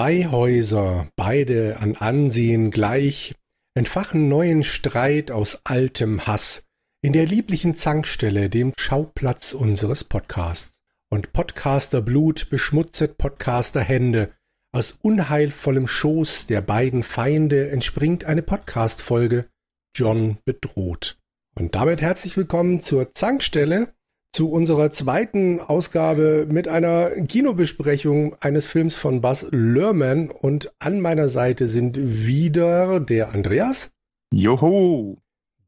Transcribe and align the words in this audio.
Zwei 0.00 0.28
Häuser, 0.30 1.10
beide 1.14 1.76
an 1.80 1.94
Ansehen 1.94 2.70
gleich, 2.70 3.34
entfachen 3.74 4.30
neuen 4.30 4.64
Streit 4.64 5.30
aus 5.30 5.60
altem 5.64 6.26
Hass 6.26 6.64
in 7.02 7.12
der 7.12 7.26
lieblichen 7.26 7.76
Zankstelle, 7.76 8.48
dem 8.48 8.72
Schauplatz 8.78 9.52
unseres 9.52 10.04
Podcasts. 10.04 10.72
Und 11.10 11.34
Podcasterblut 11.34 12.48
beschmutzet 12.48 13.18
Podcasterhände. 13.18 14.32
Aus 14.72 14.98
unheilvollem 15.02 15.86
Schoß 15.86 16.46
der 16.46 16.62
beiden 16.62 17.02
Feinde 17.02 17.70
entspringt 17.70 18.24
eine 18.24 18.40
Podcast-Folge. 18.40 19.50
John 19.94 20.38
bedroht. 20.46 21.18
Und 21.54 21.74
damit 21.74 22.00
herzlich 22.00 22.38
willkommen 22.38 22.80
zur 22.80 23.12
Zankstelle, 23.12 23.92
zu 24.32 24.50
unserer 24.50 24.92
zweiten 24.92 25.60
Ausgabe 25.60 26.46
mit 26.48 26.68
einer 26.68 27.10
Kinobesprechung 27.26 28.36
eines 28.40 28.66
Films 28.66 28.94
von 28.94 29.20
Buzz 29.20 29.46
Lerman. 29.50 30.30
Und 30.30 30.72
an 30.78 31.00
meiner 31.00 31.28
Seite 31.28 31.66
sind 31.66 31.98
wieder 31.98 33.00
der 33.00 33.32
Andreas. 33.32 33.92
Joho! 34.32 35.18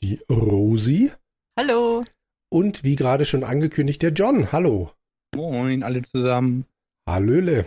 Die 0.03 0.21
Rosi. 0.31 1.13
Hallo. 1.59 2.05
Und 2.51 2.85
wie 2.85 2.97
gerade 2.97 3.25
schon 3.25 3.45
angekündigt, 3.45 4.03
der 4.03 4.13
John. 4.13 4.53
Hallo. 4.53 4.91
Moin, 5.35 5.83
alle 5.83 6.03
zusammen. 6.03 6.67
Hallöle. 7.09 7.67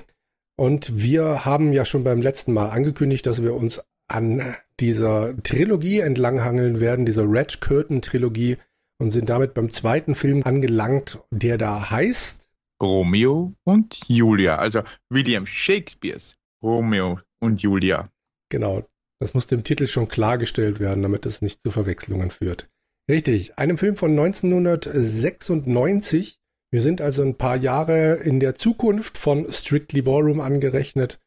Und 0.58 1.02
wir 1.02 1.46
haben 1.46 1.74
ja 1.74 1.84
schon 1.86 2.04
beim 2.04 2.22
letzten 2.22 2.54
Mal 2.54 2.70
angekündigt, 2.70 3.26
dass 3.26 3.42
wir 3.42 3.54
uns 3.54 3.82
an 4.08 4.56
dieser 4.80 5.36
Trilogie 5.44 6.00
entlanghangeln 6.00 6.80
werden, 6.80 7.06
dieser 7.06 7.30
Red 7.30 7.60
Curtain 7.60 8.02
Trilogie 8.02 8.58
und 9.00 9.12
sind 9.12 9.30
damit 9.30 9.54
beim 9.54 9.70
zweiten 9.70 10.16
Film 10.16 10.44
angelangt, 10.44 11.22
der 11.32 11.58
da 11.58 11.90
heißt 11.90 12.48
Romeo 12.82 13.54
und 13.64 14.00
Julia, 14.08 14.58
also 14.58 14.82
William 15.10 15.46
Shakespeares 15.46 16.36
Romeo 16.64 17.20
und 17.40 17.62
Julia. 17.62 18.10
Genau, 18.50 18.88
das 19.20 19.34
muss 19.34 19.48
dem 19.48 19.64
Titel 19.64 19.88
schon 19.88 20.08
klargestellt 20.08 20.80
werden, 20.80 21.04
damit 21.04 21.26
es 21.26 21.42
nicht 21.42 21.62
zu 21.64 21.72
Verwechslungen 21.72 22.32
führt. 22.32 22.70
Richtig, 23.10 23.58
einem 23.58 23.78
Film 23.78 23.96
von 23.96 24.12
1996. 24.12 26.38
Wir 26.72 26.82
sind 26.82 27.02
also 27.02 27.22
ein 27.22 27.38
paar 27.38 27.56
Jahre 27.56 28.16
in 28.16 28.40
der 28.40 28.56
Zukunft 28.56 29.18
von 29.18 29.52
Strictly 29.52 30.02
Ballroom 30.02 30.42
angerechnet. 30.42 31.20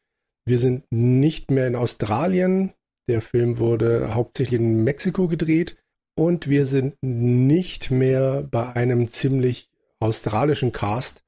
Wir 0.45 0.59
sind 0.59 0.85
nicht 0.91 1.51
mehr 1.51 1.67
in 1.67 1.75
Australien. 1.75 2.73
Der 3.09 3.21
Film 3.21 3.57
wurde 3.57 4.13
hauptsächlich 4.13 4.59
in 4.59 4.83
Mexiko 4.83 5.27
gedreht 5.27 5.77
und 6.19 6.49
wir 6.49 6.65
sind 6.65 6.95
nicht 7.01 7.91
mehr 7.91 8.43
bei 8.43 8.75
einem 8.75 9.07
ziemlich 9.07 9.69
australischen 10.01 10.73
Cast, 10.73 11.23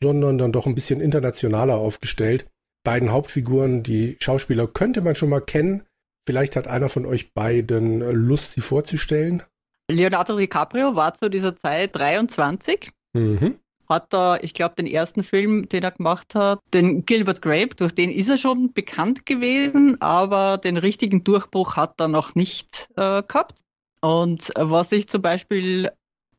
sondern 0.00 0.38
dann 0.38 0.52
doch 0.52 0.66
ein 0.66 0.76
bisschen 0.76 1.00
internationaler 1.00 1.76
aufgestellt. 1.76 2.46
Beiden 2.84 3.10
Hauptfiguren, 3.10 3.82
die 3.82 4.16
Schauspieler 4.20 4.68
könnte 4.68 5.00
man 5.00 5.16
schon 5.16 5.30
mal 5.30 5.40
kennen. 5.40 5.82
Vielleicht 6.28 6.54
hat 6.54 6.68
einer 6.68 6.88
von 6.88 7.06
euch 7.06 7.34
beiden 7.34 8.00
Lust, 8.00 8.52
sie 8.52 8.60
vorzustellen. 8.60 9.42
Leonardo 9.90 10.36
DiCaprio 10.36 10.94
war 10.94 11.14
zu 11.14 11.28
dieser 11.28 11.56
Zeit 11.56 11.96
23. 11.96 12.90
Mhm. 13.14 13.56
Hat 13.88 14.12
da, 14.12 14.36
ich 14.40 14.54
glaube, 14.54 14.76
den 14.76 14.86
ersten 14.86 15.24
Film, 15.24 15.68
den 15.68 15.82
er 15.82 15.92
gemacht 15.92 16.36
hat, 16.36 16.60
den 16.72 17.04
Gilbert 17.04 17.42
Grape, 17.42 17.74
durch 17.74 17.94
den 17.94 18.12
ist 18.12 18.28
er 18.28 18.36
schon 18.36 18.72
bekannt 18.72 19.26
gewesen, 19.26 20.00
aber 20.00 20.58
den 20.58 20.76
richtigen 20.76 21.24
Durchbruch 21.24 21.76
hat 21.76 22.00
er 22.00 22.08
noch 22.08 22.36
nicht 22.36 22.88
äh, 22.96 23.22
gehabt. 23.22 23.65
Und 24.00 24.52
was 24.56 24.92
ich 24.92 25.08
zum 25.08 25.22
Beispiel 25.22 25.90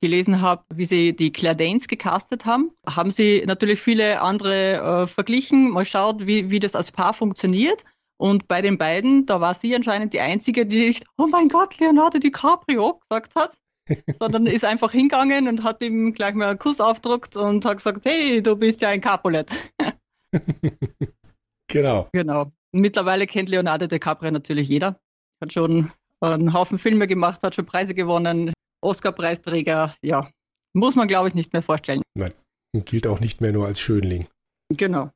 gelesen 0.01 0.41
habe, 0.41 0.63
wie 0.73 0.85
sie 0.85 1.15
die 1.15 1.31
Claire 1.31 1.55
Danes 1.55 1.87
gecastet 1.87 2.45
haben, 2.45 2.71
haben 2.87 3.11
sie 3.11 3.43
natürlich 3.47 3.81
viele 3.81 4.21
andere 4.21 5.03
äh, 5.03 5.07
verglichen, 5.07 5.71
mal 5.71 5.85
schaut, 5.85 6.25
wie, 6.27 6.49
wie 6.49 6.59
das 6.59 6.75
als 6.75 6.91
Paar 6.91 7.13
funktioniert. 7.13 7.83
Und 8.17 8.47
bei 8.47 8.61
den 8.61 8.77
beiden, 8.77 9.25
da 9.25 9.41
war 9.41 9.53
sie 9.53 9.75
anscheinend 9.75 10.13
die 10.13 10.19
Einzige, 10.19 10.65
die 10.65 10.87
nicht, 10.87 11.05
oh 11.17 11.27
mein 11.27 11.49
Gott, 11.49 11.79
Leonardo 11.79 12.19
DiCaprio 12.19 12.99
gesagt 13.09 13.35
hat, 13.35 13.57
sondern 14.19 14.47
ist 14.47 14.65
einfach 14.65 14.91
hingegangen 14.91 15.47
und 15.47 15.63
hat 15.63 15.83
ihm 15.83 16.13
gleich 16.13 16.33
mal 16.33 16.49
einen 16.49 16.59
Kuss 16.59 16.81
aufgedruckt 16.81 17.35
und 17.35 17.63
hat 17.65 17.77
gesagt, 17.77 18.05
hey, 18.05 18.41
du 18.41 18.55
bist 18.55 18.81
ja 18.81 18.89
ein 18.89 19.01
Capulet. 19.01 19.55
genau. 21.67 22.09
Genau. 22.11 22.51
Mittlerweile 22.71 23.27
kennt 23.27 23.49
Leonardo 23.49 23.87
DiCaprio 23.87 24.31
natürlich 24.31 24.67
jeder. 24.67 24.99
Hat 25.41 25.53
schon 25.53 25.91
einen 26.21 26.53
Haufen 26.53 26.79
Filme 26.79 27.07
gemacht, 27.07 27.43
hat 27.43 27.55
schon 27.55 27.65
Preise 27.65 27.93
gewonnen, 27.93 28.53
Oscar-Preisträger, 28.81 29.95
ja, 30.01 30.29
muss 30.73 30.95
man, 30.95 31.07
glaube 31.07 31.29
ich, 31.29 31.33
nicht 31.33 31.53
mehr 31.53 31.61
vorstellen. 31.61 32.01
Nein, 32.15 32.33
und 32.75 32.85
gilt 32.85 33.07
auch 33.07 33.19
nicht 33.19 33.41
mehr 33.41 33.51
nur 33.51 33.67
als 33.67 33.79
Schönling. 33.79 34.27
Genau. 34.69 35.11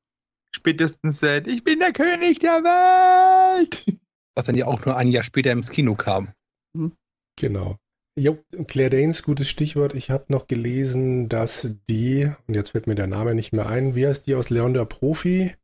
Spätestens 0.56 1.20
seit 1.20 1.48
Ich 1.48 1.64
bin 1.64 1.80
der 1.80 1.94
König 1.94 2.40
der 2.40 2.64
Welt. 2.64 3.86
Was 4.36 4.46
dann 4.46 4.56
ja 4.56 4.66
auch 4.66 4.86
nur 4.86 4.96
ein 4.96 5.10
Jahr 5.10 5.24
später 5.24 5.52
ins 5.52 5.70
Kino 5.70 5.96
kam. 5.96 6.34
Mhm. 6.74 6.94
Genau. 7.40 7.78
Jo, 8.20 8.38
Claire 8.68 8.90
Danes, 8.90 9.24
gutes 9.24 9.50
Stichwort. 9.50 9.94
Ich 9.94 10.10
habe 10.10 10.26
noch 10.28 10.48
gelesen, 10.48 11.30
dass 11.30 11.70
die, 11.90 12.30
und 12.48 12.56
jetzt 12.56 12.74
wird 12.74 12.88
mir 12.88 12.96
der 12.96 13.08
Name 13.08 13.36
nicht 13.36 13.54
mehr 13.54 13.68
ein, 13.68 13.96
wie 13.96 14.06
heißt 14.06 14.28
die 14.28 14.36
aus 14.36 14.50
Leon 14.50 14.74
der 14.74 14.86
Profi? 14.86 15.56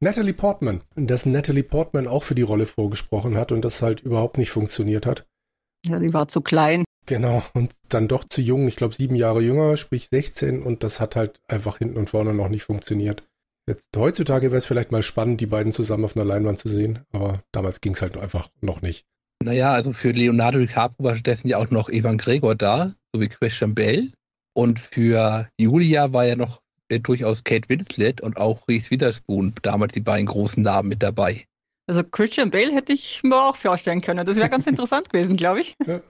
Natalie 0.00 0.34
Portman. 0.34 0.82
Dass 0.94 1.26
Natalie 1.26 1.62
Portman 1.62 2.06
auch 2.06 2.22
für 2.22 2.34
die 2.34 2.42
Rolle 2.42 2.66
vorgesprochen 2.66 3.36
hat 3.36 3.52
und 3.52 3.64
das 3.64 3.82
halt 3.82 4.00
überhaupt 4.00 4.38
nicht 4.38 4.50
funktioniert 4.50 5.06
hat. 5.06 5.26
Ja, 5.86 5.98
die 5.98 6.12
war 6.12 6.28
zu 6.28 6.40
klein. 6.40 6.84
Genau, 7.06 7.42
und 7.54 7.72
dann 7.88 8.08
doch 8.08 8.24
zu 8.24 8.40
jung, 8.40 8.66
ich 8.66 8.74
glaube 8.74 8.94
sieben 8.94 9.14
Jahre 9.14 9.40
jünger, 9.40 9.76
sprich 9.76 10.08
16, 10.08 10.62
und 10.62 10.82
das 10.82 10.98
hat 10.98 11.14
halt 11.14 11.40
einfach 11.46 11.78
hinten 11.78 11.98
und 11.98 12.10
vorne 12.10 12.34
noch 12.34 12.48
nicht 12.48 12.64
funktioniert. 12.64 13.22
Jetzt 13.68 13.86
heutzutage 13.96 14.50
wäre 14.50 14.58
es 14.58 14.66
vielleicht 14.66 14.90
mal 14.90 15.04
spannend, 15.04 15.40
die 15.40 15.46
beiden 15.46 15.72
zusammen 15.72 16.04
auf 16.04 16.16
einer 16.16 16.24
Leinwand 16.24 16.58
zu 16.58 16.68
sehen, 16.68 17.04
aber 17.12 17.42
damals 17.52 17.80
ging 17.80 17.94
es 17.94 18.02
halt 18.02 18.16
einfach 18.16 18.48
noch 18.60 18.82
nicht. 18.82 19.06
Naja, 19.42 19.72
also 19.72 19.92
für 19.92 20.10
Leonardo 20.10 20.58
DiCaprio 20.58 21.04
war 21.04 21.14
stattdessen 21.14 21.48
ja 21.48 21.58
auch 21.58 21.70
noch 21.70 21.88
Evan 21.88 22.18
Gregor 22.18 22.56
da, 22.56 22.94
sowie 23.14 23.28
Christian 23.28 23.74
Bell. 23.74 24.12
Und 24.54 24.80
für 24.80 25.48
Julia 25.58 26.12
war 26.12 26.24
ja 26.24 26.34
noch 26.34 26.62
äh, 26.88 27.00
durchaus 27.00 27.44
Kate 27.44 27.68
Winslet 27.68 28.20
und 28.20 28.36
auch 28.38 28.66
Reese 28.68 28.90
Witherspoon, 28.90 29.54
damals 29.62 29.92
die 29.92 30.00
beiden 30.00 30.26
großen 30.26 30.62
Namen 30.62 30.88
mit 30.88 31.02
dabei. 31.02 31.46
Also 31.86 32.02
Christian 32.02 32.50
Bale 32.50 32.72
hätte 32.72 32.92
ich 32.92 33.22
mir 33.22 33.36
auch 33.36 33.56
vorstellen 33.56 34.00
können. 34.00 34.26
Das 34.26 34.36
wäre 34.36 34.48
ganz 34.48 34.66
interessant 34.66 35.10
gewesen, 35.10 35.36
glaube 35.36 35.60
ich. 35.60 35.76
Ja. 35.86 36.00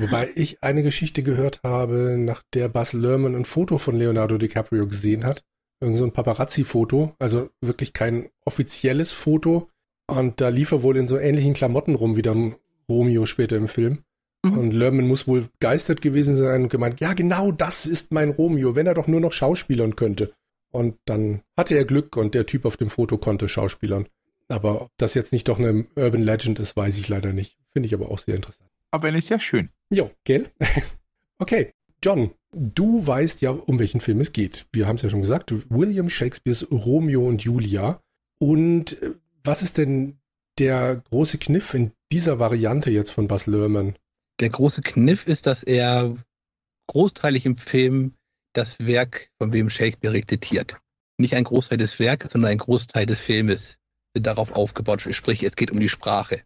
Wobei 0.00 0.30
ich 0.36 0.62
eine 0.62 0.84
Geschichte 0.84 1.24
gehört 1.24 1.60
habe, 1.64 2.16
nach 2.18 2.42
der 2.54 2.68
Buzz 2.68 2.92
Lerman 2.92 3.34
ein 3.34 3.44
Foto 3.44 3.78
von 3.78 3.96
Leonardo 3.96 4.38
DiCaprio 4.38 4.86
gesehen 4.86 5.24
hat. 5.24 5.42
Irgend 5.80 5.96
so 5.96 6.04
ein 6.04 6.12
Paparazzi-Foto, 6.12 7.14
also 7.18 7.50
wirklich 7.60 7.92
kein 7.92 8.30
offizielles 8.44 9.12
Foto. 9.12 9.68
Und 10.06 10.40
da 10.40 10.48
lief 10.48 10.72
er 10.72 10.82
wohl 10.82 10.96
in 10.96 11.08
so 11.08 11.18
ähnlichen 11.18 11.52
Klamotten 11.52 11.96
rum 11.96 12.16
wie 12.16 12.22
dann 12.22 12.54
Romeo 12.88 13.26
später 13.26 13.56
im 13.56 13.68
Film. 13.68 14.04
Mhm. 14.44 14.58
Und 14.58 14.70
Lerman 14.72 15.08
muss 15.08 15.26
wohl 15.26 15.48
begeistert 15.58 16.00
gewesen 16.00 16.36
sein 16.36 16.64
und 16.64 16.68
gemeint, 16.68 17.00
ja, 17.00 17.12
genau 17.12 17.52
das 17.52 17.86
ist 17.86 18.12
mein 18.12 18.30
Romeo, 18.30 18.74
wenn 18.74 18.86
er 18.86 18.94
doch 18.94 19.06
nur 19.06 19.20
noch 19.20 19.32
Schauspielern 19.32 19.96
könnte. 19.96 20.32
Und 20.70 20.96
dann 21.06 21.42
hatte 21.56 21.74
er 21.76 21.84
Glück 21.84 22.16
und 22.16 22.34
der 22.34 22.46
Typ 22.46 22.64
auf 22.64 22.76
dem 22.76 22.90
Foto 22.90 23.18
konnte 23.18 23.48
Schauspielern. 23.48 24.06
Aber 24.48 24.82
ob 24.82 24.90
das 24.96 25.14
jetzt 25.14 25.32
nicht 25.32 25.48
doch 25.48 25.58
eine 25.58 25.86
Urban 25.96 26.22
Legend 26.22 26.58
ist, 26.58 26.76
weiß 26.76 26.98
ich 26.98 27.08
leider 27.08 27.32
nicht. 27.32 27.56
Finde 27.72 27.86
ich 27.86 27.94
aber 27.94 28.10
auch 28.10 28.18
sehr 28.18 28.36
interessant. 28.36 28.70
Aber 28.90 29.12
ist 29.14 29.28
ja 29.28 29.38
schön. 29.38 29.70
Jo, 29.90 30.10
gell? 30.24 30.50
okay, 31.38 31.72
John, 32.02 32.30
du 32.52 33.06
weißt 33.06 33.40
ja, 33.42 33.50
um 33.50 33.78
welchen 33.78 34.00
Film 34.00 34.20
es 34.20 34.32
geht. 34.32 34.66
Wir 34.72 34.86
haben 34.86 34.96
es 34.96 35.02
ja 35.02 35.10
schon 35.10 35.20
gesagt, 35.20 35.52
William 35.68 36.08
Shakespeares 36.08 36.70
Romeo 36.70 37.26
und 37.26 37.42
Julia. 37.42 38.00
Und 38.38 39.02
äh, 39.02 39.14
was 39.44 39.62
ist 39.62 39.78
denn 39.78 40.18
der 40.58 41.02
große 41.10 41.38
Kniff 41.38 41.74
in 41.74 41.92
dieser 42.10 42.38
Variante 42.38 42.90
jetzt 42.90 43.10
von 43.10 43.28
Bas 43.28 43.46
Lerman? 43.46 43.96
Der 44.40 44.50
große 44.50 44.82
Kniff 44.82 45.26
ist, 45.26 45.46
dass 45.46 45.62
er 45.62 46.16
großteilig 46.86 47.44
im 47.46 47.56
Film 47.56 48.14
das 48.52 48.78
Werk 48.78 49.30
von 49.38 49.52
William 49.52 49.70
Shakespeare 49.70 50.14
rezitiert. 50.14 50.76
Nicht 51.18 51.34
ein 51.34 51.44
Großteil 51.44 51.78
des 51.78 51.98
Werkes, 51.98 52.32
sondern 52.32 52.52
ein 52.52 52.58
Großteil 52.58 53.06
des 53.06 53.20
Filmes 53.20 53.78
sind 54.14 54.26
darauf 54.26 54.52
aufgebaut. 54.52 55.06
Sprich, 55.10 55.42
es 55.42 55.56
geht 55.56 55.70
um 55.70 55.80
die 55.80 55.88
Sprache. 55.88 56.42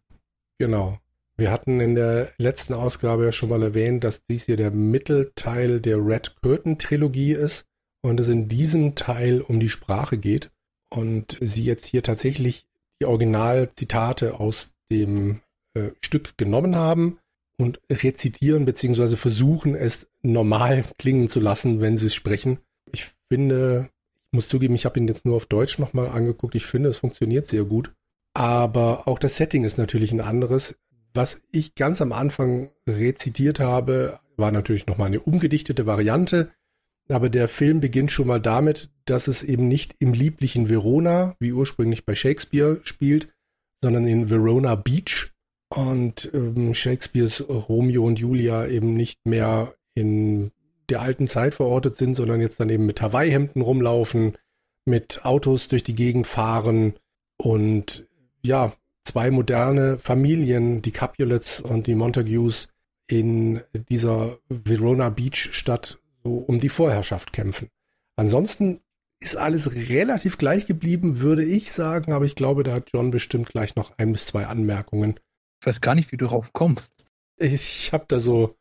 Genau. 0.59 0.99
Wir 1.37 1.50
hatten 1.50 1.81
in 1.81 1.94
der 1.94 2.33
letzten 2.39 2.75
Ausgabe 2.75 3.25
ja 3.25 3.33
schon 3.33 3.49
mal 3.49 3.62
erwähnt, 3.62 4.05
dass 4.05 4.25
dies 4.27 4.45
hier 4.45 4.56
der 4.56 4.71
Mittelteil 4.71 5.81
der 5.81 5.99
Red 5.99 6.37
Curtain 6.43 6.79
Trilogie 6.79 7.33
ist 7.33 7.65
und 8.03 8.21
es 8.21 8.29
in 8.29 8.49
diesem 8.49 8.95
Teil 8.95 9.41
um 9.41 9.61
die 9.61 9.69
Sprache 9.69 10.19
geht 10.19 10.50
und 10.91 11.38
sie 11.41 11.65
jetzt 11.65 11.87
hier 11.87 12.03
tatsächlich 12.03 12.67
die 13.00 13.06
Originalzitate 13.06 14.38
aus 14.38 14.73
dem 14.91 15.41
äh, 15.75 15.91
Stück 16.03 16.37
genommen 16.37 16.77
haben 16.77 17.19
und 17.62 17.81
rezitieren 17.91 18.64
beziehungsweise 18.64 19.17
versuchen 19.17 19.75
es 19.75 20.09
normal 20.23 20.85
klingen 20.99 21.29
zu 21.29 21.41
lassen, 21.41 21.81
wenn 21.81 21.97
sie 21.97 22.06
es 22.06 22.14
sprechen. 22.14 22.59
Ich 22.93 23.06
finde, 23.31 23.88
ich 24.26 24.37
muss 24.37 24.49
zugeben, 24.49 24.75
ich 24.75 24.85
habe 24.85 24.99
ihn 24.99 25.09
jetzt 25.09 25.25
nur 25.25 25.37
auf 25.37 25.47
Deutsch 25.47 25.79
nochmal 25.79 26.09
angeguckt. 26.09 26.55
Ich 26.55 26.67
finde, 26.67 26.88
es 26.88 26.99
funktioniert 26.99 27.47
sehr 27.47 27.64
gut. 27.64 27.93
Aber 28.35 29.06
auch 29.06 29.19
das 29.19 29.37
Setting 29.37 29.64
ist 29.64 29.79
natürlich 29.79 30.12
ein 30.12 30.20
anderes. 30.20 30.76
Was 31.14 31.43
ich 31.53 31.75
ganz 31.75 32.00
am 32.00 32.12
Anfang 32.12 32.70
rezitiert 32.88 33.61
habe, 33.61 34.19
war 34.37 34.50
natürlich 34.50 34.87
nochmal 34.87 35.09
eine 35.09 35.20
umgedichtete 35.20 35.87
Variante. 35.87 36.50
aber 37.09 37.29
der 37.29 37.49
Film 37.49 37.81
beginnt 37.81 38.11
schon 38.11 38.29
mal 38.29 38.41
damit, 38.41 38.88
dass 39.05 39.29
es 39.29 39.43
eben 39.43 39.69
nicht 39.69 39.97
im 39.99 40.14
lieblichen 40.14 40.70
Verona, 40.70 41.37
wie 41.41 41.53
ursprünglich 41.53 42.06
bei 42.06 42.14
Shakespeare, 42.14 42.81
spielt, 42.85 43.29
sondern 43.82 44.06
in 44.06 44.31
Verona 44.31 44.76
Beach. 44.76 45.31
Und 45.75 46.31
ähm, 46.35 46.75
Shakespeares 46.75 47.49
Romeo 47.49 48.05
und 48.05 48.19
Julia 48.19 48.67
eben 48.67 48.95
nicht 48.95 49.25
mehr 49.25 49.75
in 49.95 50.53
der 50.91 51.01
alten 51.01 51.29
Zeit 51.29 51.55
verortet 51.55 51.97
sind, 51.97 52.15
sondern 52.15 52.41
jetzt 52.41 52.61
dann 52.61 52.69
eben 52.69 52.85
mit 52.85 53.01
Hawaii-Hemden 53.01 53.63
rumlaufen, 53.63 54.37
mit 54.85 55.25
Autos 55.25 55.69
durch 55.69 55.83
die 55.83 55.95
Gegend 55.95 56.27
fahren 56.27 56.95
und 57.39 58.07
ja, 58.43 58.73
zwei 59.05 59.31
moderne 59.31 59.99
Familien, 59.99 60.83
die 60.83 60.91
Capulets 60.91 61.61
und 61.61 61.87
die 61.87 61.95
Montagues, 61.95 62.69
in 63.07 63.61
dieser 63.89 64.39
Verona 64.49 65.09
Beach 65.09 65.53
Stadt 65.53 65.99
so 66.23 66.35
um 66.35 66.61
die 66.61 66.69
Vorherrschaft 66.69 67.33
kämpfen. 67.33 67.69
Ansonsten 68.17 68.81
ist 69.21 69.37
alles 69.37 69.75
relativ 69.89 70.37
gleich 70.39 70.67
geblieben, 70.67 71.21
würde 71.21 71.45
ich 71.45 71.73
sagen, 71.73 72.13
aber 72.13 72.25
ich 72.25 72.35
glaube, 72.35 72.63
da 72.63 72.73
hat 72.75 72.91
John 72.93 73.11
bestimmt 73.11 73.49
gleich 73.49 73.75
noch 73.77 73.97
ein 73.99 74.13
bis 74.13 74.27
zwei 74.27 74.47
Anmerkungen. 74.47 75.19
Ich 75.62 75.67
weiß 75.67 75.81
gar 75.81 75.94
nicht, 75.94 76.11
wie 76.11 76.17
du 76.17 76.26
darauf 76.26 76.53
kommst. 76.53 76.93
Ich 77.37 77.93
habe 77.93 78.05
da 78.09 78.19
so 78.19 78.56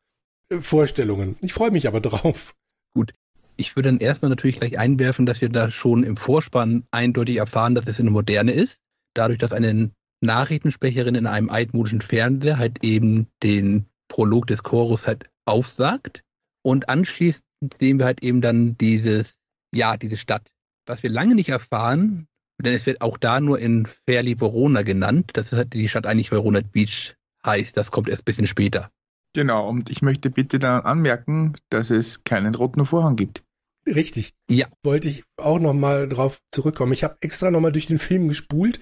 äh, 0.50 0.62
Vorstellungen. 0.62 1.36
Ich 1.42 1.51
freue 1.51 1.71
mich 1.71 1.88
aber 1.88 2.00
drauf. 2.00 2.53
Gut. 2.94 3.12
Ich 3.57 3.75
würde 3.75 3.89
dann 3.89 3.98
erstmal 3.98 4.30
natürlich 4.30 4.59
gleich 4.59 4.77
einwerfen, 4.77 5.25
dass 5.25 5.42
wir 5.42 5.50
da 5.50 5.71
schon 5.71 6.03
im 6.03 6.15
Vorspann 6.15 6.83
eindeutig 6.92 7.38
erfahren, 7.38 7.74
dass 7.74 7.88
es 7.88 8.00
eine 8.00 8.12
moderne 8.12 8.51
ist. 8.51 8.77
Dadurch, 9.15 9.39
dass 9.39 9.51
eine 9.51 9.89
Nachrichtensprecherin 10.21 11.15
in 11.15 11.25
einem 11.25 11.50
altmodischen 11.50 12.01
Fernseher 12.01 12.59
halt 12.59 12.83
eben 12.83 13.25
den 13.42 13.88
Prolog 14.07 14.45
des 14.45 14.62
Chorus 14.62 15.07
halt 15.07 15.27
aufsagt. 15.45 16.24
Und 16.62 16.88
anschließend 16.88 17.44
sehen 17.80 17.98
wir 17.98 18.06
halt 18.06 18.21
eben 18.21 18.42
dann 18.42 18.77
dieses, 18.77 19.39
ja, 19.74 19.98
diese 19.98 20.18
Stadt. 20.18 20.51
Was 20.86 21.01
wir 21.01 21.09
lange 21.09 21.33
nicht 21.33 21.50
erfahren, 21.50 22.27
denn 22.62 22.74
es 22.74 22.86
wird 22.86 23.02
auch 23.02 23.18
da 23.18 23.40
nur 23.40 23.60
in 23.60 23.86
Fairly 23.86 24.40
Verona 24.40 24.81
genannt, 24.81 25.31
dass 25.34 25.52
halt 25.52 25.74
die 25.74 25.88
Stadt 25.88 26.06
eigentlich 26.06 26.31
Verona 26.31 26.62
Beach 26.62 27.16
heißt. 27.46 27.75
Das 27.78 27.92
kommt 27.92 28.10
erst 28.10 28.22
ein 28.22 28.25
bisschen 28.25 28.48
später. 28.48 28.90
Genau, 29.34 29.69
und 29.69 29.90
ich 29.90 30.02
möchte 30.02 30.30
bitte 30.30 30.60
dann 30.60 30.81
anmerken, 30.81 31.54
dass 31.69 31.90
es 31.90 32.24
keinen 32.24 32.56
roten 32.56 32.86
Vorhang 32.86 33.16
gibt. 33.16 33.44
Richtig. 33.88 34.31
Ja. 34.50 34.68
Wollte 34.84 35.10
ich 35.10 35.24
auch 35.38 35.60
nochmal 35.60 36.08
drauf 36.08 36.42
zurückkommen. 36.52 36.94
Ich 36.94 37.04
habe 37.04 37.18
extra 37.22 37.50
nochmal 37.50 37.72
durch 37.72 37.88
den 37.88 38.00
Film 38.00 38.28
gespult, 38.28 38.81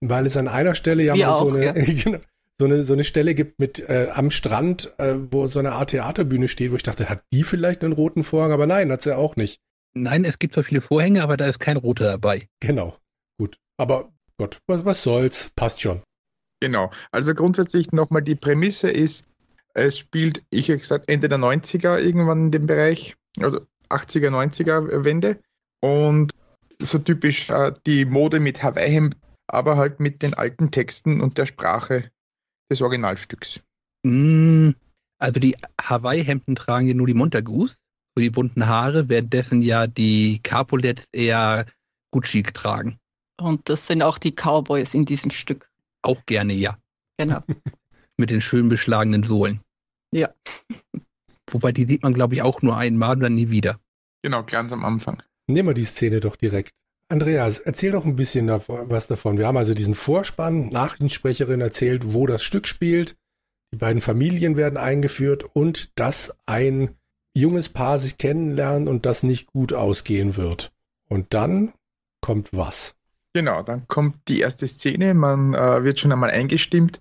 weil 0.00 0.26
es 0.26 0.36
an 0.36 0.48
einer 0.48 0.74
Stelle 0.74 1.02
ja 1.02 1.14
Wir 1.14 1.26
mal 1.26 1.32
auch, 1.32 1.50
so, 1.50 1.56
eine, 1.56 1.64
ja. 1.66 1.72
genau, 1.74 2.18
so, 2.58 2.64
eine, 2.64 2.82
so 2.82 2.94
eine 2.94 3.04
Stelle 3.04 3.34
gibt 3.34 3.58
mit 3.58 3.80
äh, 3.88 4.08
am 4.12 4.30
Strand, 4.30 4.92
äh, 4.98 5.14
wo 5.30 5.46
so 5.46 5.58
eine 5.58 5.72
Art 5.72 5.90
Theaterbühne 5.90 6.48
steht, 6.48 6.72
wo 6.72 6.76
ich 6.76 6.82
dachte, 6.82 7.08
hat 7.08 7.22
die 7.32 7.44
vielleicht 7.44 7.84
einen 7.84 7.92
roten 7.92 8.24
Vorhang? 8.24 8.52
Aber 8.52 8.66
nein, 8.66 8.90
hat 8.90 9.02
sie 9.02 9.16
auch 9.16 9.36
nicht. 9.36 9.60
Nein, 9.94 10.24
es 10.24 10.38
gibt 10.38 10.54
zwar 10.54 10.64
viele 10.64 10.80
Vorhänge, 10.80 11.22
aber 11.22 11.36
da 11.36 11.46
ist 11.46 11.58
kein 11.58 11.76
roter 11.76 12.04
dabei. 12.04 12.48
Genau. 12.60 12.96
Gut. 13.40 13.56
Aber 13.78 14.12
Gott, 14.36 14.58
was, 14.66 14.84
was 14.84 15.02
soll's? 15.02 15.50
Passt 15.56 15.80
schon. 15.80 16.02
Genau. 16.60 16.90
Also 17.10 17.32
grundsätzlich 17.32 17.90
nochmal 17.90 18.20
die 18.20 18.34
Prämisse 18.34 18.90
ist, 18.90 19.30
es 19.72 19.96
spielt, 19.96 20.44
ich 20.50 20.68
hätte 20.68 20.80
gesagt, 20.80 21.08
Ende 21.08 21.30
der 21.30 21.38
90er 21.38 21.98
irgendwann 21.98 22.46
in 22.46 22.50
dem 22.50 22.66
Bereich, 22.66 23.16
also 23.40 23.60
80er, 23.88 24.28
90er 24.28 25.04
Wende. 25.04 25.40
Und 25.80 26.32
so 26.78 26.98
typisch 26.98 27.48
äh, 27.48 27.72
die 27.86 28.04
Mode 28.04 28.40
mit 28.40 28.62
Hawaii-Hemd, 28.62 29.16
aber 29.46 29.78
halt 29.78 30.00
mit 30.00 30.20
den 30.20 30.34
alten 30.34 30.70
Texten 30.70 31.22
und 31.22 31.38
der 31.38 31.46
Sprache 31.46 32.10
des 32.70 32.82
Originalstücks. 32.82 33.62
Mm, 34.04 34.72
Also 35.18 35.40
die 35.40 35.56
Hawaii-Hemden 35.80 36.56
tragen 36.56 36.88
ja 36.88 36.94
nur 36.94 37.06
die 37.06 37.14
Montagus, 37.14 37.78
so 38.14 38.20
die 38.20 38.28
bunten 38.28 38.66
Haare, 38.66 39.08
währenddessen 39.08 39.62
ja 39.62 39.86
die 39.86 40.40
Capulets 40.42 41.08
eher 41.10 41.64
Gucci 42.10 42.42
tragen. 42.42 42.98
Und 43.40 43.68
das 43.68 43.86
sind 43.86 44.02
auch 44.02 44.18
die 44.18 44.32
Cowboys 44.32 44.94
in 44.94 45.04
diesem 45.04 45.30
Stück. 45.30 45.70
Auch 46.02 46.26
gerne, 46.26 46.52
ja. 46.52 46.78
Genau. 47.16 47.42
Mit 48.16 48.30
den 48.30 48.40
schön 48.40 48.68
beschlagenen 48.68 49.22
Sohlen. 49.22 49.60
Ja. 50.12 50.30
Wobei 51.50 51.72
die 51.72 51.86
sieht 51.86 52.02
man, 52.02 52.14
glaube 52.14 52.34
ich, 52.34 52.42
auch 52.42 52.62
nur 52.62 52.76
einmal 52.76 53.16
und 53.16 53.20
dann 53.20 53.34
nie 53.34 53.50
wieder. 53.50 53.80
Genau, 54.22 54.44
ganz 54.44 54.72
am 54.72 54.84
Anfang. 54.84 55.22
Nehmen 55.46 55.68
wir 55.68 55.74
die 55.74 55.84
Szene 55.84 56.20
doch 56.20 56.36
direkt. 56.36 56.72
Andreas, 57.08 57.58
erzähl 57.58 57.90
doch 57.90 58.04
ein 58.04 58.14
bisschen 58.14 58.46
davon, 58.46 58.88
was 58.88 59.08
davon. 59.08 59.36
Wir 59.36 59.48
haben 59.48 59.56
also 59.56 59.74
diesen 59.74 59.96
Vorspann, 59.96 60.68
Nachrichtensprecherin 60.68 61.60
erzählt, 61.60 62.12
wo 62.12 62.26
das 62.26 62.44
Stück 62.44 62.68
spielt. 62.68 63.16
Die 63.72 63.78
beiden 63.78 64.00
Familien 64.00 64.56
werden 64.56 64.76
eingeführt 64.76 65.44
und 65.52 65.90
dass 65.98 66.36
ein 66.46 66.96
junges 67.34 67.68
Paar 67.68 67.98
sich 67.98 68.16
kennenlernt 68.16 68.88
und 68.88 69.06
das 69.06 69.22
nicht 69.22 69.46
gut 69.46 69.72
ausgehen 69.72 70.36
wird. 70.36 70.72
Und 71.08 71.34
dann 71.34 71.72
kommt 72.20 72.50
was? 72.52 72.94
Genau, 73.32 73.62
dann 73.62 73.86
kommt 73.86 74.16
die 74.28 74.40
erste 74.40 74.66
Szene, 74.66 75.14
man 75.14 75.54
äh, 75.54 75.84
wird 75.84 76.00
schon 76.00 76.12
einmal 76.12 76.30
eingestimmt. 76.30 77.00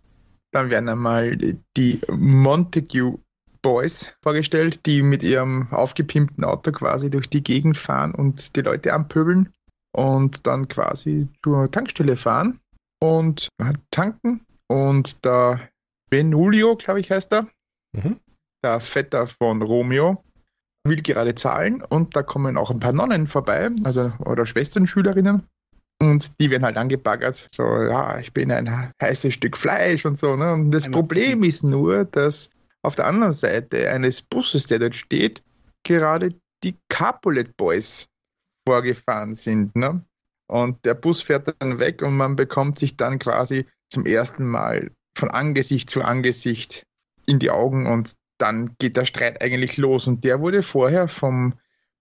Dann 0.52 0.70
werden 0.70 0.90
einmal 0.90 1.36
die 1.78 2.02
Montague 2.12 3.20
Boys 3.62 4.14
vorgestellt, 4.24 4.86
die 4.86 5.02
mit 5.02 5.22
ihrem 5.22 5.68
aufgepimpten 5.72 6.44
Auto 6.44 6.72
quasi 6.72 7.10
durch 7.10 7.30
die 7.30 7.44
Gegend 7.44 7.78
fahren 7.78 8.16
und 8.16 8.56
die 8.56 8.62
Leute 8.62 8.94
anpöbeln 8.94 9.54
und 9.92 10.48
dann 10.48 10.68
quasi 10.68 11.28
zur 11.44 11.70
Tankstelle 11.70 12.16
fahren 12.16 12.60
und 13.02 13.50
tanken. 13.92 14.46
Und 14.68 15.26
der 15.26 15.70
Benulio, 16.10 16.76
glaube 16.76 17.00
ich, 17.00 17.12
heißt 17.12 17.34
er, 17.34 17.48
Mhm. 17.96 18.20
der 18.64 18.82
Vetter 18.82 19.26
von 19.26 19.62
Romeo, 19.64 20.24
will 20.84 21.02
gerade 21.02 21.34
zahlen 21.36 21.84
und 21.84 22.16
da 22.16 22.24
kommen 22.24 22.56
auch 22.56 22.70
ein 22.70 22.80
paar 22.80 22.94
Nonnen 22.94 23.26
vorbei, 23.28 23.70
also 23.84 24.14
oder 24.20 24.46
Schwesternschülerinnen. 24.46 25.44
Und 26.02 26.40
die 26.40 26.50
werden 26.50 26.64
halt 26.64 26.78
angebaggert. 26.78 27.50
So, 27.54 27.64
ja, 27.64 28.20
ich 28.20 28.34
bin 28.34 28.52
ein 28.52 28.92
heißes 29.02 29.34
Stück 29.34 29.58
Fleisch 29.58 30.06
und 30.06 30.18
so. 30.18 30.36
Ne? 30.36 30.54
Und 30.54 30.72
das 30.72 30.86
Einmal 30.86 31.02
Problem 31.02 31.44
ist 31.44 31.64
nur, 31.64 32.06
dass 32.06 32.50
auf 32.82 32.96
der 32.96 33.08
anderen 33.08 33.34
Seite 33.34 33.90
eines 33.90 34.22
Busses, 34.22 34.68
der 34.68 34.80
dort 34.80 34.96
steht, 34.96 35.44
gerade 35.84 36.34
die 36.64 36.76
Capulet 36.90 37.56
Boys 37.58 38.08
vorgefahren 38.68 39.34
sind. 39.34 39.76
Ne? 39.76 40.02
Und 40.48 40.84
der 40.86 40.94
Bus 40.94 41.22
fährt 41.22 41.54
dann 41.60 41.80
weg 41.80 42.02
und 42.02 42.16
man 42.16 42.36
bekommt 42.36 42.80
sich 42.80 42.96
dann 42.96 43.20
quasi 43.20 43.66
zum 43.90 44.06
ersten 44.06 44.48
Mal 44.48 44.92
von 45.18 45.30
Angesicht 45.30 45.90
zu 45.90 46.04
Angesicht 46.04 46.84
in 47.26 47.40
die 47.40 47.52
Augen 47.52 47.88
und 47.88 48.14
dann 48.38 48.76
geht 48.80 48.96
der 48.96 49.06
Streit 49.06 49.42
eigentlich 49.42 49.78
los. 49.78 50.08
Und 50.08 50.24
der 50.24 50.40
wurde 50.40 50.64
vorher 50.64 51.08
vom 51.08 51.54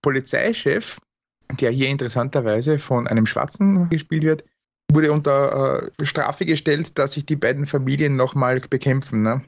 Polizeichef, 0.03 0.99
der 1.61 1.71
hier 1.71 1.89
interessanterweise 1.89 2.79
von 2.79 3.07
einem 3.07 3.27
Schwarzen 3.27 3.89
gespielt 3.89 4.23
wird, 4.23 4.45
wurde 4.91 5.13
unter 5.13 5.83
äh, 6.01 6.07
Strafe 6.07 6.47
gestellt, 6.47 6.99
dass 6.99 7.13
sich 7.13 7.27
die 7.27 7.37
beiden 7.37 7.67
Familien 7.67 8.17
nochmal 8.17 8.61
bekämpfen. 8.61 9.23
Ne? 9.23 9.43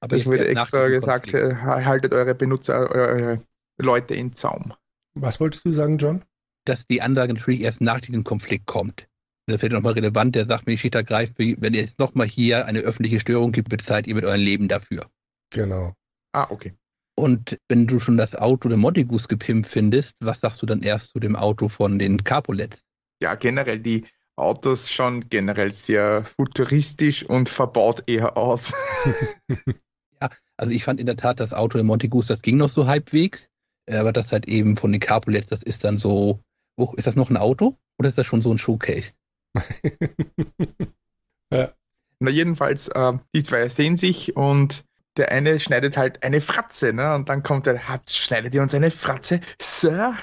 Aber 0.00 0.16
Das 0.16 0.20
es 0.20 0.26
wurde 0.26 0.46
extra 0.48 0.88
gesagt, 0.88 1.30
Konflikt. 1.32 1.52
äh, 1.52 1.84
haltet 1.84 2.12
eure 2.12 2.34
Benutzer, 2.34 2.90
eure 2.90 3.42
Leute 3.80 4.14
in 4.14 4.32
Zaum. 4.34 4.74
Was 5.14 5.40
wolltest 5.40 5.64
du 5.64 5.72
sagen, 5.72 5.98
John? 5.98 6.22
dass 6.64 6.86
die 6.86 7.00
Ansage 7.00 7.32
natürlich 7.32 7.62
erst 7.62 7.80
nach 7.80 8.00
diesem 8.00 8.24
Konflikt 8.24 8.66
kommt. 8.66 9.08
Das 9.46 9.62
wird 9.62 9.72
nochmal 9.72 9.94
relevant, 9.94 10.34
der 10.34 10.44
sagt 10.46 10.66
mir, 10.66 10.76
Schicht 10.76 10.94
greift, 11.06 11.38
wenn 11.38 11.72
ihr 11.72 11.80
jetzt 11.80 11.98
nochmal 11.98 12.26
hier 12.26 12.66
eine 12.66 12.80
öffentliche 12.80 13.20
Störung 13.20 13.52
gibt, 13.52 13.70
bezahlt 13.70 14.06
ihr 14.06 14.14
mit 14.14 14.26
eurem 14.26 14.42
Leben 14.42 14.68
dafür. 14.68 15.06
Genau. 15.50 15.94
Ah, 16.32 16.46
okay. 16.50 16.74
Und 17.18 17.58
wenn 17.68 17.88
du 17.88 17.98
schon 17.98 18.16
das 18.16 18.36
Auto 18.36 18.68
der 18.68 18.78
Montagus 18.78 19.26
gepimpt 19.26 19.66
findest, 19.66 20.14
was 20.20 20.38
sagst 20.38 20.62
du 20.62 20.66
dann 20.66 20.82
erst 20.82 21.10
zu 21.10 21.18
dem 21.18 21.34
Auto 21.34 21.68
von 21.68 21.98
den 21.98 22.22
Capulets? 22.22 22.84
Ja, 23.20 23.34
generell 23.34 23.80
die 23.80 24.06
Autos 24.36 24.88
schon 24.88 25.28
generell 25.28 25.72
sehr 25.72 26.22
futuristisch 26.22 27.24
und 27.24 27.48
verbaut 27.48 28.04
eher 28.08 28.36
aus. 28.36 28.72
Also 30.60 30.72
ich 30.72 30.82
fand 30.82 30.98
in 30.98 31.06
der 31.06 31.16
Tat 31.16 31.38
das 31.38 31.52
Auto 31.52 31.78
der 31.78 31.84
Montagus, 31.84 32.26
das 32.26 32.42
ging 32.42 32.56
noch 32.56 32.68
so 32.68 32.88
halbwegs, 32.88 33.48
äh, 33.86 33.94
aber 33.94 34.12
das 34.12 34.32
halt 34.32 34.48
eben 34.48 34.76
von 34.76 34.90
den 34.90 35.00
Capulets, 35.00 35.46
das 35.46 35.62
ist 35.62 35.84
dann 35.84 35.98
so, 35.98 36.40
oh, 36.76 36.92
ist 36.96 37.06
das 37.06 37.14
noch 37.14 37.30
ein 37.30 37.36
Auto 37.36 37.76
oder 37.96 38.08
ist 38.08 38.18
das 38.18 38.26
schon 38.26 38.42
so 38.42 38.50
ein 38.50 38.58
Showcase? 38.58 39.12
Na, 41.50 42.30
jedenfalls, 42.30 42.88
äh, 42.88 43.12
die 43.32 43.44
zwei 43.44 43.68
sehen 43.68 43.96
sich 43.96 44.34
und 44.34 44.84
der 45.18 45.30
eine 45.32 45.58
schneidet 45.60 45.96
halt 45.96 46.22
eine 46.22 46.40
Fratze, 46.40 46.92
ne? 46.92 47.14
Und 47.14 47.28
dann 47.28 47.42
kommt 47.42 47.66
er, 47.66 47.88
"Habt- 47.88 48.10
schneidet 48.10 48.54
ihr 48.54 48.62
uns 48.62 48.74
eine 48.74 48.90
Fratze, 48.90 49.40
Sir? 49.60 50.16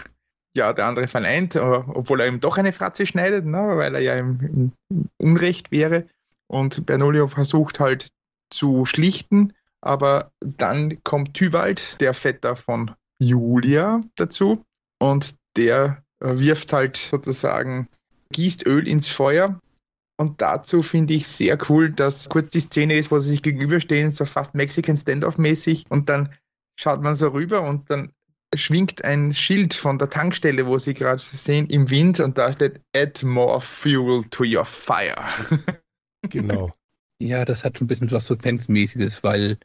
Ja, 0.57 0.71
der 0.71 0.85
andere 0.85 1.07
verneint, 1.07 1.55
äh, 1.55 1.59
obwohl 1.59 2.21
er 2.21 2.27
ihm 2.27 2.39
doch 2.39 2.57
eine 2.57 2.71
Fratze 2.71 3.05
schneidet, 3.05 3.45
ne? 3.45 3.57
weil 3.75 3.93
er 3.93 4.01
ja 4.01 4.15
im, 4.15 4.71
im 4.89 5.09
Unrecht 5.17 5.69
wäre. 5.71 6.07
Und 6.47 6.85
Bernolio 6.85 7.27
versucht 7.27 7.79
halt 7.81 8.07
zu 8.49 8.85
schlichten, 8.85 9.51
aber 9.81 10.31
dann 10.39 11.03
kommt 11.03 11.33
Tywald, 11.33 11.99
der 11.99 12.13
Vetter 12.13 12.55
von 12.55 12.91
Julia, 13.19 13.99
dazu 14.15 14.63
und 14.99 15.35
der 15.57 16.03
äh, 16.21 16.37
wirft 16.37 16.71
halt 16.71 16.95
sozusagen, 16.95 17.89
gießt 18.31 18.65
Öl 18.65 18.87
ins 18.87 19.07
Feuer 19.09 19.59
und 20.17 20.41
dazu 20.41 20.81
finde 20.81 21.13
ich 21.13 21.27
sehr 21.27 21.57
cool, 21.69 21.91
dass 21.91 22.29
kurz 22.29 22.49
die 22.49 22.61
Szene 22.61 22.97
ist, 22.97 23.11
wo 23.11 23.19
sie 23.19 23.31
sich 23.31 23.41
gegenüberstehen, 23.41 24.11
so 24.11 24.25
fast 24.25 24.55
Mexican 24.55 24.97
Standoff-mäßig 24.97 25.85
und 25.89 26.09
dann 26.09 26.33
schaut 26.79 27.01
man 27.01 27.15
so 27.15 27.29
rüber 27.29 27.67
und 27.67 27.89
dann 27.89 28.11
schwingt 28.53 29.03
ein 29.03 29.33
Schild 29.33 29.73
von 29.73 29.97
der 29.97 30.09
Tankstelle, 30.09 30.65
wo 30.65 30.77
sie 30.77 30.93
gerade 30.93 31.21
sehen, 31.21 31.67
im 31.67 31.89
Wind 31.89 32.19
und 32.19 32.37
da 32.37 32.53
steht 32.53 32.81
Add 32.95 33.25
more 33.25 33.59
fuel 33.59 34.23
to 34.29 34.43
your 34.45 34.65
fire. 34.65 35.25
genau. 36.29 36.71
Ja, 37.19 37.43
das 37.43 37.63
hat 37.63 37.77
schon 37.77 37.85
ein 37.85 37.87
bisschen 37.87 38.11
was 38.11 38.27
Suspense-mäßiges, 38.27 39.23
weil 39.23 39.57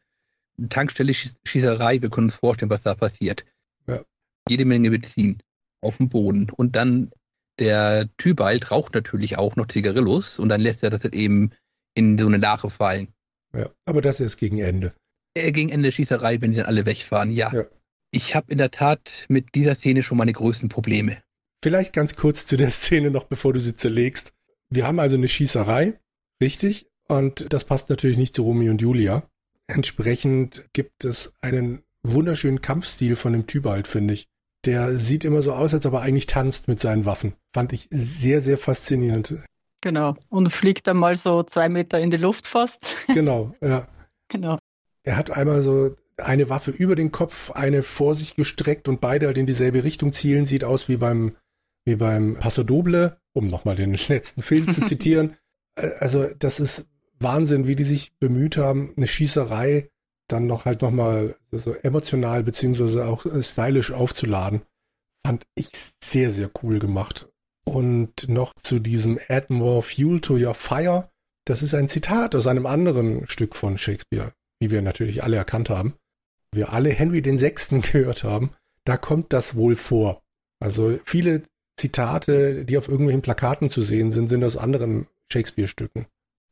Tankstelle 0.69 1.15
Schießerei, 1.15 2.03
wir 2.03 2.11
können 2.11 2.27
uns 2.27 2.35
vorstellen, 2.35 2.71
was 2.71 2.83
da 2.83 2.95
passiert. 2.95 3.45
Ja. 3.87 4.03
Jede 4.49 4.65
Menge 4.65 4.91
Benzin 4.91 5.39
auf 5.81 5.97
dem 5.97 6.09
Boden. 6.09 6.51
Und 6.51 6.77
dann 6.77 7.11
der 7.61 8.09
Tybalt 8.17 8.71
raucht 8.71 8.95
natürlich 8.95 9.39
auch 9.39 9.57
noch 9.57 9.69
Zigarillos 9.69 10.39
und 10.39 10.49
dann 10.49 10.61
lässt 10.61 10.83
er 10.83 10.91
das 10.91 11.05
halt 11.05 11.15
eben 11.15 11.51
in 11.95 12.19
so 12.19 12.27
eine 12.27 12.39
Lache 12.39 12.71
fallen. 12.71 13.09
Ja, 13.55 13.71
aber 13.85 14.01
das 14.01 14.21
ist 14.21 14.37
gegen 14.37 14.59
Ende. 14.59 14.95
Äh, 15.35 15.53
gegen 15.53 15.69
Ende 15.69 15.89
der 15.89 15.93
Schießerei, 15.93 16.41
wenn 16.41 16.53
die 16.53 16.59
dann 16.59 16.67
alle 16.67 16.87
wegfahren, 16.87 17.31
ja. 17.31 17.53
ja. 17.53 17.65
Ich 18.11 18.35
habe 18.35 18.51
in 18.51 18.59
der 18.59 18.71
Tat 18.71 19.11
mit 19.29 19.55
dieser 19.55 19.75
Szene 19.75 20.03
schon 20.03 20.19
meine 20.19 20.33
größten 20.33 20.69
Probleme. 20.69 21.19
Vielleicht 21.63 21.93
ganz 21.93 22.17
kurz 22.17 22.47
zu 22.47 22.57
der 22.57 22.71
Szene 22.71 23.11
noch, 23.11 23.25
bevor 23.25 23.53
du 23.53 23.61
sie 23.61 23.77
zerlegst. 23.77 24.33
Wir 24.71 24.87
haben 24.87 24.99
also 24.99 25.17
eine 25.17 25.29
Schießerei, 25.29 26.01
richtig? 26.41 26.87
Und 27.07 27.53
das 27.53 27.65
passt 27.65 27.91
natürlich 27.91 28.17
nicht 28.17 28.35
zu 28.35 28.43
Romeo 28.43 28.71
und 28.71 28.81
Julia. 28.81 29.29
Entsprechend 29.67 30.65
gibt 30.73 31.05
es 31.05 31.35
einen 31.43 31.83
wunderschönen 32.03 32.63
Kampfstil 32.63 33.15
von 33.17 33.33
dem 33.33 33.47
Tybalt, 33.47 33.87
finde 33.87 34.15
ich. 34.15 34.29
Der 34.67 34.99
sieht 34.99 35.25
immer 35.25 35.43
so 35.43 35.53
aus, 35.53 35.73
als 35.73 35.87
ob 35.87 35.95
er 35.95 36.03
eigentlich 36.03 36.27
tanzt 36.27 36.69
mit 36.69 36.81
seinen 36.81 37.07
Waffen. 37.07 37.33
Fand 37.55 37.73
ich 37.73 37.89
sehr, 37.91 38.43
sehr 38.43 38.59
faszinierend. 38.59 39.37
Genau. 39.81 40.17
Und 40.29 40.51
fliegt 40.51 40.87
dann 40.87 40.99
mal 40.99 41.17
so 41.17 41.43
zwei 41.43 41.69
Meter 41.69 41.99
in 41.99 42.11
die 42.11 42.19
Luft 42.19 42.47
fast. 42.47 42.97
Genau, 43.15 43.55
ja. 43.61 43.89
Genau. 44.29 44.59
Er 45.03 45.17
hat 45.17 45.31
einmal 45.31 45.63
so 45.63 45.97
eine 46.19 46.51
Waffe 46.51 46.71
über 46.71 46.95
den 46.95 47.11
Kopf, 47.11 47.51
eine 47.53 47.83
vor 47.83 48.15
sich 48.15 48.37
gestreckt 48.37 48.89
und 48.89 49.01
beide 49.01 49.27
halt 49.27 49.39
in 49.39 49.47
dieselbe 49.47 49.83
Richtung 49.83 50.13
zielen. 50.13 50.45
Sieht 50.45 50.65
aus 50.65 50.89
wie 50.89 50.99
beim, 50.99 51.37
wie 51.87 51.97
beim 51.97 52.37
Paso 52.37 52.63
Doble, 52.63 53.17
um 53.33 53.47
nochmal 53.47 53.77
den 53.77 53.95
letzten 54.09 54.43
Film 54.43 54.69
zu 54.71 54.85
zitieren. 54.85 55.37
Äh, 55.77 55.91
also, 56.01 56.27
das 56.37 56.59
ist 56.59 56.89
Wahnsinn, 57.21 57.69
wie 57.69 57.77
die 57.77 57.85
sich 57.85 58.19
bemüht 58.19 58.57
haben, 58.57 58.93
eine 58.97 59.07
Schießerei 59.07 59.89
dann 60.33 60.47
noch 60.47 60.65
halt 60.65 60.83
nochmal 60.83 61.37
so 61.51 61.75
emotional 61.75 62.43
beziehungsweise 62.43 63.07
auch 63.07 63.27
stylisch 63.41 63.93
aufzuladen. 63.93 64.63
Fand 65.27 65.45
ich 65.55 65.69
sehr, 66.03 66.31
sehr 66.31 66.51
cool 66.63 66.79
gemacht. 66.79 67.29
Und 67.65 68.29
noch 68.29 68.55
zu 68.55 68.79
diesem 68.79 69.19
Add 69.29 69.53
more 69.53 69.83
fuel 69.83 70.21
to 70.21 70.35
your 70.37 70.55
fire. 70.55 71.11
Das 71.47 71.63
ist 71.63 71.75
ein 71.75 71.89
Zitat 71.89 72.35
aus 72.35 72.47
einem 72.47 72.67
anderen 72.67 73.27
Stück 73.27 73.55
von 73.55 73.79
Shakespeare, 73.79 74.33
wie 74.61 74.71
wir 74.71 74.83
natürlich 74.83 75.23
alle 75.23 75.37
erkannt 75.37 75.71
haben. 75.71 75.95
Wir 76.53 76.73
alle 76.73 76.91
Henry 76.91 77.23
den 77.23 77.39
Sechsten 77.39 77.83
gehört 77.83 78.25
haben. 78.25 78.51
Da 78.85 78.97
kommt 78.97 79.33
das 79.33 79.57
wohl 79.57 79.77
vor. 79.77 80.23
Also 80.61 80.99
viele 81.05 81.43
Zitate, 81.79 82.65
die 82.65 82.77
auf 82.77 82.89
irgendwelchen 82.89 83.23
Plakaten 83.23 83.71
zu 83.71 83.83
sehen 83.83 84.11
sind, 84.11 84.29
sind 84.29 84.45
aus 84.45 84.57
anderen 84.57 85.07
Shakespeare-Stücken 85.33 86.07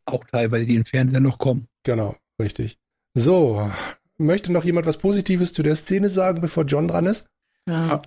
auch 0.09 0.25
teilweise, 0.25 0.67
die 0.67 0.77
im 0.77 0.85
Fernseher 0.85 1.21
noch 1.21 1.39
kommen. 1.39 1.69
Genau, 1.85 2.17
richtig. 2.41 2.79
So, 3.15 3.71
möchte 4.17 4.53
noch 4.53 4.65
jemand 4.65 4.87
was 4.87 4.99
Positives 4.99 5.53
zu 5.53 5.63
der 5.63 5.77
Szene 5.77 6.11
sagen, 6.11 6.41
bevor 6.41 6.65
John 6.65 6.89
dran 6.89 7.07
ist? 7.07 7.27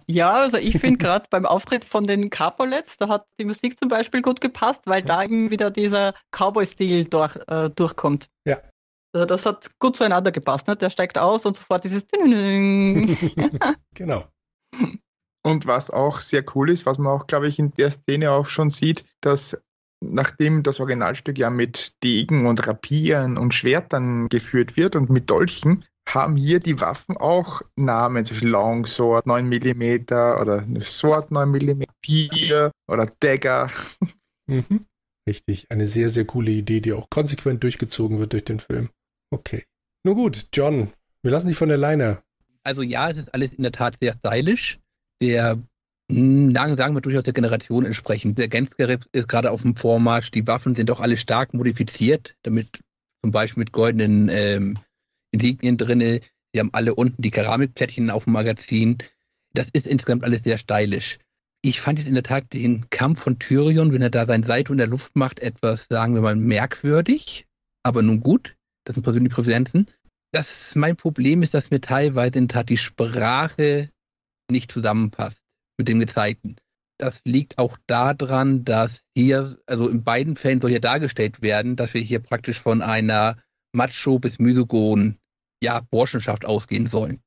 Ja, 0.08 0.32
also 0.32 0.58
ich 0.58 0.80
finde 0.80 0.98
gerade 1.06 1.28
beim 1.30 1.46
Auftritt 1.46 1.86
von 1.86 2.08
den 2.08 2.30
Capolets, 2.30 2.98
da 2.98 3.10
hat 3.10 3.28
die 3.40 3.46
Musik 3.46 3.78
zum 3.78 3.90
Beispiel 3.90 4.22
gut 4.22 4.42
gepasst, 4.42 4.88
weil 4.88 5.04
da 5.04 5.24
eben 5.24 5.52
wieder 5.52 5.70
dieser 5.70 6.14
Cowboy-Stil 6.32 7.06
durch, 7.06 7.36
äh, 7.48 7.70
durchkommt. 7.70 8.30
Ja. 8.46 8.60
Also 9.14 9.26
das 9.26 9.46
hat 9.46 9.78
gut 9.80 9.98
zueinander 9.98 10.32
gepasst. 10.32 10.68
Ne? 10.68 10.76
Der 10.76 10.90
steigt 10.90 11.18
aus 11.18 11.46
und 11.46 11.56
sofort 11.56 11.84
dieses 11.84 12.08
Genau. 13.94 14.26
Und 15.44 15.66
was 15.66 15.90
auch 15.90 16.22
sehr 16.22 16.44
cool 16.56 16.70
ist, 16.70 16.86
was 16.86 16.98
man 16.98 17.12
auch, 17.14 17.28
glaube 17.28 17.48
ich, 17.48 17.60
in 17.60 17.72
der 17.74 17.92
Szene 17.92 18.32
auch 18.32 18.48
schon 18.48 18.70
sieht, 18.70 19.04
dass 19.22 19.62
nachdem 20.02 20.64
das 20.64 20.80
Originalstück 20.80 21.38
ja 21.38 21.50
mit 21.50 21.94
Degen 22.04 22.46
und 22.48 22.68
Rapieren 22.68 23.38
und 23.38 23.54
Schwertern 23.54 24.28
geführt 24.30 24.76
wird 24.76 24.96
und 24.96 25.10
mit 25.10 25.30
Dolchen, 25.30 25.86
haben 26.08 26.36
hier 26.36 26.60
die 26.60 26.82
Waffen 26.82 27.16
auch 27.18 27.62
Namen, 27.76 28.26
zum 28.26 28.36
Beispiel 28.36 28.50
Longsword 28.50 29.28
9 29.28 29.48
mm 29.48 30.14
oder 30.42 30.66
Sword 30.82 31.32
9 31.32 31.50
mm, 31.50 31.84
Bier 32.02 32.72
oder 32.88 33.08
Dagger. 33.20 33.70
Mhm. 34.48 34.86
Richtig, 35.30 35.68
eine 35.70 35.88
sehr, 35.88 36.10
sehr 36.10 36.26
coole 36.26 36.52
Idee, 36.52 36.82
die 36.82 36.94
auch 36.94 37.10
konsequent 37.10 37.64
durchgezogen 37.64 38.20
wird 38.20 38.34
durch 38.34 38.44
den 38.44 38.60
Film. 38.60 38.90
Okay. 39.30 39.64
Nun 40.04 40.16
gut, 40.16 40.48
John, 40.52 40.92
wir 41.22 41.32
lassen 41.32 41.48
dich 41.48 41.58
von 41.58 41.70
der 41.70 41.78
Leine. 41.78 42.24
Also 42.64 42.82
ja, 42.82 43.10
es 43.10 43.18
ist 43.18 43.34
alles 43.34 43.54
in 43.54 43.64
der 43.64 43.72
Tat 43.72 43.98
sehr 44.02 44.16
stylisch. 44.16 44.80
Der 45.22 45.62
sagen, 46.12 46.78
sagen 46.78 46.96
wir 46.96 47.02
durchaus 47.02 47.24
der 47.24 47.34
Generation 47.34 47.86
entsprechend. 47.86 48.38
Der 48.38 48.48
Gensgerät 48.48 49.08
ist 49.12 49.28
gerade 49.28 49.52
auf 49.52 49.62
dem 49.62 49.76
Vormarsch. 49.76 50.32
Die 50.32 50.46
Waffen 50.48 50.76
sind 50.76 50.90
doch 50.90 51.00
alle 51.00 51.18
stark 51.18 51.54
modifiziert, 51.54 52.36
damit 52.44 52.80
zum 53.24 53.32
Beispiel 53.32 53.62
mit 53.62 53.72
goldenen 53.72 54.30
ähm, 54.30 54.78
Insignien 55.32 55.78
drinne. 55.78 56.22
Sie 56.54 56.60
haben 56.60 56.74
alle 56.74 56.96
unten 56.96 57.22
die 57.22 57.32
Keramikplättchen 57.32 58.10
auf 58.10 58.26
dem 58.26 58.34
Magazin. 58.34 58.98
Das 59.54 59.68
ist 59.74 59.88
insgesamt 59.88 60.24
alles 60.24 60.44
sehr 60.44 60.58
stylisch. 60.58 61.20
Ich 61.64 61.80
fand 61.80 62.00
jetzt 62.00 62.08
in 62.08 62.16
der 62.16 62.24
Tat 62.24 62.52
den 62.54 62.90
Kampf 62.90 63.22
von 63.22 63.38
Tyrion, 63.38 63.94
wenn 63.94 64.02
er 64.02 64.10
da 64.10 64.26
sein 64.26 64.44
Seite 64.44 64.72
in 64.72 64.80
der 64.80 64.88
Luft 64.88 65.16
macht, 65.16 65.40
etwas, 65.40 65.88
sagen 65.90 66.16
wir 66.16 66.22
mal, 66.22 66.36
merkwürdig. 66.36 67.46
Aber 67.84 68.02
nun 68.02 68.22
gut, 68.22 68.56
das 68.84 68.96
sind 68.96 69.04
persönliche 69.04 69.36
Präferenzen. 69.36 69.88
Das, 70.32 70.76
mein 70.76 70.96
Problem 70.96 71.44
ist, 71.44 71.54
dass 71.54 71.70
mir 71.70 71.82
teilweise 71.82 72.40
in 72.40 72.48
der 72.48 72.56
Tat 72.56 72.70
die 72.70 72.78
Sprache 72.78 73.92
nicht 74.50 74.72
zusammenpasst 74.72 75.41
mit 75.78 75.88
dem 75.88 76.00
Gezeigten. 76.00 76.56
Das 76.98 77.22
liegt 77.26 77.58
auch 77.58 77.78
daran, 77.88 78.64
dass 78.64 79.04
hier, 79.16 79.58
also 79.66 79.90
in 79.90 80.04
beiden 80.04 80.36
Fällen 80.36 80.62
soll 80.62 80.70
hier 80.70 80.80
dargestellt 80.80 81.42
werden, 81.42 81.76
dass 81.76 81.94
wir 81.94 82.02
hier 82.02 82.20
praktisch 82.20 82.60
von 82.60 82.82
einer 82.82 83.38
Macho 83.74 84.20
bis 84.20 84.38
Misogon, 84.38 85.18
ja, 85.64 85.82
Burschenschaft 85.90 86.46
ausgehen 86.46 86.88
sollen. 86.88 87.22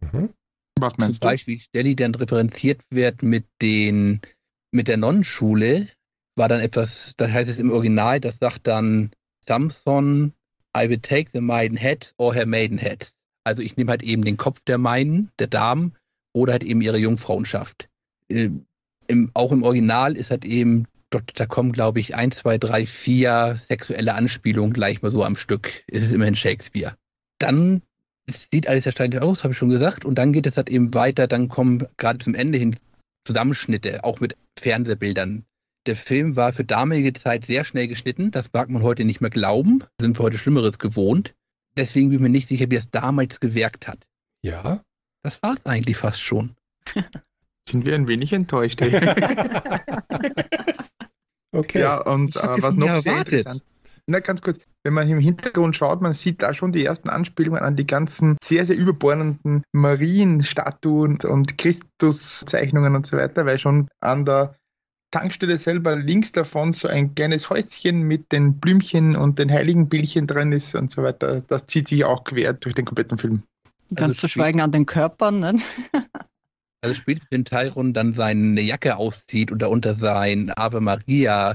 Mhm. 0.00 0.30
Was 0.78 0.98
meinst 0.98 1.22
Zum 1.22 1.30
Beispiel 1.30 1.56
die 1.56 1.62
Stelle, 1.62 1.84
die 1.90 1.96
dann 1.96 2.14
referenziert 2.14 2.82
wird 2.90 3.22
mit 3.22 3.46
den, 3.60 4.20
mit 4.72 4.88
der 4.88 4.96
Nonnenschule, 4.96 5.88
war 6.34 6.48
dann 6.48 6.60
etwas, 6.60 7.14
das 7.16 7.30
heißt 7.30 7.50
es 7.50 7.58
im 7.58 7.70
Original, 7.70 8.18
das 8.20 8.38
sagt 8.38 8.66
dann 8.66 9.10
Samson, 9.46 10.32
I 10.76 10.88
will 10.88 10.98
take 10.98 11.30
the 11.32 11.40
maiden 11.40 11.76
head 11.76 12.14
or 12.16 12.34
her 12.34 12.46
maiden 12.46 12.78
head. 12.78 13.12
Also 13.44 13.62
ich 13.62 13.76
nehme 13.76 13.90
halt 13.90 14.02
eben 14.02 14.24
den 14.24 14.36
Kopf 14.36 14.60
der 14.64 14.78
Maiden, 14.78 15.30
der 15.38 15.48
Damen, 15.48 15.96
oder 16.32 16.52
halt 16.52 16.64
eben 16.64 16.80
ihre 16.80 16.98
Jungfrauenschaft. 16.98 17.88
Äh, 18.28 18.50
im, 19.06 19.30
auch 19.34 19.52
im 19.52 19.62
Original 19.62 20.16
ist 20.16 20.30
halt 20.30 20.44
eben, 20.44 20.86
dort, 21.10 21.32
da 21.34 21.46
kommen, 21.46 21.72
glaube 21.72 22.00
ich, 22.00 22.14
ein, 22.14 22.32
zwei, 22.32 22.58
drei, 22.58 22.86
vier 22.86 23.56
sexuelle 23.58 24.14
Anspielungen 24.14 24.72
gleich 24.72 25.02
mal 25.02 25.12
so 25.12 25.24
am 25.24 25.36
Stück. 25.36 25.84
Es 25.86 26.04
ist 26.04 26.12
immerhin 26.12 26.36
Shakespeare. 26.36 26.96
Dann 27.38 27.82
sieht 28.28 28.68
alles 28.68 28.86
erstaunlich 28.86 29.20
aus, 29.20 29.44
habe 29.44 29.52
ich 29.52 29.58
schon 29.58 29.68
gesagt. 29.68 30.04
Und 30.04 30.16
dann 30.16 30.32
geht 30.32 30.46
es 30.46 30.56
halt 30.56 30.70
eben 30.70 30.94
weiter, 30.94 31.26
dann 31.26 31.48
kommen 31.48 31.86
gerade 31.96 32.18
zum 32.20 32.34
Ende 32.34 32.58
hin 32.58 32.76
Zusammenschnitte, 33.24 34.04
auch 34.04 34.20
mit 34.20 34.36
Fernsehbildern. 34.58 35.44
Der 35.86 35.96
Film 35.96 36.36
war 36.36 36.52
für 36.52 36.64
damalige 36.64 37.12
Zeit 37.12 37.46
sehr 37.46 37.64
schnell 37.64 37.88
geschnitten. 37.88 38.30
Das 38.30 38.52
mag 38.52 38.68
man 38.70 38.82
heute 38.82 39.04
nicht 39.04 39.20
mehr 39.20 39.30
glauben. 39.30 39.82
Sind 40.00 40.18
wir 40.18 40.22
heute 40.22 40.38
Schlimmeres 40.38 40.78
gewohnt. 40.78 41.34
Deswegen 41.76 42.08
bin 42.08 42.18
ich 42.18 42.22
mir 42.22 42.28
nicht 42.28 42.48
sicher, 42.48 42.66
wie 42.70 42.76
es 42.76 42.90
damals 42.90 43.40
gewirkt 43.40 43.88
hat. 43.88 44.06
Ja. 44.42 44.82
Das 45.22 45.42
war 45.42 45.54
es 45.54 45.64
eigentlich 45.66 45.96
fast 45.96 46.20
schon. 46.20 46.56
Sind 47.68 47.86
wir 47.86 47.94
ein 47.94 48.08
wenig 48.08 48.32
enttäuscht. 48.32 48.82
okay. 51.52 51.80
Ja, 51.80 52.00
und 52.00 52.34
äh, 52.36 52.60
was 52.60 52.74
noch 52.74 52.98
sehr 52.98 53.18
interessant 53.18 53.62
na, 54.06 54.20
ganz 54.20 54.42
kurz, 54.42 54.60
wenn 54.84 54.94
man 54.94 55.08
im 55.08 55.20
Hintergrund 55.20 55.76
schaut, 55.76 56.02
man 56.02 56.12
sieht 56.12 56.42
da 56.42 56.54
schon 56.54 56.72
die 56.72 56.84
ersten 56.84 57.08
Anspielungen 57.08 57.62
an 57.62 57.76
die 57.76 57.86
ganzen 57.86 58.36
sehr, 58.42 58.66
sehr 58.66 58.76
überbordenden 58.76 59.62
Marienstatuen 59.72 61.18
und 61.24 61.56
Christuszeichnungen 61.56 62.96
und 62.96 63.06
so 63.06 63.16
weiter, 63.16 63.46
weil 63.46 63.58
schon 63.58 63.88
an 64.00 64.24
der 64.24 64.56
Tankstelle 65.12 65.58
selber 65.58 65.94
links 65.94 66.32
davon 66.32 66.72
so 66.72 66.88
ein 66.88 67.14
kleines 67.14 67.50
Häuschen 67.50 68.02
mit 68.02 68.32
den 68.32 68.58
Blümchen 68.58 69.14
und 69.14 69.38
den 69.38 69.52
heiligen 69.52 69.88
Bildchen 69.88 70.26
drin 70.26 70.52
ist 70.52 70.74
und 70.74 70.90
so 70.90 71.02
weiter. 71.02 71.42
Das 71.42 71.66
zieht 71.66 71.88
sich 71.88 72.04
auch 72.04 72.24
quer 72.24 72.54
durch 72.54 72.74
den 72.74 72.86
kompletten 72.86 73.18
Film. 73.18 73.42
Ganz 73.94 74.10
also 74.12 74.20
zu 74.20 74.28
schweigen 74.28 74.60
an 74.60 74.72
den 74.72 74.86
Körpern. 74.86 75.40
Ne? 75.40 75.54
Also 76.84 76.96
spätestens 76.96 77.30
wenn 77.30 77.44
Tyron 77.44 77.92
dann 77.92 78.12
seine 78.12 78.60
Jacke 78.60 78.96
auszieht 78.96 79.52
und 79.52 79.62
darunter 79.62 79.94
sein 79.94 80.50
Ave 80.50 80.80
Maria 80.80 81.54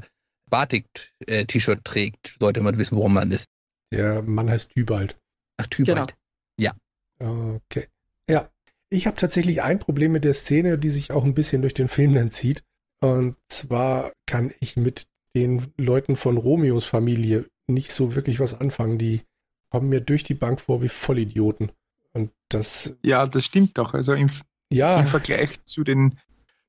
Batik-T-Shirt 0.50 1.84
trägt, 1.84 2.38
sollte 2.40 2.62
man 2.62 2.78
wissen, 2.78 2.96
worum 2.96 3.14
man 3.14 3.32
ist. 3.32 3.48
Der 3.92 4.22
Mann 4.22 4.50
heißt 4.50 4.72
Tybalt. 4.72 5.20
Ach, 5.58 5.68
Tybalt. 5.68 6.16
Genau. 6.58 6.72
Ja. 7.20 7.56
Okay. 7.66 7.88
Ja. 8.30 8.50
Ich 8.90 9.06
habe 9.06 9.18
tatsächlich 9.18 9.62
ein 9.62 9.80
Problem 9.80 10.14
mit 10.14 10.24
der 10.24 10.34
Szene, 10.34 10.78
die 10.78 10.90
sich 10.90 11.12
auch 11.12 11.26
ein 11.26 11.34
bisschen 11.34 11.62
durch 11.62 11.74
den 11.74 11.90
Film 11.90 12.14
dann 12.14 12.32
zieht. 12.32 12.64
Und 13.02 13.36
zwar 13.50 14.14
kann 14.26 14.54
ich 14.62 14.78
mit 14.78 15.08
den 15.36 15.74
Leuten 15.78 16.16
von 16.16 16.38
Romeos 16.38 16.86
Familie 16.86 17.46
nicht 17.68 17.92
so 17.92 18.16
wirklich 18.16 18.40
was 18.40 18.60
anfangen. 18.60 18.98
Die 18.98 19.24
kommen 19.70 19.90
mir 19.90 20.00
durch 20.00 20.24
die 20.24 20.34
Bank 20.34 20.62
vor 20.62 20.82
wie 20.82 20.90
Vollidioten. 20.90 21.72
Und 22.18 22.32
das. 22.50 22.96
Ja, 23.04 23.26
das 23.28 23.46
stimmt 23.46 23.78
doch. 23.78 23.94
Also 23.94 24.14
im 24.14 24.30
ja. 24.72 25.00
im 25.00 25.08
Vergleich 25.08 25.64
zu 25.64 25.84
den, 25.84 26.18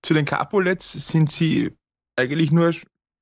zu 0.02 0.14
den 0.14 0.24
Capulets 0.24 0.92
sind 1.08 1.30
sie 1.30 1.72
eigentlich 2.16 2.52
nur, 2.52 2.72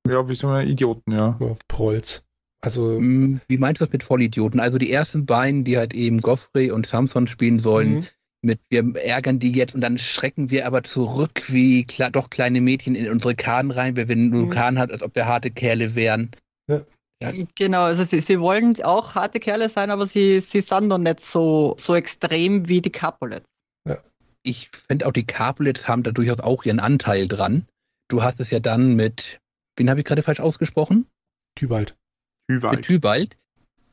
ja, 0.08 0.28
wie 0.28 0.34
so 0.34 0.48
ein 0.48 0.68
Idioten, 0.68 1.12
ja. 1.12 1.36
ja 1.40 1.56
Prolls. 1.68 2.24
Also, 2.60 2.98
mm, 3.00 3.40
wie 3.48 3.58
meinst 3.58 3.80
du 3.80 3.84
das 3.84 3.92
mit 3.92 4.02
Vollidioten? 4.02 4.60
Also 4.60 4.78
die 4.78 4.90
ersten 4.90 5.26
beiden, 5.26 5.64
die 5.64 5.76
halt 5.76 5.94
eben 5.94 6.20
Goffrey 6.20 6.70
und 6.70 6.86
Samson 6.86 7.26
spielen 7.26 7.58
sollen, 7.58 7.94
mhm. 7.94 8.06
mit 8.42 8.60
wir 8.70 8.96
ärgern 8.96 9.38
die 9.38 9.52
jetzt 9.52 9.74
und 9.74 9.82
dann 9.82 9.98
schrecken 9.98 10.50
wir 10.50 10.66
aber 10.66 10.82
zurück 10.82 11.44
wie 11.48 11.84
klar, 11.84 12.10
doch 12.10 12.30
kleine 12.30 12.60
Mädchen 12.60 12.94
in 12.94 13.10
unsere 13.10 13.34
Kahn 13.34 13.70
rein, 13.70 13.96
weil 13.96 14.08
wir 14.08 14.16
einen 14.16 14.30
mhm. 14.30 14.50
Kahn 14.50 14.78
hat, 14.78 14.90
als 14.90 15.02
ob 15.02 15.14
wir 15.14 15.26
harte 15.26 15.50
Kerle 15.50 15.94
wären. 15.94 16.30
Ja. 16.68 16.82
Ja. 17.22 17.32
Genau, 17.54 17.84
also 17.84 18.04
sie, 18.04 18.20
sie 18.20 18.40
wollen 18.40 18.80
auch 18.82 19.14
harte 19.14 19.40
Kerle 19.40 19.68
sein, 19.68 19.90
aber 19.90 20.06
sie, 20.06 20.40
sie 20.40 20.60
sind 20.60 20.88
noch 20.88 20.98
nicht 20.98 21.20
so, 21.20 21.74
so 21.78 21.94
extrem 21.94 22.68
wie 22.68 22.82
die 22.82 22.92
Capulets. 22.92 23.50
Ja. 23.88 23.98
Ich 24.42 24.70
finde 24.88 25.06
auch, 25.06 25.12
die 25.12 25.26
Capulets 25.26 25.88
haben 25.88 26.02
da 26.02 26.10
durchaus 26.10 26.40
auch 26.40 26.64
ihren 26.64 26.80
Anteil 26.80 27.26
dran. 27.26 27.66
Du 28.08 28.22
hast 28.22 28.38
es 28.40 28.50
ja 28.50 28.60
dann 28.60 28.94
mit, 28.94 29.40
wen 29.76 29.88
habe 29.88 30.00
ich 30.00 30.06
gerade 30.06 30.22
falsch 30.22 30.40
ausgesprochen? 30.40 31.06
Tybalt. 31.56 31.96
Tywald. 32.48 32.76
Mit 32.76 32.84
Tywald, 32.84 33.36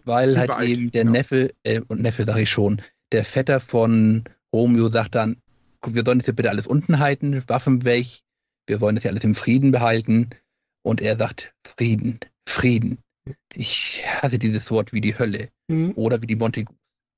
weil 0.03 0.33
Tywald, 0.33 0.51
halt 0.51 0.69
eben 0.69 0.91
der 0.91 1.03
genau. 1.03 1.13
Neffe, 1.13 1.53
äh, 1.63 1.81
und 1.87 2.01
Neffe 2.01 2.25
sage 2.25 2.41
ich 2.41 2.49
schon, 2.49 2.81
der 3.11 3.23
Vetter 3.23 3.59
von 3.59 4.25
Romeo 4.53 4.89
sagt 4.91 5.15
dann, 5.15 5.37
wir 5.85 6.03
sollen 6.05 6.19
das 6.19 6.25
hier 6.25 6.35
bitte 6.35 6.49
alles 6.49 6.67
unten 6.67 6.99
halten, 6.99 7.43
Waffen 7.47 7.83
weg, 7.83 8.21
wir 8.67 8.81
wollen 8.81 8.95
das 8.95 9.03
hier 9.03 9.11
alles 9.11 9.23
im 9.23 9.35
Frieden 9.35 9.71
behalten. 9.71 10.29
Und 10.85 11.01
er 11.01 11.17
sagt, 11.17 11.53
Frieden, 11.65 12.19
Frieden. 12.47 12.99
Ich 13.53 14.03
hasse 14.05 14.39
dieses 14.39 14.69
Wort 14.71 14.93
wie 14.93 15.01
die 15.01 15.17
Hölle 15.17 15.49
mhm. 15.67 15.93
oder 15.95 16.21
wie 16.21 16.27
die 16.27 16.35
Montagus. 16.35 16.75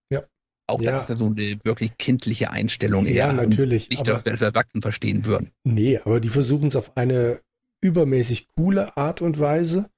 Ja. 0.09 0.23
Auch 0.67 0.81
ja. 0.81 0.91
das 0.91 1.03
ist 1.03 1.09
ja 1.09 1.17
so 1.17 1.25
eine 1.27 1.59
wirklich 1.63 1.97
kindliche 1.97 2.51
Einstellung. 2.51 3.05
Ja, 3.05 3.27
eher. 3.27 3.33
natürlich. 3.33 3.89
Nicht, 3.89 4.07
dass 4.07 4.25
wir 4.25 4.31
das 4.31 4.41
Erwachsenen 4.41 4.81
verstehen 4.81 5.25
würden. 5.25 5.51
Nee, 5.63 5.99
aber 5.99 6.19
die 6.19 6.29
versuchen 6.29 6.67
es 6.67 6.75
auf 6.75 6.95
eine 6.97 7.39
übermäßig 7.81 8.47
coole 8.55 8.97
Art 8.97 9.21
und 9.21 9.39
Weise 9.39 9.89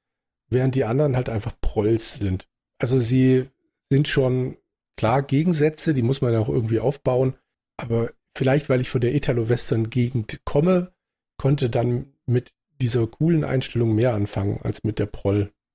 während 0.50 0.76
die 0.76 0.86
anderen 0.86 1.16
halt 1.16 1.30
einfach 1.30 1.54
Prolls 1.62 2.16
sind. 2.16 2.48
Also 2.80 3.00
sie 3.00 3.50
sind 3.90 4.08
schon 4.08 4.58
klar 4.96 5.22
Gegensätze, 5.24 5.94
die 5.94 6.02
muss 6.02 6.22
man 6.22 6.34
ja 6.34 6.40
auch 6.40 6.50
irgendwie 6.50 6.80
aufbauen, 6.80 7.36
aber 7.78 8.12
vielleicht, 8.36 8.70
weil 8.70 8.82
ich 8.82 8.90
von 8.90 9.02
der 9.02 9.16
Italo-Western-Gegend 9.16 10.42
komme, 10.46 10.92
konnte 11.38 11.70
dann 11.70 12.14
mit 12.26 12.54
dieser 12.82 13.08
coolen 13.08 13.44
Einstellung 13.44 13.96
mehr 13.96 14.14
anfangen 14.14 14.60
als 14.64 14.84
mit 14.84 15.00
der 15.00 15.08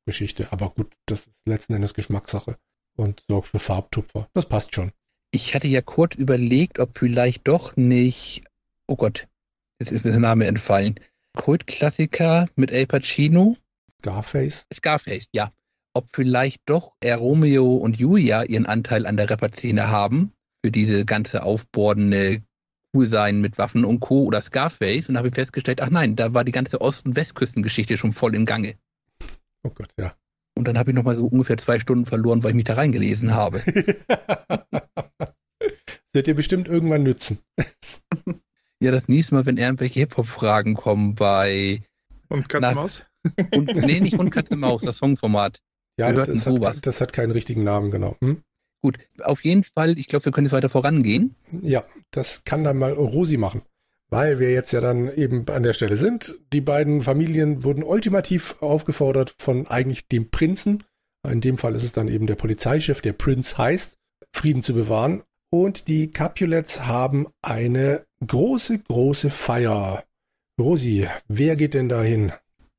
Proll-Geschichte. 0.02 0.48
Aber 0.50 0.70
gut, 0.70 0.92
das 1.06 1.20
ist 1.20 1.30
letzten 1.46 1.74
Endes 1.74 1.94
Geschmackssache 1.94 2.56
und 2.96 3.24
sorgt 3.28 3.48
für 3.48 3.58
Farbtupfer. 3.58 4.28
Das 4.34 4.46
passt 4.46 4.74
schon. 4.74 4.92
Ich 5.30 5.54
hatte 5.54 5.68
ja 5.68 5.80
kurz 5.80 6.14
überlegt, 6.14 6.78
ob 6.78 6.98
vielleicht 6.98 7.48
doch 7.48 7.76
nicht, 7.76 8.44
oh 8.86 8.96
Gott, 8.96 9.28
jetzt 9.80 9.92
ist 9.92 10.04
mir 10.04 10.10
der 10.10 10.20
Name 10.20 10.46
entfallen, 10.46 11.00
Kultklassiker 11.34 12.48
mit 12.56 12.70
El 12.70 12.86
Pacino, 12.86 13.56
Scarface? 14.00 14.66
Scarface, 14.72 15.28
ja. 15.32 15.50
Ob 15.94 16.08
vielleicht 16.12 16.60
doch 16.66 16.92
er 17.00 17.18
Romeo 17.18 17.76
und 17.76 17.96
Julia 17.96 18.42
ihren 18.42 18.66
Anteil 18.66 19.06
an 19.06 19.16
der 19.16 19.30
Rapper-Szene 19.30 19.88
haben, 19.88 20.32
für 20.64 20.70
diese 20.70 21.04
ganze 21.04 21.44
aufbordende 21.44 22.42
Coolsein 22.92 23.40
mit 23.40 23.56
Waffen 23.58 23.84
und 23.84 24.00
Co. 24.00 24.24
oder 24.24 24.42
Scarface 24.42 25.08
und 25.08 25.16
habe 25.16 25.28
ich 25.28 25.34
festgestellt, 25.34 25.80
ach 25.80 25.90
nein, 25.90 26.16
da 26.16 26.34
war 26.34 26.44
die 26.44 26.52
ganze 26.52 26.80
Ost- 26.80 27.06
und 27.06 27.16
Westküstengeschichte 27.16 27.96
schon 27.96 28.12
voll 28.12 28.34
im 28.34 28.44
Gange. 28.44 28.74
Oh 29.62 29.70
Gott, 29.70 29.90
ja. 29.98 30.14
Und 30.54 30.68
dann 30.68 30.78
habe 30.78 30.90
ich 30.90 30.96
nochmal 30.96 31.16
so 31.16 31.26
ungefähr 31.26 31.56
zwei 31.56 31.80
Stunden 31.80 32.06
verloren, 32.06 32.42
weil 32.42 32.50
ich 32.50 32.56
mich 32.56 32.64
da 32.64 32.74
reingelesen 32.74 33.34
habe. 33.34 33.62
das 34.08 35.32
wird 36.12 36.26
dir 36.26 36.34
bestimmt 36.34 36.68
irgendwann 36.68 37.02
nützen. 37.04 37.38
ja, 38.80 38.90
das 38.90 39.08
nächste 39.08 39.34
Mal, 39.34 39.46
wenn 39.46 39.56
irgendwelche 39.56 40.00
Hip-Hop-Fragen 40.00 40.74
kommen 40.74 41.14
bei 41.14 41.82
und 42.28 42.48
Katze 42.48 42.74
Maus? 42.74 43.04
Und, 43.54 43.72
nee, 43.76 44.00
nicht 44.00 44.18
Hund, 44.18 44.32
Katze, 44.32 44.56
Maus, 44.56 44.82
das 44.82 44.96
Songformat. 44.96 45.60
Ja, 45.96 46.10
das 46.12 46.46
hat, 46.46 46.86
das 46.86 47.00
hat, 47.00 47.12
keinen 47.12 47.30
richtigen 47.30 47.62
Namen, 47.62 47.92
genau. 47.92 48.16
Hm? 48.20 48.42
Gut, 48.82 48.98
auf 49.22 49.44
jeden 49.44 49.62
Fall, 49.62 49.96
ich 49.96 50.08
glaube, 50.08 50.24
wir 50.24 50.32
können 50.32 50.46
jetzt 50.46 50.52
weiter 50.52 50.68
vorangehen. 50.68 51.36
Ja, 51.60 51.84
das 52.10 52.42
kann 52.42 52.64
dann 52.64 52.78
mal 52.78 52.92
Rosi 52.92 53.36
machen. 53.36 53.62
Weil 54.12 54.38
wir 54.38 54.52
jetzt 54.52 54.72
ja 54.72 54.82
dann 54.82 55.10
eben 55.16 55.48
an 55.48 55.62
der 55.62 55.72
Stelle 55.72 55.96
sind. 55.96 56.38
Die 56.52 56.60
beiden 56.60 57.00
Familien 57.00 57.64
wurden 57.64 57.82
ultimativ 57.82 58.60
aufgefordert 58.60 59.34
von 59.38 59.66
eigentlich 59.68 60.06
dem 60.06 60.30
Prinzen. 60.30 60.84
In 61.26 61.40
dem 61.40 61.56
Fall 61.56 61.74
ist 61.74 61.82
es 61.82 61.92
dann 61.92 62.08
eben 62.08 62.26
der 62.26 62.34
Polizeichef, 62.34 63.00
der 63.00 63.14
Prinz 63.14 63.56
heißt, 63.56 63.96
Frieden 64.30 64.62
zu 64.62 64.74
bewahren. 64.74 65.22
Und 65.50 65.88
die 65.88 66.10
Capulets 66.10 66.84
haben 66.84 67.28
eine 67.40 68.04
große, 68.26 68.80
große 68.80 69.30
Feier. 69.30 70.04
Rosi, 70.60 71.08
wer 71.28 71.56
geht 71.56 71.72
denn 71.72 71.88
dahin? 71.88 72.32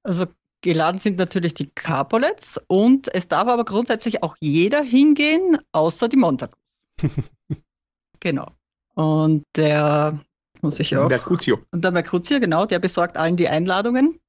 Also 0.04 0.28
geladen 0.62 1.00
sind 1.00 1.18
natürlich 1.18 1.56
die 1.56 1.72
Capolets 1.74 2.62
und 2.68 3.12
es 3.12 3.28
darf 3.28 3.48
aber 3.48 3.66
grundsätzlich 3.66 4.22
auch 4.22 4.36
jeder 4.40 4.84
hingehen, 4.84 5.58
außer 5.72 6.10
die 6.10 6.18
Montagus. 6.18 6.60
genau. 8.20 8.52
Und 8.94 9.46
der 9.56 10.24
muss 10.64 10.80
ich 10.80 10.96
auch. 10.96 11.10
Mercutio. 11.10 11.60
Und 11.72 11.84
der 11.84 11.92
Mercutio, 11.92 12.40
genau, 12.40 12.66
der 12.66 12.80
besorgt 12.80 13.18
allen 13.18 13.36
die 13.36 13.50
Einladungen, 13.50 14.20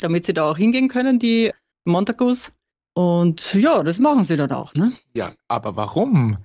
damit 0.00 0.26
sie 0.26 0.34
da 0.34 0.50
auch 0.50 0.58
hingehen 0.58 0.88
können, 0.88 1.18
die 1.18 1.52
Montagus. 1.84 2.52
Und 2.94 3.54
ja, 3.54 3.82
das 3.82 3.98
machen 3.98 4.24
sie 4.24 4.36
dann 4.36 4.52
auch, 4.52 4.74
ne? 4.74 4.92
Ja, 5.14 5.32
aber 5.48 5.76
warum? 5.76 6.38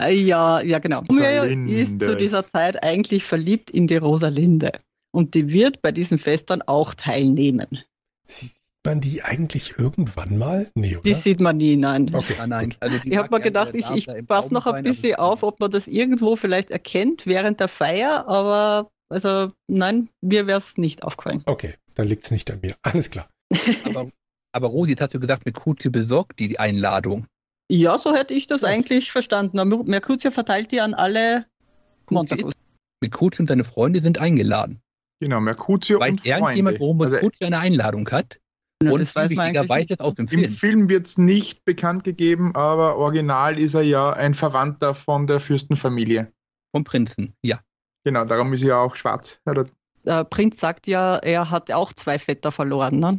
Äh, 0.00 0.14
ja, 0.14 0.60
ja, 0.60 0.78
genau. 0.78 1.00
Rosalinde. 1.08 1.74
ist 1.74 2.00
zu 2.00 2.16
dieser 2.16 2.46
Zeit 2.46 2.82
eigentlich 2.82 3.24
verliebt 3.24 3.70
in 3.70 3.86
die 3.86 3.96
Rosalinde. 3.96 4.72
Und 5.12 5.34
die 5.34 5.48
wird 5.52 5.82
bei 5.82 5.92
diesem 5.92 6.18
Fest 6.18 6.50
dann 6.50 6.62
auch 6.62 6.94
teilnehmen. 6.94 7.78
Sieht 8.26 8.56
man 8.84 9.00
die 9.00 9.22
eigentlich 9.22 9.78
irgendwann 9.78 10.36
mal? 10.36 10.70
Nee, 10.74 10.94
oder? 10.96 11.02
Die 11.02 11.14
sieht 11.14 11.40
man 11.40 11.56
nie, 11.56 11.76
nein. 11.76 12.14
Okay, 12.14 12.34
ah, 12.38 12.46
nein. 12.46 12.74
Also 12.80 12.98
ich 13.02 13.16
habe 13.16 13.34
mir 13.34 13.40
gedacht, 13.40 13.74
ich, 13.74 13.90
ich 13.90 14.06
passe 14.26 14.52
noch 14.52 14.66
ein 14.66 14.84
bisschen 14.84 15.16
auf, 15.16 15.42
ob 15.42 15.58
man 15.58 15.70
das 15.70 15.88
irgendwo 15.88 16.36
vielleicht 16.36 16.70
erkennt 16.70 17.26
während 17.26 17.60
der 17.60 17.68
Feier, 17.68 18.28
aber 18.28 18.90
also 19.08 19.52
nein, 19.68 20.08
mir 20.20 20.46
wäre 20.46 20.58
es 20.58 20.78
nicht 20.78 21.02
aufgefallen. 21.02 21.42
Okay, 21.46 21.74
dann 21.94 22.08
liegt 22.08 22.24
es 22.24 22.30
nicht 22.30 22.50
an 22.50 22.60
mir. 22.62 22.76
Alles 22.82 23.10
klar. 23.10 23.28
aber, 23.84 24.10
aber 24.52 24.66
Rosi, 24.68 24.92
jetzt 24.92 25.00
hast 25.00 25.14
du 25.14 25.20
gesagt, 25.20 25.44
Mercutio 25.44 25.90
besorgt 25.90 26.38
die, 26.38 26.58
Einladung. 26.58 27.26
Ja, 27.70 27.98
so 27.98 28.14
hätte 28.14 28.34
ich 28.34 28.46
das 28.46 28.62
ja. 28.62 28.68
eigentlich 28.68 29.12
verstanden. 29.12 29.56
Mercutio 29.86 30.30
verteilt 30.30 30.70
die 30.72 30.80
an 30.80 30.94
alle 30.94 31.46
Montagus. 32.10 32.52
Mercutio 33.00 33.42
und 33.42 33.48
seine 33.48 33.64
Freunde 33.64 34.00
sind 34.00 34.18
eingeladen. 34.18 34.80
Genau, 35.20 35.40
Mercutio 35.40 36.00
Weiß 36.00 36.10
und 36.10 36.26
irgendjemand, 36.26 36.80
warum 36.80 36.98
Mercutio 36.98 37.46
also, 37.46 37.46
eine 37.46 37.58
Einladung 37.58 38.08
hat? 38.10 38.38
Ja, 38.82 38.92
und 38.92 39.00
das 39.00 39.14
wichtigerweise 39.30 39.98
aus 40.00 40.14
dem 40.14 40.28
Film. 40.28 40.44
Im 40.44 40.50
Film 40.50 40.88
wird 40.88 41.06
es 41.06 41.16
nicht 41.16 41.64
bekannt 41.64 42.04
gegeben, 42.04 42.54
aber 42.54 42.96
original 42.96 43.58
ist 43.58 43.74
er 43.74 43.82
ja 43.82 44.12
ein 44.12 44.34
Verwandter 44.34 44.94
von 44.94 45.26
der 45.26 45.40
Fürstenfamilie. 45.40 46.30
Vom 46.74 46.84
Prinzen, 46.84 47.34
ja. 47.42 47.58
Genau, 48.06 48.24
darum 48.24 48.52
ist 48.52 48.62
er 48.62 48.68
ja 48.68 48.78
auch 48.78 48.94
schwarz. 48.94 49.40
Der 50.04 50.22
Prinz 50.22 50.60
sagt 50.60 50.86
ja, 50.86 51.16
er 51.16 51.50
hat 51.50 51.72
auch 51.72 51.92
zwei 51.92 52.20
Vetter 52.20 52.52
verloren. 52.52 53.00
Ne? 53.00 53.18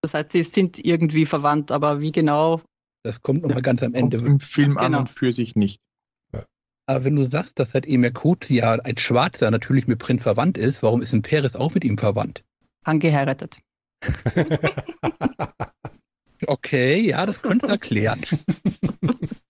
Das 0.00 0.14
heißt, 0.14 0.30
sie 0.30 0.44
sind 0.44 0.82
irgendwie 0.82 1.26
verwandt, 1.26 1.70
aber 1.70 2.00
wie 2.00 2.10
genau? 2.10 2.62
Das 3.02 3.20
kommt 3.20 3.42
nochmal 3.42 3.60
ganz 3.60 3.82
am 3.82 3.92
Ende. 3.92 4.16
Im 4.16 4.40
Film 4.40 4.76
genau. 4.76 4.80
an 4.80 4.94
und 4.94 5.10
für 5.10 5.30
sich 5.30 5.56
nicht. 5.56 5.82
Aber 6.86 7.04
wenn 7.04 7.16
du 7.16 7.24
sagst, 7.24 7.58
dass 7.58 7.74
halt 7.74 7.86
Emerkut 7.86 8.48
ja 8.48 8.72
ein 8.72 8.96
Schwarzer 8.96 9.50
natürlich 9.50 9.86
mit 9.86 9.98
Prinz 9.98 10.22
verwandt 10.22 10.56
ist, 10.56 10.82
warum 10.82 11.02
ist 11.02 11.12
ein 11.12 11.20
Peres 11.20 11.54
auch 11.54 11.74
mit 11.74 11.84
ihm 11.84 11.98
verwandt? 11.98 12.42
Angeheiratet. 12.82 13.58
okay, 16.46 16.98
ja, 16.98 17.26
das 17.26 17.42
könnte 17.42 17.66
erklären. 17.66 18.22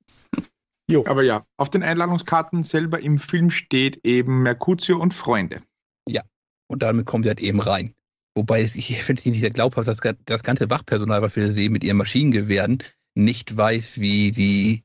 jo. 0.91 1.05
Aber 1.07 1.23
ja, 1.23 1.47
auf 1.57 1.71
den 1.71 1.83
Einladungskarten 1.83 2.63
selber 2.63 3.01
im 3.01 3.19
Film 3.19 3.51
steht 3.51 4.05
eben 4.05 4.43
Mercutio 4.43 4.99
und 4.99 5.15
Freunde. 5.15 5.63
Ja, 6.09 6.23
und 6.69 6.83
damit 6.83 7.07
kommen 7.07 7.25
sie 7.25 7.31
halt 7.31 7.41
eben 7.41 7.61
rein. 7.61 7.95
Wobei 8.37 8.63
ich 8.63 9.05
finde 9.05 9.21
es 9.21 9.27
nicht 9.27 9.41
sehr 9.41 9.51
glaubhaft, 9.51 9.87
dass 9.87 9.99
das 10.25 10.43
ganze 10.43 10.69
Wachpersonal, 10.69 11.23
was 11.23 11.37
wir 11.37 11.53
sehen 11.53 11.73
mit 11.73 11.85
ihren 11.85 11.97
Maschinengewehren, 11.97 12.83
nicht 13.15 13.57
weiß, 13.57 14.01
wie 14.01 14.33
die 14.33 14.83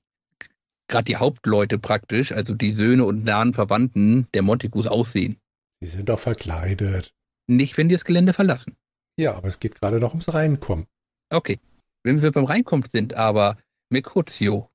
gerade 0.88 1.06
die 1.06 1.18
Hauptleute 1.18 1.80
praktisch, 1.80 2.32
also 2.32 2.54
die 2.54 2.72
Söhne 2.72 3.06
und 3.06 3.24
nahen 3.24 3.54
Verwandten 3.54 4.28
der 4.34 4.42
Montagus 4.42 4.88
aussehen. 4.88 5.38
Sie 5.82 5.88
sind 5.88 6.10
doch 6.10 6.20
verkleidet. 6.20 7.14
Nicht, 7.48 7.78
wenn 7.78 7.90
die 7.90 7.96
das 7.96 8.06
Gelände 8.06 8.34
verlassen. 8.34 8.76
Ja, 9.20 9.36
aber 9.36 9.48
es 9.48 9.60
geht 9.60 9.80
gerade 9.80 10.00
noch 10.00 10.12
ums 10.12 10.34
Reinkommen. 10.34 10.86
Okay. 11.32 11.60
Wenn 12.04 12.22
wir 12.22 12.32
beim 12.32 12.46
Reinkommen 12.46 12.88
sind, 12.92 13.16
aber 13.16 13.58
Mercutio, 13.90 14.68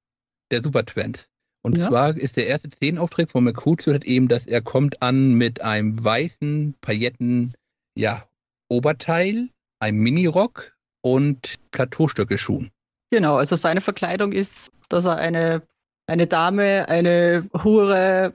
der 0.54 0.62
Supertrans. 0.62 1.28
Und 1.62 1.78
ja. 1.78 1.88
zwar 1.88 2.16
ist 2.16 2.36
der 2.36 2.46
erste 2.46 2.70
Szenenauftritt 2.70 3.30
von 3.30 3.44
Mercutio 3.44 3.92
halt 3.92 4.04
eben, 4.04 4.28
dass 4.28 4.46
er 4.46 4.60
kommt 4.60 5.02
an 5.02 5.34
mit 5.34 5.62
einem 5.62 6.02
weißen 6.02 6.74
Pailletten, 6.80 7.54
ja, 7.94 8.24
Oberteil, 8.68 9.48
einem 9.78 9.98
Minirock 9.98 10.72
und 11.00 11.54
Plateaustöckelschuhen. 11.70 12.70
Genau, 13.10 13.36
also 13.36 13.56
seine 13.56 13.80
Verkleidung 13.80 14.32
ist, 14.32 14.70
dass 14.88 15.04
er 15.04 15.16
eine 15.16 15.62
eine 16.06 16.26
Dame, 16.26 16.88
eine 16.88 17.48
Hure, 17.62 18.34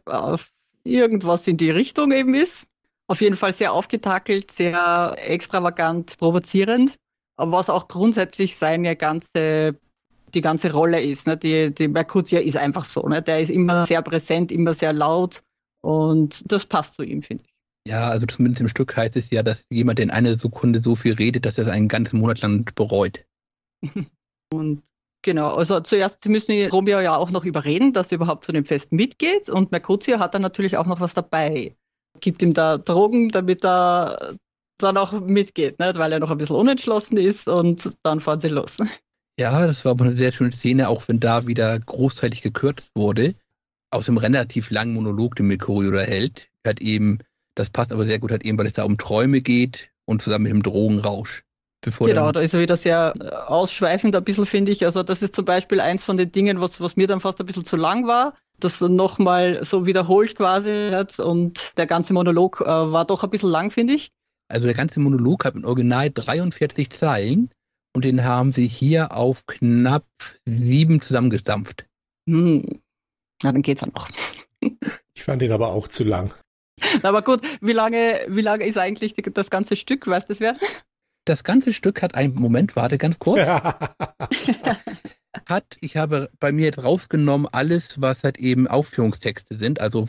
irgendwas 0.84 1.48
in 1.48 1.58
die 1.58 1.72
Richtung 1.72 2.12
eben 2.12 2.34
ist. 2.34 2.66
Auf 3.08 3.22
jeden 3.22 3.38
Fall 3.38 3.54
sehr 3.54 3.74
aufgetakelt, 3.74 4.52
sehr 4.52 5.16
extravagant, 5.18 6.18
provozierend, 6.18 6.98
was 7.38 7.70
auch 7.70 7.88
grundsätzlich 7.88 8.56
seine 8.56 8.96
ganze, 8.96 9.80
die 10.34 10.42
ganze 10.42 10.72
Rolle 10.72 11.02
ist. 11.02 11.28
Ne? 11.28 11.38
Die, 11.38 11.74
die 11.74 11.88
Mercutio 11.88 12.40
ist 12.40 12.58
einfach 12.58 12.86
so. 12.86 13.08
Ne? 13.08 13.22
Der 13.22 13.40
ist 13.40 13.50
immer 13.50 13.86
sehr 13.86 14.02
präsent, 14.02 14.52
immer 14.52 14.74
sehr 14.74 14.94
laut 14.94 15.44
und 15.82 16.52
das 16.52 16.66
passt 16.66 16.96
zu 16.96 17.04
ihm, 17.04 17.22
finde 17.22 17.44
ich. 17.46 17.50
Ja, 17.88 18.10
also 18.10 18.28
zumindest 18.28 18.62
im 18.62 18.68
Stück 18.68 18.96
heißt 18.96 19.16
es 19.16 19.30
ja, 19.30 19.42
dass 19.42 19.66
jemand 19.70 20.00
in 20.00 20.12
einer 20.12 20.36
Sekunde 20.36 20.82
so 20.82 20.96
viel 20.96 21.14
redet, 21.14 21.46
dass 21.46 21.58
er 21.58 21.66
es 21.66 21.72
einen 21.72 21.88
ganzen 21.88 22.20
Monat 22.20 22.42
lang 22.42 22.70
bereut. 22.76 23.26
Und 24.54 24.84
genau, 25.22 25.56
also 25.56 25.80
zuerst 25.80 26.26
müssen 26.26 26.52
die 26.52 26.66
Romeo 26.66 27.00
ja 27.00 27.16
auch 27.16 27.32
noch 27.32 27.46
überreden, 27.46 27.94
dass 27.94 28.12
er 28.12 28.18
überhaupt 28.18 28.46
zu 28.46 28.52
dem 28.52 28.66
Fest 28.66 28.92
mitgeht 28.92 29.48
und 29.48 29.72
Mercutio 29.72 30.18
hat 30.18 30.34
dann 30.34 30.42
natürlich 30.42 30.76
auch 30.76 30.88
noch 30.88 31.00
was 31.00 31.14
dabei. 31.14 31.76
Gibt 32.20 32.42
ihm 32.42 32.54
da 32.54 32.80
Drogen, 32.80 33.30
damit 33.30 33.64
er 33.64 34.36
dann 34.80 34.98
auch 34.98 35.12
mitgeht, 35.22 35.78
nicht? 35.78 35.96
weil 35.98 36.12
er 36.12 36.20
noch 36.20 36.32
ein 36.32 36.38
bisschen 36.40 36.56
unentschlossen 36.56 37.18
ist 37.18 37.48
und 37.48 37.96
dann 38.04 38.22
fahren 38.22 38.40
sie 38.40 38.48
los. 38.48 38.78
Ja, 39.40 39.66
das 39.66 39.86
war 39.86 39.92
aber 39.92 40.06
eine 40.06 40.16
sehr 40.16 40.32
schöne 40.32 40.52
Szene, 40.52 40.90
auch 40.90 41.08
wenn 41.08 41.20
da 41.20 41.48
wieder 41.48 41.80
großteilig 41.80 42.42
gekürzt 42.42 42.90
wurde. 42.94 43.36
Aus 43.90 44.06
dem 44.06 44.18
relativ 44.18 44.70
langen 44.70 44.94
Monolog, 44.94 45.36
den 45.36 45.48
Mercurio 45.48 45.92
da 45.92 46.02
hält, 46.02 46.50
hat 46.66 46.82
eben 46.82 47.20
das 47.60 47.70
passt 47.70 47.92
aber 47.92 48.06
sehr 48.06 48.20
gut 48.20 48.32
halt 48.32 48.46
eben, 48.46 48.58
weil 48.58 48.68
es 48.68 48.74
da 48.74 48.86
um 48.86 48.98
Träume 48.98 49.42
geht 49.42 49.90
und 50.06 50.22
zusammen 50.22 50.44
mit 50.44 50.54
dem 50.54 50.64
Drogenrausch. 50.64 51.44
genau, 52.00 52.32
da 52.32 52.40
ist 52.40 52.54
er 52.54 52.62
wieder 52.62 52.78
sehr 52.78 53.14
äh, 53.20 53.30
ausschweifend 53.30 54.16
ein 54.16 54.24
bisschen, 54.24 54.46
finde 54.46 54.72
ich. 54.72 54.86
Also 54.86 55.04
das 55.04 55.22
ist 55.22 55.36
zum 55.36 55.44
Beispiel 55.44 55.82
eins 55.82 56.06
von 56.06 56.16
den 56.16 56.32
Dingen, 56.32 56.62
was, 56.62 56.80
was 56.80 56.96
mir 56.96 57.08
dann 57.08 57.20
fast 57.20 57.40
ein 57.40 57.46
bisschen 57.46 57.66
zu 57.66 57.76
lang 57.76 58.08
war. 58.08 58.36
Das 58.60 58.80
nochmal 58.82 59.64
so 59.64 59.86
wiederholt 59.86 60.36
quasi 60.36 60.90
und 61.20 61.78
der 61.78 61.86
ganze 61.86 62.14
Monolog 62.14 62.62
äh, 62.62 62.66
war 62.66 63.06
doch 63.06 63.24
ein 63.24 63.30
bisschen 63.30 63.50
lang, 63.50 63.72
finde 63.72 63.94
ich. 63.94 64.12
Also 64.50 64.66
der 64.66 64.76
ganze 64.76 65.02
Monolog 65.02 65.44
hat 65.44 65.56
im 65.56 65.66
Original 65.66 66.10
43 66.12 66.90
Zeilen 66.90 67.50
und 68.00 68.06
den 68.06 68.24
haben 68.24 68.54
sie 68.54 68.66
hier 68.66 69.12
auf 69.12 69.46
knapp 69.46 70.08
sieben 70.46 71.02
zusammengestampft. 71.02 71.86
Hm. 72.30 72.80
Na, 73.44 73.52
dann 73.52 73.62
geht's 73.62 73.82
ja 73.82 73.88
noch. 73.88 74.10
Ich 75.14 75.26
fand 75.26 75.42
den 75.42 75.52
aber 75.52 75.74
auch 75.74 75.90
zu 75.90 76.06
lang. 76.06 76.34
Aber 77.04 77.24
gut, 77.24 77.42
wie 77.60 77.74
lange, 77.74 78.22
wie 78.30 78.42
lange 78.42 78.66
ist 78.66 78.78
eigentlich 78.78 79.12
die, 79.12 79.22
das 79.22 79.50
ganze 79.50 79.76
Stück? 79.76 80.08
Weißt 80.08 80.30
du 80.30 80.32
das 80.32 80.40
wer? 80.40 80.54
Das 81.26 81.44
ganze 81.44 81.74
Stück 81.74 82.02
hat 82.02 82.16
einen 82.16 82.36
Moment, 82.36 82.78
warte 82.78 82.98
ganz 82.98 83.20
kurz. 83.20 83.42
hat, 85.46 85.76
ich 85.82 85.98
habe 85.98 86.30
bei 86.40 86.54
mir 86.54 86.80
rausgenommen 86.80 87.50
alles, 87.52 88.00
was 88.00 88.24
halt 88.24 88.38
eben 88.38 88.70
Aufführungstexte 88.70 89.58
sind, 89.58 89.82
also 89.82 90.08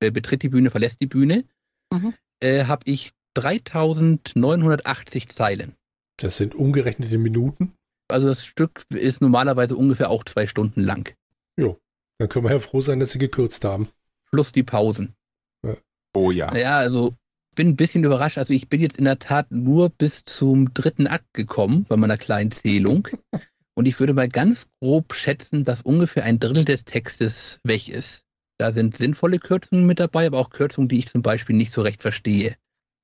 äh, 0.00 0.10
betritt 0.10 0.42
die 0.42 0.50
Bühne, 0.50 0.70
verlässt 0.70 1.00
die 1.00 1.06
Bühne, 1.06 1.44
mhm. 1.90 2.12
äh, 2.40 2.66
habe 2.66 2.82
ich 2.84 3.12
3980 3.32 5.30
Zeilen. 5.30 5.74
Das 6.20 6.36
sind 6.36 6.54
umgerechnete 6.54 7.18
Minuten? 7.18 7.72
Also 8.08 8.28
das 8.28 8.44
Stück 8.44 8.84
ist 8.90 9.20
normalerweise 9.20 9.76
ungefähr 9.76 10.10
auch 10.10 10.24
zwei 10.24 10.46
Stunden 10.46 10.82
lang. 10.82 11.14
Jo, 11.56 11.78
dann 12.18 12.28
können 12.28 12.44
wir 12.44 12.52
ja 12.52 12.58
froh 12.58 12.80
sein, 12.80 13.00
dass 13.00 13.12
sie 13.12 13.18
gekürzt 13.18 13.64
haben. 13.64 13.88
Plus 14.30 14.52
die 14.52 14.62
Pausen. 14.62 15.14
Oh 16.14 16.30
ja. 16.30 16.54
Ja, 16.56 16.78
also 16.78 17.14
bin 17.54 17.68
ein 17.68 17.76
bisschen 17.76 18.04
überrascht. 18.04 18.38
Also 18.38 18.52
ich 18.52 18.68
bin 18.68 18.80
jetzt 18.80 18.98
in 18.98 19.04
der 19.04 19.18
Tat 19.18 19.50
nur 19.50 19.88
bis 19.90 20.24
zum 20.24 20.74
dritten 20.74 21.06
Akt 21.06 21.32
gekommen 21.32 21.86
bei 21.88 21.96
meiner 21.96 22.18
kleinen 22.18 22.52
Zählung. 22.52 23.08
Und 23.74 23.86
ich 23.86 23.98
würde 23.98 24.12
mal 24.12 24.28
ganz 24.28 24.68
grob 24.80 25.14
schätzen, 25.14 25.64
dass 25.64 25.80
ungefähr 25.80 26.24
ein 26.24 26.38
Drittel 26.38 26.64
des 26.64 26.84
Textes 26.84 27.60
weg 27.64 27.88
ist. 27.88 28.24
Da 28.58 28.72
sind 28.72 28.96
sinnvolle 28.96 29.38
Kürzungen 29.38 29.86
mit 29.86 30.00
dabei, 30.00 30.26
aber 30.26 30.38
auch 30.38 30.50
Kürzungen, 30.50 30.88
die 30.88 30.98
ich 30.98 31.08
zum 31.08 31.22
Beispiel 31.22 31.56
nicht 31.56 31.72
so 31.72 31.80
recht 31.80 32.02
verstehe. 32.02 32.56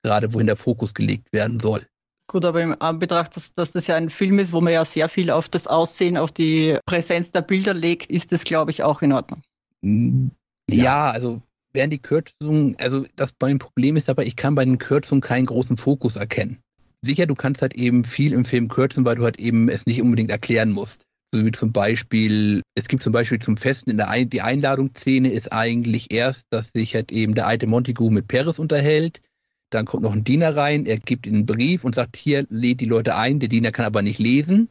Gerade 0.03 0.35
wohin 0.35 0.47
der 0.47 0.57
Fokus 0.57 0.93
gelegt 0.93 1.33
werden 1.33 1.61
soll. 1.61 1.87
Gut, 2.29 2.45
aber 2.45 2.61
im 2.61 2.75
Anbetracht, 2.81 3.37
dass, 3.37 3.55
dass 3.55 3.73
das 3.73 3.87
ja 3.87 3.95
ein 3.95 4.11
Film 4.11 4.39
ist, 4.39 4.53
wo 4.53 4.61
man 4.61 4.73
ja 4.73 4.85
sehr 4.85 5.09
viel 5.09 5.31
auf 5.31 5.49
das 5.49 5.67
Aussehen, 5.67 6.17
auf 6.17 6.33
die 6.33 6.79
Präsenz 6.85 7.31
der 7.31 7.43
Bilder 7.43 7.73
legt, 7.73 8.11
ist 8.11 8.33
das, 8.33 8.45
glaube 8.45 8.73
ich, 8.73 8.83
auch 8.83 9.01
in 9.03 9.13
Ordnung. 9.13 9.43
Ja, 9.83 10.31
ja 10.69 11.11
also 11.11 11.41
wären 11.73 11.91
die 11.91 12.03
Kürzungen, 12.03 12.77
also 12.81 13.05
das 13.15 13.33
mein 13.41 13.59
Problem 13.59 13.97
ist 13.97 14.09
aber, 14.09 14.25
ich 14.25 14.35
kann 14.35 14.57
bei 14.57 14.65
den 14.65 14.79
Kürzungen 14.79 15.21
keinen 15.21 15.47
großen 15.47 15.77
Fokus 15.77 16.17
erkennen. 16.17 16.59
Sicher, 17.03 17.27
du 17.27 17.35
kannst 17.35 17.63
halt 17.63 17.75
eben 17.75 18.05
viel 18.05 18.33
im 18.33 18.45
Film 18.45 18.69
kürzen, 18.69 19.05
weil 19.05 19.17
du 19.17 19.23
halt 19.23 19.39
eben 19.39 19.69
es 19.69 19.87
nicht 19.87 20.03
unbedingt 20.03 20.31
erklären 20.31 20.73
musst. 20.73 21.03
So 21.33 21.45
wie 21.45 21.53
zum 21.53 21.71
Beispiel, 21.71 22.63
es 22.75 22.89
gibt 22.89 23.03
zum 23.03 23.13
Beispiel 23.13 23.39
zum 23.39 23.57
Festen 23.57 23.91
in 23.91 23.99
der 23.99 24.09
Ein 24.09 24.31
die 24.31 24.43
Einladungsszene 24.43 25.31
ist 25.31 25.53
eigentlich 25.53 26.13
erst, 26.13 26.45
dass 26.51 26.71
sich 26.75 26.95
halt 26.95 27.13
eben 27.13 27.35
der 27.35 27.47
alte 27.47 27.67
Montagu 27.67 28.11
mit 28.11 28.27
Paris 28.27 28.59
unterhält. 28.59 29.21
Dann 29.77 29.87
kommt 29.87 30.03
noch 30.03 30.13
ein 30.13 30.25
Diener 30.25 30.57
rein, 30.57 30.87
er 30.87 30.99
gibt 30.99 31.27
ihnen 31.27 31.37
einen 31.37 31.47
Brief 31.47 31.85
und 31.85 31.95
sagt, 31.95 32.17
hier 32.17 32.47
lädt 32.49 32.81
die 32.81 32.87
Leute 32.87 33.17
ein, 33.17 33.41
der 33.41 33.49
Diener 33.49 33.73
kann 33.73 33.85
aber 33.85 34.03
nicht 34.03 34.19
lesen 34.19 34.71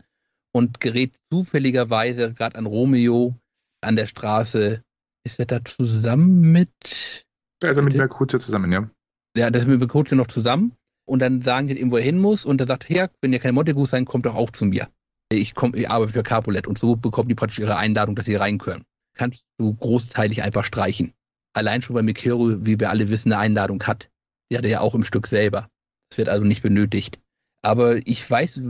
und 0.52 0.80
gerät 0.80 1.14
zufälligerweise 1.32 2.34
gerade 2.34 2.58
an 2.58 2.66
Romeo 2.66 3.36
an 3.82 3.96
der 3.96 4.08
Straße 4.08 4.82
ist 5.26 5.40
er 5.40 5.46
da 5.46 5.64
zusammen 5.64 6.52
mit. 6.52 7.26
Also 7.64 7.82
mit 7.82 7.96
Mercutio 7.96 8.40
zusammen, 8.40 8.72
ja. 8.72 8.90
Ja, 9.36 9.50
das 9.50 9.64
ist 9.64 9.68
mit 9.68 9.80
Mercutio 9.80 10.16
noch 10.16 10.28
zusammen. 10.28 10.74
Und 11.08 11.20
dann 11.20 11.42
sagen 11.42 11.68
die 11.68 11.80
ihm, 11.80 11.92
wo 11.92 11.98
er 11.98 12.04
hin 12.04 12.20
muss. 12.20 12.46
Und 12.46 12.62
er 12.62 12.68
sagt, 12.68 12.90
her, 12.90 13.12
wenn 13.22 13.34
ihr 13.34 13.40
keine 13.40 13.54
Montagus 13.54 13.92
seid, 13.92 14.06
kommt 14.06 14.26
doch 14.26 14.36
auch 14.36 14.50
zu 14.50 14.66
mir. 14.66 14.88
Ich, 15.32 15.56
komm, 15.56 15.74
ich 15.76 15.90
arbeite 15.90 16.14
für 16.14 16.24
Capulet. 16.24 16.68
Und 16.68 16.78
so 16.78 16.96
bekommen 16.96 17.30
die 17.30 17.36
praktisch 17.36 17.60
ihre 17.60 17.78
Einladung, 17.78 18.16
dass 18.16 18.26
sie 18.26 18.36
rein 18.36 18.58
können. 18.58 18.84
Kannst 19.14 19.46
du 19.58 19.74
großteilig 19.74 20.42
einfach 20.44 20.64
streichen. 20.64 21.14
Allein 21.54 21.82
schon, 21.82 21.96
weil 21.96 22.04
Mikero, 22.04 22.66
wie 22.66 22.80
wir 22.80 22.90
alle 22.90 23.10
wissen, 23.10 23.32
eine 23.32 23.42
Einladung 23.42 23.84
hat. 23.84 24.10
Die 24.52 24.58
hat 24.58 24.64
er 24.64 24.72
ja 24.72 24.82
auch 24.82 24.96
im 24.96 25.04
Stück 25.04 25.28
selber. 25.28 25.70
Das 26.10 26.18
wird 26.18 26.30
also 26.30 26.44
nicht 26.44 26.62
benötigt. 26.62 27.20
Aber 27.62 27.98
ich 28.08 28.30
weiß, 28.30 28.62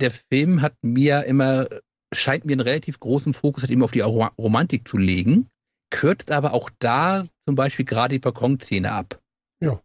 der 0.00 0.10
Film 0.10 0.62
hat 0.62 0.74
mir 0.82 1.24
immer, 1.24 1.68
scheint 2.12 2.44
mir 2.44 2.52
einen 2.52 2.60
relativ 2.60 2.98
großen 2.98 3.34
Fokus 3.34 3.62
halt 3.62 3.70
eben 3.70 3.84
auf 3.84 3.92
die 3.92 4.00
Romantik 4.00 4.88
zu 4.88 4.98
legen 4.98 5.48
kürzt 5.92 6.32
aber 6.32 6.52
auch 6.52 6.70
da 6.80 7.28
zum 7.46 7.54
Beispiel 7.54 7.84
gerade 7.84 8.14
die 8.14 8.18
Balkonszene 8.18 8.90
ab. 8.90 9.20
Ja, 9.60 9.80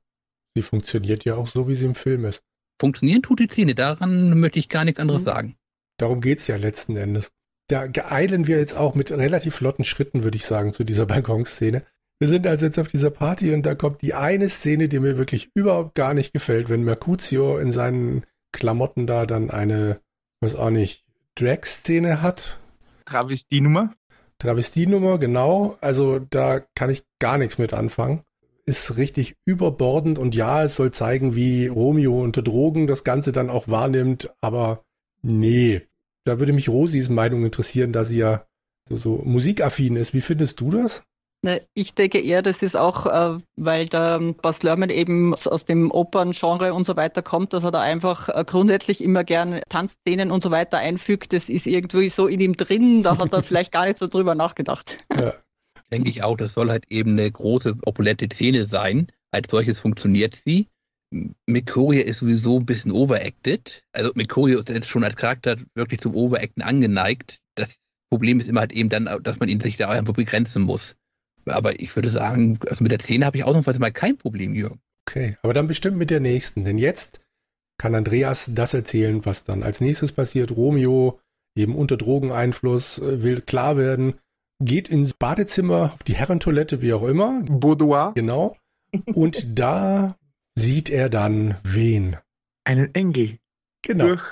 sie 0.56 0.64
funktioniert 0.64 1.26
ja 1.26 1.36
auch 1.36 1.48
so, 1.48 1.68
wie 1.68 1.76
sie 1.76 1.86
im 1.86 1.96
Film 1.96 2.26
ist. 2.26 2.42
Funktionieren 2.82 3.22
tut 3.22 3.40
die 3.40 3.48
Szene, 3.48 3.76
daran 3.76 4.40
möchte 4.40 4.58
ich 4.58 4.70
gar 4.70 4.86
nichts 4.86 5.00
anderes 5.00 5.22
mhm. 5.22 5.26
sagen. 5.26 5.56
Darum 5.98 6.22
geht 6.22 6.40
es 6.40 6.48
ja 6.48 6.56
letzten 6.56 6.96
Endes. 6.96 7.30
Da 7.68 7.90
eilen 8.10 8.48
wir 8.48 8.60
jetzt 8.60 8.78
auch 8.78 8.96
mit 8.96 9.12
relativ 9.12 9.56
flotten 9.56 9.84
Schritten, 9.84 10.24
würde 10.24 10.38
ich 10.38 10.46
sagen, 10.46 10.74
zu 10.74 10.84
dieser 10.84 11.06
Balkonszene. 11.08 11.86
Wir 12.20 12.28
sind 12.28 12.48
also 12.48 12.66
jetzt 12.66 12.80
auf 12.80 12.88
dieser 12.88 13.12
Party 13.12 13.54
und 13.54 13.64
da 13.64 13.76
kommt 13.76 14.02
die 14.02 14.14
eine 14.14 14.50
Szene, 14.50 14.90
die 14.90 15.00
mir 15.00 15.18
wirklich 15.18 15.52
überhaupt 15.54 15.94
gar 15.94 16.14
nicht 16.14 16.34
gefällt, 16.34 16.68
wenn 16.70 16.84
Mercutio 16.84 17.58
in 17.58 17.72
seinen 17.72 18.26
Klamotten 18.52 19.06
da 19.06 19.26
dann 19.26 19.52
eine, 19.52 20.00
was 20.40 20.56
auch 20.56 20.72
nicht, 20.72 21.06
Drag-Szene 21.36 22.24
hat. 22.24 22.60
Travestie-Nummer? 23.06 23.94
Travestienummer, 24.40 25.18
genau. 25.18 25.78
Also 25.82 26.20
da 26.20 26.60
kann 26.76 26.90
ich 26.90 27.04
gar 27.20 27.38
nichts 27.38 27.58
mit 27.58 27.74
anfangen. 27.74 28.22
Ist 28.66 28.98
richtig 28.98 29.36
überbordend 29.46 30.20
und 30.20 30.36
ja, 30.36 30.64
es 30.64 30.76
soll 30.76 30.92
zeigen, 30.92 31.36
wie 31.36 31.68
Romeo 31.68 32.22
unter 32.22 32.42
Drogen 32.42 32.86
das 32.86 33.04
Ganze 33.04 33.32
dann 33.32 33.50
auch 33.50 33.68
wahrnimmt, 33.68 34.34
aber 34.42 34.84
nee. 35.22 35.82
Da 36.26 36.40
würde 36.40 36.54
mich 36.54 36.70
Rosis 36.70 37.10
Meinung 37.10 37.46
interessieren, 37.46 37.94
da 37.94 38.04
sie 38.04 38.18
ja 38.18 38.46
so, 38.90 38.98
so 38.98 39.22
musikaffin 39.24 39.96
ist. 39.96 40.14
Wie 40.14 40.22
findest 40.22 40.60
du 40.60 40.72
das? 40.72 41.04
Ich 41.76 41.94
denke 41.94 42.20
eher, 42.20 42.42
das 42.42 42.62
ist 42.64 42.76
auch, 42.76 43.06
äh, 43.06 43.40
weil 43.56 43.88
der 43.88 44.20
Bas 44.42 44.64
Lerman 44.64 44.90
eben 44.90 45.34
aus 45.34 45.66
dem 45.66 45.92
Operngenre 45.92 46.74
und 46.74 46.86
so 46.86 46.96
weiter 46.96 47.22
kommt, 47.22 47.54
dass 47.54 47.64
er 47.64 47.72
da 47.72 47.80
einfach 47.80 48.28
äh, 48.30 48.44
grundsätzlich 48.46 49.02
immer 49.02 49.24
gern 49.24 49.62
Tanzszenen 49.70 50.32
und 50.32 50.42
so 50.42 50.52
weiter 50.52 50.80
einfügt. 50.80 51.34
Das 51.34 51.50
ist 51.50 51.68
irgendwie 51.68 52.10
so 52.10 52.28
in 52.28 52.40
ihm 52.40 52.56
drin, 52.56 53.04
da 53.04 53.18
hat 53.18 53.34
er 53.34 53.44
vielleicht 53.44 53.72
gar 53.72 53.86
nicht 53.86 53.98
so 53.98 54.08
drüber 54.08 54.36
nachgedacht. 54.36 55.06
Ja. 55.16 55.34
Denke 55.92 56.10
ich 56.10 56.22
auch, 56.22 56.36
das 56.36 56.54
soll 56.54 56.70
halt 56.70 56.86
eben 56.90 57.12
eine 57.12 57.32
große, 57.32 57.78
opulente 57.86 58.28
Szene 58.34 58.68
sein. 58.68 59.08
Als 59.32 59.50
solches 59.50 59.80
funktioniert 59.80 60.36
sie. 60.36 60.68
Mikoria 61.46 62.04
ist 62.04 62.20
sowieso 62.20 62.60
ein 62.60 62.66
bisschen 62.66 62.92
overacted. 62.92 63.84
Also 63.94 64.12
Mikoria 64.16 64.60
ist 64.60 64.68
jetzt 64.68 64.90
schon 64.90 65.06
als 65.06 65.16
Charakter 65.16 65.56
wirklich 65.76 66.02
zum 66.02 66.14
Overacten 66.14 66.62
angeneigt. 66.62 67.40
Das 67.56 67.78
Problem 68.10 68.42
ist 68.42 68.50
immer 68.50 68.62
halt 68.62 68.74
eben 68.74 68.90
dann, 68.90 69.08
dass 69.24 69.40
man 69.40 69.48
ihn 69.48 69.62
sich 69.62 69.78
da 69.78 69.90
einfach 69.90 70.14
begrenzen 70.14 70.64
muss. 70.64 70.98
Aber 71.50 71.80
ich 71.80 71.96
würde 71.96 72.10
sagen, 72.10 72.60
also 72.70 72.84
mit 72.84 72.92
der 72.92 73.00
Szene 73.00 73.26
habe 73.26 73.38
ich 73.38 73.44
ausnahmsweise 73.44 73.80
mal 73.80 73.92
kein 73.92 74.18
Problem, 74.18 74.54
Jürgen. 74.54 74.80
Okay, 75.08 75.38
aber 75.42 75.54
dann 75.54 75.68
bestimmt 75.68 75.98
mit 75.98 76.10
der 76.10 76.20
nächsten. 76.20 76.66
Denn 76.66 76.78
jetzt 76.78 77.22
kann 77.78 77.96
Andreas 77.96 78.52
das 78.54 78.74
erzählen, 78.74 79.26
was 79.26 79.44
dann 79.44 79.64
als 79.64 79.82
nächstes 79.82 80.12
passiert. 80.12 80.52
Romeo, 80.52 81.20
eben 81.56 81.76
unter 81.76 81.98
Drogeneinfluss, 81.98 83.00
äh, 83.00 83.24
will 83.24 83.42
klar 83.42 83.78
werden, 83.78 84.16
geht 84.60 84.90
ins 84.90 85.14
Badezimmer, 85.14 85.94
auf 85.94 86.04
die 86.04 86.16
Herrentoilette, 86.16 86.82
wie 86.82 86.94
auch 86.94 87.04
immer. 87.04 87.42
Boudoir. 87.44 88.14
Genau. 88.16 88.58
Und 89.14 89.48
da 89.60 90.18
sieht 90.56 90.90
er 90.90 91.10
dann 91.10 91.58
wen? 91.64 92.18
Einen 92.64 92.94
Engel. 92.96 93.38
Genau. 93.84 94.08
Durch 94.08 94.24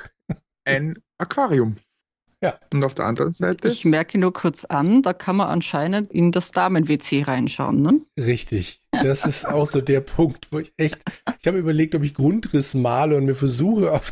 ein 0.65 0.99
Aquarium. 1.17 1.77
Ja. 2.45 2.59
Und 2.71 2.83
auf 2.83 2.93
der 2.93 3.05
anderen 3.05 3.31
Seite? 3.31 3.67
Ich 3.69 3.85
merke 3.85 4.19
nur 4.19 4.31
kurz 4.31 4.65
an, 4.65 5.01
da 5.01 5.13
kann 5.13 5.35
man 5.35 5.47
anscheinend 5.47 6.11
in 6.11 6.31
das 6.31 6.51
Damen-WC 6.51 7.23
reinschauen, 7.23 7.81
ne? 7.81 8.01
Richtig. 8.19 8.81
das 8.91 9.25
ist 9.25 9.47
auch 9.47 9.67
so 9.67 9.81
der 9.81 10.01
Punkt, 10.01 10.49
wo 10.51 10.59
ich 10.59 10.71
echt, 10.77 10.99
ich 11.39 11.47
habe 11.47 11.57
überlegt, 11.57 11.95
ob 11.95 12.03
ich 12.03 12.13
Grundriss 12.13 12.75
male 12.75 13.17
und 13.17 13.25
mir 13.25 13.33
versuche 13.33 13.91
auf, 13.91 14.11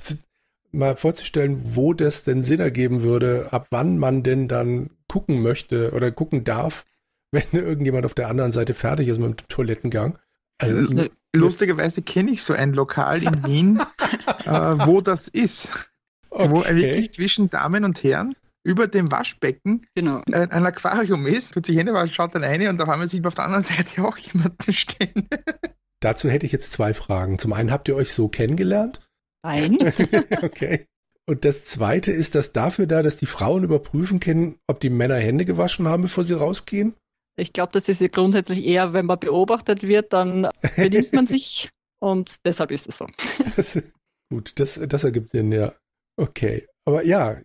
mal 0.71 0.95
vorzustellen, 0.95 1.75
wo 1.75 1.93
das 1.93 2.23
denn 2.23 2.41
Sinn 2.41 2.59
ergeben 2.59 3.03
würde, 3.03 3.49
ab 3.51 3.67
wann 3.69 3.99
man 3.99 4.23
denn 4.23 4.47
dann 4.47 4.89
gucken 5.07 5.43
möchte 5.43 5.91
oder 5.91 6.11
gucken 6.11 6.43
darf, 6.43 6.85
wenn 7.31 7.45
irgendjemand 7.51 8.05
auf 8.05 8.15
der 8.15 8.29
anderen 8.29 8.51
Seite 8.51 8.73
fertig 8.73 9.09
ist 9.09 9.19
mit 9.19 9.41
dem 9.41 9.47
Toilettengang. 9.47 10.17
Also, 10.57 11.07
Lustigerweise 11.35 12.01
kenne 12.01 12.31
ich 12.31 12.43
so 12.43 12.53
ein 12.53 12.73
Lokal 12.73 13.21
in 13.21 13.45
Wien, 13.45 13.81
äh, 14.45 14.51
wo 14.51 15.01
das 15.01 15.27
ist. 15.27 15.92
Okay. 16.33 16.51
Wo 16.51 16.63
wirklich 16.65 17.13
zwischen 17.13 17.49
Damen 17.49 17.85
und 17.85 18.03
Herren 18.03 18.35
über 18.65 18.87
dem 18.87 19.11
Waschbecken 19.11 19.85
genau. 19.93 20.21
ein, 20.31 20.51
ein, 20.51 20.65
Aquarium 20.65 21.27
ist, 21.27 21.53
tut 21.53 21.65
sich 21.65 21.77
Hände 21.77 21.93
waschen, 21.93 22.13
schaut 22.13 22.33
dann 22.33 22.43
eine 22.43 22.69
und 22.69 22.77
da 22.77 22.87
haben 22.87 23.01
wir 23.01 23.07
sich 23.07 23.23
auf 23.25 23.35
der 23.35 23.45
anderen 23.45 23.63
Seite 23.63 24.03
auch 24.03 24.17
jemanden 24.17 24.73
stehen. 24.73 25.27
Dazu 25.99 26.29
hätte 26.29 26.45
ich 26.45 26.51
jetzt 26.51 26.71
zwei 26.71 26.93
Fragen. 26.93 27.39
Zum 27.39 27.53
einen, 27.53 27.71
habt 27.71 27.87
ihr 27.87 27.95
euch 27.95 28.13
so 28.13 28.27
kennengelernt? 28.29 28.99
Nein. 29.43 29.77
okay. 30.41 30.87
Und 31.25 31.45
das 31.45 31.65
zweite 31.65 32.11
ist 32.11 32.35
das 32.35 32.51
dafür 32.51 32.87
da, 32.87 33.01
dass 33.01 33.17
die 33.17 33.25
Frauen 33.25 33.63
überprüfen 33.63 34.19
können, 34.19 34.57
ob 34.67 34.79
die 34.79 34.89
Männer 34.89 35.15
Hände 35.15 35.45
gewaschen 35.45 35.87
haben, 35.87 36.03
bevor 36.03 36.25
sie 36.25 36.33
rausgehen? 36.33 36.95
Ich 37.37 37.53
glaube, 37.53 37.71
das 37.71 37.89
ist 37.89 38.01
ja 38.01 38.07
grundsätzlich 38.07 38.65
eher, 38.65 38.93
wenn 38.93 39.05
man 39.05 39.19
beobachtet 39.19 39.83
wird, 39.83 40.13
dann 40.13 40.49
benimmt 40.75 41.13
man 41.13 41.25
sich 41.25 41.69
und 41.99 42.45
deshalb 42.45 42.71
ist 42.71 42.87
es 42.89 42.97
so. 42.97 43.07
gut, 44.29 44.59
das, 44.59 44.79
das 44.87 45.03
ergibt 45.03 45.29
Sinn, 45.29 45.51
ja. 45.51 45.73
Okay. 46.17 46.67
Aber 46.85 47.05
ja. 47.05 47.37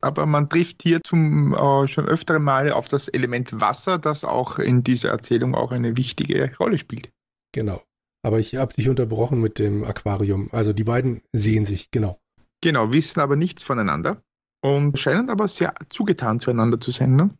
Aber 0.00 0.26
man 0.26 0.48
trifft 0.48 0.82
hier 0.82 1.02
zum 1.02 1.54
äh, 1.54 1.88
schon 1.88 2.06
öfteren 2.06 2.42
Male 2.42 2.76
auf 2.76 2.86
das 2.86 3.08
Element 3.08 3.60
Wasser, 3.60 3.98
das 3.98 4.24
auch 4.24 4.58
in 4.58 4.84
dieser 4.84 5.10
Erzählung 5.10 5.54
auch 5.54 5.72
eine 5.72 5.96
wichtige 5.96 6.54
Rolle 6.58 6.78
spielt. 6.78 7.10
Genau. 7.52 7.82
Aber 8.22 8.38
ich 8.38 8.56
habe 8.56 8.74
dich 8.74 8.88
unterbrochen 8.88 9.40
mit 9.40 9.58
dem 9.58 9.84
Aquarium. 9.84 10.48
Also 10.52 10.72
die 10.72 10.84
beiden 10.84 11.22
sehen 11.32 11.64
sich, 11.64 11.90
genau. 11.90 12.20
Genau, 12.60 12.92
wissen 12.92 13.20
aber 13.20 13.36
nichts 13.36 13.62
voneinander 13.62 14.22
und 14.62 14.98
scheinen 14.98 15.30
aber 15.30 15.48
sehr 15.48 15.74
zugetan 15.88 16.40
zueinander 16.40 16.80
zu 16.80 16.90
sein, 16.90 17.16
ne? 17.16 17.30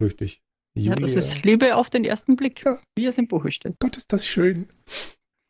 Richtig. 0.00 0.42
Julia. 0.74 0.90
Ja, 0.90 0.96
das 0.96 1.14
ist 1.14 1.44
Liebe 1.44 1.74
auf 1.76 1.88
den 1.88 2.04
ersten 2.04 2.36
Blick, 2.36 2.64
ja. 2.64 2.78
wie 2.94 3.06
es 3.06 3.16
im 3.16 3.28
Buche 3.28 3.50
steht. 3.50 3.76
Gott, 3.78 3.96
ist 3.96 4.12
das 4.12 4.26
schön. 4.26 4.68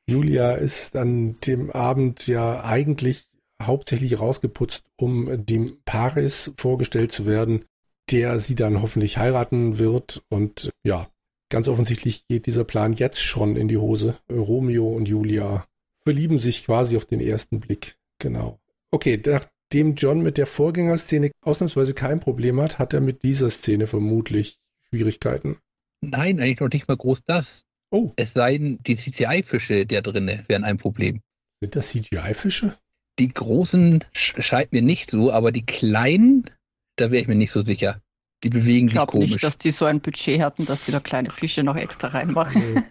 Julia 0.09 0.53
ist 0.53 0.97
an 0.97 1.41
dem 1.41 1.71
Abend 1.73 2.29
ja 2.29 2.63
eigentlich 2.63 3.29
hauptsächlich 3.63 4.19
rausgeputzt, 4.19 4.85
um 4.97 5.45
dem 5.47 5.79
Paris 5.85 6.53
vorgestellt 6.57 7.13
zu 7.13 7.27
werden, 7.27 7.65
der 8.11 8.39
sie 8.39 8.55
dann 8.55 8.83
hoffentlich 8.83 9.19
heiraten 9.19 9.79
wird. 9.79 10.23
Und 10.29 10.71
ja, 10.85 11.09
ganz 11.51 11.69
offensichtlich 11.69 12.27
geht 12.29 12.47
dieser 12.47 12.65
Plan 12.65 12.93
jetzt 12.93 13.21
schon 13.21 13.57
in 13.57 13.69
die 13.69 13.79
Hose. 13.79 14.19
Romeo 14.31 14.89
und 14.89 15.09
Julia 15.09 15.67
verlieben 16.05 16.39
sich 16.39 16.65
quasi 16.65 16.97
auf 16.97 17.07
den 17.07 17.21
ersten 17.21 17.61
Blick. 17.61 17.97
Genau. 18.19 18.59
Okay, 18.91 19.21
nachdem 19.25 19.95
John 19.97 20.23
mit 20.23 20.39
der 20.39 20.47
Vorgängerszene 20.47 21.33
ausnahmsweise 21.41 21.95
kein 21.95 22.21
Problem 22.21 22.61
hat, 22.61 22.79
hat 22.79 22.95
er 22.95 23.01
mit 23.01 23.23
dieser 23.25 23.51
Szene 23.51 23.87
vermutlich 23.87 24.59
Schwierigkeiten. 24.89 25.59
Nein, 26.01 26.41
eigentlich 26.41 26.61
noch 26.61 26.69
nicht 26.69 26.87
mal 26.87 26.97
groß 26.97 27.25
das. 27.25 27.65
Oh. 27.91 28.13
Es 28.17 28.33
seien 28.35 28.79
die 28.85 28.97
CGI-Fische 28.97 29.87
der 29.87 30.03
drinne, 30.03 30.45
wären 30.49 30.65
ein 30.65 30.77
Problem. 30.77 31.21
Sind 31.61 31.75
das 31.75 31.89
CGI-Fische? 31.89 32.77
Die 33.19 33.29
großen 33.29 34.05
scheint 34.13 34.73
mir 34.73 34.83
nicht 34.83 35.11
so, 35.11 35.33
aber 35.33 35.53
die 35.53 35.65
kleinen, 35.65 36.51
da 36.97 37.11
wäre 37.11 37.23
ich 37.23 37.29
mir 37.29 37.35
nicht 37.35 37.53
so 37.53 37.65
sicher. 37.65 38.01
Die 38.45 38.51
bewegen 38.51 38.89
sich 38.89 38.97
komisch. 38.99 39.07
Ich 39.07 39.11
glaube 39.11 39.27
nicht, 39.27 39.43
dass 39.45 39.59
die 39.59 39.71
so 39.71 39.87
ein 39.87 40.01
Budget 40.01 40.41
hatten, 40.41 40.67
dass 40.67 40.83
die 40.83 40.93
da 40.93 41.01
kleine 41.01 41.31
Fische 41.31 41.63
noch 41.63 41.77
extra 41.77 42.09
reinmachen. 42.09 42.85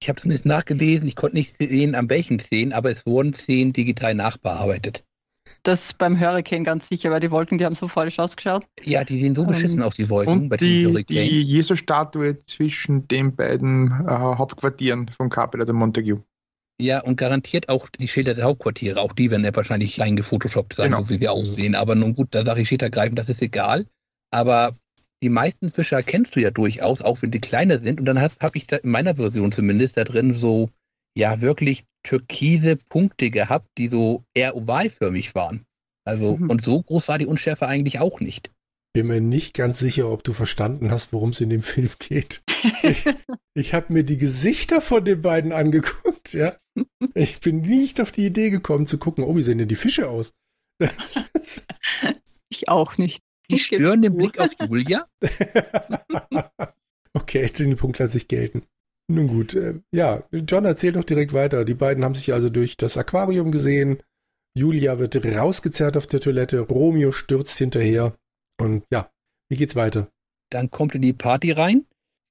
ich 0.00 0.08
habe 0.08 0.20
zumindest 0.20 0.46
nachgelesen, 0.46 1.06
ich 1.06 1.14
konnte 1.14 1.36
nicht 1.36 1.56
sehen, 1.56 1.94
an 1.94 2.10
welchen 2.10 2.40
Szenen, 2.40 2.72
aber 2.72 2.90
es 2.90 3.06
wurden 3.06 3.32
Szenen 3.32 3.72
digital 3.72 4.14
nachbearbeitet. 4.14 5.04
Das 5.62 5.92
beim 5.92 6.18
Hurricane 6.18 6.64
ganz 6.64 6.88
sicher, 6.88 7.10
weil 7.10 7.20
die 7.20 7.30
Wolken, 7.30 7.58
die 7.58 7.64
haben 7.64 7.74
so 7.74 7.88
falsch 7.88 8.18
ausgeschaut. 8.18 8.66
Ja, 8.82 9.04
die 9.04 9.20
sehen 9.20 9.34
so 9.34 9.42
ähm, 9.42 9.48
beschissen 9.48 9.82
aus, 9.82 9.94
die 9.94 10.08
Wolken 10.10 10.32
und 10.32 10.48
bei 10.48 10.56
die, 10.56 10.86
Hurricane. 10.86 11.28
Die 11.28 11.42
Jesus-Statue 11.42 12.38
zwischen 12.44 13.08
den 13.08 13.34
beiden 13.34 13.90
äh, 14.06 14.10
Hauptquartieren 14.10 15.08
von 15.08 15.30
Capella 15.30 15.64
de 15.64 15.74
Montague. 15.74 16.22
Ja, 16.80 17.00
und 17.00 17.16
garantiert 17.16 17.68
auch 17.68 17.88
die 17.88 18.06
Schilder 18.06 18.34
der 18.34 18.44
Hauptquartiere. 18.44 19.00
Auch 19.00 19.12
die 19.12 19.30
werden 19.30 19.44
ja 19.44 19.54
wahrscheinlich 19.54 19.94
klein 19.94 20.14
gefotoshoppt 20.14 20.74
sein, 20.74 20.90
genau. 20.92 21.02
so 21.02 21.10
wie 21.10 21.18
sie 21.18 21.28
aussehen. 21.28 21.74
Aber 21.74 21.96
nun 21.96 22.14
gut, 22.14 22.28
da 22.30 22.44
sage 22.44 22.62
ich 22.62 22.68
Schilder 22.68 22.88
greifen, 22.88 23.16
das 23.16 23.28
ist 23.28 23.42
egal. 23.42 23.86
Aber 24.30 24.76
die 25.22 25.28
meisten 25.28 25.72
Fische 25.72 25.96
erkennst 25.96 26.36
du 26.36 26.40
ja 26.40 26.50
durchaus, 26.50 27.02
auch 27.02 27.22
wenn 27.22 27.32
die 27.32 27.40
kleiner 27.40 27.78
sind. 27.78 27.98
Und 27.98 28.06
dann 28.06 28.20
habe 28.20 28.34
hab 28.40 28.54
ich 28.54 28.66
da 28.66 28.76
in 28.76 28.90
meiner 28.90 29.16
Version 29.16 29.50
zumindest 29.50 29.96
da 29.96 30.04
drin 30.04 30.34
so, 30.34 30.70
ja, 31.16 31.40
wirklich 31.40 31.84
türkise 32.04 32.76
Punkte 32.76 33.30
gehabt, 33.30 33.66
die 33.76 33.88
so 33.88 34.22
eher 34.34 34.56
ovalförmig 34.56 35.34
waren. 35.34 35.64
Also, 36.04 36.36
mhm. 36.36 36.48
und 36.48 36.64
so 36.64 36.82
groß 36.82 37.08
war 37.08 37.18
die 37.18 37.26
Unschärfe 37.26 37.66
eigentlich 37.66 37.98
auch 37.98 38.20
nicht. 38.20 38.50
Bin 38.94 39.08
mir 39.08 39.20
nicht 39.20 39.54
ganz 39.54 39.78
sicher, 39.78 40.08
ob 40.08 40.24
du 40.24 40.32
verstanden 40.32 40.90
hast, 40.90 41.12
worum 41.12 41.30
es 41.30 41.40
in 41.40 41.50
dem 41.50 41.62
Film 41.62 41.90
geht. 41.98 42.42
ich, 42.82 43.04
ich 43.54 43.74
habe 43.74 43.92
mir 43.92 44.04
die 44.04 44.16
Gesichter 44.16 44.80
von 44.80 45.04
den 45.04 45.20
beiden 45.20 45.52
angeguckt, 45.52 46.17
ja. 46.32 46.56
Ich 47.14 47.40
bin 47.40 47.60
nicht 47.62 48.00
auf 48.00 48.12
die 48.12 48.26
Idee 48.26 48.50
gekommen 48.50 48.86
zu 48.86 48.98
gucken, 48.98 49.24
oh, 49.24 49.36
wie 49.36 49.42
sehen 49.42 49.58
denn 49.58 49.68
die 49.68 49.76
Fische 49.76 50.08
aus? 50.08 50.32
ich 52.48 52.68
auch 52.68 52.98
nicht. 52.98 53.22
Die 53.50 53.58
stören 53.58 54.02
den 54.02 54.16
Blick 54.16 54.38
auf 54.38 54.50
Julia. 54.60 55.06
okay, 57.14 57.48
den 57.48 57.76
Punkt 57.76 57.98
lasse 57.98 58.18
ich 58.18 58.28
gelten. 58.28 58.64
Nun 59.10 59.28
gut, 59.28 59.54
äh, 59.54 59.80
ja, 59.90 60.22
John 60.32 60.66
erzählt 60.66 60.96
doch 60.96 61.04
direkt 61.04 61.32
weiter. 61.32 61.64
Die 61.64 61.74
beiden 61.74 62.04
haben 62.04 62.14
sich 62.14 62.32
also 62.32 62.50
durch 62.50 62.76
das 62.76 62.98
Aquarium 62.98 63.50
gesehen. 63.50 64.02
Julia 64.54 64.98
wird 64.98 65.16
rausgezerrt 65.24 65.96
auf 65.96 66.06
der 66.06 66.20
Toilette. 66.20 66.60
Romeo 66.60 67.12
stürzt 67.12 67.56
hinterher. 67.56 68.18
Und 68.60 68.84
ja, 68.90 69.10
wie 69.48 69.56
geht's 69.56 69.76
weiter? 69.76 70.10
Dann 70.50 70.70
kommt 70.70 70.94
in 70.94 71.02
die 71.02 71.12
Party 71.12 71.52
rein, 71.52 71.86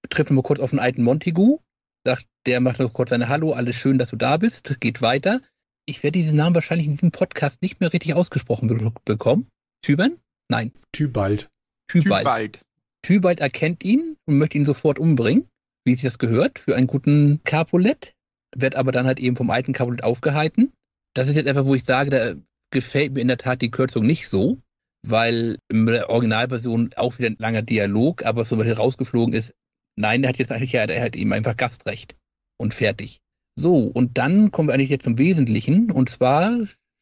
trifft 0.09 0.29
mal 0.29 0.43
kurz 0.43 0.59
auf 0.59 0.69
den 0.71 0.79
alten 0.79 1.03
Montagu, 1.03 1.59
sagt, 2.07 2.25
der 2.45 2.59
macht 2.59 2.79
noch 2.79 2.93
kurz 2.93 3.11
eine 3.11 3.29
Hallo, 3.29 3.53
alles 3.53 3.75
schön, 3.75 3.97
dass 3.97 4.09
du 4.09 4.15
da 4.15 4.37
bist, 4.37 4.79
geht 4.79 5.01
weiter. 5.01 5.41
Ich 5.85 6.03
werde 6.03 6.19
diesen 6.19 6.37
Namen 6.37 6.55
wahrscheinlich 6.55 6.87
in 6.87 6.93
diesem 6.93 7.11
Podcast 7.11 7.61
nicht 7.61 7.79
mehr 7.79 7.93
richtig 7.93 8.13
ausgesprochen 8.13 8.67
be 8.67 8.91
bekommen. 9.05 9.47
Tübern? 9.81 10.17
Nein. 10.49 10.71
Tybalt. 10.91 11.49
Tybalt. 11.87 12.23
Tybalt. 12.23 12.59
Tybalt 13.03 13.39
erkennt 13.39 13.83
ihn 13.83 14.17
und 14.25 14.37
möchte 14.37 14.57
ihn 14.57 14.65
sofort 14.65 14.99
umbringen 14.99 15.47
wie 15.87 15.93
sich 15.93 16.03
das 16.03 16.19
gehört, 16.19 16.59
für 16.59 16.75
einen 16.75 16.85
guten 16.85 17.41
Capulet, 17.43 18.13
wird 18.55 18.75
aber 18.75 18.91
dann 18.91 19.07
halt 19.07 19.19
eben 19.19 19.35
vom 19.35 19.49
alten 19.49 19.73
Capulet 19.73 20.03
aufgehalten. 20.03 20.73
Das 21.15 21.27
ist 21.27 21.35
jetzt 21.35 21.47
einfach, 21.47 21.65
wo 21.65 21.73
ich 21.73 21.85
sage, 21.85 22.09
da 22.11 22.33
gefällt 22.71 23.13
mir 23.13 23.21
in 23.21 23.29
der 23.29 23.37
Tat 23.37 23.61
die 23.61 23.71
Kürzung 23.71 24.05
nicht 24.05 24.27
so, 24.27 24.59
weil 25.07 25.57
in 25.71 25.85
der 25.85 26.09
Originalversion 26.09 26.91
auch 26.97 27.17
wieder 27.17 27.29
ein 27.29 27.37
langer 27.39 27.61
Dialog, 27.61 28.25
aber 28.25 28.45
so 28.45 28.57
was 28.57 28.77
rausgeflogen 28.77 29.33
ist, 29.33 29.55
nein, 29.97 30.21
der 30.21 30.29
hat 30.29 30.37
jetzt 30.37 30.51
eigentlich 30.51 30.71
der 30.71 31.01
hat 31.01 31.15
ihm 31.15 31.33
einfach 31.33 31.57
Gastrecht 31.57 32.15
und 32.57 32.73
fertig. 32.73 33.21
So, 33.55 33.79
und 33.83 34.17
dann 34.17 34.51
kommen 34.51 34.69
wir 34.69 34.73
eigentlich 34.73 34.91
jetzt 34.91 35.03
zum 35.03 35.17
Wesentlichen, 35.17 35.91
und 35.91 36.09
zwar 36.09 36.55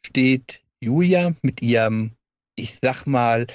steht 0.05 0.61
Julia 0.79 1.33
mit 1.41 1.61
ihrem, 1.61 2.11
ich 2.55 2.79
sag 2.81 3.05
mal, 3.05 3.47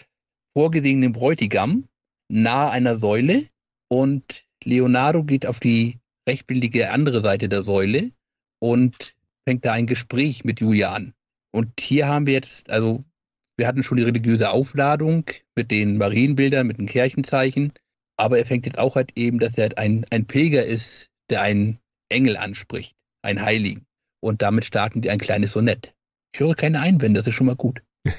vorgesehenen 0.53 1.12
Bräutigam 1.12 1.88
nahe 2.29 2.70
einer 2.70 2.98
Säule 2.98 3.46
und 3.88 4.44
Leonardo 4.62 5.24
geht 5.24 5.46
auf 5.46 5.61
die 5.61 5.98
rechtbildliche 6.29 6.92
andere 6.92 7.22
Seite 7.22 7.48
der 7.48 7.62
Säule 7.62 8.11
und 8.59 9.16
fängt 9.48 9.64
da 9.64 9.72
ein 9.72 9.87
Gespräch 9.87 10.44
mit 10.44 10.61
Julia 10.61 10.92
an. 10.92 11.14
Und 11.53 11.81
hier 11.81 12.07
haben 12.07 12.26
wir 12.26 12.35
jetzt, 12.35 12.70
also 12.70 13.05
wir 13.57 13.66
hatten 13.66 13.83
schon 13.83 13.96
die 13.96 14.05
religiöse 14.05 14.50
Aufladung 14.50 15.24
mit 15.57 15.70
den 15.70 15.96
Marienbildern, 15.96 16.66
mit 16.66 16.79
den 16.79 16.87
Kirchenzeichen, 16.87 17.72
aber 18.20 18.38
er 18.38 18.46
fängt 18.46 18.66
jetzt 18.66 18.78
auch 18.78 18.96
halt 18.96 19.12
eben, 19.16 19.38
dass 19.38 19.56
er 19.56 19.62
halt 19.62 19.78
ein, 19.78 20.04
ein 20.11 20.26
Pilger 20.26 20.64
ist, 20.64 21.09
der 21.30 21.42
einen 21.42 21.78
Engel 22.09 22.37
anspricht, 22.37 22.94
einen 23.22 23.42
Heiligen. 23.42 23.87
Und 24.20 24.42
damit 24.42 24.64
starten 24.64 25.00
die 25.00 25.11
ein 25.11 25.18
kleines 25.18 25.52
Sonett. 25.52 25.94
Ich 26.33 26.40
höre 26.40 26.54
keine 26.54 26.80
Einwände, 26.80 27.20
das 27.20 27.26
ist 27.26 27.35
schon 27.35 27.46
mal 27.46 27.56
gut. 27.56 27.83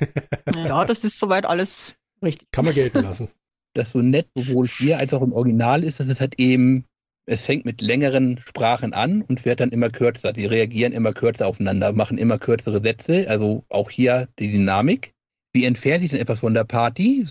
ja, 0.55 0.85
das 0.85 1.03
ist 1.03 1.17
soweit 1.17 1.45
alles 1.45 1.95
richtig. 2.23 2.47
Kann 2.51 2.65
man 2.65 2.73
gelten 2.73 3.03
lassen 3.03 3.29
das 3.73 3.91
so 3.91 3.99
nett 3.99 4.27
sowohl 4.35 4.67
hier 4.67 4.97
als 4.97 5.13
auch 5.13 5.21
im 5.21 5.33
Original 5.33 5.83
ist, 5.83 5.99
dass 5.99 6.07
es 6.07 6.19
halt 6.19 6.39
eben, 6.39 6.85
es 7.25 7.43
fängt 7.43 7.65
mit 7.65 7.81
längeren 7.81 8.39
Sprachen 8.39 8.93
an 8.93 9.21
und 9.21 9.45
wird 9.45 9.59
dann 9.59 9.69
immer 9.69 9.89
kürzer. 9.89 10.33
Sie 10.35 10.45
reagieren 10.45 10.93
immer 10.93 11.13
kürzer 11.13 11.47
aufeinander, 11.47 11.93
machen 11.93 12.17
immer 12.17 12.37
kürzere 12.39 12.81
Sätze, 12.81 13.29
also 13.29 13.63
auch 13.69 13.89
hier 13.89 14.27
die 14.39 14.51
Dynamik. 14.51 15.13
Sie 15.53 15.65
entfernen 15.65 16.01
sich 16.01 16.11
dann 16.11 16.19
etwas 16.19 16.39
von 16.39 16.53
der 16.53 16.63
Party. 16.63 17.25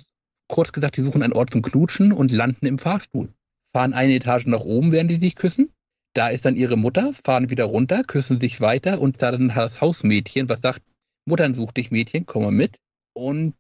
Kurz 0.51 0.73
gesagt, 0.73 0.97
die 0.97 1.03
suchen 1.03 1.23
einen 1.23 1.33
Ort 1.33 1.53
zum 1.53 1.63
Knutschen 1.63 2.13
und 2.13 2.33
landen 2.33 2.67
im 2.67 2.79
Fahrstuhl. 2.79 3.33
Fahren 3.73 3.93
eine 3.93 4.15
Etage 4.15 4.47
nach 4.47 4.61
oben, 4.61 4.91
während 4.91 5.09
die 5.09 5.15
sich 5.15 5.37
küssen. 5.37 5.73
Da 6.13 6.29
ist 6.29 6.45
dann 6.45 6.57
ihre 6.57 6.77
Mutter, 6.77 7.13
fahren 7.25 7.51
wieder 7.51 7.67
runter, 7.67 8.03
küssen 8.03 8.41
sich 8.41 8.61
weiter 8.61 9.01
und 9.01 9.23
da 9.23 9.31
dann 9.31 9.53
das 9.55 9.81
Hausmädchen, 9.81 10.49
was 10.49 10.61
sagt, 10.61 10.83
Muttern 11.25 11.55
sucht 11.55 11.77
dich 11.77 11.93
Mädchen, 11.93 12.27
komm 12.27 12.43
mal 12.43 12.51
mit. 12.51 12.79
Und 13.13 13.55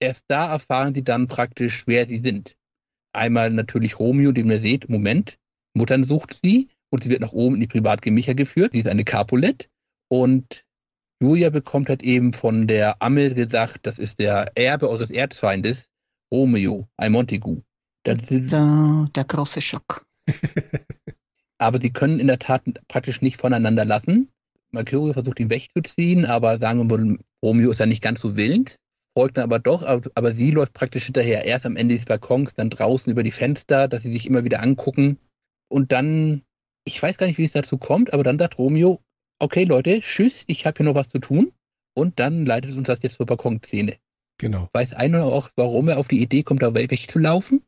erst 0.00 0.24
da 0.26 0.50
erfahren 0.50 0.92
sie 0.92 1.04
dann 1.04 1.28
praktisch, 1.28 1.86
wer 1.86 2.04
sie 2.06 2.18
sind. 2.18 2.56
Einmal 3.12 3.50
natürlich 3.50 4.00
Romeo, 4.00 4.32
den 4.32 4.50
ihr 4.50 4.58
seht, 4.58 4.88
Moment, 4.88 5.38
Muttern 5.72 6.02
sucht 6.02 6.40
sie 6.42 6.68
und 6.90 7.04
sie 7.04 7.10
wird 7.10 7.20
nach 7.20 7.32
oben 7.32 7.54
in 7.54 7.60
die 7.60 7.68
Privatgemächer 7.68 8.34
geführt. 8.34 8.72
Sie 8.72 8.80
ist 8.80 8.88
eine 8.88 9.04
Capulet 9.04 9.70
und 10.08 10.64
Julia 11.22 11.50
bekommt 11.50 11.88
halt 11.88 12.02
eben 12.02 12.32
von 12.32 12.66
der 12.66 13.00
Ammel 13.00 13.34
gesagt, 13.34 13.86
das 13.86 14.00
ist 14.00 14.18
der 14.18 14.50
Erbe 14.56 14.90
eures 14.90 15.10
Erzfeindes, 15.10 15.88
Romeo, 16.34 16.88
ein 16.96 17.12
Montagu. 17.12 17.62
Der, 18.06 18.16
der 18.16 19.24
große 19.24 19.60
Schock. 19.60 20.04
aber 21.58 21.80
sie 21.80 21.92
können 21.92 22.18
in 22.18 22.26
der 22.26 22.40
Tat 22.40 22.62
praktisch 22.88 23.22
nicht 23.22 23.40
voneinander 23.40 23.84
lassen. 23.84 24.32
Mercurio 24.72 25.12
versucht 25.12 25.38
ihn 25.38 25.50
wegzuziehen, 25.50 26.26
aber 26.26 26.58
sagen 26.58 26.80
wir 26.80 26.98
mal, 26.98 27.18
Romeo 27.40 27.70
ist 27.70 27.78
ja 27.78 27.86
nicht 27.86 28.02
ganz 28.02 28.20
so 28.20 28.36
willens, 28.36 28.80
folgt 29.16 29.36
dann 29.36 29.44
aber 29.44 29.60
doch, 29.60 29.84
aber, 29.84 30.10
aber 30.16 30.34
sie 30.34 30.50
läuft 30.50 30.72
praktisch 30.72 31.04
hinterher. 31.04 31.44
Erst 31.44 31.66
am 31.66 31.76
Ende 31.76 31.94
des 31.94 32.04
Balkons, 32.04 32.54
dann 32.56 32.68
draußen 32.68 33.12
über 33.12 33.22
die 33.22 33.30
Fenster, 33.30 33.86
dass 33.86 34.02
sie 34.02 34.12
sich 34.12 34.26
immer 34.26 34.42
wieder 34.42 34.60
angucken. 34.60 35.20
Und 35.68 35.92
dann, 35.92 36.42
ich 36.84 37.00
weiß 37.00 37.16
gar 37.16 37.28
nicht, 37.28 37.38
wie 37.38 37.44
es 37.44 37.52
dazu 37.52 37.78
kommt, 37.78 38.12
aber 38.12 38.24
dann 38.24 38.40
sagt 38.40 38.58
Romeo, 38.58 39.00
okay 39.38 39.62
Leute, 39.62 40.00
tschüss, 40.00 40.42
ich 40.48 40.66
habe 40.66 40.78
hier 40.78 40.86
noch 40.86 40.96
was 40.96 41.10
zu 41.10 41.20
tun. 41.20 41.52
Und 41.96 42.18
dann 42.18 42.44
leitet 42.44 42.76
uns 42.76 42.88
das 42.88 42.98
jetzt 43.02 43.18
zur 43.18 43.26
Balkonszene. 43.26 43.98
Genau. 44.44 44.68
Weiß 44.74 44.92
einer 44.92 45.24
auch, 45.24 45.48
warum 45.56 45.88
er 45.88 45.96
auf 45.96 46.08
die 46.08 46.20
Idee 46.20 46.42
kommt, 46.42 46.62
da 46.62 46.74
wegzulaufen 46.74 47.62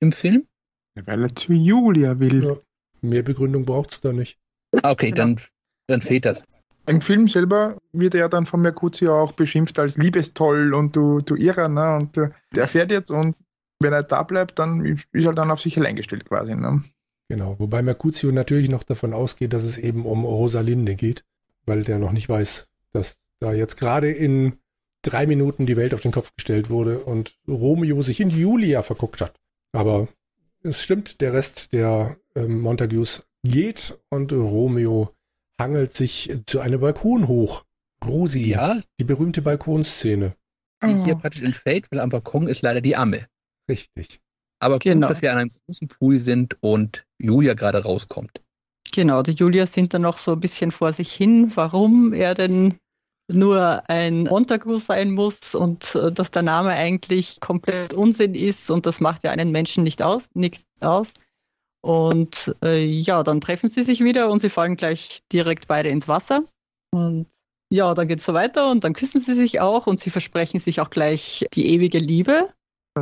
im 0.00 0.12
Film? 0.12 0.46
Weil 0.94 1.22
er 1.22 1.34
zu 1.34 1.54
Julia 1.54 2.20
will. 2.20 2.44
Ja. 2.44 2.56
Mehr 3.00 3.22
Begründung 3.22 3.64
braucht 3.64 3.92
es 3.92 4.02
da 4.02 4.12
nicht. 4.12 4.38
Ah, 4.82 4.90
okay, 4.90 5.10
genau. 5.10 5.22
dann, 5.22 5.40
dann 5.86 6.00
fehlt 6.02 6.26
das. 6.26 6.44
Im 6.86 7.00
Film 7.00 7.28
selber 7.28 7.78
wird 7.92 8.14
er 8.14 8.28
dann 8.28 8.44
von 8.44 8.60
Mercutio 8.60 9.18
auch 9.18 9.32
beschimpft 9.32 9.78
als 9.78 9.96
Liebestoll 9.96 10.74
und 10.74 10.94
du, 10.94 11.16
du 11.16 11.34
Irrer, 11.34 11.68
ne? 11.70 11.96
Und 11.96 12.18
äh, 12.18 12.28
der 12.54 12.68
fährt 12.68 12.90
jetzt 12.90 13.10
und 13.10 13.34
wenn 13.80 13.94
er 13.94 14.02
da 14.02 14.22
bleibt, 14.22 14.58
dann 14.58 14.84
ist 14.84 15.06
er 15.24 15.32
dann 15.32 15.50
auf 15.50 15.62
sich 15.62 15.78
allein 15.78 15.96
gestellt 15.96 16.26
quasi, 16.26 16.54
ne? 16.54 16.84
Genau, 17.30 17.58
wobei 17.58 17.80
Mercutio 17.80 18.32
natürlich 18.32 18.68
noch 18.68 18.82
davon 18.82 19.14
ausgeht, 19.14 19.54
dass 19.54 19.64
es 19.64 19.78
eben 19.78 20.04
um 20.04 20.26
Rosalinde 20.26 20.94
geht, 20.94 21.24
weil 21.64 21.84
der 21.84 21.98
noch 21.98 22.12
nicht 22.12 22.28
weiß, 22.28 22.68
dass 22.92 23.18
da 23.40 23.54
jetzt 23.54 23.78
gerade 23.78 24.12
in 24.12 24.58
drei 25.08 25.26
Minuten 25.26 25.66
die 25.66 25.76
Welt 25.76 25.94
auf 25.94 26.02
den 26.02 26.12
Kopf 26.12 26.32
gestellt 26.36 26.70
wurde 26.70 27.00
und 27.00 27.36
Romeo 27.46 28.02
sich 28.02 28.20
in 28.20 28.30
Julia 28.30 28.82
verguckt 28.82 29.20
hat. 29.20 29.38
Aber 29.72 30.08
es 30.62 30.82
stimmt, 30.82 31.20
der 31.20 31.32
Rest 31.32 31.72
der 31.72 32.16
ähm, 32.34 32.60
Montagues 32.60 33.24
geht 33.44 33.98
und 34.10 34.32
Romeo 34.32 35.14
hangelt 35.60 35.94
sich 35.94 36.32
zu 36.46 36.60
einem 36.60 36.80
Balkon 36.80 37.28
hoch. 37.28 37.64
Rosi, 38.04 38.50
ja, 38.50 38.80
die 39.00 39.04
berühmte 39.04 39.42
Balkonszene. 39.42 40.34
Die 40.82 40.94
oh. 40.94 41.04
hier 41.04 41.16
praktisch 41.16 41.42
entfällt, 41.42 41.90
weil 41.90 42.00
am 42.00 42.10
Balkon 42.10 42.46
ist 42.46 42.62
leider 42.62 42.80
die 42.80 42.96
Amme. 42.96 43.26
Richtig. 43.68 44.20
Aber 44.60 44.78
genau. 44.78 45.06
gut, 45.06 45.16
dass 45.16 45.22
wir 45.22 45.32
an 45.32 45.38
einem 45.38 45.50
großen 45.66 45.88
Pool 45.88 46.18
sind 46.18 46.56
und 46.60 47.04
Julia 47.18 47.54
gerade 47.54 47.82
rauskommt. 47.82 48.40
Genau, 48.92 49.22
die 49.22 49.32
Julia 49.32 49.66
sind 49.66 49.94
dann 49.94 50.02
noch 50.02 50.18
so 50.18 50.32
ein 50.32 50.40
bisschen 50.40 50.72
vor 50.72 50.92
sich 50.92 51.12
hin, 51.12 51.52
warum 51.54 52.12
er 52.12 52.34
denn 52.34 52.74
nur 53.28 53.88
ein 53.88 54.22
Montagu 54.24 54.78
sein 54.78 55.10
muss 55.10 55.54
und 55.54 55.94
äh, 55.94 56.10
dass 56.10 56.30
der 56.30 56.42
Name 56.42 56.70
eigentlich 56.70 57.40
komplett 57.40 57.92
Unsinn 57.92 58.34
ist 58.34 58.70
und 58.70 58.86
das 58.86 59.00
macht 59.00 59.22
ja 59.24 59.30
einen 59.30 59.50
Menschen 59.50 59.84
nicht 59.84 60.02
aus, 60.02 60.30
nichts 60.34 60.66
aus. 60.80 61.12
Und 61.80 62.54
äh, 62.62 62.84
ja, 62.84 63.22
dann 63.22 63.40
treffen 63.40 63.68
sie 63.68 63.82
sich 63.82 64.02
wieder 64.02 64.30
und 64.30 64.40
sie 64.40 64.50
fallen 64.50 64.76
gleich 64.76 65.22
direkt 65.32 65.68
beide 65.68 65.90
ins 65.90 66.08
Wasser. 66.08 66.42
Und 66.90 67.26
ja, 67.70 67.94
dann 67.94 68.08
geht 68.08 68.18
es 68.18 68.24
so 68.24 68.34
weiter 68.34 68.70
und 68.70 68.82
dann 68.84 68.94
küssen 68.94 69.20
sie 69.20 69.34
sich 69.34 69.60
auch 69.60 69.86
und 69.86 70.00
sie 70.00 70.10
versprechen 70.10 70.58
sich 70.58 70.80
auch 70.80 70.90
gleich 70.90 71.46
die 71.52 71.68
ewige 71.68 71.98
Liebe. 71.98 72.52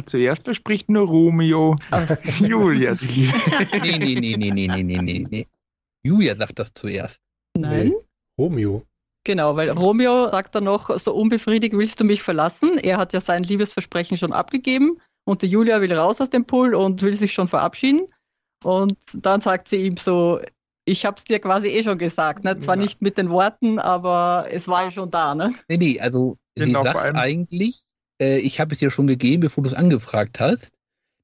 zuerst 0.04 0.44
verspricht 0.44 0.90
nur 0.90 1.06
Romeo. 1.06 1.76
Julia 2.40 2.96
die 2.96 3.06
Liebe. 3.06 3.38
nee, 3.80 3.98
nee, 3.98 4.36
nee, 4.36 4.36
nee, 4.36 4.66
nee, 4.66 4.82
nee, 4.82 4.98
nee, 4.98 5.26
nee. 5.30 5.46
Julia 6.02 6.34
sagt 6.34 6.58
das 6.58 6.74
zuerst. 6.74 7.20
Nein. 7.56 7.88
Nee, 7.88 7.94
Romeo. 8.38 8.84
Genau, 9.26 9.56
weil 9.56 9.68
Romeo 9.70 10.30
sagt 10.30 10.54
dann 10.54 10.62
noch, 10.62 10.96
so 11.00 11.12
unbefriedigt 11.12 11.76
willst 11.76 11.98
du 11.98 12.04
mich 12.04 12.22
verlassen. 12.22 12.78
Er 12.78 12.96
hat 12.96 13.12
ja 13.12 13.20
sein 13.20 13.42
Liebesversprechen 13.42 14.16
schon 14.16 14.32
abgegeben 14.32 15.00
und 15.24 15.42
die 15.42 15.48
Julia 15.48 15.80
will 15.80 15.92
raus 15.92 16.20
aus 16.20 16.30
dem 16.30 16.44
Pool 16.44 16.76
und 16.76 17.02
will 17.02 17.14
sich 17.14 17.32
schon 17.32 17.48
verabschieden. 17.48 18.02
Und 18.62 18.96
dann 19.14 19.40
sagt 19.40 19.66
sie 19.66 19.84
ihm 19.84 19.96
so, 19.96 20.38
ich 20.84 21.04
habe 21.04 21.18
es 21.18 21.24
dir 21.24 21.40
quasi 21.40 21.70
eh 21.70 21.82
schon 21.82 21.98
gesagt, 21.98 22.44
ne? 22.44 22.56
zwar 22.58 22.76
ja. 22.76 22.82
nicht 22.82 23.02
mit 23.02 23.18
den 23.18 23.28
Worten, 23.28 23.80
aber 23.80 24.46
es 24.52 24.68
war 24.68 24.84
ja 24.84 24.90
schon 24.92 25.10
da. 25.10 25.34
Ne? 25.34 25.52
Nee, 25.68 25.76
nee, 25.76 25.98
also 25.98 26.38
sie 26.54 26.66
genau, 26.66 26.84
sagt 26.84 27.16
eigentlich, 27.16 27.82
äh, 28.22 28.38
ich 28.38 28.60
habe 28.60 28.74
es 28.74 28.78
dir 28.78 28.92
schon 28.92 29.08
gegeben, 29.08 29.40
bevor 29.40 29.64
du 29.64 29.70
es 29.70 29.74
angefragt 29.74 30.38
hast. 30.38 30.70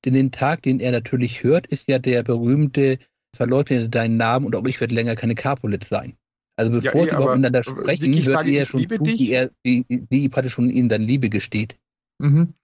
Denn 0.05 0.15
den 0.15 0.33
Tag, 0.33 0.63
den 0.63 0.81
er 0.81 0.91
natürlich 0.91 1.45
hört, 1.45 1.69
ist 1.69 1.89
ja 1.89 2.01
der 2.01 2.25
berühmte 2.25 2.99
Verleugne 3.37 3.89
deinen 3.89 4.17
Namen 4.17 4.45
und 4.45 4.57
auch 4.57 4.65
ich 4.65 4.81
werde 4.81 4.97
länger 4.97 5.15
keine 5.15 5.37
Capulet 5.37 5.85
sein. 5.85 6.17
Also 6.57 6.71
bevor 6.71 7.01
ja, 7.01 7.03
sie 7.03 7.09
überhaupt 7.09 7.37
miteinander 7.37 7.63
sprechen, 7.63 8.15
hört 8.15 8.27
sage, 8.27 8.51
er 8.51 8.67
schon 8.67 8.87
zu, 8.87 9.05
wie 9.05 9.31
er, 9.31 9.51
wie, 9.63 9.85
wie 9.89 10.29
praktisch 10.29 10.53
schon 10.53 10.71
ihnen 10.71 10.89
dann 10.89 11.03
Liebe 11.03 11.31
gesteht. 11.31 11.77
Mhm. 12.19 12.55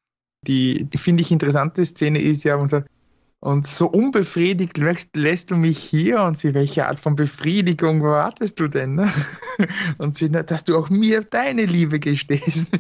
Die, 0.46 0.84
die 0.84 0.98
finde 0.98 1.22
ich 1.22 1.32
interessante 1.32 1.84
Szene 1.84 2.20
ist 2.20 2.44
ja, 2.44 2.56
und, 2.56 2.72
und 3.40 3.66
so 3.66 3.88
unbefriedigt 3.88 4.76
lässt, 4.76 5.16
lässt, 5.16 5.50
du 5.50 5.56
mich 5.56 5.78
hier 5.78 6.22
und 6.22 6.38
sie, 6.38 6.54
welche 6.54 6.86
Art 6.86 7.00
von 7.00 7.16
Befriedigung 7.16 8.02
wartest 8.02 8.60
du 8.60 8.68
denn? 8.68 8.94
Ne? 8.94 9.12
Und 9.98 10.16
sie, 10.16 10.30
dass 10.30 10.62
du 10.62 10.76
auch 10.76 10.88
mir 10.88 11.22
deine 11.24 11.64
Liebe 11.64 11.98
gestehst. 11.98 12.70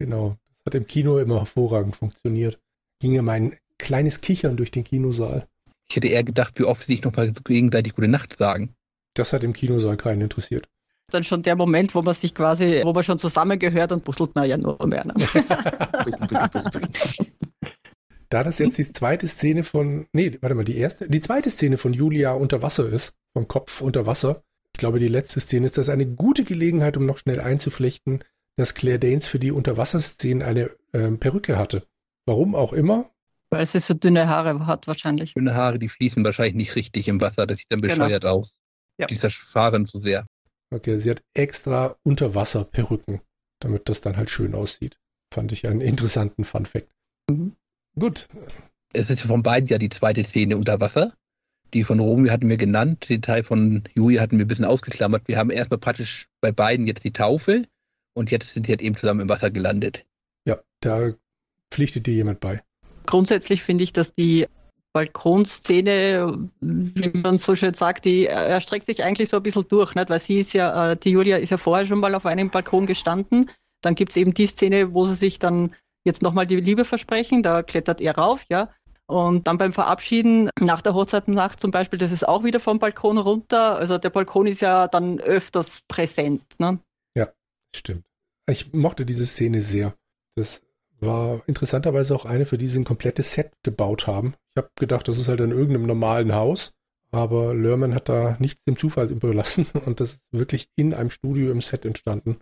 genau, 0.00 0.30
das 0.30 0.66
hat 0.66 0.74
im 0.74 0.86
Kino 0.88 1.18
immer 1.18 1.38
hervorragend 1.38 1.94
funktioniert. 1.94 2.58
Ging 3.00 3.12
ja 3.12 3.22
mein 3.22 3.52
kleines 3.78 4.20
Kichern 4.20 4.56
durch 4.56 4.72
den 4.72 4.82
Kinosaal. 4.82 5.46
Ich 5.88 5.96
hätte 5.96 6.08
eher 6.08 6.24
gedacht, 6.24 6.58
wie 6.58 6.64
oft 6.64 6.82
sie 6.82 6.94
sich 6.94 7.04
nochmal 7.04 7.32
gegenseitig 7.44 7.94
Gute 7.94 8.08
Nacht 8.08 8.36
sagen. 8.36 8.74
Das 9.18 9.32
hat 9.32 9.42
im 9.42 9.52
Kinosaal 9.52 9.96
keinen 9.96 10.22
interessiert. 10.22 10.68
Dann 11.10 11.24
schon 11.24 11.42
der 11.42 11.56
Moment, 11.56 11.94
wo 11.94 12.02
man 12.02 12.14
sich 12.14 12.34
quasi, 12.34 12.82
wo 12.84 12.92
man 12.92 13.02
schon 13.02 13.18
zusammengehört 13.18 13.92
und 13.92 14.04
puzzelt 14.04 14.34
man 14.34 14.48
ja 14.48 14.56
nur 14.56 14.78
mehr. 14.86 15.04
Ne? 15.06 15.14
da 18.28 18.44
das 18.44 18.58
jetzt 18.58 18.78
die 18.78 18.92
zweite 18.92 19.26
Szene 19.26 19.64
von, 19.64 20.06
nee, 20.12 20.36
warte 20.40 20.54
mal, 20.54 20.64
die 20.64 20.76
erste, 20.76 21.08
die 21.08 21.20
zweite 21.20 21.50
Szene 21.50 21.78
von 21.78 21.94
Julia 21.94 22.32
unter 22.32 22.62
Wasser 22.62 22.88
ist, 22.88 23.14
vom 23.32 23.48
Kopf 23.48 23.80
unter 23.80 24.06
Wasser. 24.06 24.42
Ich 24.74 24.78
glaube, 24.78 24.98
die 24.98 25.08
letzte 25.08 25.40
Szene 25.40 25.66
ist 25.66 25.78
das 25.78 25.88
eine 25.88 26.06
gute 26.06 26.44
Gelegenheit, 26.44 26.96
um 26.96 27.06
noch 27.06 27.18
schnell 27.18 27.40
einzuflechten, 27.40 28.22
dass 28.56 28.74
Claire 28.74 28.98
Danes 28.98 29.26
für 29.26 29.38
die 29.38 29.50
Unterwasserszenen 29.50 30.42
eine 30.42 30.70
ähm, 30.92 31.18
Perücke 31.18 31.58
hatte. 31.58 31.86
Warum 32.26 32.54
auch 32.54 32.72
immer. 32.72 33.10
Weil 33.50 33.64
sie 33.64 33.80
so 33.80 33.94
dünne 33.94 34.28
Haare 34.28 34.66
hat 34.66 34.86
wahrscheinlich. 34.86 35.32
Dünne 35.34 35.54
Haare, 35.54 35.78
die 35.78 35.88
fließen 35.88 36.22
wahrscheinlich 36.22 36.54
nicht 36.54 36.76
richtig 36.76 37.08
im 37.08 37.20
Wasser. 37.20 37.46
Das 37.46 37.58
sieht 37.58 37.66
dann 37.70 37.80
genau. 37.80 37.94
bescheuert 37.94 38.22
genau. 38.22 38.34
aus. 38.34 38.56
Ja. 38.98 39.06
Die 39.06 39.16
zerfahren 39.16 39.86
zu 39.86 40.00
sehr. 40.00 40.26
Okay, 40.70 40.98
sie 40.98 41.10
hat 41.10 41.22
extra 41.34 41.96
Unterwasserperücken, 42.02 43.20
damit 43.60 43.88
das 43.88 44.00
dann 44.00 44.16
halt 44.16 44.28
schön 44.28 44.54
aussieht. 44.54 44.98
Fand 45.32 45.52
ich 45.52 45.66
einen 45.66 45.80
interessanten 45.80 46.44
Fun 46.44 46.66
Fact. 46.66 46.88
Mhm. 47.30 47.54
Gut. 47.98 48.28
Es 48.92 49.10
ist 49.10 49.22
von 49.22 49.42
beiden 49.42 49.68
ja 49.68 49.78
die 49.78 49.88
zweite 49.88 50.24
Szene 50.24 50.56
unter 50.56 50.80
Wasser. 50.80 51.12
Die 51.74 51.84
von 51.84 52.00
Romeo 52.00 52.32
hatten 52.32 52.48
wir 52.48 52.56
genannt, 52.56 53.08
den 53.08 53.20
Teil 53.20 53.42
von 53.42 53.84
Julia 53.94 54.22
hatten 54.22 54.38
wir 54.38 54.46
ein 54.46 54.48
bisschen 54.48 54.64
ausgeklammert. 54.64 55.28
Wir 55.28 55.36
haben 55.36 55.50
erstmal 55.50 55.78
praktisch 55.78 56.28
bei 56.40 56.50
beiden 56.50 56.86
jetzt 56.86 57.04
die 57.04 57.12
Taufe 57.12 57.64
und 58.14 58.30
jetzt 58.30 58.54
sind 58.54 58.66
sie 58.66 58.72
halt 58.72 58.80
eben 58.80 58.96
zusammen 58.96 59.20
im 59.20 59.28
Wasser 59.28 59.50
gelandet. 59.50 60.06
Ja, 60.46 60.60
da 60.80 61.12
pflichtet 61.70 62.06
dir 62.06 62.14
jemand 62.14 62.40
bei. 62.40 62.62
Grundsätzlich 63.04 63.62
finde 63.62 63.84
ich, 63.84 63.92
dass 63.92 64.14
die 64.14 64.46
Balkonszene, 64.92 66.50
wie 66.60 67.10
man 67.18 67.38
so 67.38 67.54
schön 67.54 67.74
sagt, 67.74 68.04
die 68.04 68.26
erstreckt 68.26 68.86
sich 68.86 69.04
eigentlich 69.04 69.28
so 69.28 69.36
ein 69.36 69.42
bisschen 69.42 69.68
durch, 69.68 69.94
nicht? 69.94 70.10
weil 70.10 70.20
sie 70.20 70.38
ist 70.38 70.52
ja, 70.54 70.92
äh, 70.92 70.96
die 70.96 71.10
Julia 71.10 71.36
ist 71.36 71.50
ja 71.50 71.58
vorher 71.58 71.86
schon 71.86 72.00
mal 72.00 72.14
auf 72.14 72.26
einem 72.26 72.50
Balkon 72.50 72.86
gestanden. 72.86 73.50
Dann 73.82 73.94
gibt 73.94 74.12
es 74.12 74.16
eben 74.16 74.34
die 74.34 74.46
Szene, 74.46 74.94
wo 74.94 75.04
sie 75.04 75.14
sich 75.14 75.38
dann 75.38 75.74
jetzt 76.04 76.22
nochmal 76.22 76.46
die 76.46 76.56
Liebe 76.56 76.84
versprechen, 76.84 77.42
da 77.42 77.62
klettert 77.62 78.00
er 78.00 78.16
rauf, 78.16 78.44
ja. 78.48 78.70
Und 79.06 79.46
dann 79.46 79.56
beim 79.56 79.72
Verabschieden 79.72 80.50
nach 80.60 80.82
der 80.82 80.94
Hochzeitsnacht 80.94 81.60
zum 81.60 81.70
Beispiel, 81.70 81.98
das 81.98 82.12
ist 82.12 82.28
auch 82.28 82.44
wieder 82.44 82.60
vom 82.60 82.78
Balkon 82.78 83.16
runter. 83.16 83.76
Also 83.76 83.96
der 83.96 84.10
Balkon 84.10 84.46
ist 84.46 84.60
ja 84.60 84.86
dann 84.86 85.18
öfters 85.18 85.80
präsent. 85.88 86.42
Ne? 86.58 86.78
Ja, 87.14 87.28
stimmt. 87.74 88.04
Ich 88.46 88.74
mochte 88.74 89.06
diese 89.06 89.24
Szene 89.24 89.62
sehr. 89.62 89.94
Das 90.34 90.62
war 91.00 91.42
interessanterweise 91.46 92.14
auch 92.14 92.24
eine, 92.24 92.46
für 92.46 92.58
die 92.58 92.68
sie 92.68 92.80
ein 92.80 92.84
komplettes 92.84 93.32
Set 93.32 93.52
gebaut 93.62 94.06
haben. 94.06 94.34
Ich 94.50 94.56
habe 94.56 94.70
gedacht, 94.76 95.08
das 95.08 95.18
ist 95.18 95.28
halt 95.28 95.40
in 95.40 95.50
irgendeinem 95.50 95.86
normalen 95.86 96.34
Haus, 96.34 96.72
aber 97.10 97.54
Lerman 97.54 97.94
hat 97.94 98.08
da 98.08 98.36
nichts 98.40 98.64
dem 98.64 98.76
Zufall 98.76 99.10
überlassen 99.10 99.66
und 99.86 100.00
das 100.00 100.14
ist 100.14 100.22
wirklich 100.30 100.68
in 100.76 100.94
einem 100.94 101.10
Studio 101.10 101.50
im 101.50 101.62
Set 101.62 101.84
entstanden. 101.84 102.38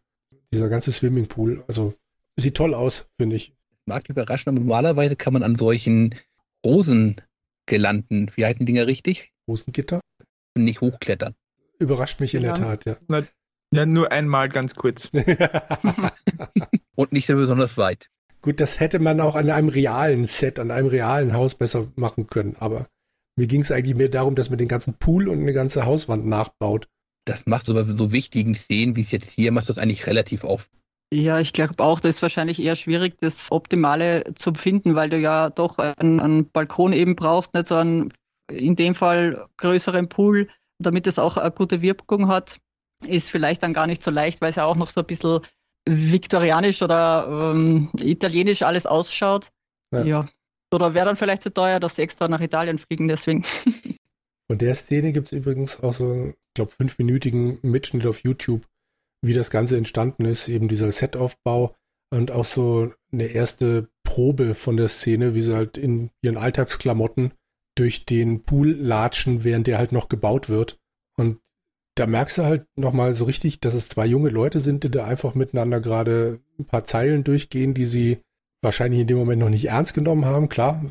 Dieser 0.52 0.68
ganze 0.68 0.92
Swimmingpool, 0.92 1.64
also 1.68 1.94
sieht 2.36 2.56
toll 2.56 2.74
aus, 2.74 3.08
finde 3.18 3.36
ich. 3.36 3.54
Mag 3.84 4.08
überraschen, 4.08 4.48
aber 4.50 4.58
normalerweise 4.58 5.16
kann 5.16 5.32
man 5.32 5.42
an 5.42 5.56
solchen 5.56 6.14
Rosengelanden, 6.64 8.30
wie 8.34 8.44
heißen 8.44 8.58
die 8.60 8.64
Dinger 8.64 8.86
richtig? 8.86 9.32
Rosengitter? 9.48 10.00
Nicht 10.56 10.80
hochklettern. 10.80 11.34
Überrascht 11.78 12.20
mich 12.20 12.34
in 12.34 12.42
ja. 12.42 12.54
der 12.54 12.64
Tat, 12.64 12.84
ja. 12.86 12.96
Na, 13.06 13.22
ja, 13.72 13.86
nur 13.86 14.10
einmal 14.10 14.48
ganz 14.48 14.74
kurz. 14.74 15.10
Und 16.94 17.12
nicht 17.12 17.26
so 17.26 17.34
besonders 17.34 17.76
weit. 17.76 18.08
Gut, 18.46 18.60
das 18.60 18.78
hätte 18.78 19.00
man 19.00 19.20
auch 19.20 19.34
an 19.34 19.50
einem 19.50 19.68
realen 19.68 20.24
Set, 20.24 20.60
an 20.60 20.70
einem 20.70 20.86
realen 20.86 21.32
Haus 21.32 21.56
besser 21.56 21.88
machen 21.96 22.28
können, 22.28 22.54
aber 22.60 22.86
Mir 23.38 23.46
ging 23.46 23.60
es 23.60 23.70
eigentlich 23.70 23.96
mehr 23.96 24.08
darum, 24.08 24.34
dass 24.34 24.48
man 24.48 24.58
den 24.58 24.68
ganzen 24.68 24.94
Pool 24.94 25.28
und 25.28 25.40
eine 25.40 25.52
ganze 25.52 25.84
Hauswand 25.84 26.26
nachbaut. 26.26 26.88
Das 27.26 27.46
machst 27.46 27.68
du 27.68 27.74
bei 27.74 27.82
so 27.82 28.12
wichtigen 28.12 28.54
Szenen, 28.54 28.96
wie 28.96 29.02
es 29.02 29.10
jetzt 29.10 29.30
hier, 29.30 29.52
machst 29.52 29.68
du 29.68 29.74
das 29.74 29.82
eigentlich 29.82 30.06
relativ 30.06 30.42
oft. 30.44 30.70
Ja, 31.12 31.38
ich 31.38 31.52
glaube 31.52 31.74
auch, 31.78 32.00
das 32.00 32.16
ist 32.16 32.22
wahrscheinlich 32.22 32.60
eher 32.60 32.76
schwierig, 32.76 33.16
das 33.20 33.52
Optimale 33.52 34.24
zu 34.34 34.54
finden, 34.54 34.94
weil 34.94 35.10
du 35.10 35.18
ja 35.18 35.50
doch 35.50 35.78
einen, 35.78 36.20
einen 36.20 36.50
Balkon 36.50 36.92
eben 36.92 37.14
brauchst, 37.14 37.52
nicht 37.54 37.66
so 37.66 37.76
einen, 37.76 38.12
in 38.50 38.74
dem 38.74 38.94
Fall 38.94 39.46
größeren 39.58 40.08
Pool, 40.08 40.48
damit 40.82 41.06
es 41.06 41.18
auch 41.18 41.36
eine 41.36 41.50
gute 41.50 41.82
Wirkung 41.82 42.28
hat. 42.28 42.58
Ist 43.06 43.28
vielleicht 43.28 43.62
dann 43.62 43.74
gar 43.74 43.86
nicht 43.86 44.02
so 44.02 44.10
leicht, 44.10 44.40
weil 44.40 44.50
es 44.50 44.56
ja 44.56 44.64
auch 44.64 44.76
noch 44.76 44.88
so 44.88 45.00
ein 45.00 45.06
bisschen 45.06 45.40
viktorianisch 45.86 46.82
oder 46.82 47.52
ähm, 47.54 47.90
italienisch 47.98 48.62
alles 48.62 48.86
ausschaut. 48.86 49.48
Ja. 49.92 50.04
ja. 50.04 50.26
Oder 50.72 50.94
wäre 50.94 51.06
dann 51.06 51.16
vielleicht 51.16 51.42
zu 51.42 51.52
teuer, 51.52 51.80
dass 51.80 51.96
sie 51.96 52.02
extra 52.02 52.28
nach 52.28 52.40
Italien 52.40 52.78
fliegen, 52.78 53.08
deswegen. 53.08 53.44
Von 54.48 54.58
der 54.58 54.74
Szene 54.74 55.12
gibt 55.12 55.26
es 55.26 55.32
übrigens 55.32 55.82
auch 55.82 55.92
so 55.92 56.04
einen, 56.04 56.28
ich 56.30 56.54
glaube, 56.54 56.72
fünfminütigen 56.72 57.58
Mitschnitt 57.62 58.06
auf 58.06 58.22
YouTube, 58.22 58.66
wie 59.22 59.34
das 59.34 59.50
Ganze 59.50 59.76
entstanden 59.76 60.24
ist, 60.24 60.48
eben 60.48 60.68
dieser 60.68 60.90
Setaufbau 60.92 61.74
und 62.10 62.30
auch 62.30 62.44
so 62.44 62.92
eine 63.12 63.26
erste 63.26 63.88
Probe 64.04 64.54
von 64.54 64.76
der 64.76 64.88
Szene, 64.88 65.34
wie 65.34 65.42
sie 65.42 65.54
halt 65.54 65.76
in 65.76 66.10
ihren 66.22 66.36
Alltagsklamotten 66.36 67.32
durch 67.76 68.06
den 68.06 68.44
Pool 68.44 68.70
latschen, 68.70 69.44
während 69.44 69.66
der 69.66 69.78
halt 69.78 69.92
noch 69.92 70.08
gebaut 70.08 70.48
wird. 70.48 70.78
Da 71.96 72.06
merkst 72.06 72.38
du 72.38 72.44
halt 72.44 72.66
nochmal 72.76 73.14
so 73.14 73.24
richtig, 73.24 73.58
dass 73.60 73.72
es 73.72 73.88
zwei 73.88 74.04
junge 74.04 74.28
Leute 74.28 74.60
sind, 74.60 74.84
die 74.84 74.90
da 74.90 75.06
einfach 75.06 75.34
miteinander 75.34 75.80
gerade 75.80 76.40
ein 76.58 76.66
paar 76.66 76.84
Zeilen 76.84 77.24
durchgehen, 77.24 77.72
die 77.72 77.86
sie 77.86 78.18
wahrscheinlich 78.60 79.00
in 79.00 79.06
dem 79.06 79.16
Moment 79.16 79.40
noch 79.40 79.48
nicht 79.48 79.64
ernst 79.68 79.94
genommen 79.94 80.26
haben, 80.26 80.50
klar. 80.50 80.84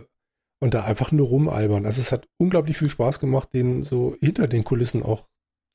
Und 0.59 0.73
da 0.73 0.83
einfach 0.83 1.11
nur 1.11 1.27
rumalbern. 1.27 1.85
Also 1.85 2.01
es 2.01 2.11
hat 2.11 2.27
unglaublich 2.37 2.77
viel 2.77 2.89
Spaß 2.89 3.19
gemacht, 3.19 3.49
denen 3.53 3.83
so 3.83 4.17
hinter 4.19 4.47
den 4.47 4.63
Kulissen 4.63 5.03
auch 5.03 5.27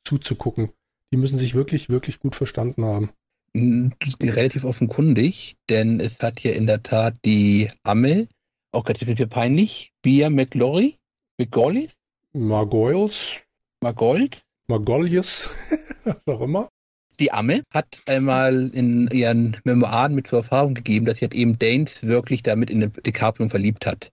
zuzugucken. 0.05 0.71
Die 1.13 1.17
müssen 1.17 1.39
sich 1.39 1.55
wirklich, 1.55 1.89
wirklich 1.89 2.19
gut 2.19 2.35
verstanden 2.35 2.85
haben. 2.85 3.11
Relativ 3.55 4.65
offenkundig, 4.65 5.57
denn 5.69 6.01
es 6.01 6.19
hat 6.21 6.41
hier 6.41 6.57
in 6.57 6.67
der 6.67 6.83
Tat 6.83 7.15
die 7.25 7.69
Amme, 7.85 8.27
auch 8.73 8.85
gerade 8.85 9.07
mir 9.07 9.27
peinlich, 9.27 9.93
Bia 10.03 10.29
McLaury, 10.29 10.97
McGollis? 11.39 11.97
Margoyles. 12.33 13.41
Margold? 13.81 14.45
Margolius, 14.71 15.51
was 16.05 16.27
auch 16.27 16.41
immer. 16.41 16.69
Die 17.19 17.33
Amme 17.33 17.63
hat 17.75 17.99
einmal 18.07 18.71
in 18.73 19.09
ihren 19.09 19.57
Memoiren 19.65 20.15
mit 20.15 20.29
zur 20.29 20.39
Erfahrung 20.39 20.73
gegeben, 20.75 21.05
dass 21.05 21.19
sie 21.19 21.27
halt 21.27 21.35
eben 21.35 21.59
Danes 21.59 22.03
wirklich 22.03 22.43
damit 22.43 22.71
in 22.71 22.81
DiCaprio 22.81 23.49
verliebt 23.49 23.85
hat. 23.85 24.11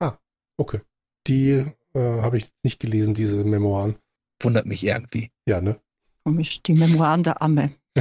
Ah, 0.00 0.16
okay. 0.56 0.80
Die 1.28 1.64
äh, 1.94 2.00
habe 2.00 2.38
ich 2.38 2.48
nicht 2.64 2.80
gelesen, 2.80 3.14
diese 3.14 3.44
Memoiren. 3.44 3.96
Wundert 4.42 4.66
mich 4.66 4.82
irgendwie. 4.82 5.30
Ja, 5.46 5.60
ne? 5.60 5.78
Komisch, 6.24 6.62
die 6.62 6.72
Memoiren 6.72 7.22
der 7.22 7.40
Amme. 7.42 7.70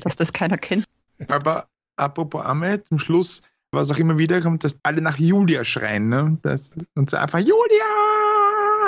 dass 0.00 0.16
das 0.16 0.32
keiner 0.32 0.58
kennt. 0.58 0.84
Aber 1.28 1.68
apropos 1.96 2.44
Amme, 2.44 2.82
zum 2.82 2.98
Schluss, 2.98 3.42
was 3.70 3.90
auch 3.90 3.98
immer 3.98 4.18
wieder 4.18 4.42
kommt, 4.42 4.64
dass 4.64 4.78
alle 4.82 5.00
nach 5.00 5.18
Julia 5.18 5.64
schreien, 5.64 6.08
ne? 6.08 6.38
Das, 6.42 6.74
und 6.94 7.08
so 7.08 7.16
einfach 7.16 7.38
Julia! 7.38 7.84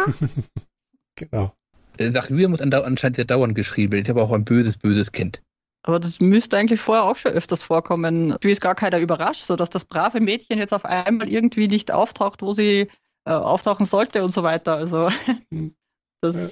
genau. 1.17 1.55
Äh, 1.99 2.11
nach 2.11 2.31
Julia 2.31 2.49
muss 2.49 2.61
anscheinend 2.61 3.19
ja 3.19 3.25
dauernd 3.25 3.55
geschrieben. 3.55 4.01
Ich 4.01 4.09
habe 4.09 4.23
auch 4.23 4.33
ein 4.33 4.45
böses, 4.45 4.77
böses 4.77 5.13
Kind. 5.13 5.41
Aber 5.83 6.01
das 6.01 6.21
müsste 6.21 6.57
eigentlich 6.57 6.81
vorher 6.81 7.05
auch 7.05 7.17
schon 7.17 7.33
öfters 7.33 7.63
vorkommen. 7.63 8.35
Wie 8.41 8.51
ist 8.51 8.63
gar 8.63 8.75
keiner 8.75 8.99
überrascht, 8.99 9.45
so 9.45 9.55
dass 9.55 9.69
das 9.69 9.85
brave 9.85 10.21
Mädchen 10.21 10.59
jetzt 10.59 10.73
auf 10.73 10.85
einmal 10.87 11.29
irgendwie 11.29 11.69
nicht 11.69 11.93
auftaucht, 11.93 12.41
wo 12.41 12.55
sie 12.55 12.89
äh, 13.27 13.33
auftauchen 13.33 13.85
sollte 13.85 14.25
und 14.25 14.33
so 14.33 14.43
weiter. 14.43 14.77
Also 14.77 15.11
hm. 15.51 15.75
das 16.23 16.35
ja. 16.35 16.49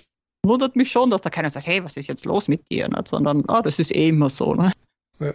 wundert 0.49 0.77
mich 0.77 0.93
schon, 0.93 1.09
dass 1.09 1.23
da 1.23 1.31
keiner 1.31 1.51
sagt, 1.51 1.67
hey, 1.67 1.83
was 1.83 1.97
ist 1.97 2.09
jetzt 2.09 2.27
los 2.27 2.47
mit 2.47 2.71
dir? 2.71 2.89
Nicht? 2.89 3.09
Sondern, 3.09 3.45
ah, 3.49 3.63
das 3.63 3.79
ist 3.79 3.91
eh 3.91 4.09
immer 4.09 4.29
so. 4.29 4.55
Ne? 4.55 4.73
Ja. 5.19 5.33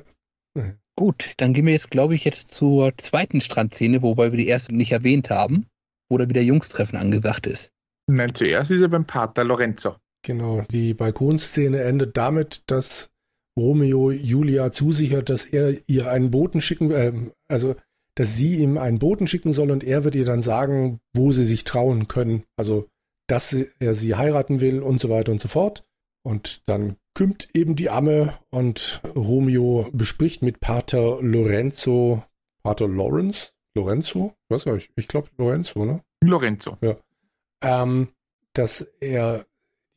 Ja. 0.55 0.73
Gut, 0.95 1.33
dann 1.37 1.53
gehen 1.53 1.67
wir 1.67 1.73
jetzt, 1.73 1.91
glaube 1.91 2.15
ich, 2.15 2.23
jetzt 2.23 2.51
zur 2.51 2.95
zweiten 2.97 3.41
Strandszene, 3.41 4.01
wobei 4.01 4.31
wir 4.31 4.37
die 4.37 4.47
erste 4.47 4.75
nicht 4.75 4.91
erwähnt 4.91 5.29
haben, 5.29 5.67
wo 6.09 6.17
da 6.17 6.27
wieder 6.27 6.41
Jungstreffen 6.41 6.97
angesagt 6.97 7.45
ist. 7.45 7.71
Nein, 8.07 8.33
zuerst 8.33 8.71
ist 8.71 8.81
er 8.81 8.87
beim 8.87 9.05
Pater 9.05 9.43
Lorenzo. 9.43 9.95
Genau, 10.23 10.63
die 10.71 10.93
Balkonszene 10.93 11.83
endet 11.83 12.17
damit, 12.17 12.63
dass 12.67 13.09
Romeo 13.57 14.11
Julia 14.11 14.71
zusichert, 14.71 15.29
dass 15.29 15.45
er 15.45 15.75
ihr 15.87 16.09
einen 16.09 16.31
Boten 16.31 16.61
schicken, 16.61 16.91
äh, 16.91 17.13
also 17.47 17.75
dass 18.15 18.35
sie 18.35 18.55
ihm 18.57 18.77
einen 18.77 18.99
Boten 18.99 19.27
schicken 19.27 19.53
soll 19.53 19.71
und 19.71 19.83
er 19.83 20.03
wird 20.03 20.15
ihr 20.15 20.25
dann 20.25 20.41
sagen, 20.41 20.99
wo 21.13 21.31
sie 21.31 21.45
sich 21.45 21.65
trauen 21.65 22.07
können. 22.07 22.43
Also, 22.55 22.87
dass 23.27 23.53
er 23.53 23.93
sie 23.93 24.15
heiraten 24.15 24.59
will 24.59 24.81
und 24.81 24.99
so 24.99 25.09
weiter 25.09 25.31
und 25.31 25.39
so 25.39 25.47
fort. 25.47 25.83
Und 26.23 26.61
dann 26.65 26.95
kümmt 27.13 27.49
eben 27.53 27.75
die 27.75 27.89
Amme 27.89 28.33
und 28.49 29.01
Romeo 29.15 29.89
bespricht 29.91 30.41
mit 30.41 30.59
Pater 30.59 31.21
Lorenzo, 31.21 32.23
Pater 32.63 32.87
Lawrence? 32.87 33.51
Lorenzo? 33.75 34.33
Was 34.49 34.65
weiß 34.65 34.77
ich? 34.77 34.89
Ich 34.95 35.07
glaube 35.07 35.29
Lorenzo, 35.37 35.85
ne? 35.85 36.01
Lorenzo. 36.23 36.77
Ja 36.81 36.97
ähm, 37.63 38.09
dass 38.53 38.81
er 38.99 39.45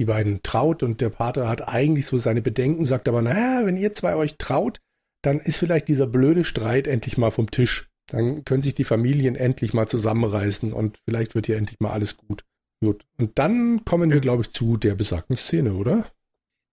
die 0.01 0.07
beiden 0.07 0.43
traut 0.43 0.83
und 0.83 1.01
der 1.01 1.11
Pater 1.11 1.49
hat 1.49 1.69
eigentlich 1.69 2.07
so 2.07 2.17
seine 2.19 2.41
Bedenken, 2.41 2.85
sagt 2.87 3.09
aber, 3.09 3.21
naja, 3.21 3.67
wenn 3.67 3.77
ihr 3.77 3.93
zwei 3.95 4.15
euch 4.15 4.37
traut, 4.39 4.81
dann 5.23 5.39
ist 5.39 5.59
vielleicht 5.59 5.89
dieser 5.89 6.07
blöde 6.07 6.45
Streit 6.45 6.87
endlich 6.87 7.19
mal 7.19 7.31
vom 7.31 7.51
Tisch. 7.51 7.91
Dann 8.07 8.45
können 8.45 8.63
sich 8.63 8.75
die 8.75 8.85
Familien 8.85 9.37
endlich 9.37 9.75
mal 9.75 9.87
zusammenreißen 9.87 10.73
und 10.73 10.99
vielleicht 11.05 11.35
wird 11.35 11.47
hier 11.47 11.59
endlich 11.59 11.79
mal 11.81 11.91
alles 11.91 12.17
gut. 12.17 12.45
Gut. 12.83 13.05
Und 13.19 13.39
dann 13.39 13.85
kommen 13.85 14.11
wir, 14.11 14.21
glaube 14.21 14.43
ich, 14.43 14.53
zu 14.53 14.79
der 14.79 14.95
besagten 14.95 15.37
Szene, 15.37 15.75
oder? 15.75 16.11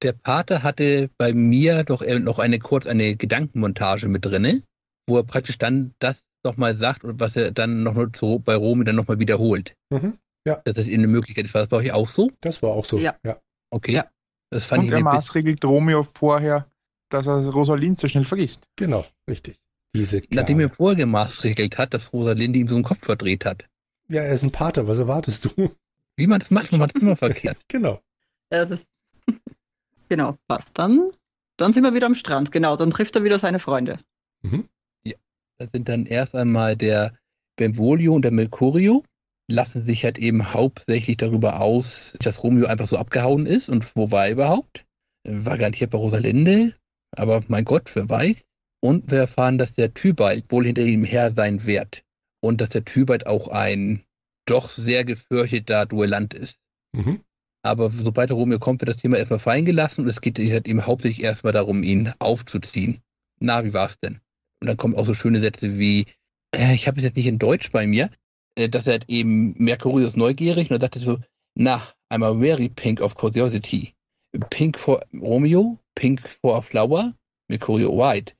Der 0.03 0.13
Pater 0.13 0.63
hatte 0.63 1.09
bei 1.17 1.33
mir 1.33 1.83
doch 1.83 2.05
noch 2.05 2.39
eine 2.39 2.59
kurz 2.59 2.88
eine 2.88 3.15
Gedankenmontage 3.15 4.07
mit 4.07 4.23
drinne, 4.23 4.63
wo 5.07 5.17
er 5.17 5.23
praktisch 5.23 5.57
dann 5.57 5.93
das 5.99 6.23
nochmal 6.45 6.75
sagt 6.75 7.03
und 7.03 7.19
was 7.19 7.35
er 7.35 7.51
dann 7.51 7.83
noch 7.83 7.95
so 8.15 8.39
bei 8.39 8.55
Romy 8.55 8.85
dann 8.85 8.95
nochmal 8.95 9.19
wiederholt. 9.19 9.75
Mhm. 9.89 10.17
Ja. 10.47 10.61
Dass 10.63 10.75
das 10.75 10.87
eine 10.87 11.07
Möglichkeit 11.07 11.45
ist. 11.45 11.53
War 11.53 11.61
das 11.61 11.69
bei 11.69 11.77
euch 11.77 11.91
auch 11.91 12.07
so? 12.07 12.31
Das 12.39 12.61
war 12.63 12.71
auch 12.71 12.85
so. 12.85 12.97
Ja. 12.97 13.15
ja. 13.23 13.37
Okay. 13.69 13.93
Ja. 13.93 14.09
Das 14.49 14.63
fand 14.63 14.83
Und 14.83 14.87
ich 14.87 14.93
er 14.93 15.01
maßregelt 15.01 15.63
Romeo 15.65 16.03
vorher, 16.03 16.71
dass 17.09 17.27
er 17.27 17.45
Rosalind 17.49 17.99
so 17.99 18.07
schnell 18.07 18.23
vergisst. 18.23 18.63
Genau, 18.77 19.05
richtig. 19.29 19.59
Diese 19.93 20.21
Nachdem 20.31 20.61
er 20.61 20.69
vorher 20.69 20.95
gemaßregelt 20.95 21.77
hat, 21.77 21.93
dass 21.93 22.13
Rosalind 22.13 22.55
ihm 22.55 22.67
so 22.67 22.75
einen 22.75 22.85
Kopf 22.85 23.03
verdreht 23.03 23.43
hat. 23.43 23.65
Ja, 24.07 24.21
er 24.21 24.33
ist 24.33 24.43
ein 24.43 24.51
Pater, 24.51 24.87
was 24.87 24.99
erwartest 24.99 25.45
du? 25.45 25.75
Wie 26.15 26.27
man 26.27 26.39
das 26.39 26.49
macht, 26.49 26.71
man 26.71 26.79
macht 26.79 26.95
es 26.95 27.01
immer 27.01 27.15
verkehrt. 27.15 27.57
Genau. 27.67 27.99
Ja, 28.51 28.63
das. 28.63 28.89
genau, 30.09 30.37
passt 30.47 30.79
dann. 30.79 31.11
Dann 31.57 31.73
sind 31.73 31.83
wir 31.83 31.93
wieder 31.93 32.05
am 32.05 32.15
Strand, 32.15 32.53
genau. 32.53 32.77
Dann 32.77 32.91
trifft 32.91 33.17
er 33.17 33.23
wieder 33.25 33.39
seine 33.39 33.59
Freunde. 33.59 33.99
Mhm. 34.43 34.69
Ja, 35.03 35.15
das 35.57 35.69
sind 35.73 35.89
dann 35.89 36.05
erst 36.05 36.35
einmal 36.35 36.77
der 36.77 37.13
Benvolio 37.57 38.13
und 38.13 38.21
der 38.21 38.31
Mercurio 38.31 39.03
lassen 39.47 39.83
sich 39.83 40.03
halt 40.03 40.17
eben 40.17 40.53
hauptsächlich 40.53 41.17
darüber 41.17 41.61
aus, 41.61 42.17
dass 42.21 42.43
Romeo 42.43 42.67
einfach 42.67 42.87
so 42.87 42.97
abgehauen 42.97 43.45
ist 43.45 43.69
und 43.69 43.95
wo 43.95 44.11
war 44.11 44.25
er 44.25 44.33
überhaupt? 44.33 44.85
War 45.23 45.57
garantiert 45.57 45.91
bei 45.91 45.97
Rosalinde, 45.97 46.75
aber 47.11 47.43
mein 47.47 47.65
Gott, 47.65 47.89
wer 47.95 48.09
weiß. 48.09 48.43
Und 48.79 49.09
wir 49.09 49.19
erfahren, 49.19 49.57
dass 49.57 49.73
der 49.73 49.93
Tybalt 49.93 50.45
wohl 50.49 50.65
hinter 50.65 50.83
ihm 50.83 51.03
her 51.03 51.33
sein 51.33 51.65
wird 51.65 52.03
und 52.41 52.61
dass 52.61 52.69
der 52.69 52.85
Tybalt 52.85 53.25
auch 53.25 53.47
ein 53.47 54.03
doch 54.45 54.69
sehr 54.69 55.03
gefürchteter 55.03 55.85
Duellant 55.85 56.33
ist. 56.33 56.59
Mhm. 56.93 57.21
Aber 57.63 57.89
sobald 57.91 58.29
der 58.29 58.37
Romeo 58.37 58.59
kommt, 58.59 58.81
wird 58.81 58.89
das 58.89 59.01
Thema 59.01 59.17
erstmal 59.17 59.39
fallen 59.39 59.65
gelassen 59.65 60.01
und 60.01 60.09
es 60.09 60.21
geht 60.21 60.37
halt 60.39 60.67
eben 60.67 60.85
hauptsächlich 60.85 61.23
erstmal 61.23 61.53
darum, 61.53 61.83
ihn 61.83 62.13
aufzuziehen. 62.19 63.01
Na, 63.39 63.63
wie 63.65 63.73
war's 63.73 63.99
denn? 63.99 64.21
Und 64.61 64.67
dann 64.67 64.77
kommen 64.77 64.95
auch 64.95 65.05
so 65.05 65.13
schöne 65.13 65.41
Sätze 65.41 65.77
wie, 65.77 66.05
äh, 66.55 66.73
ich 66.73 66.87
habe 66.87 66.97
es 66.97 67.03
jetzt 67.03 67.17
nicht 67.17 67.27
in 67.27 67.39
Deutsch 67.39 67.71
bei 67.71 67.85
mir, 67.85 68.09
äh, 68.58 68.68
dass 68.68 68.88
er 68.88 68.93
halt 68.93 69.05
eben 69.08 69.53
Mercurius 69.58 70.16
neugierig 70.16 70.70
und 70.70 70.78
er 70.78 70.80
dachte 70.80 70.99
so, 70.99 71.20
na, 71.55 71.82
I'm 72.12 72.24
a 72.24 72.34
very 72.34 72.70
pink 72.70 73.01
of 73.01 73.16
curiosity. 73.16 73.93
Pink 74.49 74.78
for 74.78 75.01
Romeo, 75.14 75.78
pink 75.95 76.28
for 76.41 76.58
a 76.58 76.62
flower, 76.62 77.14
Mercurio 77.49 77.89
white. 77.89 78.34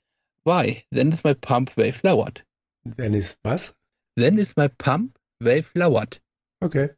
Why? 0.44 0.84
Then 0.92 1.12
is 1.12 1.24
my 1.24 1.34
pump 1.34 1.72
very 1.72 1.92
flowered. 1.92 2.44
Then 2.84 3.14
is 3.14 3.38
was? 3.44 3.76
Then 4.16 4.38
is 4.38 4.56
my 4.56 4.68
pump 4.68 5.18
very 5.42 5.62
flowered. 5.62 6.20
Okay. 6.62 6.90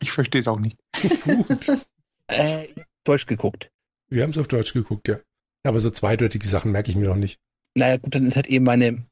Ich 0.00 0.12
verstehe 0.12 0.40
es 0.40 0.48
auch 0.48 0.60
nicht. 0.60 0.78
äh, 2.28 2.68
Deutsch 3.04 3.26
geguckt. 3.26 3.70
Wir 4.08 4.22
haben 4.22 4.30
es 4.30 4.38
auf 4.38 4.48
Deutsch 4.48 4.72
geguckt, 4.72 5.08
ja. 5.08 5.20
Aber 5.64 5.80
so 5.80 5.90
zweideutige 5.90 6.46
Sachen 6.46 6.72
merke 6.72 6.90
ich 6.90 6.96
mir 6.96 7.08
noch 7.08 7.16
nicht. 7.16 7.38
Naja, 7.74 7.96
gut, 7.96 8.14
dann 8.14 8.26
ist 8.26 8.36
halt 8.36 8.46
eben 8.48 8.64
meine, 8.64 9.06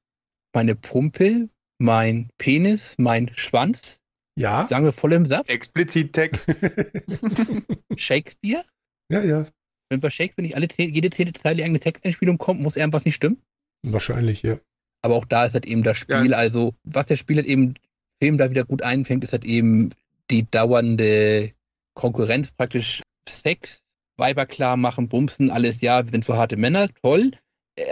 meine 0.52 0.74
Pumpe 0.74 1.48
mein 1.80 2.28
Penis, 2.38 2.96
mein 2.98 3.30
Schwanz. 3.34 4.00
Ja. 4.36 4.66
Sagen 4.68 4.84
wir 4.84 4.92
voll 4.92 5.12
im 5.12 5.26
Saft. 5.26 5.48
Explizit 5.48 6.12
Tag. 6.12 6.38
Shakespeare. 7.96 8.64
Ja, 9.10 9.22
ja. 9.22 9.46
Wenn 9.88 10.00
bei 10.00 10.10
Shakespeare 10.10 10.46
nicht 10.46 10.56
alle, 10.56 10.68
jede 10.76 11.10
zehnte 11.10 11.32
Zeile 11.40 11.56
die 11.56 11.64
eigene 11.64 11.80
Texteinspielung 11.80 12.38
kommt, 12.38 12.60
muss 12.60 12.76
irgendwas 12.76 13.04
nicht 13.04 13.16
stimmen? 13.16 13.42
Wahrscheinlich, 13.82 14.42
ja. 14.42 14.60
Aber 15.02 15.16
auch 15.16 15.24
da 15.24 15.46
ist 15.46 15.54
halt 15.54 15.66
eben 15.66 15.82
das 15.82 15.98
Spiel, 15.98 16.30
ja. 16.30 16.36
also 16.36 16.74
was 16.84 17.06
der 17.06 17.16
Spiel 17.16 17.36
halt 17.36 17.46
eben 17.46 17.74
Film 18.22 18.36
da 18.36 18.50
wieder 18.50 18.64
gut 18.64 18.82
einfängt, 18.82 19.24
ist 19.24 19.32
halt 19.32 19.44
eben 19.46 19.90
die 20.30 20.48
dauernde 20.48 21.52
Konkurrenz 21.94 22.52
praktisch 22.52 23.02
Sex, 23.28 23.82
Weiber 24.18 24.44
klar 24.44 24.76
machen, 24.76 25.08
bumsen, 25.08 25.50
alles, 25.50 25.80
ja, 25.80 26.04
wir 26.04 26.12
sind 26.12 26.24
so 26.24 26.36
harte 26.36 26.56
Männer, 26.56 26.88
toll. 27.02 27.32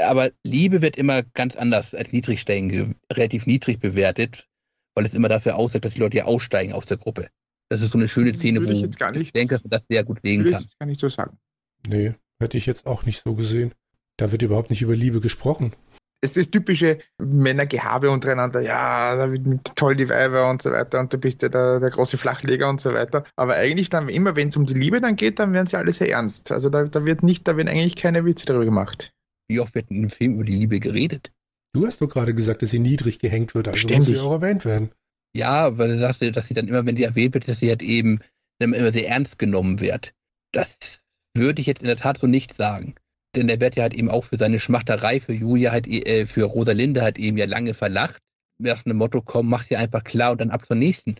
Aber 0.06 0.30
Liebe 0.42 0.82
wird 0.82 0.96
immer 0.96 1.22
ganz 1.22 1.56
anders 1.56 1.94
als 1.94 2.12
Niedrigstellen 2.12 2.96
relativ 3.12 3.46
niedrig 3.46 3.78
bewertet, 3.78 4.48
weil 4.94 5.06
es 5.06 5.14
immer 5.14 5.28
dafür 5.28 5.56
aussieht, 5.56 5.84
dass 5.84 5.94
die 5.94 6.00
Leute 6.00 6.18
ja 6.18 6.24
aussteigen 6.24 6.72
aus 6.72 6.86
der 6.86 6.96
Gruppe. 6.96 7.28
Das 7.68 7.82
ist 7.82 7.92
so 7.92 7.98
eine 7.98 8.08
schöne 8.08 8.34
Szene, 8.34 8.64
wo 8.64 8.70
ich, 8.70 8.80
jetzt 8.80 8.98
gar 8.98 9.10
nicht, 9.10 9.20
ich 9.20 9.32
denke, 9.32 9.54
dass 9.54 9.62
man 9.62 9.70
das 9.70 9.86
sehr 9.86 10.04
gut 10.04 10.22
sehen 10.22 10.50
kann. 10.50 10.64
Ich 10.64 10.78
gar 10.78 10.86
nicht 10.86 11.00
so 11.00 11.08
sagen. 11.08 11.38
Nee, 11.86 12.14
hätte 12.40 12.56
ich 12.56 12.66
jetzt 12.66 12.86
auch 12.86 13.04
nicht 13.04 13.22
so 13.22 13.34
gesehen. 13.34 13.74
Da 14.16 14.32
wird 14.32 14.42
überhaupt 14.42 14.70
nicht 14.70 14.82
über 14.82 14.96
Liebe 14.96 15.20
gesprochen 15.20 15.74
es 16.20 16.36
ist 16.36 16.52
typische 16.52 16.98
Männergehabe 17.18 18.10
untereinander, 18.10 18.60
ja, 18.60 19.16
da 19.16 19.30
wird 19.30 19.76
toll 19.76 19.96
die 19.96 20.08
Weiber 20.08 20.50
und 20.50 20.62
so 20.62 20.70
weiter 20.70 20.98
und 20.98 21.12
du 21.12 21.18
bist 21.18 21.42
ja 21.42 21.48
der, 21.48 21.80
der 21.80 21.90
große 21.90 22.18
Flachleger 22.18 22.68
und 22.68 22.80
so 22.80 22.92
weiter. 22.92 23.24
Aber 23.36 23.54
eigentlich 23.54 23.90
dann 23.90 24.08
immer, 24.08 24.34
wenn 24.34 24.48
es 24.48 24.56
um 24.56 24.66
die 24.66 24.74
Liebe 24.74 25.00
dann 25.00 25.16
geht, 25.16 25.38
dann 25.38 25.52
werden 25.52 25.66
sie 25.66 25.76
alle 25.76 25.92
sehr 25.92 26.10
ernst. 26.10 26.50
Also 26.50 26.70
da, 26.70 26.84
da 26.84 27.04
wird 27.04 27.22
nicht, 27.22 27.46
da 27.46 27.56
werden 27.56 27.68
eigentlich 27.68 27.96
keine 27.96 28.24
Witze 28.24 28.46
darüber 28.46 28.64
gemacht. 28.64 29.12
Wie 29.48 29.60
oft 29.60 29.74
wird 29.74 29.90
in 29.90 29.98
einem 29.98 30.10
Film 30.10 30.34
über 30.34 30.44
die 30.44 30.56
Liebe 30.56 30.80
geredet? 30.80 31.32
Du 31.72 31.86
hast 31.86 32.00
doch 32.00 32.08
gerade 32.08 32.34
gesagt, 32.34 32.62
dass 32.62 32.70
sie 32.70 32.78
niedrig 32.78 33.18
gehängt 33.18 33.54
wird, 33.54 33.68
also 33.68 33.78
Ständig. 33.78 34.10
muss 34.10 34.18
sie 34.18 34.24
auch 34.24 34.32
erwähnt 34.32 34.64
werden. 34.64 34.90
Ja, 35.34 35.76
weil 35.78 35.90
er 35.90 35.98
sagte, 35.98 36.32
dass 36.32 36.48
sie 36.48 36.54
dann 36.54 36.68
immer, 36.68 36.84
wenn 36.86 36.96
sie 36.96 37.04
erwähnt 37.04 37.34
wird, 37.34 37.48
dass 37.48 37.60
sie 37.60 37.68
halt 37.68 37.82
eben 37.82 38.20
immer 38.58 38.92
sehr 38.92 39.08
ernst 39.08 39.38
genommen 39.38 39.80
wird. 39.80 40.14
Das 40.52 41.04
würde 41.34 41.60
ich 41.60 41.66
jetzt 41.66 41.82
in 41.82 41.88
der 41.88 41.96
Tat 41.96 42.18
so 42.18 42.26
nicht 42.26 42.54
sagen 42.54 42.94
denn 43.34 43.46
der 43.46 43.60
wird 43.60 43.76
ja 43.76 43.82
halt 43.82 43.94
eben 43.94 44.10
auch 44.10 44.24
für 44.24 44.38
seine 44.38 44.60
Schmachterei 44.60 45.20
für 45.20 45.32
Julia 45.32 45.70
halt, 45.70 45.86
äh, 45.86 46.26
für 46.26 46.44
Rosalinde 46.44 47.02
halt 47.02 47.18
eben 47.18 47.38
ja 47.38 47.46
lange 47.46 47.74
verlacht. 47.74 48.20
Nach 48.58 48.82
dem 48.82 48.96
Motto, 48.96 49.22
komm, 49.22 49.48
mach 49.48 49.62
sie 49.62 49.76
einfach 49.76 50.02
klar 50.02 50.32
und 50.32 50.40
dann 50.40 50.50
ab 50.50 50.66
zur 50.66 50.76
nächsten. 50.76 51.16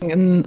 Ähm, 0.00 0.44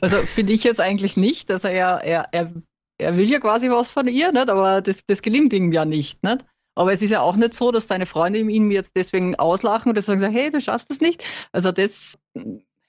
also 0.00 0.16
finde 0.22 0.52
ich 0.52 0.64
jetzt 0.64 0.80
eigentlich 0.80 1.16
nicht. 1.16 1.50
Also 1.50 1.68
er, 1.68 2.00
er, 2.02 2.28
er, 2.32 2.52
er 2.98 3.16
will 3.16 3.30
ja 3.30 3.40
quasi 3.40 3.70
was 3.70 3.88
von 3.88 4.08
ihr, 4.08 4.32
nicht? 4.32 4.50
aber 4.50 4.82
das, 4.82 5.04
das 5.06 5.22
gelingt 5.22 5.52
ihm 5.52 5.72
ja 5.72 5.84
nicht. 5.84 6.22
nicht? 6.22 6.44
Aber 6.76 6.92
es 6.92 7.02
ist 7.02 7.10
ja 7.10 7.20
auch 7.20 7.36
nicht 7.36 7.54
so, 7.54 7.70
dass 7.70 7.86
seine 7.86 8.06
Freunde 8.06 8.40
ihm 8.40 8.70
jetzt 8.70 8.96
deswegen 8.96 9.36
auslachen 9.36 9.90
und 9.90 10.02
sagen, 10.02 10.32
hey, 10.32 10.50
du 10.50 10.60
schaffst 10.60 10.90
es 10.90 11.00
nicht. 11.00 11.24
Also 11.52 11.70
das 11.70 12.14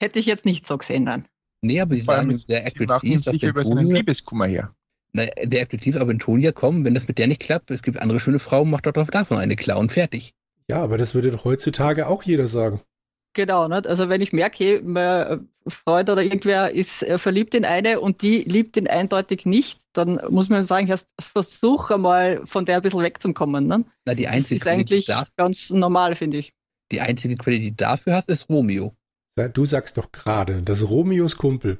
hätte 0.00 0.18
ich 0.18 0.26
jetzt 0.26 0.44
nicht 0.44 0.66
so 0.66 0.76
gesehen 0.76 1.06
dann. 1.06 1.26
Nee, 1.62 1.80
aber 1.80 1.94
sie 1.94 2.00
sagen 2.02 2.36
sehr 2.36 2.66
aggressiv, 2.66 3.22
dass 3.22 3.32
sicher 3.32 3.48
über 3.48 3.64
seinen 3.64 3.90
Liebeskummer 3.90 4.46
her 4.46 4.70
na, 5.16 5.26
der 5.42 5.62
Aktiv 5.62 5.96
aber 5.96 6.12
in 6.12 6.18
Tonia 6.18 6.52
kommen, 6.52 6.84
wenn 6.84 6.94
das 6.94 7.08
mit 7.08 7.18
der 7.18 7.26
nicht 7.26 7.40
klappt, 7.40 7.70
es 7.70 7.82
gibt 7.82 8.00
andere 8.00 8.20
schöne 8.20 8.38
Frauen, 8.38 8.70
macht 8.70 8.86
doch 8.86 8.92
davon 8.92 9.38
eine 9.38 9.56
klar 9.56 9.78
und 9.78 9.90
fertig. 9.90 10.34
Ja, 10.68 10.82
aber 10.82 10.98
das 10.98 11.14
würde 11.14 11.30
doch 11.30 11.44
heutzutage 11.44 12.06
auch 12.06 12.22
jeder 12.22 12.46
sagen. 12.46 12.80
Genau, 13.36 13.68
nicht? 13.68 13.86
also 13.86 14.08
wenn 14.08 14.22
ich 14.22 14.32
merke, 14.32 14.80
mein 14.82 15.46
Freund 15.68 16.08
oder 16.08 16.22
irgendwer 16.22 16.72
ist 16.72 17.02
äh, 17.02 17.18
verliebt 17.18 17.54
in 17.54 17.66
eine 17.66 18.00
und 18.00 18.22
die 18.22 18.38
liebt 18.44 18.78
ihn 18.78 18.88
eindeutig 18.88 19.44
nicht, 19.44 19.78
dann 19.92 20.18
muss 20.30 20.48
man 20.48 20.66
sagen, 20.66 20.88
erst 20.88 21.06
versuch 21.20 21.90
einmal 21.90 22.40
von 22.46 22.64
der 22.64 22.76
ein 22.76 22.82
bisschen 22.82 23.02
wegzukommen. 23.02 23.66
Ne? 23.66 23.84
Na, 24.06 24.14
die 24.14 24.26
einzige 24.26 24.58
das 24.58 24.66
ist 24.66 24.72
eigentlich 24.72 25.04
darf, 25.04 25.36
ganz 25.36 25.68
normal, 25.68 26.14
finde 26.14 26.38
ich. 26.38 26.54
Die 26.90 27.02
einzige 27.02 27.36
Quelle, 27.36 27.58
die 27.58 27.76
dafür 27.76 28.16
hat, 28.16 28.30
ist 28.30 28.48
Romeo. 28.48 28.94
Du 29.52 29.66
sagst 29.66 29.98
doch 29.98 30.12
gerade, 30.12 30.62
dass 30.62 30.88
Romeos 30.88 31.36
Kumpel 31.36 31.78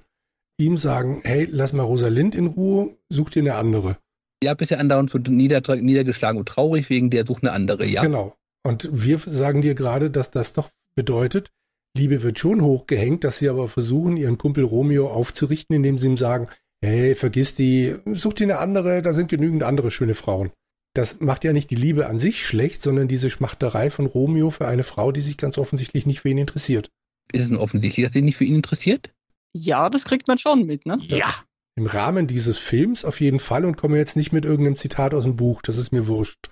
ihm 0.58 0.76
sagen, 0.76 1.22
hey, 1.24 1.48
lass 1.50 1.72
mal 1.72 1.84
Rosalind 1.84 2.34
in 2.34 2.48
Ruhe, 2.48 2.98
such 3.08 3.30
dir 3.30 3.40
eine 3.40 3.54
andere. 3.54 3.96
Ja, 4.44 4.52
bisher 4.52 4.78
andauernd 4.78 5.08
so 5.08 5.16
nieder, 5.16 5.62
niedergeschlagen 5.74 6.38
und 6.38 6.50
traurig 6.50 6.90
wegen 6.90 7.08
der 7.08 7.24
sucht 7.24 7.44
eine 7.44 7.52
andere, 7.52 7.86
ja. 7.86 8.02
Genau. 8.02 8.36
Und 8.62 8.90
wir 8.92 9.18
sagen 9.24 9.62
dir 9.62 9.74
gerade, 9.74 10.10
dass 10.10 10.30
das 10.30 10.52
doch 10.52 10.68
bedeutet, 10.96 11.50
Liebe 11.96 12.22
wird 12.22 12.38
schon 12.38 12.60
hochgehängt, 12.60 13.24
dass 13.24 13.38
sie 13.38 13.48
aber 13.48 13.68
versuchen, 13.68 14.16
ihren 14.16 14.38
Kumpel 14.38 14.64
Romeo 14.64 15.08
aufzurichten, 15.08 15.76
indem 15.76 15.98
sie 15.98 16.08
ihm 16.08 16.16
sagen, 16.16 16.48
hey, 16.84 17.14
vergiss 17.14 17.54
die, 17.54 17.96
such 18.12 18.34
dir 18.34 18.44
eine 18.44 18.58
andere, 18.58 19.02
da 19.02 19.12
sind 19.12 19.28
genügend 19.28 19.62
andere 19.62 19.90
schöne 19.90 20.14
Frauen. 20.14 20.50
Das 20.94 21.20
macht 21.20 21.44
ja 21.44 21.52
nicht 21.52 21.70
die 21.70 21.76
Liebe 21.76 22.06
an 22.06 22.18
sich 22.18 22.46
schlecht, 22.46 22.82
sondern 22.82 23.08
diese 23.08 23.30
Schmachterei 23.30 23.90
von 23.90 24.06
Romeo 24.06 24.50
für 24.50 24.66
eine 24.66 24.84
Frau, 24.84 25.12
die 25.12 25.20
sich 25.20 25.36
ganz 25.36 25.58
offensichtlich 25.58 26.06
nicht 26.06 26.20
für 26.20 26.30
ihn 26.30 26.38
interessiert. 26.38 26.90
Ist 27.32 27.42
es 27.42 27.48
denn 27.48 27.58
offensichtlich, 27.58 28.06
dass 28.06 28.14
sie 28.14 28.22
nicht 28.22 28.36
für 28.36 28.44
ihn 28.44 28.56
interessiert? 28.56 29.10
Ja, 29.52 29.90
das 29.90 30.04
kriegt 30.04 30.28
man 30.28 30.38
schon 30.38 30.64
mit, 30.64 30.86
ne? 30.86 30.98
Ja. 31.08 31.34
Im 31.78 31.86
Rahmen 31.86 32.26
dieses 32.26 32.56
Films 32.56 33.04
auf 33.04 33.20
jeden 33.20 33.40
Fall 33.40 33.66
und 33.66 33.76
komme 33.76 33.98
jetzt 33.98 34.16
nicht 34.16 34.32
mit 34.32 34.46
irgendeinem 34.46 34.76
Zitat 34.76 35.12
aus 35.12 35.24
dem 35.24 35.36
Buch, 35.36 35.60
das 35.60 35.76
ist 35.76 35.92
mir 35.92 36.06
wurscht. 36.06 36.48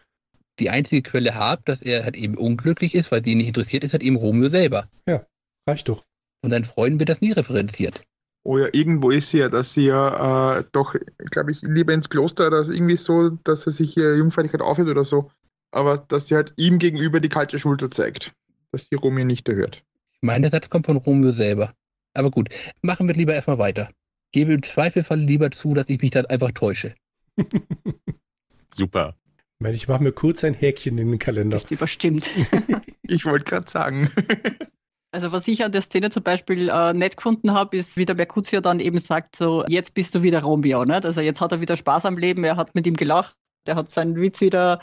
Die 0.61 0.71
einzige 0.71 1.03
Quelle 1.03 1.35
hat, 1.35 1.69
dass 1.69 1.83
er 1.83 2.05
halt 2.05 2.17
eben 2.17 2.37
unglücklich 2.37 2.95
ist, 2.95 3.11
weil 3.11 3.23
die 3.23 3.35
nicht 3.35 3.49
interessiert 3.49 3.85
ist, 3.85 3.93
halt 3.93 4.03
eben 4.03 4.17
Romeo 4.17 4.49
selber. 4.49 4.89
Ja, 5.07 5.27
reicht 5.69 5.89
doch. 5.89 6.05
Und 6.43 6.51
seinen 6.51 6.65
Freunden 6.65 6.99
wird 7.01 7.09
das 7.09 7.21
nie 7.21 7.33
referenziert. 7.33 8.03
Oh 8.47 8.59
ja, 8.59 8.69
irgendwo 8.73 9.11
ist 9.11 9.31
sie 9.31 9.39
ja, 9.39 9.49
dass 9.49 9.73
sie 9.73 9.87
ja 9.87 10.59
äh, 10.59 10.65
doch, 10.73 10.95
glaube 11.31 11.51
ich, 11.51 11.63
lieber 11.63 11.95
ins 11.95 12.11
Kloster 12.11 12.49
oder 12.49 12.61
irgendwie 12.69 12.97
so, 12.97 13.31
dass 13.31 13.67
er 13.67 13.73
sich 13.73 13.95
hier 13.95 14.17
Jungfräulichkeit 14.17 14.61
aufhört 14.61 14.89
oder 14.89 15.05
so. 15.05 15.31
Aber 15.71 15.97
dass 15.97 16.27
sie 16.27 16.35
halt 16.35 16.53
ihm 16.57 16.79
gegenüber 16.79 17.21
die 17.21 17.31
kalte 17.31 17.59
Schulter 17.59 17.91
zeigt. 17.91 18.33
Dass 18.71 18.89
die 18.89 18.97
Romeo 18.97 19.25
nicht 19.25 19.49
erhört. 19.49 19.83
Ich 20.13 20.23
meine, 20.23 20.43
der 20.43 20.61
Satz 20.61 20.69
kommt 20.69 20.87
von 20.87 20.99
Romeo 20.99 21.33
selber. 21.33 21.73
Aber 22.13 22.31
gut, 22.31 22.51
machen 22.83 23.09
wir 23.09 23.15
lieber 23.15 23.35
erstmal 23.35 23.59
weiter. 23.59 23.89
Gebe 24.33 24.53
im 24.53 24.63
Zweifelfall 24.63 25.21
lieber 25.21 25.51
zu, 25.51 25.75
dass 25.75 25.89
ich 25.89 26.01
mich 26.03 26.11
dann 26.11 26.27
einfach 26.27 26.53
täusche. 26.53 26.95
Super. 28.75 29.17
Ich 29.61 29.89
mache 29.89 30.03
mir 30.03 30.13
kurz 30.13 30.45
ein 30.45 30.55
Häkchen 30.55 30.99
in 30.99 31.11
den 31.11 31.19
Kalender. 31.19 31.57
Ist 31.57 31.71
überstimmt. 31.71 32.29
ich 33.03 33.25
wollte 33.25 33.45
gerade 33.45 33.71
sagen. 33.71 34.11
Also 35.13 35.31
was 35.31 35.47
ich 35.47 35.65
an 35.65 35.71
der 35.71 35.81
Szene 35.81 36.11
zum 36.11 36.25
Beispiel 36.25 36.69
äh, 36.69 36.93
nett 36.93 37.17
gefunden 37.17 37.53
habe, 37.53 37.77
ist, 37.77 37.97
wie 37.97 38.05
der 38.05 38.17
Mercutio 38.17 38.61
dann 38.61 38.81
eben 38.81 38.99
sagt, 38.99 39.37
so, 39.37 39.65
jetzt 39.69 39.95
bist 39.95 40.13
du 40.17 40.23
wieder 40.23 40.43
Romeo. 40.43 40.85
Nicht? 40.85 41.05
Also 41.05 41.21
jetzt 41.21 41.41
hat 41.41 41.53
er 41.53 41.61
wieder 41.61 41.77
Spaß 41.77 42.07
am 42.07 42.19
Leben, 42.19 42.43
er 42.43 42.57
hat 42.57 42.75
mit 42.75 42.85
ihm 42.85 42.97
gelacht, 42.97 43.37
er 43.65 43.77
hat 43.77 43.89
seinen 43.89 44.17
Witz 44.17 44.41
wieder 44.41 44.81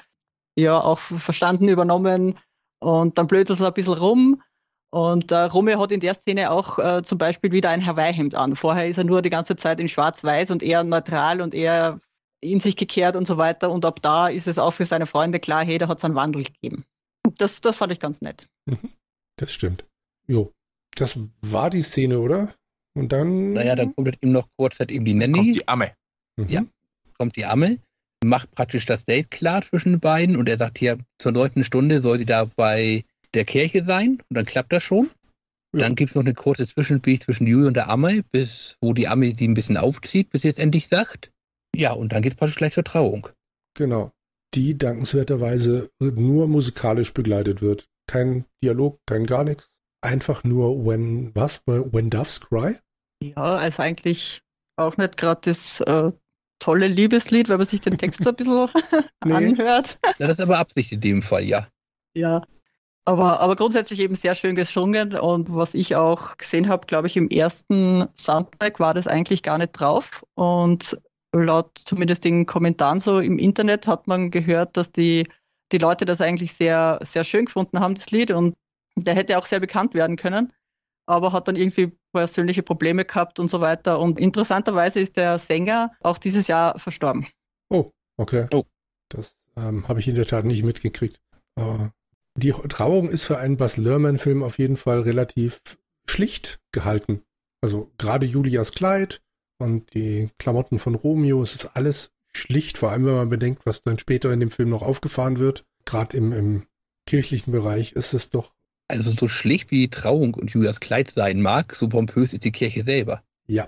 ja 0.55 0.80
auch 0.80 0.99
verstanden, 0.99 1.67
übernommen 1.67 2.39
und 2.80 3.17
dann 3.17 3.28
blödelt 3.28 3.59
er 3.59 3.67
ein 3.67 3.74
bisschen 3.74 3.95
rum 3.95 4.41
und 4.93 5.32
äh, 5.32 5.43
Romeo 5.43 5.80
hat 5.80 5.91
in 5.91 6.01
der 6.01 6.13
Szene 6.13 6.51
auch 6.51 6.78
äh, 6.78 7.01
zum 7.01 7.17
Beispiel 7.17 7.51
wieder 7.51 7.69
ein 7.69 7.86
Hawaii-Hemd 7.86 8.36
an. 8.36 8.57
Vorher 8.57 8.88
ist 8.88 8.97
er 8.97 9.05
nur 9.05 9.22
die 9.22 9.30
ganze 9.30 9.55
Zeit 9.55 9.80
in 9.80 9.88
Schwarz-Weiß 9.88 10.51
und 10.51 10.61
eher 10.61 10.84
neutral 10.84 11.39
und 11.41 11.53
eher 11.53 11.99
in 12.41 12.59
sich 12.59 12.75
gekehrt 12.75 13.15
und 13.15 13.27
so 13.27 13.37
weiter. 13.37 13.71
Und 13.71 13.85
ab 13.85 14.01
da 14.01 14.27
ist 14.27 14.47
es 14.47 14.57
auch 14.57 14.71
für 14.71 14.85
seine 14.85 15.05
Freunde 15.05 15.39
klar, 15.39 15.63
hey, 15.63 15.77
da 15.77 15.87
hat 15.87 15.99
es 15.99 16.03
einen 16.03 16.15
Wandel 16.15 16.43
gegeben. 16.43 16.85
Das, 17.37 17.61
das 17.61 17.77
fand 17.77 17.93
ich 17.93 17.99
ganz 17.99 18.21
nett. 18.21 18.47
Mhm. 18.65 18.89
Das 19.37 19.53
stimmt. 19.53 19.85
Jo, 20.27 20.51
das 20.95 21.17
war 21.41 21.69
die 21.69 21.81
Szene, 21.81 22.19
oder? 22.19 22.53
Und 22.93 23.11
dann. 23.11 23.53
Naja, 23.53 23.75
dann 23.75 23.95
kommt 23.95 24.17
eben 24.21 24.31
noch 24.31 24.47
kurz 24.57 24.79
halt 24.79 24.91
eben 24.91 25.05
die 25.05 25.13
Nanny. 25.13 25.37
Kommt 25.37 25.55
die 25.55 25.67
Amme. 25.67 25.91
Mhm. 26.37 26.49
Ja, 26.49 26.61
kommt 27.17 27.35
die 27.35 27.45
Amme, 27.45 27.77
macht 28.23 28.51
praktisch 28.51 28.85
das 28.85 29.05
Date 29.05 29.31
klar 29.31 29.61
zwischen 29.61 29.93
den 29.93 29.99
beiden 29.99 30.35
und 30.35 30.49
er 30.49 30.57
sagt 30.57 30.77
hier, 30.77 30.97
zur 31.19 31.31
neunten 31.31 31.63
Stunde 31.63 32.01
soll 32.01 32.19
sie 32.19 32.25
da 32.25 32.45
bei 32.55 33.03
der 33.33 33.45
Kirche 33.45 33.85
sein 33.85 34.21
und 34.29 34.35
dann 34.35 34.45
klappt 34.45 34.73
das 34.73 34.83
schon. 34.83 35.09
Ja. 35.73 35.81
Dann 35.81 35.95
gibt 35.95 36.11
es 36.11 36.15
noch 36.15 36.23
eine 36.23 36.33
kurze 36.33 36.67
Zwischenspiel 36.67 37.19
zwischen 37.19 37.47
Julie 37.47 37.67
und 37.67 37.75
der 37.75 37.89
Amme, 37.89 38.23
bis 38.31 38.75
wo 38.81 38.93
die 38.93 39.07
Amme 39.07 39.33
sie 39.37 39.47
ein 39.47 39.53
bisschen 39.53 39.77
aufzieht, 39.77 40.29
bis 40.29 40.41
sie 40.41 40.49
jetzt 40.49 40.59
endlich 40.59 40.87
sagt. 40.87 41.31
Ja, 41.76 41.93
und 41.93 42.11
dann 42.11 42.22
geht 42.22 42.34
es 42.34 42.38
praktisch 42.38 42.57
gleich 42.57 42.74
zur 42.74 42.84
Trauung. 42.84 43.30
Genau. 43.76 44.11
Die 44.53 44.78
dankenswerterweise 44.78 45.89
nur 45.99 46.47
musikalisch 46.47 47.13
begleitet 47.13 47.61
wird. 47.61 47.88
Kein 48.07 48.45
Dialog, 48.63 48.99
kein 49.05 49.26
gar 49.26 49.43
nichts. 49.43 49.69
Einfach 50.01 50.43
nur 50.43 50.86
When, 50.86 51.34
was? 51.36 51.61
When 51.65 52.09
Doves 52.09 52.41
Cry? 52.41 52.78
Ja, 53.24 53.36
also 53.36 53.82
eigentlich 53.82 54.41
auch 54.76 54.97
nicht 54.97 55.15
gerade 55.15 55.41
das 55.45 55.80
äh, 55.82 56.11
tolle 56.59 56.88
Liebeslied, 56.88 57.49
wenn 57.49 57.57
man 57.57 57.67
sich 57.67 57.82
den 57.82 57.97
Text 57.97 58.24
so 58.24 58.30
ein 58.30 58.36
bisschen 58.36 58.69
nee. 59.26 59.34
anhört. 59.34 59.99
Ja, 60.19 60.28
das 60.28 60.39
ist 60.39 60.41
aber 60.41 60.59
Absicht 60.59 60.91
in 60.91 61.01
dem 61.01 61.22
Fall, 61.22 61.43
ja. 61.43 61.67
Ja, 62.13 62.41
aber, 63.05 63.39
aber 63.39 63.55
grundsätzlich 63.55 63.99
eben 63.99 64.15
sehr 64.15 64.36
schön 64.36 64.55
gesungen 64.55 65.15
und 65.15 65.53
was 65.53 65.74
ich 65.74 65.95
auch 65.95 66.38
gesehen 66.38 66.69
habe, 66.69 66.86
glaube 66.86 67.07
ich, 67.07 67.17
im 67.17 67.30
ersten 67.30 68.07
Soundtrack 68.17 68.80
war 68.80 68.93
das 68.93 69.07
eigentlich 69.07 69.43
gar 69.43 69.57
nicht 69.57 69.72
drauf. 69.72 70.24
Und 70.36 70.99
laut 71.34 71.77
zumindest 71.86 72.23
den 72.25 72.45
Kommentaren 72.45 72.99
so 72.99 73.19
im 73.19 73.39
Internet 73.39 73.88
hat 73.88 74.07
man 74.07 74.32
gehört, 74.32 74.75
dass 74.77 74.91
die, 74.91 75.27
die 75.71 75.77
Leute 75.77 76.05
das 76.05 76.21
eigentlich 76.21 76.53
sehr, 76.53 76.99
sehr 77.03 77.23
schön 77.23 77.45
gefunden 77.45 77.79
haben, 77.79 77.95
das 77.95 78.11
Lied. 78.11 78.32
Und 78.32 78.55
der 78.95 79.15
hätte 79.15 79.38
auch 79.38 79.45
sehr 79.45 79.59
bekannt 79.59 79.93
werden 79.93 80.17
können, 80.17 80.53
aber 81.05 81.32
hat 81.32 81.47
dann 81.47 81.55
irgendwie 81.55 81.91
persönliche 82.13 82.63
Probleme 82.63 83.05
gehabt 83.05 83.39
und 83.39 83.49
so 83.49 83.61
weiter. 83.61 83.99
Und 83.99 84.19
interessanterweise 84.19 84.99
ist 84.99 85.17
der 85.17 85.39
Sänger 85.39 85.91
auch 86.01 86.17
dieses 86.17 86.47
Jahr 86.47 86.77
verstorben. 86.77 87.27
Oh, 87.69 87.89
okay. 88.17 88.47
Oh. 88.53 88.63
Das 89.09 89.36
ähm, 89.55 89.88
habe 89.88 89.99
ich 89.99 90.07
in 90.07 90.15
der 90.15 90.25
Tat 90.25 90.45
nicht 90.45 90.63
mitgekriegt. 90.63 91.19
Aber 91.55 91.93
die 92.36 92.51
Trauung 92.51 93.09
ist 93.09 93.25
für 93.25 93.38
einen 93.38 93.57
Bas 93.57 93.77
Lerman-Film 93.77 94.43
auf 94.43 94.57
jeden 94.57 94.77
Fall 94.77 95.01
relativ 95.01 95.61
schlicht 96.09 96.59
gehalten. 96.71 97.23
Also 97.61 97.91
gerade 97.97 98.25
Julias 98.25 98.71
Kleid 98.71 99.21
und 99.62 99.93
die 99.93 100.30
Klamotten 100.38 100.80
von 100.80 100.95
Romeo, 100.95 101.41
es 101.43 101.55
ist 101.55 101.76
alles 101.76 102.12
schlicht, 102.34 102.78
vor 102.78 102.91
allem 102.91 103.05
wenn 103.05 103.16
man 103.16 103.30
bedenkt, 103.30 103.66
was 103.66 103.82
dann 103.84 103.99
später 103.99 104.32
in 104.32 104.39
dem 104.39 104.49
Film 104.49 104.70
noch 104.70 104.82
aufgefahren 104.82 105.39
wird. 105.39 105.66
Gerade 105.86 106.18
im, 106.18 106.32
im 106.32 106.64
kirchlichen 107.05 107.51
Bereich 107.51 107.93
ist 107.93 108.14
es 108.14 108.30
doch 108.30 108.53
Also 108.88 109.12
so 109.12 109.28
schlicht 109.28 109.72
wie 109.72 109.80
die 109.80 109.89
Trauung 109.89 110.34
und 110.34 110.51
Julias 110.51 110.80
Kleid 110.80 111.12
sein 111.16 111.41
mag, 111.41 111.76
so 111.76 111.89
pompös 111.89 112.34
ist 112.34 112.43
die 112.43 112.51
Kirche 112.51 112.84
selber. 112.84 113.24
Ja, 113.47 113.68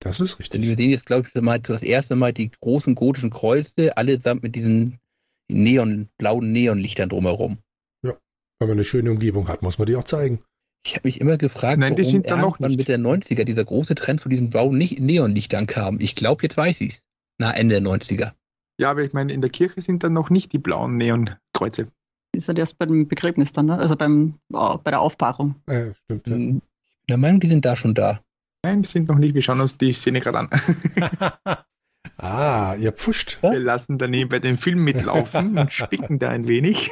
das 0.00 0.20
ist 0.20 0.38
richtig. 0.38 0.60
Denn 0.60 0.68
wir 0.68 0.76
sehen 0.76 0.90
jetzt, 0.90 1.06
glaube 1.06 1.26
ich, 1.26 1.62
das 1.62 1.82
erste 1.82 2.16
Mal 2.16 2.32
die 2.32 2.50
großen 2.50 2.94
gotischen 2.94 3.30
Kreuze, 3.30 3.96
allesamt 3.96 4.42
mit 4.42 4.54
diesen 4.54 4.98
Neon, 5.48 6.08
blauen 6.18 6.52
Neonlichtern 6.52 7.08
drumherum. 7.08 7.58
Ja, 8.02 8.12
wenn 8.58 8.68
man 8.68 8.76
eine 8.76 8.84
schöne 8.84 9.10
Umgebung 9.10 9.48
hat, 9.48 9.62
muss 9.62 9.78
man 9.78 9.86
die 9.86 9.96
auch 9.96 10.04
zeigen. 10.04 10.42
Ich 10.86 10.94
habe 10.96 11.08
mich 11.08 11.20
immer 11.20 11.38
gefragt, 11.38 11.78
Nein, 11.78 11.92
warum 11.92 12.04
sind 12.04 12.26
irgendwann 12.26 12.76
mit 12.76 12.88
der 12.88 12.98
90er 12.98 13.44
dieser 13.44 13.64
große 13.64 13.94
Trend 13.94 14.20
zu 14.20 14.28
diesen 14.28 14.50
blauen 14.50 14.76
Neonlichtern 14.76 15.66
kam. 15.66 15.98
Ich 15.98 16.14
glaube, 16.14 16.42
jetzt 16.42 16.56
weiß 16.56 16.82
ich 16.82 16.94
es. 16.94 17.02
Na, 17.38 17.52
Ende 17.52 17.80
der 17.80 17.90
90er. 17.90 18.32
Ja, 18.78 18.90
aber 18.90 19.02
ich 19.02 19.12
meine, 19.12 19.32
in 19.32 19.40
der 19.40 19.50
Kirche 19.50 19.80
sind 19.80 20.04
dann 20.04 20.12
noch 20.12 20.30
nicht 20.30 20.52
die 20.52 20.58
blauen 20.58 20.98
Neonkreuze. 20.98 21.88
Ist 22.34 22.48
halt 22.48 22.58
erst 22.58 22.78
beim 22.78 23.06
Begräbnis 23.08 23.52
dann, 23.52 23.66
ne? 23.66 23.78
also 23.78 23.96
beim, 23.96 24.34
oh, 24.52 24.78
bei 24.82 24.90
der 24.90 25.00
Aufbahrung. 25.00 25.54
Äh, 25.66 25.94
stimmt. 26.04 26.26
Ja. 26.26 26.34
Ich 26.36 26.42
bin 26.42 26.62
der 27.08 27.16
Meinung, 27.16 27.40
die 27.40 27.48
sind 27.48 27.64
da 27.64 27.76
schon 27.76 27.94
da. 27.94 28.20
Nein, 28.64 28.82
die 28.82 28.88
sind 28.88 29.08
noch 29.08 29.16
nicht. 29.16 29.34
Wir 29.34 29.42
schauen 29.42 29.60
uns 29.60 29.78
die 29.78 29.92
Szene 29.92 30.20
gerade 30.20 30.38
an. 30.38 30.50
ah, 32.18 32.74
ihr 32.74 32.92
pfuscht. 32.92 33.38
Wir 33.42 33.60
lassen 33.60 33.98
daneben 33.98 34.28
bei 34.28 34.38
dem 34.38 34.58
Film 34.58 34.82
mitlaufen 34.82 35.56
und 35.58 35.72
spicken 35.72 36.18
da 36.18 36.30
ein 36.30 36.48
wenig. 36.48 36.90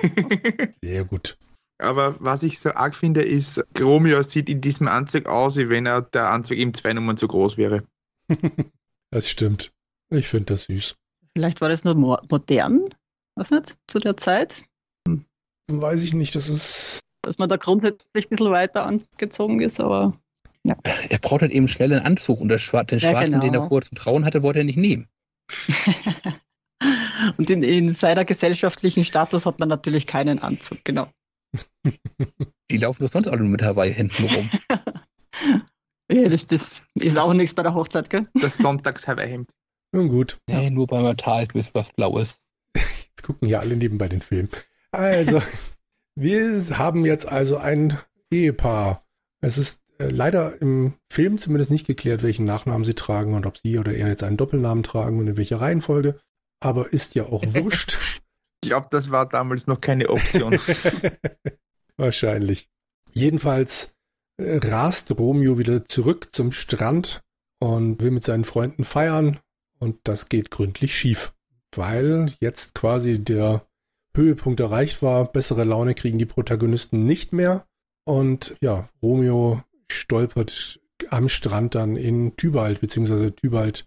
Sehr 0.80 1.04
gut. 1.04 1.36
Aber 1.82 2.16
was 2.20 2.42
ich 2.42 2.58
so 2.58 2.70
arg 2.70 2.94
finde, 2.94 3.22
ist, 3.22 3.62
Romeo 3.78 4.22
sieht 4.22 4.48
in 4.48 4.60
diesem 4.60 4.88
Anzug 4.88 5.26
aus, 5.26 5.56
wie 5.56 5.68
wenn 5.68 5.86
er 5.86 6.02
der 6.02 6.30
Anzug 6.30 6.56
ihm 6.56 6.72
zwei 6.74 6.92
Nummern 6.92 7.16
zu 7.16 7.26
groß 7.26 7.58
wäre. 7.58 7.84
das 9.10 9.28
stimmt. 9.28 9.72
Ich 10.10 10.28
finde 10.28 10.54
das 10.54 10.64
süß. 10.64 10.94
Vielleicht 11.34 11.60
war 11.60 11.68
das 11.68 11.84
nur 11.84 11.94
mo 11.94 12.18
modern, 12.30 12.94
was 13.34 13.50
nicht, 13.50 13.76
zu 13.88 13.98
der 13.98 14.16
Zeit. 14.16 14.64
Hm. 15.08 15.24
Weiß 15.70 16.02
ich 16.02 16.14
nicht, 16.14 16.34
das 16.34 16.48
ist. 16.48 17.00
Dass 17.22 17.38
man 17.38 17.48
da 17.48 17.56
grundsätzlich 17.56 18.26
ein 18.26 18.28
bisschen 18.30 18.50
weiter 18.52 18.86
angezogen 18.86 19.60
ist, 19.60 19.80
aber. 19.80 20.18
Ja. 20.64 20.76
Er 20.84 21.18
braucht 21.18 21.42
halt 21.42 21.50
eben 21.50 21.66
schnell 21.66 21.92
einen 21.92 22.06
Anzug 22.06 22.40
und 22.40 22.48
den 22.48 22.60
schwarzen, 22.60 23.00
ja, 23.00 23.24
genau. 23.24 23.40
den 23.40 23.54
er 23.54 23.66
vorher 23.66 23.88
zum 23.88 23.98
Trauen 23.98 24.24
hatte, 24.24 24.44
wollte 24.44 24.60
er 24.60 24.64
nicht 24.64 24.78
nehmen. 24.78 25.08
und 27.36 27.50
in, 27.50 27.64
in 27.64 27.90
seiner 27.90 28.24
gesellschaftlichen 28.24 29.02
Status 29.02 29.44
hat 29.44 29.58
man 29.58 29.68
natürlich 29.68 30.06
keinen 30.06 30.38
Anzug, 30.38 30.84
genau. 30.84 31.08
Die 32.70 32.76
laufen 32.76 33.02
doch 33.02 33.10
sonst 33.10 33.28
alle 33.28 33.40
nur 33.40 33.50
mit 33.50 33.62
Hawaii-Händen 33.62 34.26
rum. 34.26 34.50
ja, 36.10 36.28
das, 36.28 36.46
das 36.46 36.82
ist 36.94 37.18
auch 37.18 37.34
nichts 37.34 37.54
bei 37.54 37.62
der 37.62 37.74
Hochzeit, 37.74 38.08
gell? 38.10 38.28
Das 38.34 38.56
Sonntags-Hawaii-Hemd. 38.56 39.50
Nun 39.94 40.08
gut. 40.08 40.38
Nee, 40.48 40.70
nur 40.70 40.86
beim 40.86 41.04
Altar 41.04 41.46
ist 41.54 41.74
was 41.74 41.92
Blaues. 41.92 42.40
Jetzt 42.74 43.22
gucken 43.22 43.48
ja 43.48 43.60
alle 43.60 43.76
nebenbei 43.76 44.08
den 44.08 44.22
Film. 44.22 44.48
Also, 44.90 45.42
wir 46.14 46.78
haben 46.78 47.04
jetzt 47.06 47.26
also 47.26 47.56
ein 47.56 47.98
Ehepaar. 48.30 49.06
Es 49.40 49.58
ist 49.58 49.80
äh, 49.98 50.08
leider 50.08 50.60
im 50.60 50.94
Film 51.10 51.38
zumindest 51.38 51.70
nicht 51.70 51.86
geklärt, 51.86 52.22
welchen 52.22 52.44
Nachnamen 52.44 52.84
sie 52.84 52.94
tragen 52.94 53.34
und 53.34 53.46
ob 53.46 53.58
sie 53.58 53.78
oder 53.78 53.94
er 53.94 54.08
jetzt 54.08 54.22
einen 54.22 54.36
Doppelnamen 54.36 54.82
tragen 54.82 55.18
und 55.18 55.28
in 55.28 55.36
welcher 55.36 55.60
Reihenfolge. 55.60 56.18
Aber 56.60 56.92
ist 56.92 57.14
ja 57.14 57.24
auch 57.24 57.42
wurscht. 57.42 57.98
Ich 58.62 58.68
glaube, 58.68 58.86
das 58.90 59.10
war 59.10 59.28
damals 59.28 59.66
noch 59.66 59.80
keine 59.80 60.08
Option. 60.08 60.58
Wahrscheinlich. 61.96 62.68
Jedenfalls 63.12 63.94
äh, 64.36 64.56
rast 64.58 65.10
Romeo 65.18 65.58
wieder 65.58 65.84
zurück 65.84 66.28
zum 66.32 66.52
Strand 66.52 67.22
und 67.58 68.00
will 68.00 68.12
mit 68.12 68.24
seinen 68.24 68.44
Freunden 68.44 68.84
feiern 68.84 69.40
und 69.80 69.98
das 70.04 70.28
geht 70.28 70.50
gründlich 70.52 70.96
schief, 70.96 71.34
weil 71.74 72.32
jetzt 72.38 72.74
quasi 72.74 73.18
der 73.18 73.66
Höhepunkt 74.14 74.60
erreicht 74.60 75.02
war. 75.02 75.24
Bessere 75.24 75.64
Laune 75.64 75.94
kriegen 75.94 76.18
die 76.18 76.26
Protagonisten 76.26 77.04
nicht 77.04 77.32
mehr 77.32 77.66
und 78.04 78.56
ja, 78.60 78.88
Romeo 79.02 79.62
stolpert 79.90 80.80
am 81.10 81.28
Strand 81.28 81.74
dann 81.74 81.96
in 81.96 82.36
Tybalt, 82.36 82.80
beziehungsweise 82.80 83.34
Tybalt 83.34 83.86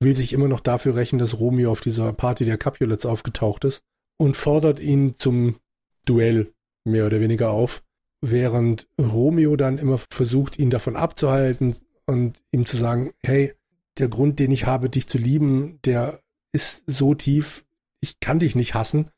will 0.00 0.16
sich 0.16 0.32
immer 0.32 0.48
noch 0.48 0.60
dafür 0.60 0.96
rächen, 0.96 1.20
dass 1.20 1.38
Romeo 1.38 1.70
auf 1.70 1.80
dieser 1.80 2.12
Party 2.12 2.44
der 2.44 2.58
Capulets 2.58 3.06
aufgetaucht 3.06 3.64
ist 3.64 3.84
und 4.18 4.36
fordert 4.36 4.80
ihn 4.80 5.16
zum 5.16 5.56
Duell 6.04 6.52
mehr 6.84 7.06
oder 7.06 7.20
weniger 7.20 7.50
auf, 7.50 7.82
während 8.20 8.88
Romeo 9.00 9.56
dann 9.56 9.78
immer 9.78 9.98
versucht, 10.10 10.58
ihn 10.58 10.70
davon 10.70 10.96
abzuhalten 10.96 11.76
und 12.06 12.42
ihm 12.52 12.66
zu 12.66 12.76
sagen, 12.76 13.12
hey, 13.22 13.52
der 13.98 14.08
Grund, 14.08 14.38
den 14.38 14.52
ich 14.52 14.66
habe, 14.66 14.88
dich 14.88 15.08
zu 15.08 15.18
lieben, 15.18 15.80
der 15.84 16.20
ist 16.52 16.84
so 16.86 17.14
tief, 17.14 17.64
ich 18.00 18.20
kann 18.20 18.38
dich 18.38 18.54
nicht 18.54 18.74
hassen 18.74 19.10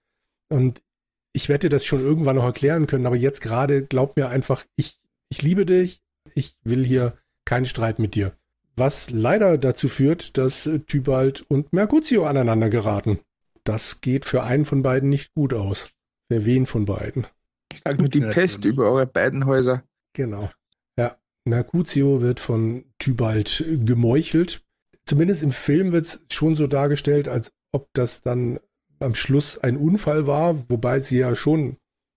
und 0.49 0.83
ich 1.33 1.49
werde 1.49 1.69
dir 1.69 1.77
das 1.77 1.85
schon 1.85 2.01
irgendwann 2.01 2.37
noch 2.37 2.45
erklären 2.45 2.87
können, 2.87 3.07
aber 3.07 3.17
jetzt 3.17 3.41
gerade 3.41 3.85
glaub 3.85 4.17
mir 4.17 4.29
einfach, 4.29 4.65
ich, 4.77 5.01
ich 5.29 5.43
liebe 5.43 5.67
dich, 5.67 6.01
ich 6.35 6.57
will 6.65 6.85
hier 6.85 7.17
keinen 7.45 7.67
Streit 7.67 7.99
mit 7.99 8.15
dir. 8.15 8.33
Was 8.77 9.11
leider 9.11 9.59
dazu 9.59 9.89
führt, 9.89 10.39
dass 10.39 10.69
Tybalt 10.87 11.45
und 11.49 11.73
Mercutio 11.73 12.25
aneinander 12.25 12.71
geraten 12.71 13.19
das 13.69 14.01
geht 14.01 14.25
für 14.25 14.43
einen 14.43 14.65
von 14.65 14.83
beiden 14.83 15.11
nicht 15.11 15.35
gut 15.35 15.53
aus. 15.53 15.91
Für 16.33 16.45
wen 16.45 16.67
von 16.67 16.87
beiden? 16.87 17.27
Ich 17.73 17.81
sage 17.81 17.99
nur 17.99 18.09
die 18.09 18.21
Pest 18.21 18.65
über 18.65 18.91
eure 18.91 19.07
beiden 19.07 19.45
Häuser. 19.45 19.85
Genau. 20.15 20.51
Ja, 20.99 21.19
Mercutio 21.45 22.23
wird 22.23 22.41
von 22.41 22.85
Tybalt 22.99 23.65
gemeuchelt. 23.85 24.65
Zumindest 25.05 25.43
im 25.43 25.53
Film 25.53 25.93
wird 25.93 26.07
es 26.07 26.21
schon 26.33 26.57
so 26.57 26.67
dargestellt, 26.67 27.29
als 27.29 27.53
ob 27.73 27.89
das 27.93 28.23
dann 28.23 28.59
am 29.01 29.15
Schluss 29.15 29.59
ein 29.59 29.77
Unfall 29.77 30.27
war, 30.27 30.69
wobei 30.71 31.01
sie 31.01 31.19
ja 31.19 31.35
schon, 31.35 31.77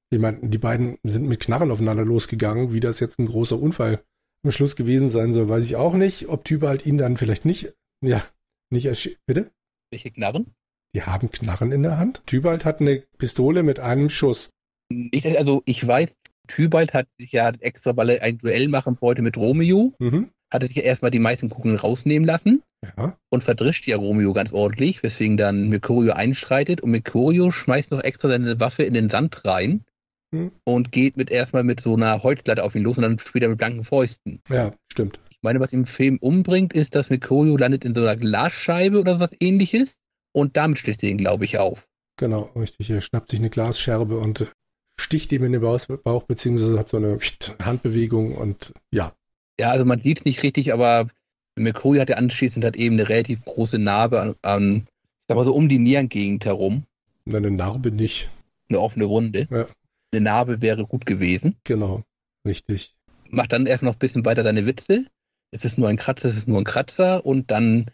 ich 0.10 0.20
meine, 0.20 0.40
die 0.42 0.58
beiden 0.58 0.98
sind 1.04 1.28
mit 1.28 1.42
Knarren 1.42 1.72
aufeinander 1.72 2.06
losgegangen. 2.06 2.74
Wie 2.74 2.80
das 2.80 3.00
jetzt 3.00 3.20
ein 3.20 3.28
großer 3.28 3.60
Unfall 3.60 4.04
am 4.44 4.52
Schluss 4.52 4.76
gewesen 4.76 5.10
sein 5.10 5.34
soll, 5.34 5.50
weiß 5.50 5.66
ich 5.66 5.76
auch 5.76 5.94
nicht. 5.94 6.30
Ob 6.30 6.46
Tybalt 6.46 6.86
ihn 6.86 6.98
dann 6.98 7.18
vielleicht 7.18 7.46
nicht, 7.46 7.74
ja, 8.02 8.26
nicht 8.70 8.86
ersch... 8.86 9.18
Bitte? 9.26 9.52
Welche 9.92 10.12
Knarren? 10.12 10.54
Die 10.94 11.04
haben 11.04 11.32
Knarren 11.32 11.72
in 11.72 11.84
der 11.84 11.98
Hand. 11.98 12.22
Tybalt 12.26 12.66
hat 12.66 12.82
eine 12.82 13.04
Pistole 13.18 13.64
mit 13.64 13.80
einem 13.80 14.10
Schuss. 14.10 14.50
Ich, 14.90 15.26
also 15.38 15.62
ich 15.66 15.88
weiß, 15.88 16.10
Tybalt 16.48 16.94
hat 16.94 17.08
sich 17.18 17.32
ja 17.32 17.50
extra, 17.60 17.96
weil 17.96 18.10
er 18.10 18.24
ein 18.24 18.38
Duell 18.38 18.68
machen 18.68 18.98
wollte 19.00 19.22
mit 19.22 19.38
Romeo, 19.38 19.94
mhm. 20.00 20.30
hat 20.52 20.64
er 20.64 20.68
sich 20.68 20.78
ja 20.78 20.84
erstmal 20.84 21.12
die 21.12 21.20
meisten 21.20 21.50
Kugeln 21.50 21.78
rausnehmen 21.78 22.28
lassen 22.28 22.62
ja. 22.98 23.18
und 23.30 23.44
verdrischt 23.44 23.88
ja 23.88 23.96
Romeo 23.96 24.34
ganz 24.34 24.52
ordentlich, 24.52 25.02
weswegen 25.02 25.38
dann 25.38 25.70
Mercurio 25.70 26.14
einstreitet 26.14 26.82
und 26.82 26.92
Mercurio 26.92 27.52
schmeißt 27.52 27.92
noch 27.92 28.04
extra 28.04 28.28
seine 28.28 28.60
Waffe 28.60 28.84
in 28.84 28.94
den 28.94 29.10
Sand 29.10 29.46
rein 29.46 29.86
mhm. 30.32 30.52
und 30.66 30.92
geht 30.92 31.16
mit 31.16 31.32
erstmal 31.32 31.64
mit 31.64 31.80
so 31.80 31.96
einer 31.96 32.22
Holzlatte 32.22 32.64
auf 32.64 32.76
ihn 32.76 32.84
los 32.84 32.98
und 32.98 33.04
dann 33.04 33.20
später 33.20 33.48
mit 33.48 33.58
blanken 33.58 33.86
Fäusten. 33.86 34.42
Ja, 34.50 34.74
stimmt. 34.92 35.22
Ich 35.30 35.38
meine, 35.42 35.62
was 35.62 35.72
im 35.72 35.86
Film 35.86 36.18
umbringt, 36.18 36.74
ist, 36.74 36.96
dass 36.96 37.10
Mercurio 37.10 37.56
landet 37.56 37.86
in 37.86 37.96
so 37.96 38.02
einer 38.02 38.18
Glasscheibe 38.18 39.00
oder 39.00 39.22
was 39.22 39.32
ähnliches 39.40 39.96
und 40.34 40.58
damit 40.58 40.80
sticht 40.80 41.04
er 41.04 41.10
ihn, 41.10 41.18
glaube 41.18 41.46
ich, 41.46 41.58
auf. 41.58 41.88
Genau, 42.18 42.52
richtig. 42.56 42.90
Er 42.90 43.02
schnappt 43.02 43.32
sich 43.32 43.40
eine 43.40 43.50
Glasscherbe 43.50 44.18
und 44.18 44.52
sticht 45.00 45.32
ihm 45.32 45.44
in 45.44 45.54
den 45.54 45.62
Bauch, 45.62 46.24
beziehungsweise 46.24 46.78
hat 46.78 46.90
so 46.90 46.98
eine 46.98 47.18
Handbewegung 47.64 48.36
und 48.36 48.74
ja. 48.92 49.14
Ja, 49.60 49.72
also 49.72 49.86
man 49.86 50.00
sieht 50.00 50.20
es 50.20 50.26
nicht 50.26 50.44
richtig, 50.44 50.74
aber 50.74 51.08
McCoy 51.56 52.00
hat 52.00 52.10
ja 52.10 52.18
anschließend 52.18 52.64
hat 52.64 52.76
eben 52.76 52.96
eine 52.96 53.10
relativ 53.10 53.44
große 53.46 53.80
Narbe 53.80 54.22
an, 54.22 54.36
an 54.42 54.88
sag 55.28 55.36
mal 55.36 55.46
so 55.46 55.54
um 55.54 55.70
die 55.70 55.80
Nierengegend 55.80 56.46
herum. 56.46 56.86
Eine 57.26 57.52
Narbe 57.52 57.92
nicht. 57.92 58.30
Eine 58.70 58.80
offene 58.80 59.10
Wunde. 59.10 59.48
Ja. 59.50 59.68
Eine 60.14 60.22
Narbe 60.22 60.62
wäre 60.62 60.86
gut 60.86 61.06
gewesen. 61.06 61.56
Genau, 61.64 62.04
richtig. 62.46 62.96
Macht 63.30 63.54
dann 63.54 63.66
erst 63.66 63.84
noch 63.84 63.94
ein 63.94 64.00
bisschen 64.00 64.26
weiter 64.26 64.44
seine 64.44 64.66
Witze. 64.66 65.06
Es 65.52 65.66
ist 65.66 65.78
nur 65.78 65.90
ein 65.90 65.98
Kratzer, 65.98 66.30
es 66.30 66.38
ist 66.38 66.48
nur 66.48 66.60
ein 66.60 66.66
Kratzer 66.66 67.26
und 67.26 67.52
dann 67.52 67.86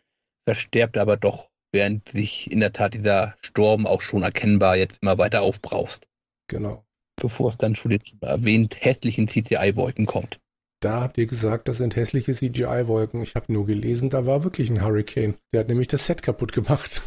versterbt 0.45 0.95
er 0.95 1.03
aber 1.03 1.17
doch 1.17 1.49
während 1.77 2.09
sich 2.09 2.51
in 2.51 2.59
der 2.59 2.73
Tat 2.73 2.95
dieser 2.95 3.35
Sturm 3.39 3.85
auch 3.85 4.01
schon 4.01 4.23
erkennbar 4.23 4.75
jetzt 4.77 5.03
immer 5.03 5.19
weiter 5.19 5.43
aufbraust. 5.43 6.07
Genau. 6.47 6.83
Bevor 7.21 7.49
es 7.49 7.57
dann 7.57 7.75
zu 7.75 7.87
den 7.87 8.01
erwähnt 8.21 8.77
hässlichen 8.79 9.27
CGI-Wolken 9.27 10.07
kommt. 10.07 10.39
Da 10.79 11.01
habt 11.01 11.19
ihr 11.19 11.27
gesagt, 11.27 11.67
das 11.67 11.77
sind 11.77 11.95
hässliche 11.95 12.33
CGI-Wolken. 12.33 13.21
Ich 13.21 13.35
habe 13.35 13.53
nur 13.53 13.67
gelesen, 13.67 14.09
da 14.09 14.25
war 14.25 14.43
wirklich 14.43 14.71
ein 14.71 14.83
Hurricane. 14.83 15.35
Der 15.53 15.59
hat 15.59 15.67
nämlich 15.67 15.87
das 15.87 16.07
Set 16.07 16.23
kaputt 16.23 16.51
gemacht. 16.51 17.03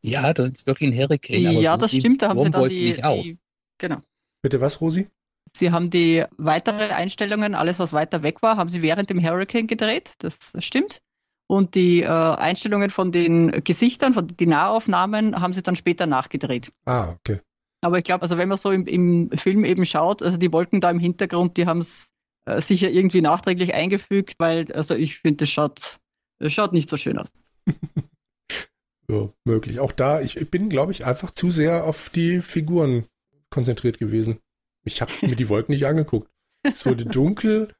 Ja, 0.00 0.32
das 0.32 0.48
ist 0.50 0.66
wirklich 0.66 0.90
ein 0.90 0.98
Hurricane. 0.98 1.60
ja, 1.60 1.76
das 1.76 1.94
stimmt, 1.94 2.22
da 2.22 2.28
haben 2.28 2.44
sie 2.44 2.50
dann 2.50 2.68
die, 2.68 2.94
die 2.94 3.38
Genau. 3.78 3.98
Bitte 4.42 4.60
was, 4.60 4.80
Rosi? 4.80 5.08
Sie 5.52 5.70
haben 5.70 5.90
die 5.90 6.24
weitere 6.36 6.94
Einstellungen, 6.94 7.54
alles 7.54 7.78
was 7.78 7.92
weiter 7.92 8.22
weg 8.22 8.40
war, 8.40 8.56
haben 8.56 8.68
sie 8.70 8.80
während 8.80 9.10
dem 9.10 9.22
Hurricane 9.22 9.66
gedreht. 9.66 10.14
Das 10.20 10.54
stimmt. 10.60 11.02
Und 11.50 11.74
die 11.74 12.02
äh, 12.02 12.06
Einstellungen 12.06 12.90
von 12.90 13.10
den 13.10 13.50
Gesichtern, 13.64 14.12
von 14.12 14.26
den 14.26 14.50
Nahaufnahmen, 14.50 15.40
haben 15.40 15.54
sie 15.54 15.62
dann 15.62 15.76
später 15.76 16.06
nachgedreht. 16.06 16.70
Ah, 16.84 17.10
okay. 17.10 17.40
Aber 17.80 17.98
ich 17.98 18.04
glaube, 18.04 18.22
also 18.22 18.36
wenn 18.36 18.48
man 18.48 18.58
so 18.58 18.70
im, 18.70 18.86
im, 18.86 19.30
Film 19.30 19.64
eben 19.64 19.84
schaut, 19.86 20.22
also 20.22 20.36
die 20.36 20.52
Wolken 20.52 20.80
da 20.80 20.90
im 20.90 20.98
Hintergrund, 20.98 21.56
die 21.56 21.66
haben 21.66 21.78
es 21.78 22.12
äh, 22.44 22.60
sicher 22.60 22.90
irgendwie 22.90 23.22
nachträglich 23.22 23.72
eingefügt, 23.72 24.34
weil, 24.38 24.70
also 24.72 24.94
ich 24.94 25.20
finde, 25.20 25.44
das 25.44 25.50
schaut, 25.50 25.98
das 26.38 26.52
schaut 26.52 26.72
nicht 26.72 26.88
so 26.88 26.96
schön 26.96 27.18
aus. 27.18 27.34
ja, 29.08 29.28
möglich. 29.44 29.80
Auch 29.80 29.92
da, 29.92 30.20
ich, 30.20 30.36
ich 30.36 30.50
bin, 30.50 30.68
glaube 30.68 30.92
ich, 30.92 31.06
einfach 31.06 31.30
zu 31.30 31.50
sehr 31.50 31.84
auf 31.84 32.10
die 32.10 32.40
Figuren 32.40 33.06
konzentriert 33.48 33.98
gewesen. 33.98 34.40
Ich 34.84 35.00
habe 35.00 35.12
mir 35.22 35.36
die 35.36 35.48
Wolken 35.48 35.72
nicht 35.72 35.86
angeguckt. 35.86 36.28
es 36.62 36.84
wurde 36.84 37.04
dunkel, 37.06 37.74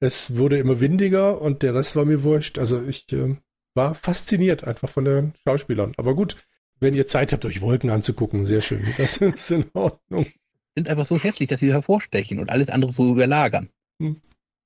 es 0.00 0.36
wurde 0.36 0.58
immer 0.58 0.80
windiger 0.80 1.40
und 1.40 1.62
der 1.62 1.74
Rest 1.74 1.94
war 1.94 2.04
mir 2.04 2.22
wurscht. 2.22 2.58
Also 2.58 2.82
ich 2.82 3.12
äh, 3.12 3.36
war 3.74 3.94
fasziniert 3.94 4.64
einfach 4.64 4.88
von 4.88 5.04
den 5.04 5.34
Schauspielern. 5.46 5.92
Aber 5.96 6.14
gut, 6.14 6.36
wenn 6.80 6.94
ihr 6.94 7.06
Zeit 7.06 7.32
habt, 7.32 7.44
euch 7.44 7.60
Wolken 7.60 7.90
anzugucken, 7.90 8.46
sehr 8.46 8.62
schön. 8.62 8.82
Das 8.96 9.18
ist 9.18 9.50
in 9.50 9.66
Ordnung. 9.74 10.26
Sind 10.74 10.88
einfach 10.88 11.04
so 11.04 11.18
hässlich, 11.18 11.48
dass 11.48 11.60
sie 11.60 11.72
hervorstechen 11.72 12.38
und 12.38 12.50
alles 12.50 12.68
andere 12.70 12.92
so 12.92 13.12
überlagern. 13.12 13.68
Hm. 14.00 14.20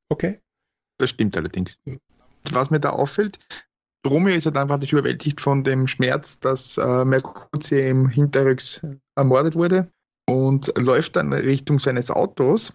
Okay. 0.09 0.41
Das 0.99 1.11
stimmt 1.11 1.37
allerdings. 1.37 1.79
Was 2.53 2.71
mir 2.71 2.79
da 2.79 2.91
auffällt, 2.91 3.41
Romeo 4.07 4.35
ist 4.35 4.47
halt 4.47 4.57
einfach 4.57 4.79
nicht 4.79 4.93
überwältigt 4.93 5.41
von 5.41 5.65
dem 5.65 5.89
Schmerz, 5.89 6.39
dass 6.39 6.79
äh, 6.79 7.05
Mercutio 7.05 7.79
im 7.79 8.09
Hinterrücks 8.09 8.83
ermordet 9.17 9.55
wurde 9.57 9.91
und 10.27 10.73
läuft 10.79 11.17
dann 11.17 11.33
Richtung 11.33 11.81
seines 11.81 12.11
Autos. 12.11 12.75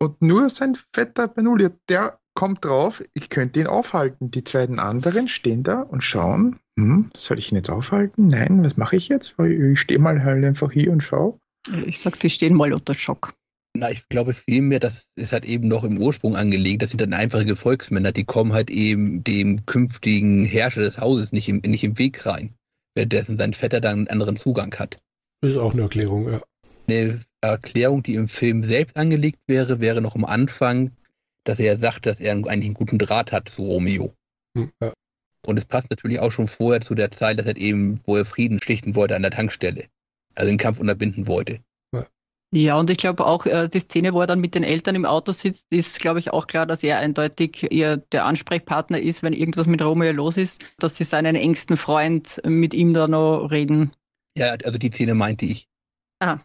Und 0.00 0.22
nur 0.22 0.48
sein 0.48 0.76
fetter 0.94 1.28
Benulia, 1.28 1.70
der 1.88 2.20
kommt 2.34 2.64
drauf, 2.64 3.02
ich 3.14 3.30
könnte 3.30 3.60
ihn 3.60 3.66
aufhalten. 3.66 4.30
Die 4.30 4.42
beiden 4.42 4.78
anderen 4.78 5.26
stehen 5.26 5.64
da 5.64 5.82
und 5.82 6.04
schauen, 6.04 6.60
hm, 6.78 7.10
soll 7.16 7.38
ich 7.38 7.50
ihn 7.50 7.56
jetzt 7.56 7.70
aufhalten? 7.70 8.28
Nein, 8.28 8.64
was 8.64 8.76
mache 8.76 8.94
ich 8.94 9.08
jetzt? 9.08 9.34
Ich 9.40 9.80
stehe 9.80 9.98
mal 9.98 10.22
halt 10.22 10.44
einfach 10.44 10.70
hier 10.70 10.92
und 10.92 11.02
schaue. 11.02 11.40
Ich 11.84 11.98
sag, 11.98 12.18
die 12.20 12.30
stehen 12.30 12.54
mal 12.54 12.72
unter 12.72 12.94
Schock. 12.94 13.34
Na, 13.74 13.90
ich 13.90 14.08
glaube 14.08 14.34
vielmehr, 14.34 14.78
das 14.78 15.10
ist 15.16 15.32
halt 15.32 15.44
eben 15.44 15.68
noch 15.68 15.84
im 15.84 15.98
Ursprung 15.98 16.36
angelegt. 16.36 16.82
Das 16.82 16.90
sind 16.90 17.00
dann 17.00 17.12
einfache 17.12 17.44
Gefolgsmänner, 17.44 18.12
die 18.12 18.24
kommen 18.24 18.52
halt 18.52 18.70
eben 18.70 19.24
dem 19.24 19.66
künftigen 19.66 20.44
Herrscher 20.44 20.82
des 20.82 20.98
Hauses 20.98 21.32
nicht 21.32 21.48
im, 21.48 21.58
nicht 21.66 21.84
im 21.84 21.98
Weg 21.98 22.24
rein, 22.24 22.54
währenddessen 22.94 23.36
sein 23.36 23.52
Vetter 23.52 23.80
dann 23.80 23.98
einen 23.98 24.08
anderen 24.08 24.36
Zugang 24.36 24.74
hat. 24.76 24.96
Ist 25.44 25.56
auch 25.56 25.72
eine 25.72 25.82
Erklärung, 25.82 26.30
ja. 26.30 26.40
Eine 26.88 27.20
Erklärung, 27.40 28.02
die 28.02 28.14
im 28.14 28.28
Film 28.28 28.64
selbst 28.64 28.96
angelegt 28.96 29.40
wäre, 29.46 29.80
wäre 29.80 30.00
noch 30.00 30.14
am 30.14 30.24
Anfang, 30.24 30.90
dass 31.44 31.58
er 31.58 31.78
sagt, 31.78 32.06
dass 32.06 32.18
er 32.18 32.32
eigentlich 32.32 32.50
einen 32.50 32.74
guten 32.74 32.98
Draht 32.98 33.30
hat 33.32 33.48
zu 33.48 33.62
Romeo. 33.62 34.14
Hm, 34.56 34.72
ja. 34.80 34.92
Und 35.46 35.58
es 35.58 35.64
passt 35.64 35.90
natürlich 35.90 36.20
auch 36.20 36.32
schon 36.32 36.48
vorher 36.48 36.80
zu 36.80 36.94
der 36.94 37.10
Zeit, 37.10 37.38
dass 37.38 37.46
er 37.46 37.56
eben, 37.56 38.00
wo 38.04 38.16
er 38.16 38.24
Frieden 38.24 38.60
schlichten 38.60 38.94
wollte 38.94 39.16
an 39.16 39.22
der 39.22 39.30
Tankstelle. 39.30 39.84
Also 40.34 40.50
den 40.50 40.58
Kampf 40.58 40.80
unterbinden 40.80 41.26
wollte. 41.26 41.60
Ja, 42.50 42.78
und 42.78 42.88
ich 42.88 42.96
glaube 42.96 43.26
auch, 43.26 43.44
äh, 43.44 43.68
die 43.68 43.80
Szene, 43.80 44.14
wo 44.14 44.22
er 44.22 44.26
dann 44.26 44.40
mit 44.40 44.54
den 44.54 44.62
Eltern 44.62 44.94
im 44.94 45.04
Auto 45.04 45.32
sitzt, 45.32 45.66
ist, 45.70 46.00
glaube 46.00 46.18
ich, 46.18 46.32
auch 46.32 46.46
klar, 46.46 46.64
dass 46.64 46.82
er 46.82 46.98
eindeutig 46.98 47.70
ihr 47.70 47.98
der 47.98 48.24
Ansprechpartner 48.24 48.98
ist, 49.00 49.22
wenn 49.22 49.34
irgendwas 49.34 49.66
mit 49.66 49.82
Romeo 49.82 50.12
los 50.12 50.38
ist, 50.38 50.64
dass 50.78 50.96
sie 50.96 51.04
seinen 51.04 51.36
engsten 51.36 51.76
Freund 51.76 52.40
mit 52.44 52.72
ihm 52.72 52.94
da 52.94 53.06
noch 53.06 53.48
reden. 53.48 53.92
Ja, 54.34 54.56
also 54.64 54.78
die 54.78 54.90
Szene 54.90 55.14
meinte 55.14 55.44
ich. 55.44 55.68
Ah. 56.20 56.38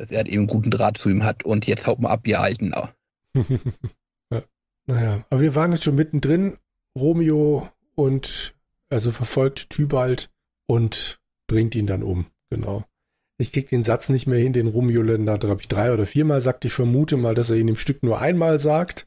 Dass 0.00 0.10
er 0.10 0.26
eben 0.26 0.38
einen 0.38 0.46
guten 0.46 0.70
Draht 0.70 0.96
zu 0.96 1.10
ihm 1.10 1.24
hat 1.24 1.44
und 1.44 1.66
jetzt 1.66 1.86
haut 1.86 2.00
mal 2.00 2.08
ab, 2.08 2.26
ihr 2.26 2.40
Alten. 2.40 2.72
ja. 4.32 4.42
Naja, 4.86 5.26
aber 5.28 5.40
wir 5.42 5.54
waren 5.54 5.72
jetzt 5.72 5.84
schon 5.84 5.94
mittendrin. 5.94 6.56
Romeo 6.98 7.68
und 7.96 8.54
also 8.88 9.10
verfolgt 9.10 9.68
Tybalt 9.68 10.30
und 10.66 11.20
bringt 11.46 11.74
ihn 11.74 11.86
dann 11.86 12.02
um. 12.02 12.26
Genau. 12.48 12.86
Ich 13.36 13.52
krieg 13.52 13.68
den 13.68 13.84
Satz 13.84 14.08
nicht 14.08 14.26
mehr 14.26 14.38
hin, 14.38 14.54
den 14.54 14.68
Romulän 14.68 15.26
da, 15.26 15.36
glaube 15.36 15.60
ich, 15.60 15.68
drei 15.68 15.92
oder 15.92 16.06
viermal 16.06 16.40
sagt. 16.40 16.64
Ich 16.64 16.72
vermute 16.72 17.18
mal, 17.18 17.34
dass 17.34 17.50
er 17.50 17.56
ihn 17.56 17.68
im 17.68 17.76
Stück 17.76 18.02
nur 18.02 18.22
einmal 18.22 18.58
sagt. 18.58 19.06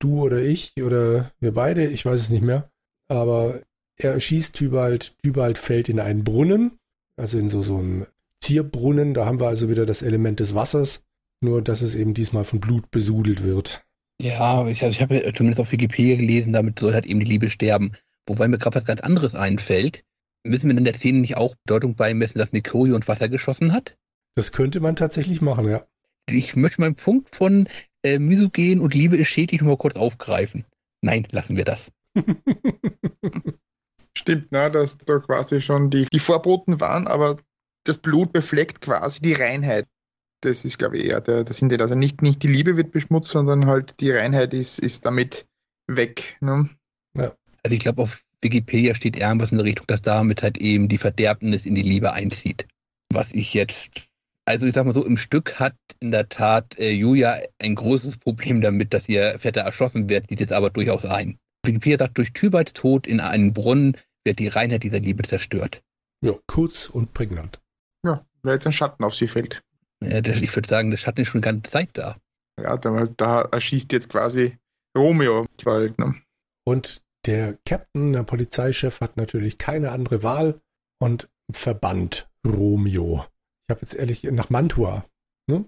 Du 0.00 0.20
oder 0.20 0.40
ich 0.40 0.72
oder 0.82 1.30
wir 1.38 1.54
beide, 1.54 1.86
ich 1.86 2.04
weiß 2.04 2.20
es 2.20 2.30
nicht 2.30 2.42
mehr. 2.42 2.72
Aber 3.08 3.62
er 3.96 4.18
schießt 4.18 4.56
Tybalt, 4.56 5.16
Tybalt 5.22 5.58
fällt 5.58 5.88
in 5.88 6.00
einen 6.00 6.24
Brunnen, 6.24 6.80
also 7.16 7.38
in 7.38 7.50
so, 7.50 7.62
so 7.62 7.76
einen 7.76 8.06
Zierbrunnen. 8.44 9.14
Da 9.14 9.24
haben 9.26 9.40
wir 9.40 9.48
also 9.48 9.68
wieder 9.68 9.86
das 9.86 10.02
Element 10.02 10.40
des 10.40 10.54
Wassers, 10.54 11.02
nur 11.40 11.62
dass 11.62 11.82
es 11.82 11.94
eben 11.94 12.14
diesmal 12.14 12.44
von 12.44 12.60
Blut 12.60 12.90
besudelt 12.90 13.42
wird. 13.42 13.84
Ja, 14.20 14.66
ich, 14.68 14.82
also 14.82 14.94
ich 14.94 15.02
habe 15.02 15.32
zumindest 15.34 15.60
auf 15.60 15.72
Wikipedia 15.72 16.16
gelesen, 16.16 16.52
damit 16.52 16.78
soll 16.78 16.92
halt 16.92 17.06
eben 17.06 17.20
die 17.20 17.26
Liebe 17.26 17.50
sterben. 17.50 17.92
Wobei 18.26 18.46
mir 18.48 18.58
gerade 18.58 18.76
was 18.76 18.84
ganz 18.84 19.00
anderes 19.00 19.34
einfällt. 19.34 20.04
Müssen 20.44 20.68
wir 20.68 20.74
denn 20.74 20.84
der 20.84 20.94
Szene 20.94 21.18
nicht 21.18 21.36
auch 21.36 21.54
Bedeutung 21.64 21.94
beimessen, 21.94 22.38
dass 22.38 22.52
Mikorio 22.52 22.94
und 22.94 23.08
Wasser 23.08 23.28
geschossen 23.28 23.72
hat? 23.72 23.96
Das 24.34 24.52
könnte 24.52 24.80
man 24.80 24.96
tatsächlich 24.96 25.40
machen, 25.40 25.68
ja. 25.68 25.84
Ich 26.26 26.54
möchte 26.54 26.80
meinen 26.80 26.96
Punkt 26.96 27.34
von 27.34 27.68
äh, 28.02 28.18
Misogen 28.18 28.80
und 28.80 28.94
Liebe 28.94 29.16
ist 29.16 29.28
schädlich 29.28 29.60
nur 29.60 29.70
mal 29.70 29.76
kurz 29.78 29.96
aufgreifen. 29.96 30.64
Nein, 31.00 31.26
lassen 31.30 31.56
wir 31.56 31.64
das. 31.64 31.92
Stimmt, 34.16 34.52
ne, 34.52 34.70
dass 34.70 34.98
da 34.98 35.18
quasi 35.18 35.60
schon 35.60 35.90
die, 35.90 36.06
die 36.06 36.18
Vorboten 36.20 36.80
waren, 36.80 37.06
aber 37.06 37.38
das 37.84 37.98
Blut 37.98 38.32
befleckt 38.32 38.80
quasi 38.80 39.20
die 39.20 39.34
Reinheit. 39.34 39.86
Das 40.40 40.64
ist, 40.64 40.78
glaube 40.78 40.98
ich, 40.98 41.04
eher 41.06 41.20
der, 41.20 41.44
der 41.44 41.54
Sinn. 41.54 41.72
Also 41.80 41.94
nicht, 41.94 42.22
nicht 42.22 42.42
die 42.42 42.48
Liebe 42.48 42.76
wird 42.76 42.92
beschmutzt, 42.92 43.30
sondern 43.30 43.66
halt 43.66 44.00
die 44.00 44.10
Reinheit 44.10 44.52
ist, 44.52 44.78
ist 44.78 45.06
damit 45.06 45.46
weg. 45.86 46.36
Ne? 46.40 46.68
Ja. 47.16 47.34
Also 47.62 47.76
ich 47.76 47.80
glaube, 47.80 48.02
auf 48.02 48.22
Wikipedia 48.42 48.94
steht 48.94 49.18
irgendwas 49.18 49.52
in 49.52 49.58
der 49.58 49.64
Richtung, 49.64 49.86
dass 49.86 50.02
damit 50.02 50.42
halt 50.42 50.58
eben 50.58 50.88
die 50.88 50.98
Verderbnis 50.98 51.64
in 51.64 51.74
die 51.74 51.82
Liebe 51.82 52.12
einzieht. 52.12 52.66
Was 53.10 53.32
ich 53.32 53.54
jetzt, 53.54 53.90
also 54.44 54.66
ich 54.66 54.74
sag 54.74 54.84
mal 54.84 54.94
so, 54.94 55.04
im 55.04 55.16
Stück 55.16 55.58
hat 55.58 55.76
in 56.00 56.10
der 56.10 56.28
Tat 56.28 56.78
äh, 56.78 56.90
Julia 56.90 57.38
ein 57.58 57.74
großes 57.74 58.18
Problem 58.18 58.60
damit, 58.60 58.92
dass 58.92 59.08
ihr 59.08 59.38
Vetter 59.38 59.62
erschossen 59.62 60.10
wird, 60.10 60.28
sieht 60.28 60.40
jetzt 60.40 60.52
aber 60.52 60.68
durchaus 60.68 61.06
ein. 61.06 61.38
Wikipedia 61.64 61.98
sagt, 61.98 62.18
durch 62.18 62.34
Tybalds 62.34 62.74
Tod 62.74 63.06
in 63.06 63.20
einen 63.20 63.54
Brunnen 63.54 63.96
wird 64.24 64.38
die 64.38 64.48
Reinheit 64.48 64.82
dieser 64.82 65.00
Liebe 65.00 65.22
zerstört. 65.22 65.82
Ja, 66.20 66.34
kurz 66.46 66.90
und 66.90 67.14
prägnant. 67.14 67.60
Ja, 68.04 68.24
weil 68.42 68.54
jetzt 68.54 68.66
ein 68.66 68.72
Schatten 68.72 69.04
auf 69.04 69.14
sie 69.14 69.26
fällt. 69.26 69.62
Ja, 70.02 70.20
der, 70.20 70.36
ich 70.36 70.54
würde 70.54 70.68
sagen, 70.68 70.90
der 70.90 70.98
Schatten 70.98 71.22
ist 71.22 71.28
schon 71.28 71.40
die 71.40 71.46
ganze 71.46 71.70
Zeit 71.70 71.90
da. 71.94 72.16
Ja, 72.60 72.76
da, 72.76 73.04
da 73.16 73.42
erschießt 73.42 73.92
jetzt 73.92 74.10
quasi 74.10 74.58
Romeo. 74.96 75.46
Ne? 75.64 76.14
Und 76.64 77.02
der 77.26 77.58
Captain, 77.66 78.12
der 78.12 78.22
Polizeichef, 78.22 79.00
hat 79.00 79.16
natürlich 79.16 79.58
keine 79.58 79.90
andere 79.90 80.22
Wahl 80.22 80.60
und 81.00 81.28
verbannt 81.50 82.28
Romeo. 82.46 83.24
Ich 83.66 83.70
habe 83.70 83.80
jetzt 83.80 83.94
ehrlich 83.94 84.22
nach 84.24 84.50
Mantua, 84.50 85.06
ne? 85.46 85.64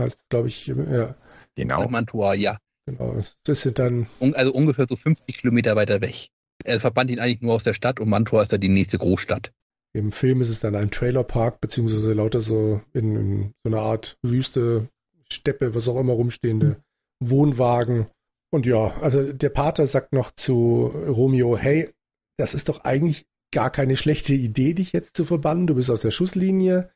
Heißt, 0.00 0.28
glaube 0.28 0.48
ich, 0.48 0.66
ja. 0.66 1.14
Genau. 1.54 1.82
Nach 1.82 1.90
Mantua, 1.90 2.34
ja. 2.34 2.58
Genau, 2.86 3.14
das 3.14 3.64
ist 3.64 3.78
dann. 3.78 4.06
Also 4.20 4.52
ungefähr 4.52 4.86
so 4.88 4.96
50 4.96 5.38
Kilometer 5.38 5.76
weiter 5.76 6.00
weg. 6.00 6.28
Er 6.64 6.80
verbannt 6.80 7.10
ihn 7.10 7.20
eigentlich 7.20 7.42
nur 7.42 7.54
aus 7.54 7.64
der 7.64 7.74
Stadt 7.74 8.00
und 8.00 8.08
Mantua 8.08 8.42
ist 8.42 8.52
dann 8.52 8.60
die 8.60 8.68
nächste 8.68 8.98
Großstadt. 8.98 9.52
Im 9.94 10.12
Film 10.12 10.40
ist 10.40 10.50
es 10.50 10.60
dann 10.60 10.74
ein 10.74 10.90
Trailerpark, 10.90 11.60
beziehungsweise 11.60 12.12
lauter 12.12 12.40
so 12.40 12.80
in, 12.92 13.16
in 13.16 13.52
so 13.64 13.70
einer 13.70 13.80
Art 13.80 14.16
Wüste, 14.22 14.88
Steppe, 15.30 15.74
was 15.74 15.88
auch 15.88 15.98
immer 15.98 16.12
rumstehende 16.12 16.82
Wohnwagen 17.20 18.06
und 18.50 18.66
ja, 18.66 18.96
also 19.00 19.32
der 19.32 19.50
Pater 19.50 19.86
sagt 19.86 20.12
noch 20.12 20.30
zu 20.30 20.86
Romeo, 20.86 21.56
hey, 21.56 21.90
das 22.38 22.54
ist 22.54 22.68
doch 22.68 22.84
eigentlich 22.84 23.26
gar 23.52 23.70
keine 23.70 23.96
schlechte 23.96 24.34
Idee, 24.34 24.74
dich 24.74 24.92
jetzt 24.92 25.16
zu 25.16 25.24
verbannen. 25.24 25.66
Du 25.66 25.74
bist 25.74 25.90
aus 25.90 26.00
der 26.00 26.10
Schusslinie. 26.10 26.90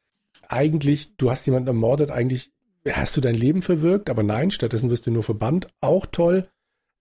Eigentlich, 0.49 1.16
du 1.16 1.30
hast 1.30 1.47
jemanden 1.47 1.68
ermordet, 1.68 2.11
eigentlich 2.11 2.53
hast 2.88 3.16
du 3.16 3.20
dein 3.20 3.34
Leben 3.34 3.62
verwirkt, 3.62 4.11
aber 4.11 4.22
nein, 4.22 4.51
stattdessen 4.51 4.90
wirst 4.90 5.07
du 5.07 5.11
nur 5.11 5.22
verbannt. 5.22 5.68
Auch 5.80 6.07
toll. 6.07 6.49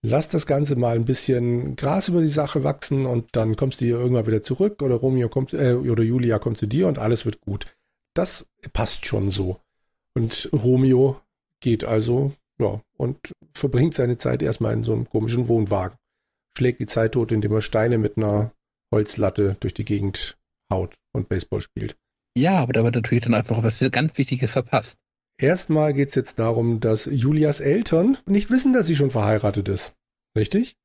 Lass 0.04 0.30
das 0.30 0.48
Ganze 0.48 0.76
mal 0.76 0.96
ein 0.96 1.06
bisschen 1.06 1.76
Gras 1.76 2.08
über 2.08 2.22
die 2.22 2.28
Sache 2.28 2.64
wachsen 2.64 3.06
und 3.06 3.36
dann 3.36 3.56
kommst 3.56 3.82
du 3.82 3.86
hier 3.86 4.00
irgendwann 4.00 4.26
wieder 4.26 4.42
zurück 4.42 4.82
oder 4.82 4.96
Romeo 4.96 5.30
kommt 5.30 5.54
äh, 5.54 5.74
oder 5.74 6.02
Julia 6.02 6.40
kommt 6.40 6.58
zu 6.58 6.66
dir 6.66 6.88
und 6.88 6.98
alles 6.98 7.26
wird 7.26 7.42
gut. 7.42 7.68
Das 8.16 8.48
passt 8.74 9.06
schon 9.06 9.30
so. 9.30 9.60
Und 10.16 10.50
Romeo 10.52 11.22
geht 11.60 11.84
also 11.84 12.34
ja, 12.60 12.82
und 12.98 13.34
verbringt 13.54 13.94
seine 13.94 14.18
Zeit 14.18 14.42
erstmal 14.42 14.74
in 14.74 14.84
so 14.84 14.94
einem 14.94 15.10
komischen 15.10 15.48
Wohnwagen. 15.48 15.98
Schlägt 16.58 16.80
die 16.80 16.88
Zeit 16.88 17.14
tot, 17.14 17.32
indem 17.32 17.54
er 17.54 17.62
Steine 17.62 17.98
mit 17.98 18.18
einer 18.18 18.52
Holzlatte 18.92 19.56
durch 19.60 19.74
die 19.74 19.86
Gegend 19.86 20.38
haut 20.72 20.96
und 21.14 21.30
Baseball 21.30 21.62
spielt. 21.62 21.96
Ja, 22.36 22.60
aber 22.60 22.74
da 22.74 22.84
wird 22.84 22.96
natürlich 22.96 23.24
dann 23.24 23.34
einfach 23.34 23.64
was 23.64 23.84
ganz 23.92 24.18
Wichtiges 24.18 24.52
verpasst. 24.52 24.98
Erstmal 25.42 25.94
geht 25.94 26.10
es 26.10 26.16
jetzt 26.16 26.40
darum, 26.40 26.80
dass 26.80 27.06
Julias 27.06 27.60
Eltern 27.60 28.18
nicht 28.26 28.50
wissen, 28.50 28.74
dass 28.74 28.86
sie 28.86 28.96
schon 28.96 29.12
verheiratet 29.12 29.70
ist. 29.70 29.96
Richtig? 30.38 30.78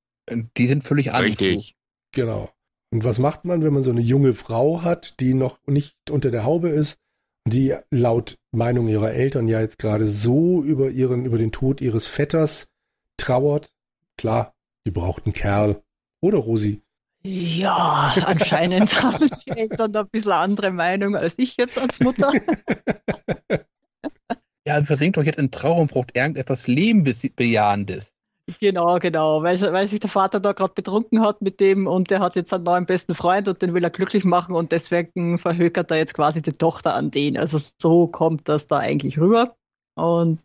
Die 0.56 0.66
sind 0.66 0.82
völlig 0.82 1.12
Richtig. 1.12 1.76
Genau. 2.12 2.50
Und 2.90 3.04
was 3.04 3.18
macht 3.18 3.44
man, 3.44 3.62
wenn 3.62 3.74
man 3.74 3.82
so 3.82 3.90
eine 3.90 4.00
junge 4.00 4.34
Frau 4.34 4.82
hat, 4.82 5.20
die 5.20 5.34
noch 5.34 5.58
nicht 5.66 5.96
unter 6.10 6.30
der 6.30 6.44
Haube 6.44 6.70
ist? 6.70 6.98
die 7.46 7.74
laut 7.90 8.38
Meinung 8.50 8.88
ihrer 8.88 9.12
Eltern 9.12 9.48
ja 9.48 9.60
jetzt 9.60 9.78
gerade 9.78 10.06
so 10.08 10.62
über 10.62 10.90
ihren, 10.90 11.24
über 11.24 11.38
den 11.38 11.52
Tod 11.52 11.80
ihres 11.80 12.06
Vetters 12.06 12.68
trauert. 13.16 13.72
Klar, 14.18 14.54
die 14.86 14.90
braucht 14.90 15.26
einen 15.26 15.32
Kerl. 15.32 15.82
Oder 16.20 16.38
Rosi? 16.38 16.82
Ja, 17.22 18.12
anscheinend 18.24 19.02
haben 19.02 19.28
die 19.46 19.50
Eltern 19.50 19.92
da 19.92 20.00
ein 20.00 20.08
bisschen 20.08 20.32
andere 20.32 20.70
Meinung 20.70 21.16
als 21.16 21.38
ich 21.38 21.56
jetzt 21.56 21.80
als 21.80 22.00
Mutter. 22.00 22.32
versinkt 24.86 25.16
doch 25.16 25.24
jetzt 25.24 25.38
in 25.38 25.50
Trauer 25.50 25.78
und 25.78 25.90
braucht 25.90 26.16
irgendetwas 26.16 26.66
Lebenbejahendes. 26.66 28.12
Genau, 28.60 28.98
genau, 29.00 29.42
weil, 29.42 29.60
weil 29.60 29.88
sich 29.88 29.98
der 29.98 30.08
Vater 30.08 30.38
da 30.38 30.52
gerade 30.52 30.72
betrunken 30.72 31.20
hat 31.20 31.42
mit 31.42 31.58
dem 31.58 31.88
und 31.88 32.10
der 32.10 32.20
hat 32.20 32.36
jetzt 32.36 32.52
einen 32.52 32.62
neuen 32.62 32.86
besten 32.86 33.16
Freund 33.16 33.48
und 33.48 33.60
den 33.60 33.74
will 33.74 33.82
er 33.82 33.90
glücklich 33.90 34.24
machen 34.24 34.54
und 34.54 34.70
deswegen 34.70 35.38
verhökert 35.38 35.90
er 35.90 35.96
jetzt 35.96 36.14
quasi 36.14 36.42
die 36.42 36.52
Tochter 36.52 36.94
an 36.94 37.10
den. 37.10 37.36
Also 37.36 37.58
so 37.80 38.06
kommt 38.06 38.48
das 38.48 38.68
da 38.68 38.78
eigentlich 38.78 39.18
rüber. 39.18 39.56
Und 39.96 40.40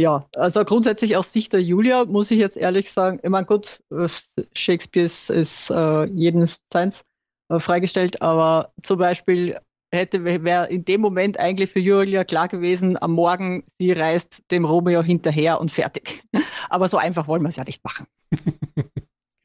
Ja, 0.00 0.28
also 0.36 0.64
grundsätzlich 0.64 1.16
aus 1.16 1.32
Sicht 1.32 1.52
der 1.52 1.62
Julia 1.62 2.04
muss 2.04 2.30
ich 2.30 2.38
jetzt 2.38 2.56
ehrlich 2.56 2.92
sagen, 2.92 3.18
ich 3.22 3.30
meine, 3.30 3.46
gut, 3.46 3.82
äh, 3.90 4.08
Shakespeare 4.54 5.06
ist, 5.06 5.28
ist 5.28 5.70
äh, 5.70 6.04
jeden 6.04 6.48
Seins 6.72 7.04
äh, 7.50 7.58
freigestellt, 7.58 8.22
aber 8.22 8.72
zum 8.82 8.98
Beispiel 8.98 9.58
hätte 9.90 10.24
wäre 10.24 10.68
in 10.68 10.84
dem 10.84 11.00
Moment 11.00 11.38
eigentlich 11.38 11.70
für 11.70 11.80
Julia 11.80 12.24
klar 12.24 12.48
gewesen, 12.48 13.00
am 13.00 13.12
Morgen 13.12 13.64
sie 13.78 13.92
reist 13.92 14.50
dem 14.50 14.64
Romeo 14.64 15.02
hinterher 15.02 15.60
und 15.60 15.72
fertig. 15.72 16.22
Aber 16.68 16.88
so 16.88 16.98
einfach 16.98 17.28
wollen 17.28 17.42
wir 17.42 17.48
es 17.48 17.56
ja 17.56 17.64
nicht 17.64 17.82
machen. 17.84 18.06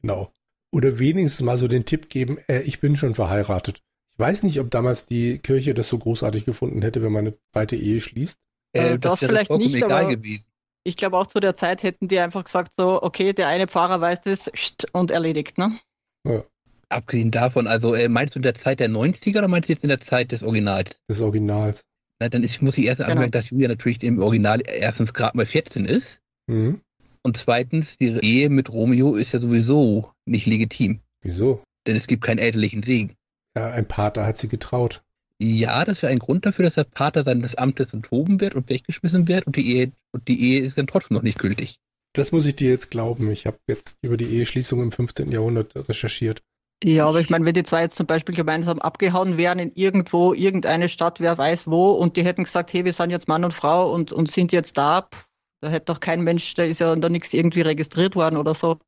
genau. 0.02 0.32
Oder 0.72 0.98
wenigstens 0.98 1.44
mal 1.44 1.56
so 1.56 1.68
den 1.68 1.84
Tipp 1.84 2.08
geben, 2.08 2.38
äh, 2.48 2.60
ich 2.62 2.80
bin 2.80 2.96
schon 2.96 3.14
verheiratet. 3.14 3.82
Ich 4.12 4.18
weiß 4.18 4.42
nicht, 4.42 4.60
ob 4.60 4.70
damals 4.70 5.06
die 5.06 5.38
Kirche 5.38 5.74
das 5.74 5.88
so 5.88 5.98
großartig 5.98 6.44
gefunden 6.44 6.82
hätte, 6.82 7.02
wenn 7.02 7.12
man 7.12 7.26
eine 7.26 7.38
zweite 7.52 7.76
Ehe 7.76 8.00
schließt. 8.00 8.38
Äh, 8.72 8.98
das, 8.98 9.20
das 9.20 9.30
vielleicht 9.30 9.50
nicht, 9.52 9.74
egal 9.74 10.06
gewesen. 10.08 10.46
Ich 10.84 10.96
glaube 10.96 11.16
auch 11.16 11.26
zu 11.26 11.40
der 11.40 11.56
Zeit 11.56 11.82
hätten 11.82 12.08
die 12.08 12.18
einfach 12.18 12.44
gesagt 12.44 12.72
so, 12.76 13.02
okay, 13.02 13.32
der 13.32 13.48
eine 13.48 13.66
Pfarrer 13.66 14.00
weiß 14.00 14.20
das 14.22 14.50
und 14.92 15.10
erledigt, 15.10 15.56
ne? 15.56 15.78
Ja. 16.26 16.44
Abgesehen 16.94 17.32
davon, 17.32 17.66
also 17.66 17.94
äh, 17.94 18.08
meinst 18.08 18.36
du 18.36 18.38
in 18.38 18.44
der 18.44 18.54
Zeit 18.54 18.78
der 18.78 18.88
90er 18.88 19.38
oder 19.38 19.48
meinst 19.48 19.68
du 19.68 19.72
jetzt 19.72 19.82
in 19.82 19.88
der 19.88 19.98
Zeit 19.98 20.30
des 20.30 20.44
Originals? 20.44 21.00
Des 21.10 21.20
Originals. 21.20 21.82
Na, 22.20 22.28
dann 22.28 22.44
ist, 22.44 22.62
muss 22.62 22.78
ich 22.78 22.86
erst 22.86 22.98
genau. 22.98 23.10
anmerken, 23.10 23.32
dass 23.32 23.50
Julia 23.50 23.66
natürlich 23.66 24.00
im 24.04 24.22
Original 24.22 24.62
erstens 24.64 25.12
gerade 25.12 25.36
mal 25.36 25.44
14 25.44 25.86
ist. 25.86 26.20
Mhm. 26.46 26.82
Und 27.24 27.36
zweitens, 27.36 27.98
die 27.98 28.16
Ehe 28.22 28.48
mit 28.48 28.70
Romeo 28.70 29.16
ist 29.16 29.32
ja 29.32 29.40
sowieso 29.40 30.12
nicht 30.24 30.46
legitim. 30.46 31.00
Wieso? 31.20 31.64
Denn 31.84 31.96
es 31.96 32.06
gibt 32.06 32.22
keinen 32.22 32.38
elterlichen 32.38 32.84
Segen. 32.84 33.16
Ja, 33.56 33.72
ein 33.72 33.88
Pater 33.88 34.24
hat 34.24 34.38
sie 34.38 34.48
getraut. 34.48 35.02
Ja, 35.42 35.84
das 35.84 36.00
wäre 36.00 36.12
ein 36.12 36.20
Grund 36.20 36.46
dafür, 36.46 36.64
dass 36.64 36.74
der 36.74 36.84
Pater 36.84 37.24
seines 37.24 37.56
Amtes 37.56 37.92
enthoben 37.92 38.40
wird 38.40 38.54
und 38.54 38.68
weggeschmissen 38.70 39.26
wird 39.26 39.48
und 39.48 39.56
die 39.56 39.74
Ehe, 39.74 39.92
und 40.12 40.28
die 40.28 40.40
Ehe 40.40 40.62
ist 40.62 40.78
dann 40.78 40.86
trotzdem 40.86 41.16
noch 41.16 41.24
nicht 41.24 41.40
gültig. 41.40 41.74
Das 42.12 42.30
muss 42.30 42.46
ich 42.46 42.54
dir 42.54 42.70
jetzt 42.70 42.92
glauben. 42.92 43.32
Ich 43.32 43.46
habe 43.46 43.58
jetzt 43.66 43.96
über 44.00 44.16
die 44.16 44.26
Eheschließung 44.26 44.80
im 44.80 44.92
15. 44.92 45.32
Jahrhundert 45.32 45.74
recherchiert. 45.88 46.40
Ja, 46.82 47.06
aber 47.06 47.20
ich 47.20 47.30
meine, 47.30 47.44
wenn 47.44 47.54
die 47.54 47.62
zwei 47.62 47.82
jetzt 47.82 47.96
zum 47.96 48.06
Beispiel 48.06 48.34
gemeinsam 48.34 48.78
abgehauen 48.78 49.36
wären 49.36 49.58
in 49.58 49.72
irgendwo, 49.74 50.34
irgendeine 50.34 50.88
Stadt, 50.88 51.20
wer 51.20 51.38
weiß 51.38 51.66
wo, 51.66 51.92
und 51.92 52.16
die 52.16 52.24
hätten 52.24 52.44
gesagt, 52.44 52.72
hey, 52.72 52.84
wir 52.84 52.92
sind 52.92 53.10
jetzt 53.10 53.28
Mann 53.28 53.44
und 53.44 53.54
Frau 53.54 53.92
und, 53.92 54.12
und 54.12 54.30
sind 54.30 54.52
jetzt 54.52 54.76
da, 54.76 55.02
pff, 55.02 55.28
da 55.62 55.70
hätte 55.70 55.86
doch 55.86 56.00
kein 56.00 56.22
Mensch, 56.22 56.54
da 56.54 56.64
ist 56.64 56.80
ja 56.80 56.94
da 56.94 57.08
nichts 57.08 57.32
irgendwie 57.32 57.62
registriert 57.62 58.16
worden 58.16 58.36
oder 58.36 58.54
so. 58.54 58.78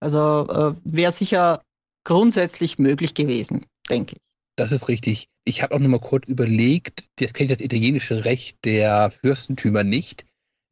Also 0.00 0.46
äh, 0.48 0.74
wäre 0.84 1.12
sicher 1.12 1.62
grundsätzlich 2.04 2.78
möglich 2.78 3.14
gewesen, 3.14 3.66
denke 3.88 4.16
ich. 4.16 4.20
Das 4.56 4.72
ist 4.72 4.88
richtig. 4.88 5.28
Ich 5.44 5.62
habe 5.62 5.74
auch 5.74 5.78
noch 5.78 5.88
mal 5.88 6.00
kurz 6.00 6.26
überlegt, 6.28 7.04
das 7.16 7.32
kenne 7.32 7.52
ich 7.52 7.58
das 7.58 7.64
italienische 7.64 8.24
Recht 8.24 8.64
der 8.64 9.10
Fürstentümer 9.10 9.84
nicht. 9.84 10.24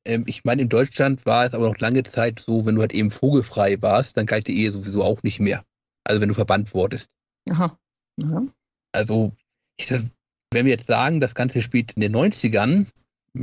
Ähm, 0.06 0.24
ich 0.26 0.44
meine, 0.44 0.62
in 0.62 0.68
Deutschland 0.68 1.24
war 1.26 1.46
es 1.46 1.54
aber 1.54 1.68
noch 1.68 1.78
lange 1.78 2.02
Zeit 2.02 2.40
so, 2.40 2.66
wenn 2.66 2.74
du 2.74 2.80
halt 2.80 2.92
eben 2.92 3.10
vogelfrei 3.10 3.80
warst, 3.80 4.16
dann 4.16 4.26
galt 4.26 4.46
die 4.46 4.58
Ehe 4.58 4.72
sowieso 4.72 5.02
auch 5.02 5.22
nicht 5.22 5.40
mehr. 5.40 5.64
Also 6.05 6.20
wenn 6.20 6.28
du 6.28 6.34
verbannt 6.34 6.74
wurdest. 6.74 7.09
Aha. 7.50 7.78
Aha. 8.22 8.46
Also, 8.92 9.32
ich, 9.76 9.90
wenn 9.90 10.66
wir 10.66 10.72
jetzt 10.72 10.86
sagen, 10.86 11.20
das 11.20 11.34
Ganze 11.34 11.62
spielt 11.62 11.92
in 11.92 12.02
den 12.02 12.14
90ern, 12.14 12.86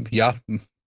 ja, 0.09 0.36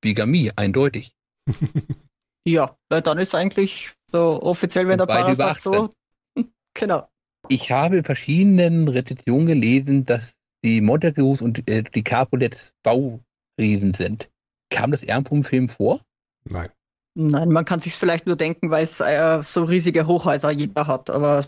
Bigamie, 0.01 0.53
eindeutig. 0.57 1.15
ja, 2.47 2.77
weil 2.89 3.03
dann 3.03 3.19
ist 3.19 3.35
eigentlich 3.35 3.93
so 4.11 4.43
offiziell, 4.43 4.89
wenn 4.89 4.99
der 4.99 5.07
Pfarrer 5.07 5.35
sagt 5.35 5.63
so. 5.63 5.95
genau. 6.75 7.09
Ich 7.49 7.71
habe 7.71 7.99
in 7.99 8.05
verschiedenen 8.05 8.89
Rezensionen 8.89 9.47
gelesen, 9.47 10.07
dass 10.07 10.39
die 10.65 10.81
Montagus 10.81 11.43
und 11.43 11.69
äh, 11.69 11.83
die 11.83 12.03
Capulets 12.03 12.73
Bauriesen 12.83 13.93
sind. 13.93 14.31
Kam 14.71 14.93
das 14.93 15.03
irgendwo 15.03 15.35
im 15.37 15.45
Film 15.45 15.69
vor? 15.69 16.01
Nein. 16.45 16.71
Nein, 17.17 17.51
man 17.51 17.65
kann 17.65 17.81
sich 17.81 17.95
vielleicht 17.95 18.27
nur 18.27 18.37
denken, 18.37 18.71
weil 18.71 18.83
es 18.83 18.99
äh, 19.01 19.41
so 19.45 19.65
riesige 19.65 20.07
Hochhäuser 20.07 20.51
jeder 20.51 20.87
hat, 20.87 21.11
aber 21.11 21.47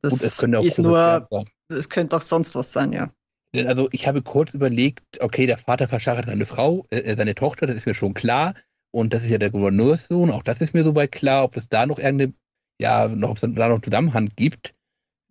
das 0.00 0.12
Gut, 0.12 0.22
ist 0.22 0.78
nur, 0.78 1.28
es 1.68 1.88
könnte 1.88 2.16
auch 2.16 2.22
sonst 2.22 2.54
was 2.54 2.72
sein, 2.72 2.92
ja. 2.92 3.10
Also 3.54 3.88
ich 3.92 4.08
habe 4.08 4.22
kurz 4.22 4.54
überlegt, 4.54 5.02
okay, 5.20 5.46
der 5.46 5.58
Vater 5.58 5.86
verschachert 5.88 6.26
seine 6.26 6.46
Frau, 6.46 6.84
äh, 6.90 7.00
äh, 7.00 7.16
seine 7.16 7.34
Tochter, 7.34 7.66
das 7.66 7.76
ist 7.76 7.86
mir 7.86 7.94
schon 7.94 8.14
klar. 8.14 8.54
Und 8.90 9.12
das 9.12 9.24
ist 9.24 9.30
ja 9.30 9.38
der 9.38 9.50
Gouverneurssohn, 9.50 10.30
auch 10.30 10.42
das 10.42 10.60
ist 10.60 10.72
mir 10.72 10.84
soweit 10.84 11.12
klar, 11.12 11.44
ob 11.44 11.56
es 11.56 11.68
da 11.68 11.84
noch 11.84 11.98
irgendeine, 11.98 12.32
ja, 12.80 13.08
noch, 13.08 13.30
ob 13.30 13.36
es 13.36 13.42
da 13.42 13.68
noch 13.68 13.80
Zusammenhang 13.80 14.30
gibt. 14.36 14.74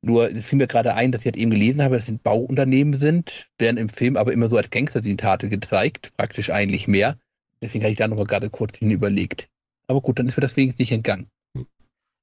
Nur 0.01 0.29
es 0.29 0.45
fiel 0.45 0.57
mir 0.57 0.67
gerade 0.67 0.95
ein, 0.95 1.13
dass 1.13 1.21
ich 1.21 1.27
halt 1.27 1.37
eben 1.37 1.51
gelesen 1.51 1.81
habe, 1.81 1.95
dass 1.95 2.09
es 2.09 2.17
Bauunternehmen 2.17 2.99
sind, 2.99 3.49
werden 3.57 3.77
im 3.77 3.87
Film 3.87 4.17
aber 4.17 4.33
immer 4.33 4.49
so 4.49 4.57
als 4.57 4.69
Gangster-Zitate 4.69 5.47
gezeigt, 5.47 6.11
praktisch 6.17 6.49
eigentlich 6.49 6.87
mehr. 6.89 7.17
Deswegen 7.61 7.85
habe 7.85 7.93
ich 7.93 7.97
da 7.97 8.07
noch 8.07 8.17
mal 8.17 8.25
gerade 8.25 8.49
kurz 8.49 8.77
hin 8.77 8.91
überlegt. 8.91 9.47
Aber 9.87 10.01
gut, 10.01 10.19
dann 10.19 10.27
ist 10.27 10.37
mir 10.37 10.41
das 10.41 10.55
wenigstens 10.55 10.79
nicht 10.79 10.91
entgangen. 10.91 11.29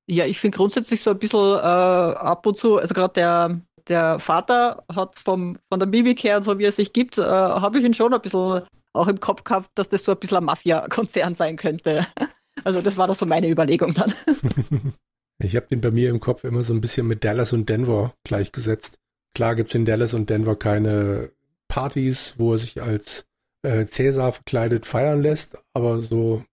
Ja, 0.06 0.24
ich 0.24 0.40
finde 0.40 0.56
grundsätzlich 0.56 1.02
so 1.02 1.10
ein 1.10 1.18
bisschen 1.18 1.56
äh, 1.56 1.60
ab 1.60 2.44
und 2.46 2.56
zu, 2.56 2.78
also 2.78 2.94
gerade 2.94 3.12
der, 3.14 3.60
der 3.88 4.18
Vater 4.18 4.84
hat 4.92 5.18
vom, 5.18 5.56
von 5.68 5.78
der 5.78 5.88
Mimik 5.88 6.24
her, 6.24 6.42
so 6.42 6.58
wie 6.58 6.64
er 6.64 6.72
sich 6.72 6.92
gibt, 6.92 7.18
äh, 7.18 7.22
habe 7.22 7.78
ich 7.78 7.84
ihn 7.84 7.94
schon 7.94 8.12
ein 8.12 8.20
bisschen 8.20 8.62
auch 8.92 9.08
im 9.08 9.20
Kopf 9.20 9.44
gehabt, 9.44 9.70
dass 9.76 9.88
das 9.88 10.04
so 10.04 10.12
ein 10.12 10.18
bisschen 10.18 10.38
ein 10.38 10.44
Mafia-Konzern 10.44 11.34
sein 11.34 11.56
könnte. 11.56 12.06
Also 12.64 12.82
das 12.82 12.98
war 12.98 13.06
doch 13.06 13.14
so 13.14 13.24
meine 13.24 13.48
Überlegung 13.48 13.94
dann. 13.94 14.12
ich 15.38 15.56
habe 15.56 15.68
den 15.68 15.80
bei 15.80 15.90
mir 15.90 16.10
im 16.10 16.20
Kopf 16.20 16.44
immer 16.44 16.62
so 16.62 16.74
ein 16.74 16.82
bisschen 16.82 17.06
mit 17.06 17.24
Dallas 17.24 17.54
und 17.54 17.70
Denver 17.70 18.12
gleichgesetzt. 18.24 18.98
Klar 19.34 19.54
gibt 19.54 19.70
es 19.70 19.76
in 19.76 19.86
Dallas 19.86 20.12
und 20.12 20.28
Denver 20.28 20.56
keine 20.56 21.30
Partys, 21.68 22.34
wo 22.36 22.52
er 22.52 22.58
sich 22.58 22.82
als 22.82 23.24
äh, 23.62 23.86
Cäsar 23.86 24.32
verkleidet 24.32 24.84
feiern 24.84 25.22
lässt, 25.22 25.56
aber 25.72 26.02
so 26.02 26.44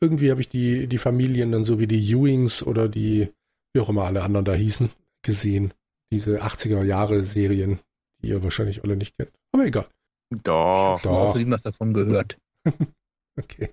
irgendwie 0.00 0.30
habe 0.30 0.40
ich 0.40 0.48
die, 0.48 0.86
die 0.86 0.98
Familien 0.98 1.52
dann 1.52 1.64
so 1.64 1.78
wie 1.78 1.86
die 1.86 2.10
Ewings 2.10 2.62
oder 2.62 2.88
die, 2.88 3.32
wie 3.72 3.80
auch 3.80 3.88
immer 3.88 4.04
alle 4.04 4.22
anderen 4.22 4.44
da 4.44 4.54
hießen, 4.54 4.90
gesehen. 5.22 5.74
Diese 6.12 6.42
80er 6.42 6.82
Jahre 6.84 7.22
Serien, 7.22 7.80
die 8.22 8.28
ihr 8.28 8.42
wahrscheinlich 8.42 8.82
alle 8.84 8.96
nicht 8.96 9.16
kennt. 9.16 9.32
Aber 9.52 9.66
egal. 9.66 9.86
Doch. 10.30 11.00
Doch. 11.02 11.10
Auch 11.10 11.36
was 11.36 11.62
davon 11.62 11.92
gehört. 11.94 12.38
okay. 13.38 13.70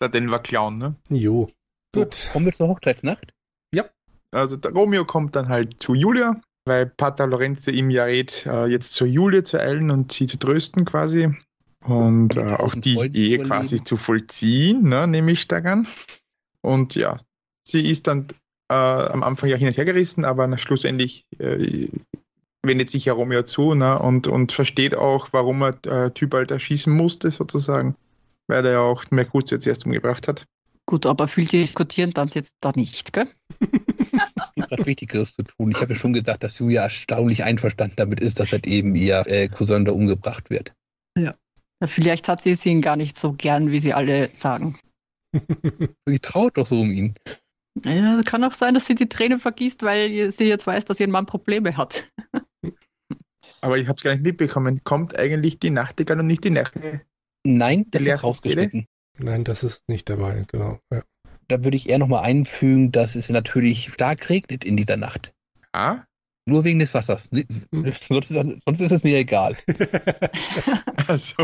Der 0.00 0.08
Denver 0.08 0.38
Clown, 0.38 0.78
ne? 0.78 0.96
Jo. 1.08 1.50
Gut. 1.94 2.14
So, 2.14 2.32
kommen 2.32 2.46
wir 2.46 2.52
zur 2.52 2.68
Hochzeitsnacht? 2.68 3.32
Ja. 3.74 3.84
Also 4.30 4.56
der 4.56 4.72
Romeo 4.72 5.04
kommt 5.04 5.36
dann 5.36 5.48
halt 5.48 5.80
zu 5.82 5.94
Julia, 5.94 6.40
weil 6.66 6.86
Pater 6.86 7.26
Lorenzo 7.26 7.70
ihm 7.70 7.90
ja 7.90 8.04
rät, 8.04 8.46
äh, 8.46 8.66
jetzt 8.66 8.92
zur 8.92 9.06
Julia 9.06 9.44
zu 9.44 9.58
eilen 9.60 9.90
und 9.90 10.12
sie 10.12 10.26
zu 10.26 10.38
trösten 10.38 10.84
quasi 10.84 11.34
und 11.86 12.36
äh, 12.36 12.54
auch 12.54 12.74
die 12.74 12.96
Ehe 13.12 13.42
quasi 13.42 13.82
zu 13.82 13.96
vollziehen, 13.96 14.88
ne, 14.88 15.06
nehme 15.06 15.32
ich 15.32 15.46
daran. 15.48 15.86
Und 16.60 16.94
ja, 16.94 17.16
sie 17.62 17.88
ist 17.88 18.06
dann 18.06 18.26
äh, 18.68 18.74
am 18.74 19.22
Anfang 19.22 19.48
ja 19.48 19.56
hin 19.56 19.68
und 19.68 19.76
her 19.76 19.84
gerissen, 19.84 20.24
aber 20.24 20.58
schlussendlich 20.58 21.26
äh, 21.38 21.88
wendet 22.62 22.90
sich 22.90 23.04
ja 23.04 23.12
Romeo 23.12 23.42
zu 23.44 23.74
ne, 23.74 23.98
und, 23.98 24.26
und 24.26 24.52
versteht 24.52 24.94
auch, 24.94 25.28
warum 25.32 25.62
er 25.62 25.86
äh, 25.86 26.10
Tybalt 26.10 26.50
erschießen 26.50 26.92
musste, 26.92 27.30
sozusagen, 27.30 27.94
weil 28.48 28.66
er 28.66 28.72
ja 28.72 28.80
auch 28.80 29.04
Mercutio 29.10 29.58
zuerst 29.58 29.86
umgebracht 29.86 30.28
hat. 30.28 30.44
Gut, 30.86 31.06
aber 31.06 31.26
viel 31.26 31.46
diskutieren 31.46 32.12
dann 32.12 32.28
jetzt 32.28 32.56
da 32.60 32.72
nicht, 32.74 33.12
gell? 33.12 33.28
es 33.60 34.52
gibt 34.54 34.70
was 34.70 34.86
Wichtigeres 34.86 35.34
zu 35.34 35.42
tun. 35.42 35.72
Ich 35.72 35.80
habe 35.80 35.94
ja 35.94 35.98
schon 35.98 36.12
gesagt, 36.12 36.44
dass 36.44 36.58
Julia 36.58 36.82
erstaunlich 36.82 37.42
einverstanden 37.42 37.96
damit 37.96 38.20
ist, 38.20 38.38
dass 38.38 38.52
halt 38.52 38.66
eben 38.68 38.94
ihr 38.94 39.24
äh, 39.26 39.48
Cousin 39.48 39.84
da 39.84 39.92
umgebracht 39.92 40.48
wird. 40.48 40.72
Ja. 41.18 41.34
Vielleicht 41.86 42.28
hat 42.28 42.40
sie 42.40 42.56
ihn 42.64 42.82
gar 42.82 42.96
nicht 42.96 43.18
so 43.18 43.32
gern, 43.32 43.70
wie 43.70 43.80
sie 43.80 43.94
alle 43.94 44.28
sagen. 44.32 44.78
sie 46.06 46.18
traut 46.18 46.56
doch 46.56 46.66
so 46.66 46.80
um 46.80 46.90
ihn. 46.90 47.14
Ja, 47.84 48.20
kann 48.24 48.44
auch 48.44 48.52
sein, 48.52 48.74
dass 48.74 48.86
sie 48.86 48.94
die 48.94 49.08
Tränen 49.08 49.40
vergießt, 49.40 49.82
weil 49.82 50.30
sie 50.30 50.44
jetzt 50.44 50.66
weiß, 50.66 50.86
dass 50.86 51.00
ihr 51.00 51.08
Mann 51.08 51.26
Probleme 51.26 51.76
hat. 51.76 52.10
Aber 53.60 53.78
ich 53.78 53.88
habe 53.88 53.96
es 53.96 54.02
gar 54.02 54.12
nicht 54.12 54.24
mitbekommen. 54.24 54.82
Kommt 54.84 55.18
eigentlich 55.18 55.58
die 55.58 55.70
Nachtigall 55.70 56.20
und 56.20 56.26
nicht 56.26 56.44
die 56.44 56.50
Nache? 56.50 57.02
Nein, 57.44 57.90
der 57.90 58.00
ist 58.00 58.24
rausgeschnitten. 58.24 58.86
Nein, 59.18 59.44
das 59.44 59.62
ist 59.62 59.88
nicht 59.88 60.08
dabei, 60.08 60.44
genau. 60.46 60.78
Ja. 60.92 61.02
Da 61.48 61.62
würde 61.62 61.76
ich 61.76 61.88
eher 61.88 61.98
nochmal 61.98 62.24
einfügen, 62.24 62.92
dass 62.92 63.14
es 63.14 63.28
natürlich 63.28 63.92
stark 63.92 64.28
regnet 64.30 64.64
in 64.64 64.76
dieser 64.76 64.96
Nacht. 64.96 65.32
Ah? 65.72 66.04
Nur 66.44 66.64
wegen 66.64 66.78
des 66.78 66.94
Wassers. 66.94 67.30
Hm. 67.32 67.92
Sonst, 68.00 68.30
ist, 68.30 68.62
sonst 68.64 68.80
ist 68.80 68.92
es 68.92 69.02
mir 69.02 69.18
egal. 69.18 69.56
also. 71.08 71.34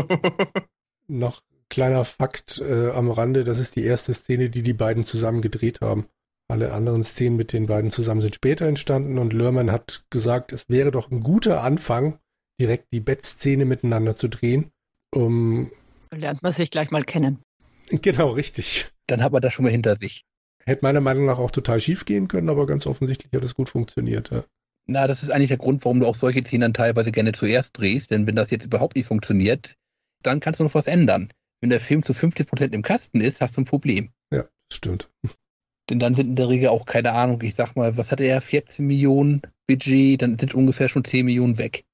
Noch 1.07 1.41
kleiner 1.69 2.05
Fakt 2.05 2.59
äh, 2.59 2.91
am 2.91 3.09
Rande, 3.09 3.43
das 3.43 3.57
ist 3.57 3.75
die 3.75 3.83
erste 3.83 4.13
Szene, 4.13 4.49
die 4.49 4.61
die 4.61 4.73
beiden 4.73 5.05
zusammen 5.05 5.41
gedreht 5.41 5.81
haben. 5.81 6.07
Alle 6.47 6.73
anderen 6.73 7.03
Szenen 7.03 7.35
mit 7.35 7.53
den 7.53 7.67
beiden 7.67 7.89
zusammen 7.89 8.21
sind 8.21 8.35
später 8.35 8.67
entstanden 8.67 9.17
und 9.17 9.33
Lörmann 9.33 9.71
hat 9.71 10.05
gesagt, 10.09 10.51
es 10.51 10.69
wäre 10.69 10.91
doch 10.91 11.09
ein 11.09 11.21
guter 11.21 11.63
Anfang, 11.63 12.19
direkt 12.59 12.91
die 12.91 12.99
Bettszene 12.99 13.65
miteinander 13.65 14.15
zu 14.15 14.27
drehen. 14.27 14.71
Um 15.09 15.71
Lernt 16.11 16.43
man 16.43 16.51
sich 16.51 16.69
gleich 16.69 16.91
mal 16.91 17.03
kennen. 17.03 17.39
Genau, 17.89 18.29
richtig. 18.31 18.91
Dann 19.07 19.23
hat 19.23 19.31
man 19.31 19.41
das 19.41 19.53
schon 19.53 19.63
mal 19.63 19.71
hinter 19.71 19.95
sich. 19.95 20.25
Hätte 20.65 20.85
meiner 20.85 21.01
Meinung 21.01 21.25
nach 21.25 21.39
auch 21.39 21.51
total 21.51 21.79
schief 21.79 22.05
gehen 22.05 22.27
können, 22.27 22.49
aber 22.49 22.67
ganz 22.67 22.85
offensichtlich 22.85 23.33
hat 23.33 23.43
es 23.43 23.55
gut 23.55 23.69
funktioniert. 23.69 24.29
Ja. 24.29 24.43
Na, 24.85 25.07
das 25.07 25.23
ist 25.23 25.29
eigentlich 25.29 25.49
der 25.49 25.57
Grund, 25.57 25.83
warum 25.85 25.99
du 25.99 26.07
auch 26.07 26.15
solche 26.15 26.43
Szenen 26.43 26.61
dann 26.61 26.73
teilweise 26.73 27.11
gerne 27.11 27.31
zuerst 27.31 27.77
drehst, 27.77 28.11
denn 28.11 28.27
wenn 28.27 28.35
das 28.35 28.51
jetzt 28.51 28.65
überhaupt 28.65 28.95
nicht 28.95 29.07
funktioniert, 29.07 29.75
dann 30.21 30.39
kannst 30.39 30.59
du 30.59 30.63
noch 30.63 30.73
was 30.73 30.87
ändern. 30.87 31.29
Wenn 31.61 31.69
der 31.69 31.79
Film 31.79 32.03
zu 32.03 32.13
50% 32.13 32.73
im 32.73 32.81
Kasten 32.81 33.21
ist, 33.21 33.39
hast 33.39 33.55
du 33.55 33.61
ein 33.61 33.65
Problem. 33.65 34.11
Ja, 34.31 34.43
das 34.69 34.77
stimmt. 34.77 35.09
Denn 35.89 35.99
dann 35.99 36.15
sind 36.15 36.27
in 36.27 36.35
der 36.35 36.47
Regel 36.47 36.69
auch, 36.69 36.85
keine 36.85 37.11
Ahnung, 37.11 37.41
ich 37.41 37.55
sag 37.55 37.75
mal, 37.75 37.97
was 37.97 38.09
hat 38.09 38.21
er, 38.21 38.39
14 38.39 38.85
Millionen 38.85 39.41
Budget, 39.67 40.21
dann 40.21 40.39
sind 40.39 40.53
ungefähr 40.53 40.87
schon 40.87 41.03
10 41.03 41.25
Millionen 41.25 41.57
weg. 41.57 41.85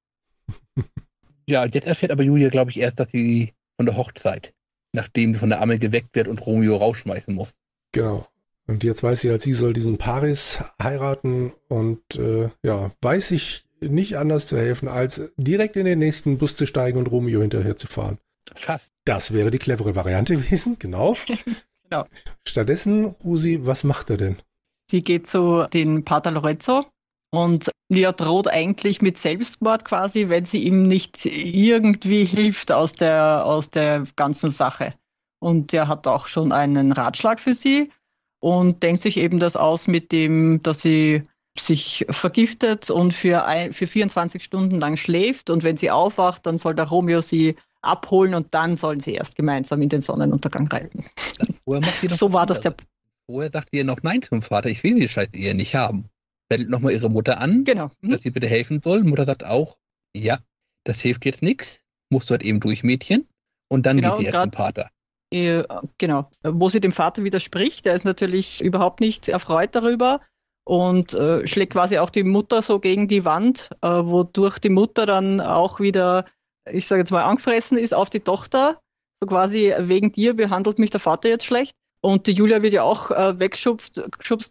ja, 1.48 1.66
jetzt 1.66 1.88
erfährt 1.88 2.12
aber 2.12 2.22
Julia, 2.22 2.50
glaube 2.50 2.70
ich, 2.70 2.80
erst, 2.80 3.00
dass 3.00 3.10
sie 3.10 3.54
von 3.78 3.88
der 3.88 3.98
Hochzeit, 3.98 4.54
nachdem 4.94 5.34
sie 5.34 5.40
von 5.40 5.50
der 5.50 5.62
Amme 5.62 5.80
geweckt 5.80 6.16
wird 6.16 6.28
und 6.28 6.46
Romeo 6.46 6.78
rausschmeißen 6.78 7.34
muss. 7.34 7.58
Genau. 7.92 8.28
Und 8.70 8.84
jetzt 8.84 9.02
weiß 9.02 9.22
sie 9.22 9.32
halt, 9.32 9.42
sie 9.42 9.54
soll 9.54 9.74
diesen 9.74 9.98
Paris 9.98 10.60
heiraten 10.80 11.54
und 11.70 12.02
äh, 12.16 12.50
ja, 12.62 12.92
weiß 13.02 13.32
ich 13.32 13.66
nicht 13.82 14.16
anders 14.20 14.46
zu 14.46 14.58
helfen, 14.58 14.88
als 14.88 15.32
direkt 15.38 15.76
in 15.76 15.86
den 15.86 15.98
nächsten 15.98 16.38
Bus 16.38 16.56
zu 16.56 16.68
steigen 16.68 17.00
und 17.00 17.08
Romeo 17.08 17.42
hinterher 17.42 17.78
zu 17.78 17.88
fahren. 17.88 18.20
Fast. 18.56 18.90
Das 19.06 19.34
wäre 19.34 19.50
die 19.50 19.58
clevere 19.58 19.96
Variante 19.96 20.36
gewesen, 20.38 20.78
genau. 20.78 21.18
genau. 21.90 22.06
Stattdessen, 22.48 23.16
Rusi, 23.24 23.60
was 23.64 23.84
macht 23.84 24.12
er 24.12 24.18
denn? 24.18 24.36
Sie 24.86 25.04
geht 25.04 25.26
zu 25.26 25.66
den 25.74 26.06
Pater 26.06 26.30
Lorenzo 26.30 26.86
und 27.32 27.72
Lia 27.92 28.12
droht 28.12 28.48
eigentlich 28.48 29.02
mit 29.02 29.18
Selbstmord 29.18 29.84
quasi, 29.84 30.30
wenn 30.30 30.46
sie 30.46 30.64
ihm 30.64 30.86
nicht 30.86 31.26
irgendwie 31.26 32.24
hilft 32.24 32.72
aus 32.72 32.94
der, 32.94 33.48
aus 33.48 33.72
der 33.72 34.06
ganzen 34.16 34.52
Sache. 34.52 34.94
Und 35.40 35.74
er 35.74 35.88
hat 35.88 36.06
auch 36.06 36.28
schon 36.28 36.52
einen 36.52 36.92
Ratschlag 36.92 37.40
für 37.40 37.56
sie 37.56 37.90
und 38.40 38.84
denkt 38.84 39.02
sich 39.02 39.18
eben 39.18 39.40
das 39.40 39.56
aus 39.56 39.88
mit 39.88 40.12
dem, 40.12 40.62
dass 40.64 40.82
sie 40.82 41.24
sich 41.58 42.06
vergiftet 42.10 42.90
und 42.90 43.14
für, 43.14 43.46
ein, 43.46 43.74
für 43.74 43.88
24 43.88 44.44
Stunden 44.44 44.80
lang 44.80 44.98
schläft 44.98 45.50
und 45.50 45.64
wenn 45.64 45.78
sie 45.78 45.92
aufwacht, 45.92 46.46
dann 46.46 46.58
soll 46.58 46.76
der 46.76 46.86
Romeo 46.86 47.22
sie 47.22 47.56
abholen 47.82 48.34
und 48.34 48.54
dann 48.54 48.76
sollen 48.76 49.00
sie 49.00 49.14
erst 49.14 49.36
gemeinsam 49.36 49.82
in 49.82 49.90
den 49.90 50.02
Sonnenuntergang 50.02 50.68
reiten. 50.68 51.06
so 52.08 52.34
war 52.34 52.46
das 52.46 52.62
der. 52.62 52.76
Vorher 53.26 53.52
sagt 53.52 53.70
ihr 53.72 53.84
noch 53.84 54.02
Nein 54.02 54.22
zum 54.22 54.42
Vater, 54.42 54.70
ich 54.70 54.84
will 54.84 55.00
die 55.00 55.08
Scheiße 55.08 55.36
Ehe 55.36 55.54
nicht 55.54 55.76
haben. 55.76 56.06
Bettelt 56.50 56.70
nochmal 56.70 56.94
ihre 56.94 57.10
Mutter 57.10 57.40
an, 57.40 57.64
genau. 57.64 57.92
mhm. 58.02 58.12
dass 58.12 58.22
sie 58.22 58.32
bitte 58.32 58.48
helfen 58.48 58.82
soll. 58.84 59.04
Mutter 59.04 59.26
sagt 59.26 59.46
auch, 59.46 59.78
ja, 60.16 60.40
das 60.84 61.00
hilft 61.00 61.26
jetzt 61.26 61.44
nichts, 61.44 61.82
musst 62.10 62.30
du 62.30 62.32
halt 62.32 62.44
eben 62.44 62.60
durch, 62.60 62.84
Mädchen. 62.84 63.28
Und 63.68 63.86
dann 63.86 63.98
genau, 63.98 64.18
geht 64.18 64.26
sie 64.26 64.34
erst 64.34 64.42
zum 64.42 64.52
Vater. 64.52 64.90
Genau, 65.32 66.30
wo 66.44 66.70
sie 66.70 66.80
dem 66.80 66.92
Vater 66.92 67.24
widerspricht, 67.24 67.86
der 67.86 67.94
ist 67.94 68.06
natürlich 68.06 68.64
überhaupt 68.64 69.00
nicht 69.00 69.28
erfreut 69.30 69.76
darüber 69.76 70.22
und 70.64 71.14
äh, 71.14 71.46
schlägt 71.46 71.74
quasi 71.74 72.00
auch 72.00 72.10
die 72.10 72.24
Mutter 72.24 72.64
so 72.64 72.80
gegen 72.80 73.08
die 73.08 73.26
Wand, 73.26 73.70
äh, 73.82 73.90
wodurch 73.90 74.58
die 74.58 74.70
Mutter 74.70 75.06
dann 75.06 75.40
auch 75.40 75.80
wieder 75.80 76.26
ich 76.72 76.88
sage 76.88 77.02
jetzt 77.02 77.12
mal, 77.12 77.24
angefressen 77.24 77.78
ist 77.78 77.94
auf 77.94 78.10
die 78.10 78.20
Tochter. 78.20 78.80
So 79.22 79.28
quasi, 79.28 79.74
wegen 79.78 80.12
dir 80.12 80.34
behandelt 80.34 80.80
mich 80.80 80.90
der 80.90 81.00
Vater 81.00 81.30
jetzt 81.30 81.46
schlecht. 81.46 81.74
Und 82.02 82.28
die 82.28 82.34
Julia 82.34 82.62
wird 82.62 82.74
ja 82.74 82.84
auch 82.84 83.12
äh, 83.12 83.38
weggeschubst, 83.40 83.96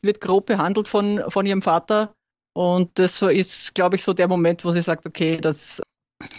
wird 0.03 0.21
grob 0.21 0.47
behandelt 0.47 0.89
von, 0.89 1.23
von 1.29 1.47
ihrem 1.47 1.63
Vater. 1.63 2.15
Und 2.55 2.99
das 2.99 3.23
ist, 3.23 3.75
glaube 3.75 3.97
ich, 3.97 4.03
so 4.03 4.13
der 4.13 4.29
Moment, 4.29 4.65
wo 4.65 4.73
sie 4.73 4.83
sagt, 4.83 5.07
okay, 5.07 5.39
das, 5.39 5.81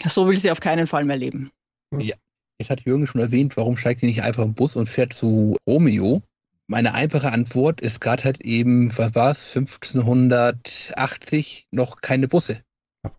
so 0.06 0.28
will 0.28 0.36
sie 0.36 0.50
auf 0.50 0.60
keinen 0.60 0.86
Fall 0.86 1.04
mehr 1.04 1.16
leben. 1.16 1.50
Ja. 1.96 2.14
Jetzt 2.60 2.70
hat 2.70 2.82
Jürgen 2.82 3.08
schon 3.08 3.22
erwähnt, 3.22 3.56
warum 3.56 3.76
steigt 3.76 3.98
sie 4.00 4.06
nicht 4.06 4.22
einfach 4.22 4.44
im 4.44 4.54
Bus 4.54 4.76
und 4.76 4.86
fährt 4.86 5.14
zu 5.14 5.56
Romeo? 5.66 6.22
Meine 6.68 6.94
einfache 6.94 7.32
Antwort 7.32 7.80
ist 7.80 8.00
gerade 8.00 8.22
halt 8.24 8.42
eben, 8.42 8.96
was 8.96 9.14
war 9.14 9.30
es, 9.30 9.56
1580 9.56 11.66
noch 11.72 12.02
keine 12.02 12.28
Busse. 12.28 12.60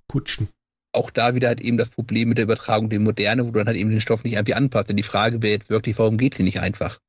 Kutschen 0.08 0.50
auch 0.94 1.10
da 1.10 1.36
wieder 1.36 1.50
halt 1.50 1.62
eben 1.62 1.78
das 1.78 1.90
Problem 1.90 2.30
mit 2.30 2.38
der 2.38 2.46
Übertragung 2.46 2.90
der 2.90 3.00
Moderne, 3.00 3.44
wo 3.44 3.52
du 3.52 3.60
dann 3.60 3.68
halt 3.68 3.78
eben 3.78 3.90
den 3.90 4.02
Stoff 4.02 4.24
nicht 4.24 4.34
irgendwie 4.34 4.54
anpasst. 4.54 4.90
Denn 4.90 4.98
die 4.98 5.04
Frage 5.04 5.42
wäre 5.42 5.54
jetzt 5.54 5.70
wirklich, 5.70 5.98
warum 5.98 6.18
geht 6.18 6.36
sie 6.36 6.44
nicht 6.44 6.60
einfach? 6.60 7.00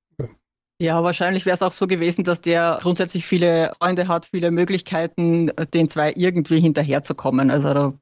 Ja, 0.80 1.02
wahrscheinlich 1.04 1.46
wäre 1.46 1.54
es 1.54 1.62
auch 1.62 1.72
so 1.72 1.86
gewesen, 1.86 2.24
dass 2.24 2.40
der 2.40 2.78
grundsätzlich 2.82 3.24
viele 3.24 3.72
Freunde 3.80 4.08
hat, 4.08 4.26
viele 4.26 4.50
Möglichkeiten, 4.50 5.50
den 5.72 5.88
zwei 5.88 6.12
irgendwie 6.16 6.60
hinterherzukommen. 6.60 7.50
Also 7.50 7.98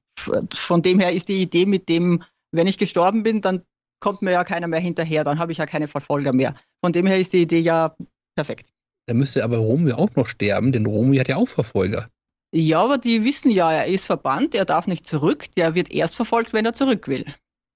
von 0.54 0.82
dem 0.82 1.00
her 1.00 1.12
ist 1.12 1.28
die 1.28 1.42
Idee 1.42 1.66
mit 1.66 1.88
dem, 1.88 2.22
wenn 2.52 2.66
ich 2.66 2.78
gestorben 2.78 3.22
bin, 3.22 3.40
dann 3.40 3.62
kommt 4.00 4.22
mir 4.22 4.32
ja 4.32 4.44
keiner 4.44 4.66
mehr 4.66 4.80
hinterher, 4.80 5.24
dann 5.24 5.38
habe 5.38 5.52
ich 5.52 5.58
ja 5.58 5.66
keine 5.66 5.88
Verfolger 5.88 6.32
mehr. 6.32 6.54
Von 6.84 6.92
dem 6.92 7.06
her 7.06 7.18
ist 7.18 7.32
die 7.32 7.42
Idee 7.42 7.60
ja 7.60 7.94
perfekt. 8.34 8.72
Da 9.06 9.14
müsste 9.14 9.44
aber 9.44 9.58
Romy 9.58 9.92
auch 9.92 10.14
noch 10.16 10.28
sterben, 10.28 10.72
denn 10.72 10.86
Romy 10.86 11.16
hat 11.16 11.28
ja 11.28 11.36
auch 11.36 11.48
Verfolger. 11.48 12.08
Ja, 12.52 12.82
aber 12.82 12.98
die 12.98 13.24
wissen 13.24 13.50
ja, 13.50 13.72
er 13.72 13.86
ist 13.86 14.04
verbannt, 14.04 14.54
er 14.54 14.64
darf 14.64 14.86
nicht 14.86 15.06
zurück, 15.06 15.46
der 15.56 15.74
wird 15.74 15.90
erst 15.90 16.16
verfolgt, 16.16 16.52
wenn 16.52 16.66
er 16.66 16.72
zurück 16.72 17.06
will. 17.06 17.24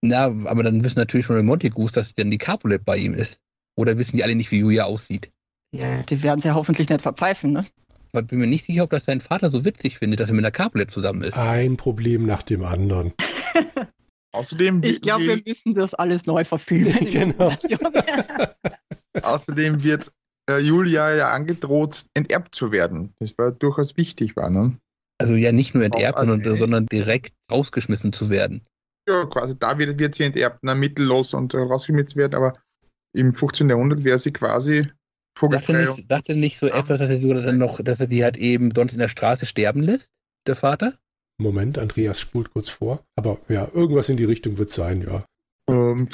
Na, 0.03 0.25
aber 0.25 0.62
dann 0.62 0.83
wissen 0.83 0.99
natürlich 0.99 1.27
schon 1.27 1.37
die 1.37 1.43
Montagus, 1.43 1.93
dass 1.93 2.14
dann 2.14 2.31
die 2.31 2.39
Capulet 2.39 2.85
bei 2.85 2.97
ihm 2.97 3.14
ist. 3.14 3.41
Oder 3.77 3.99
wissen 3.99 4.16
die 4.16 4.25
alle 4.25 4.35
nicht, 4.35 4.51
wie 4.51 4.59
Julia 4.59 4.85
aussieht? 4.85 5.31
Ja, 5.72 6.03
die 6.03 6.22
werden 6.22 6.41
sie 6.41 6.49
ja 6.49 6.55
hoffentlich 6.55 6.89
nicht 6.89 7.03
verpfeifen, 7.03 7.53
ne? 7.53 7.66
Ich 8.12 8.27
bin 8.27 8.39
mir 8.39 8.47
nicht 8.47 8.66
sicher, 8.66 8.85
ob 8.85 8.91
das 8.91 9.05
sein 9.05 9.20
Vater 9.20 9.51
so 9.51 9.64
witzig 9.64 9.99
findet, 9.99 10.20
dass 10.20 10.29
er 10.29 10.35
mit 10.35 10.45
einer 10.45 10.53
Capulet 10.53 10.91
zusammen 10.91 11.22
ist. 11.22 11.37
Ein 11.37 11.77
Problem 11.77 12.27
nach 12.27 12.43
dem 12.43 12.64
anderen. 12.64 13.12
Außerdem. 14.35 14.82
Ich 14.85 15.01
glaube, 15.01 15.26
wir 15.26 15.43
müssen 15.47 15.74
das 15.74 15.95
alles 15.95 16.26
neu 16.26 16.45
verfilmen. 16.45 17.07
genau. 17.11 17.53
Außerdem 19.22 19.82
wird 19.85 20.12
äh, 20.51 20.59
Julia 20.59 21.14
ja 21.14 21.30
angedroht, 21.30 22.07
enterbt 22.14 22.55
zu 22.55 22.72
werden. 22.72 23.14
Das 23.20 23.39
war 23.39 23.53
durchaus 23.53 23.97
wichtig, 23.97 24.37
war, 24.37 24.51
ne? 24.51 24.76
Also 25.18 25.35
ja 25.35 25.53
nicht 25.53 25.74
nur 25.74 25.85
enterbt, 25.85 26.18
sondern, 26.18 26.59
sondern 26.59 26.87
direkt 26.87 27.32
rausgeschmissen 27.51 28.12
zu 28.12 28.30
werden. 28.30 28.66
Ja, 29.09 29.24
quasi 29.26 29.57
da 29.57 29.78
wird, 29.78 29.99
wird 30.01 30.16
sie 30.16 30.24
enterbt, 30.24 30.59
na, 30.62 30.74
mittellos 30.74 31.35
und 31.35 31.55
äh, 31.55 31.59
rausgeschmissen 31.59 32.16
werden, 32.16 32.35
aber 32.35 32.55
im 33.14 33.35
15. 33.35 33.68
Jahrhundert 33.68 34.03
wäre 34.03 34.18
sie 34.18 34.32
quasi. 34.32 34.82
Dachte 35.41 35.72
nicht, 35.72 36.11
dachte 36.11 36.35
nicht 36.35 36.59
so 36.59 36.66
etwas, 36.66 36.99
dass 36.99 37.11
er, 37.11 37.20
sogar 37.20 37.43
dann 37.43 37.59
noch, 37.59 37.80
dass 37.82 38.01
er 38.01 38.07
die 38.07 38.22
halt 38.22 38.37
eben 38.37 38.70
sonst 38.74 38.93
in 38.93 39.01
der 39.01 39.09
Straße 39.09 39.47
sterben 39.47 39.82
lässt, 39.82 40.09
der 40.47 40.57
Vater? 40.57 40.95
Moment, 41.39 41.78
Andreas 41.78 42.20
spult 42.20 42.53
kurz 42.53 42.70
vor. 42.70 43.05
Aber 43.16 43.39
ja, 43.49 43.68
irgendwas 43.72 44.09
in 44.09 44.16
die 44.16 44.24
Richtung 44.24 44.59
wird 44.59 44.72
sein, 44.72 45.03
ja. 45.03 45.24
Ähm, 45.68 46.09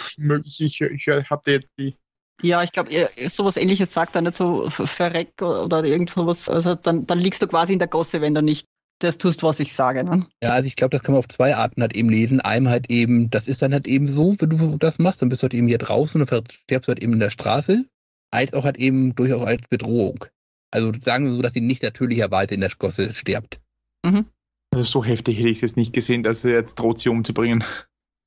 ich, 0.45 0.61
ich, 0.61 0.81
ich 0.81 1.07
hatte 1.09 1.51
jetzt 1.51 1.73
die 1.79 1.97
ja, 2.43 2.63
ich 2.63 2.73
glaube, 2.73 2.91
sowas 3.29 3.57
ähnliches 3.57 3.93
sagt 3.93 4.15
er 4.15 4.23
nicht 4.23 4.35
so 4.35 4.71
verreck 4.71 5.43
oder 5.43 5.85
irgend 5.85 6.11
sowas. 6.11 6.49
Also 6.49 6.75
dann, 6.75 7.07
dann 7.07 7.19
liegst 7.19 7.43
du 7.43 7.47
quasi 7.47 7.75
in 7.75 7.79
der 7.79 7.89
Gosse, 7.89 8.21
wenn 8.21 8.35
du 8.35 8.43
nicht 8.43 8.67
das 9.01 9.19
tust, 9.19 9.43
was 9.43 9.61
ich 9.61 9.75
sage. 9.75 10.05
Ne? 10.05 10.27
Ja, 10.43 10.53
also 10.53 10.67
ich 10.67 10.77
glaube, 10.77 10.97
das 10.97 11.03
kann 11.03 11.15
man 11.15 11.21
auf 11.21 11.29
zwei 11.29 11.55
Arten 11.57 11.83
halt 11.83 11.97
eben 11.97 12.09
lesen. 12.09 12.41
Einmal 12.41 12.73
halt 12.73 12.91
eben, 12.91 13.31
das 13.31 13.49
ist 13.49 13.63
dann 13.63 13.73
halt 13.73 13.87
eben 13.87 14.09
so, 14.09 14.37
wenn 14.39 14.51
du 14.51 14.77
das 14.79 14.99
machst, 14.99 15.23
dann 15.23 15.29
bist 15.29 15.43
du 15.43 15.45
halt 15.45 15.55
eben 15.55 15.69
hier 15.69 15.79
draußen 15.79 16.21
und 16.21 16.53
stirbst 16.53 16.89
halt 16.89 17.03
eben 17.03 17.15
in 17.15 17.21
der 17.21 17.31
Straße, 17.31 17.85
als 18.31 18.53
auch 18.53 18.65
halt 18.65 18.77
eben 18.77 19.15
durchaus 19.15 19.47
als 19.47 19.63
Bedrohung. 19.69 20.25
Also 20.71 20.93
sagen 21.03 21.27
wir 21.27 21.35
so, 21.35 21.43
dass 21.43 21.55
sie 21.55 21.61
nicht 21.61 21.83
natürlicherweise 21.83 22.55
in 22.55 22.61
der 22.61 22.71
Gosse 22.79 23.13
stirbt. 23.15 23.61
Mhm. 24.05 24.27
Also 24.73 24.85
so 24.85 25.05
heftig 25.05 25.39
hätte 25.39 25.49
ich 25.49 25.57
es 25.57 25.63
jetzt 25.63 25.77
nicht 25.77 25.93
gesehen, 25.93 26.23
dass 26.23 26.43
sie 26.43 26.51
jetzt 26.51 26.77
droht, 26.77 27.01
sie 27.01 27.09
umzubringen. 27.09 27.65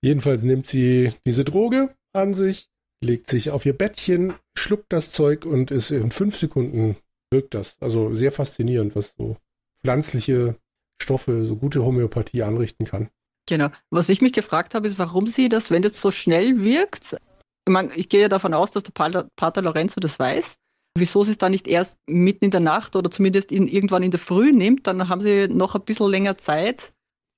Jedenfalls 0.02 0.44
nimmt 0.44 0.68
sie 0.68 1.14
diese 1.26 1.46
Droge 1.46 1.96
an 2.14 2.34
sich 2.34 2.70
legt 3.04 3.30
sich 3.30 3.52
auf 3.52 3.66
ihr 3.66 3.78
Bettchen, 3.78 4.34
schluckt 4.58 4.92
das 4.92 5.12
Zeug 5.12 5.46
und 5.46 5.70
ist 5.70 5.92
in 5.92 6.12
fünf 6.12 6.38
Sekunden 6.38 6.96
wirkt 7.32 7.54
das. 7.54 7.78
Also 7.80 8.14
sehr 8.14 8.32
faszinierend, 8.32 8.96
was 8.96 9.14
so 9.18 9.38
pflanzliche 9.84 10.56
Stoffe, 11.02 11.46
so 11.46 11.56
gute 11.56 11.84
Homöopathie 11.84 12.44
anrichten 12.44 12.86
kann. 12.86 13.10
Genau. 13.48 13.70
Was 13.90 14.10
ich 14.10 14.22
mich 14.22 14.34
gefragt 14.34 14.74
habe, 14.74 14.88
ist, 14.88 14.98
warum 14.98 15.28
sie 15.28 15.50
das, 15.50 15.70
wenn 15.70 15.82
das 15.82 16.00
so 16.00 16.12
schnell 16.12 16.64
wirkt, 16.64 17.18
ich, 17.66 17.72
meine, 17.72 17.94
ich 17.96 18.10
gehe 18.10 18.22
ja 18.22 18.30
davon 18.30 18.54
aus, 18.54 18.72
dass 18.72 18.84
der 18.84 18.92
Pater 19.36 19.62
Lorenzo 19.62 20.00
das 20.00 20.20
weiß. 20.20 20.58
Wieso 20.96 21.24
sie 21.24 21.32
es 21.32 21.38
da 21.40 21.50
nicht 21.50 21.68
erst 21.68 22.00
mitten 22.08 22.46
in 22.46 22.52
der 22.52 22.60
Nacht 22.60 22.96
oder 22.96 23.10
zumindest 23.10 23.52
in, 23.52 23.68
irgendwann 23.68 24.04
in 24.04 24.12
der 24.12 24.20
Früh 24.20 24.52
nimmt, 24.52 24.86
dann 24.86 25.10
haben 25.10 25.22
sie 25.22 25.48
noch 25.48 25.74
ein 25.74 25.84
bisschen 25.84 26.10
länger 26.10 26.38
Zeit, 26.38 26.94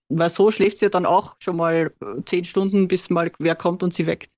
weil 0.10 0.30
so 0.30 0.51
schläft 0.51 0.80
sie 0.80 0.89
dann 0.89 1.06
auch 1.06 1.38
schon 1.39 1.56
mal 1.56 1.93
äh, 2.01 2.22
zehn 2.26 2.43
Stunden, 2.43 2.88
bis 2.88 3.10
mal 3.10 3.32
wer 3.39 3.56
kommt 3.56 3.82
und 3.82 3.93
sie 3.93 4.08
weckt. 4.08 4.32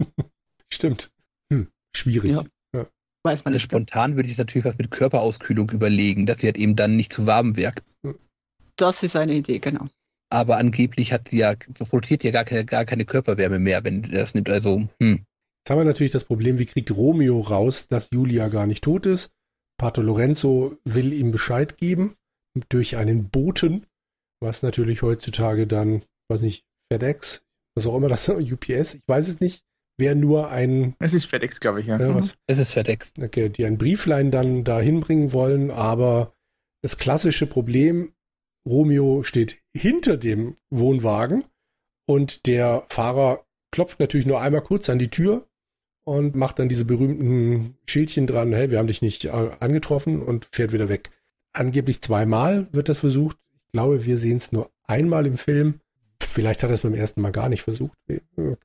Stimmt. 0.72 1.10
Hm, 1.50 1.68
schwierig. 1.94 2.32
Ja. 2.32 2.44
ja. 2.74 2.86
Weiß 3.22 3.44
man 3.44 3.54
also 3.54 3.64
spontan 3.64 4.16
würde 4.16 4.28
ich 4.28 4.36
natürlich 4.36 4.66
was 4.66 4.76
mit 4.76 4.90
Körperauskühlung 4.90 5.70
überlegen, 5.70 6.26
dass 6.26 6.38
sie 6.38 6.46
halt 6.46 6.58
eben 6.58 6.76
dann 6.76 6.94
nicht 6.94 7.14
zu 7.14 7.26
warm 7.26 7.56
wirkt. 7.56 7.84
Das 8.76 9.02
ist 9.02 9.16
eine 9.16 9.34
Idee, 9.34 9.58
genau. 9.58 9.86
Aber 10.28 10.58
angeblich 10.58 11.12
hat 11.12 11.28
sie 11.28 11.38
ja, 11.38 11.54
produziert 11.54 12.22
ja 12.24 12.32
gar 12.32 12.44
keine, 12.44 12.64
gar 12.66 12.84
keine 12.84 13.06
Körperwärme 13.06 13.58
mehr, 13.58 13.82
wenn 13.84 14.02
das 14.02 14.34
nimmt. 14.34 14.50
Also, 14.50 14.88
hm. 15.00 15.24
Jetzt 15.66 15.72
haben 15.72 15.80
wir 15.80 15.84
natürlich 15.84 16.12
das 16.12 16.22
Problem, 16.22 16.60
wie 16.60 16.66
kriegt 16.66 16.92
Romeo 16.92 17.40
raus, 17.40 17.88
dass 17.88 18.10
Julia 18.12 18.46
gar 18.46 18.68
nicht 18.68 18.84
tot 18.84 19.04
ist? 19.04 19.32
Pater 19.80 20.00
Lorenzo 20.00 20.78
will 20.84 21.12
ihm 21.12 21.32
Bescheid 21.32 21.76
geben 21.76 22.14
durch 22.68 22.96
einen 22.96 23.30
Boten, 23.30 23.84
was 24.40 24.62
natürlich 24.62 25.02
heutzutage 25.02 25.66
dann, 25.66 26.04
weiß 26.30 26.42
nicht, 26.42 26.64
FedEx, 26.92 27.42
was 27.74 27.88
auch 27.88 27.96
immer 27.96 28.08
das 28.08 28.28
UPS, 28.28 28.94
ich 28.94 29.02
weiß 29.08 29.26
es 29.26 29.40
nicht, 29.40 29.64
wäre 29.98 30.14
nur 30.14 30.52
ein. 30.52 30.94
Es 31.00 31.14
ist 31.14 31.26
FedEx, 31.26 31.58
glaube 31.58 31.80
ich, 31.80 31.88
ja. 31.88 31.98
ja 31.98 32.14
was, 32.14 32.36
es 32.46 32.58
ist 32.58 32.70
FedEx. 32.70 33.14
Okay, 33.20 33.48
die 33.48 33.66
ein 33.66 33.76
Brieflein 33.76 34.30
dann 34.30 34.62
da 34.62 34.78
hinbringen 34.78 35.32
wollen, 35.32 35.72
aber 35.72 36.32
das 36.84 36.96
klassische 36.96 37.48
Problem, 37.48 38.12
Romeo 38.68 39.24
steht 39.24 39.58
hinter 39.76 40.16
dem 40.16 40.58
Wohnwagen 40.70 41.42
und 42.08 42.46
der 42.46 42.86
Fahrer 42.88 43.44
klopft 43.72 43.98
natürlich 43.98 44.26
nur 44.26 44.40
einmal 44.40 44.62
kurz 44.62 44.88
an 44.88 45.00
die 45.00 45.10
Tür 45.10 45.44
und 46.06 46.36
macht 46.36 46.60
dann 46.60 46.68
diese 46.68 46.84
berühmten 46.84 47.76
Schildchen 47.86 48.28
dran, 48.28 48.52
hey, 48.52 48.70
wir 48.70 48.78
haben 48.78 48.86
dich 48.86 49.02
nicht 49.02 49.24
äh, 49.24 49.50
angetroffen 49.58 50.22
und 50.22 50.48
fährt 50.52 50.72
wieder 50.72 50.88
weg. 50.88 51.10
Angeblich 51.52 52.00
zweimal 52.00 52.68
wird 52.70 52.88
das 52.88 53.00
versucht. 53.00 53.36
Ich 53.66 53.72
glaube, 53.72 54.04
wir 54.04 54.16
sehen 54.16 54.36
es 54.36 54.52
nur 54.52 54.70
einmal 54.84 55.26
im 55.26 55.36
Film. 55.36 55.80
Vielleicht 56.22 56.62
hat 56.62 56.70
er 56.70 56.74
es 56.74 56.82
beim 56.82 56.94
ersten 56.94 57.22
Mal 57.22 57.32
gar 57.32 57.48
nicht 57.48 57.62
versucht. 57.62 57.98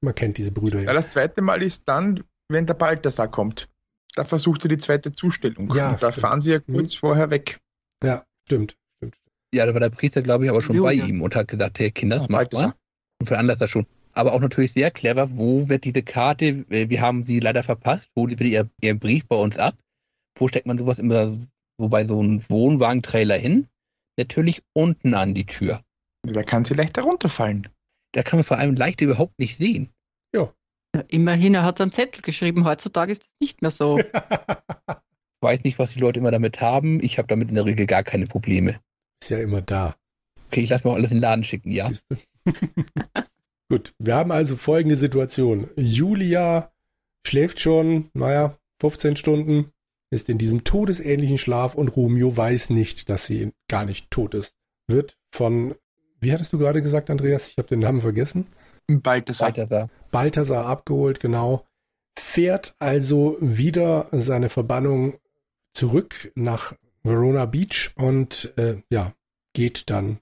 Man 0.01 0.15
kennt 0.15 0.37
diese 0.37 0.51
Brüder 0.51 0.79
ja. 0.79 0.85
ja. 0.85 0.93
Das 0.93 1.07
zweite 1.07 1.41
Mal 1.41 1.63
ist 1.63 1.89
dann, 1.89 2.23
wenn 2.47 2.67
der 2.67 2.75
Balthasar 2.75 3.27
kommt. 3.27 3.67
Da 4.13 4.23
versucht 4.23 4.63
er 4.65 4.69
die 4.69 4.77
zweite 4.77 5.11
Zustellung. 5.11 5.73
Ja, 5.75 5.93
da 5.93 6.11
stimmt. 6.11 6.15
fahren 6.15 6.41
sie 6.41 6.51
ja 6.51 6.59
kurz 6.59 6.93
mhm. 6.93 6.99
vorher 6.99 7.29
weg. 7.31 7.59
Ja, 8.03 8.23
stimmt, 8.45 8.77
stimmt. 8.97 9.15
Ja, 9.53 9.65
da 9.65 9.73
war 9.73 9.79
der 9.79 9.89
Priester, 9.89 10.21
glaube 10.21 10.43
ich, 10.43 10.51
aber 10.51 10.61
schon 10.61 10.75
Julia. 10.75 11.01
bei 11.01 11.07
ihm 11.07 11.21
und 11.21 11.35
hat 11.35 11.47
gesagt, 11.47 11.79
hey 11.79 11.89
Kinder, 11.89 12.19
das 12.19 12.29
macht 12.29 12.53
mal. 12.53 12.73
Und 13.19 13.27
veranlasst 13.27 13.61
das 13.61 13.71
schon. 13.71 13.87
Aber 14.13 14.33
auch 14.33 14.39
natürlich 14.39 14.73
sehr 14.73 14.91
clever, 14.91 15.37
wo 15.37 15.69
wird 15.69 15.83
diese 15.85 16.03
Karte, 16.03 16.65
äh, 16.69 16.89
wir 16.89 17.01
haben 17.01 17.23
sie 17.23 17.39
leider 17.39 17.63
verpasst, 17.63 18.11
wo 18.15 18.27
wird 18.27 18.41
ihr, 18.41 18.69
ihr 18.81 18.99
Brief 18.99 19.27
bei 19.27 19.35
uns 19.35 19.57
ab? 19.57 19.75
Wo 20.37 20.47
steckt 20.47 20.65
man 20.65 20.77
sowas 20.77 20.99
immer 20.99 21.31
so 21.77 21.87
bei 21.87 22.05
so 22.05 22.19
einem 22.19 22.47
Wohnwagentrailer 22.49 23.37
hin? 23.37 23.67
Natürlich 24.17 24.61
unten 24.73 25.13
an 25.13 25.33
die 25.33 25.45
Tür. 25.45 25.83
Da 26.23 26.43
kann 26.43 26.65
sie 26.65 26.73
leicht 26.73 26.97
herunterfallen. 26.97 27.67
Da 28.13 28.23
kann 28.23 28.39
man 28.39 28.45
vor 28.45 28.57
allem 28.57 28.75
leicht 28.75 29.01
überhaupt 29.01 29.39
nicht 29.39 29.57
sehen. 29.57 29.89
Ja. 30.35 30.53
ja 30.95 31.03
immerhin, 31.07 31.55
er 31.55 31.63
hat 31.63 31.79
einen 31.79 31.91
Zettel 31.91 32.21
geschrieben. 32.21 32.65
Heutzutage 32.65 33.13
ist 33.13 33.23
das 33.23 33.29
nicht 33.39 33.61
mehr 33.61 33.71
so. 33.71 33.97
ich 33.99 34.05
weiß 35.41 35.63
nicht, 35.63 35.79
was 35.79 35.93
die 35.93 35.99
Leute 35.99 36.19
immer 36.19 36.31
damit 36.31 36.59
haben. 36.61 37.01
Ich 37.01 37.17
habe 37.17 37.27
damit 37.27 37.49
in 37.49 37.55
der 37.55 37.65
Regel 37.65 37.85
gar 37.85 38.03
keine 38.03 38.27
Probleme. 38.27 38.79
Ist 39.21 39.29
ja 39.29 39.39
immer 39.39 39.61
da. 39.61 39.95
Okay, 40.47 40.61
ich 40.61 40.69
lasse 40.69 40.85
mir 40.85 40.91
auch 40.91 40.97
alles 40.97 41.11
in 41.11 41.17
den 41.17 41.21
Laden 41.21 41.43
schicken, 41.43 41.71
ja? 41.71 41.89
Gut, 43.71 43.93
wir 43.99 44.15
haben 44.15 44.33
also 44.33 44.57
folgende 44.57 44.97
Situation. 44.97 45.69
Julia 45.77 46.73
schläft 47.25 47.61
schon, 47.61 48.09
naja, 48.13 48.57
15 48.81 49.15
Stunden, 49.15 49.71
ist 50.09 50.27
in 50.27 50.37
diesem 50.37 50.65
todesähnlichen 50.65 51.37
Schlaf 51.37 51.75
und 51.75 51.87
Romeo 51.87 52.35
weiß 52.35 52.71
nicht, 52.71 53.09
dass 53.09 53.27
sie 53.27 53.53
gar 53.69 53.85
nicht 53.85 54.11
tot 54.11 54.33
ist. 54.33 54.57
Wird 54.89 55.17
von, 55.33 55.75
wie 56.19 56.33
hattest 56.33 56.51
du 56.51 56.57
gerade 56.57 56.81
gesagt, 56.81 57.09
Andreas? 57.09 57.47
Ich 57.47 57.57
habe 57.57 57.69
den 57.69 57.79
Namen 57.79 58.01
vergessen. 58.01 58.47
Balthasar. 58.87 59.53
Balthasar. 59.53 59.89
Balthasar 60.11 60.65
abgeholt, 60.65 61.21
genau. 61.21 61.65
Fährt 62.19 62.75
also 62.77 63.37
wieder 63.39 64.09
seine 64.11 64.49
Verbannung 64.49 65.17
zurück 65.73 66.33
nach 66.35 66.75
Verona 67.03 67.45
Beach 67.45 67.91
und 67.95 68.51
äh, 68.57 68.81
ja, 68.89 69.13
geht 69.53 69.89
dann 69.89 70.19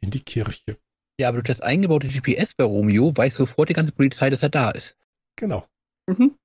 in 0.00 0.12
die 0.12 0.22
Kirche. 0.22 0.76
Ja, 1.20 1.28
aber 1.28 1.42
durch 1.42 1.56
das 1.56 1.60
eingebaute 1.60 2.08
GPS 2.08 2.54
bei 2.54 2.64
Romeo 2.64 3.16
weiß 3.16 3.36
sofort 3.36 3.68
die 3.68 3.74
ganze 3.74 3.92
Polizei, 3.92 4.30
dass 4.30 4.42
er 4.42 4.48
da 4.48 4.70
ist. 4.70 4.96
Genau. 5.36 5.66
Mhm. 6.06 6.36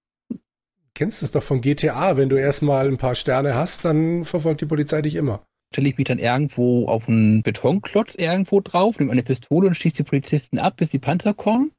Kennst 0.94 1.24
es 1.24 1.32
doch 1.32 1.44
von 1.44 1.62
GTA, 1.62 2.18
wenn 2.18 2.30
du 2.30 2.36
erstmal 2.36 2.88
ein 2.88 2.98
paar 2.98 3.16
Sterne 3.16 3.56
hast, 3.56 3.86
dann 3.86 4.26
verfolgt 4.26 4.62
die 4.62 4.66
Polizei 4.66 5.02
dich 5.02 5.16
immer. 5.16 5.46
Stelle 5.74 5.90
ich 5.90 5.98
mich 5.98 6.08
dann 6.08 6.20
irgendwo 6.20 6.88
auf 6.88 7.08
einen 7.08 7.42
Betonklotz 7.42 8.16
irgendwo 8.16 8.60
drauf, 8.60 9.00
nehme 9.00 9.12
eine 9.12 9.24
Pistole 9.24 9.68
und 9.68 9.76
schieße 9.76 9.98
die 9.98 10.04
Polizisten 10.04 10.60
ab, 10.60 10.78
bis 10.78 10.90
die 10.90 11.00
Panzer 11.00 11.34
kommen. 11.34 11.72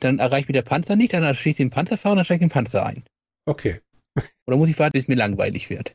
Dann 0.00 0.18
erreicht 0.18 0.48
mich 0.48 0.54
der 0.54 0.62
Panzer 0.62 0.96
nicht, 0.96 1.12
dann 1.12 1.34
schieße 1.34 1.48
ich 1.50 1.56
den 1.56 1.70
Panzerfahrer 1.70 2.12
und 2.12 2.16
dann 2.18 2.24
steige 2.24 2.44
ich 2.44 2.50
den 2.50 2.52
Panzer 2.52 2.84
ein. 2.84 3.04
Okay. 3.46 3.80
Oder 4.46 4.56
muss 4.56 4.68
ich 4.68 4.78
warten, 4.78 4.92
bis 4.92 5.02
es 5.02 5.08
mir 5.08 5.14
langweilig 5.14 5.70
wird? 5.70 5.94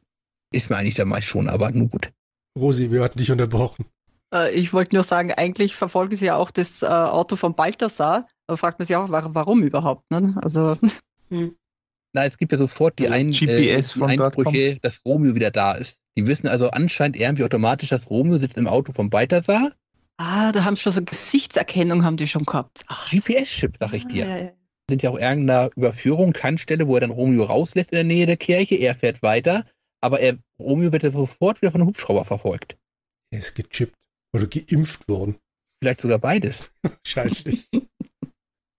Ist 0.54 0.70
mir 0.70 0.78
eigentlich 0.78 0.96
damals 0.96 1.26
schon, 1.26 1.50
aber 1.50 1.72
nur 1.72 1.88
gut. 1.88 2.12
Rosi, 2.58 2.92
wir 2.92 3.04
hatten 3.04 3.20
dich 3.20 3.32
unterbrochen. 3.32 3.86
Äh, 4.34 4.54
ich 4.54 4.74
wollte 4.74 4.96
nur 4.96 5.04
sagen, 5.04 5.32
eigentlich 5.32 5.76
verfolgen 5.76 6.16
sie 6.16 6.28
ja 6.28 6.36
auch 6.36 6.52
das 6.52 6.84
äh, 6.84 6.88
Auto 6.88 7.36
von 7.36 7.56
Balthasar. 7.56 8.28
Da 8.48 8.58
fragt 8.58 8.80
man 8.80 8.86
sich 8.86 8.96
auch, 8.96 9.08
warum 9.10 9.64
überhaupt. 9.64 10.10
Ne? 10.12 10.36
Also. 10.42 10.78
Hm. 11.30 11.56
Na, 12.14 12.26
es 12.26 12.38
gibt 12.38 12.52
ja 12.52 12.58
sofort 12.58 13.00
die, 13.00 13.08
Ein 13.08 13.32
GPS 13.32 13.96
äh, 13.96 14.00
die 14.00 14.04
Einsprüche, 14.04 14.78
dass 14.82 15.02
Romeo 15.06 15.36
wieder 15.36 15.50
da 15.50 15.74
ist. 15.74 16.00
Die 16.18 16.28
wissen 16.28 16.48
also 16.48 16.70
anscheinend 16.70 17.18
irgendwie 17.18 17.46
automatisch, 17.46 17.90
dass 17.90 18.10
Romeo 18.10 18.38
sitzt 18.38 18.58
im 18.58 18.68
Auto 18.68 18.92
von 18.92 19.10
Balthasar. 19.10 19.72
Ah, 20.18 20.52
da 20.52 20.66
haben 20.66 20.76
sie 20.76 20.84
schon 20.84 20.94
so 20.94 21.02
Gesichtserkennung 21.02 22.04
haben 22.04 22.18
die 22.18 22.28
schon 22.28 22.44
gehabt. 22.44 22.84
GPS-Chip, 23.10 23.78
sag 23.80 23.94
ich 23.94 24.06
dir. 24.08 24.26
Ah, 24.26 24.30
ja, 24.30 24.44
ja. 24.44 24.52
Sind 24.90 25.04
ja 25.04 25.10
auch 25.10 25.18
irgendeiner 25.18 25.70
Überführung, 25.76 26.34
Tankstelle, 26.34 26.86
wo 26.86 26.96
er 26.96 27.02
dann 27.02 27.12
Romeo 27.12 27.46
rauslässt 27.46 27.92
in 27.92 27.96
der 27.96 28.04
Nähe 28.04 28.26
der 28.26 28.36
Kirche. 28.36 28.76
Er 28.76 28.94
fährt 28.94 29.24
weiter, 29.24 29.66
aber 30.02 30.20
er, 30.20 30.38
Romeo 30.60 30.92
wird 30.92 31.04
ja 31.04 31.12
sofort 31.12 31.62
wieder 31.62 31.72
von 31.72 31.80
einem 31.80 31.88
Hubschrauber 31.88 32.26
verfolgt. 32.26 32.78
Er 33.32 33.40
ist 33.40 33.56
gechippt. 33.56 33.96
Oder 34.34 34.48
geimpft 34.48 35.08
worden. 35.08 35.36
Vielleicht 35.82 36.02
sogar 36.02 36.20
beides. 36.20 36.72
Wahrscheinlich. 36.84 37.68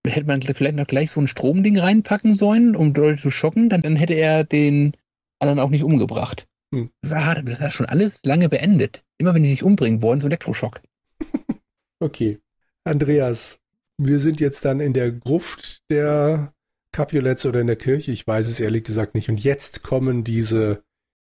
hätte 0.06 0.26
man 0.26 0.42
vielleicht 0.42 0.76
noch 0.76 0.86
gleich 0.86 1.10
so 1.10 1.20
ein 1.20 1.28
Stromding 1.28 1.78
reinpacken 1.78 2.34
sollen, 2.34 2.76
um 2.76 2.92
Leute 2.94 3.20
zu 3.20 3.30
schocken, 3.30 3.68
dann, 3.68 3.82
dann 3.82 3.96
hätte 3.96 4.14
er 4.14 4.44
den 4.44 4.96
anderen 5.38 5.60
auch 5.60 5.70
nicht 5.70 5.84
umgebracht. 5.84 6.46
Hm. 6.72 6.90
Ah, 7.10 7.34
das 7.34 7.60
hat 7.60 7.72
schon 7.72 7.86
alles 7.86 8.20
lange 8.24 8.48
beendet. 8.48 9.04
Immer 9.18 9.34
wenn 9.34 9.42
die 9.42 9.50
sich 9.50 9.62
umbringen 9.62 10.02
wollen, 10.02 10.20
so 10.20 10.26
Elektroschock. 10.26 10.80
okay. 12.00 12.38
Andreas, 12.84 13.58
wir 13.98 14.18
sind 14.18 14.40
jetzt 14.40 14.64
dann 14.64 14.80
in 14.80 14.92
der 14.92 15.12
Gruft 15.12 15.82
der 15.90 16.52
Capulets 16.92 17.46
oder 17.46 17.60
in 17.60 17.66
der 17.66 17.76
Kirche. 17.76 18.10
Ich 18.10 18.26
weiß 18.26 18.48
es 18.48 18.60
ehrlich 18.60 18.84
gesagt 18.84 19.14
nicht. 19.14 19.28
Und 19.28 19.42
jetzt 19.42 19.82
kommen 19.82 20.24
diese. 20.24 20.82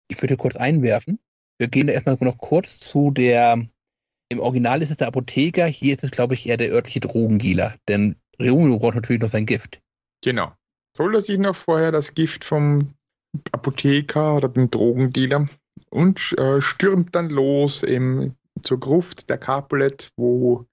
Ich 0.09 0.22
würde 0.22 0.38
kurz 0.38 0.55
einwerfen. 0.55 1.20
Wir 1.57 1.67
gehen 1.67 1.88
da 1.88 1.93
erstmal 1.93 2.17
noch 2.22 2.38
kurz 2.38 2.80
zu 2.80 3.11
der 3.11 3.67
im 4.30 4.39
Original 4.39 4.82
ist 4.82 4.91
es 4.91 4.97
der 4.97 5.07
Apotheker, 5.07 5.65
hier 5.65 5.93
ist 5.93 6.03
es, 6.03 6.11
glaube 6.11 6.36
ich, 6.36 6.47
eher 6.47 6.57
der 6.57 6.71
örtliche 6.71 6.99
Drogendealer. 6.99 7.75
Denn 7.88 8.15
Romeo 8.39 8.77
braucht 8.77 8.95
natürlich 8.95 9.21
noch 9.21 9.30
sein 9.30 9.45
Gift. 9.45 9.82
Genau. 10.23 10.53
Soll 10.95 11.15
er 11.15 11.21
sich 11.21 11.39
noch 11.39 11.55
vorher 11.55 11.91
das 11.91 12.13
Gift 12.13 12.43
vom 12.43 12.93
Apotheker 13.51 14.36
oder 14.36 14.49
dem 14.49 14.69
Drogendealer 14.69 15.49
und 15.89 16.36
äh, 16.38 16.61
stürmt 16.61 17.15
dann 17.15 17.30
los 17.30 17.84
im, 17.84 18.36
zur 18.61 18.80
Gruft 18.80 19.30
der 19.30 19.38
Capulet, 19.38 20.11
wo 20.15 20.65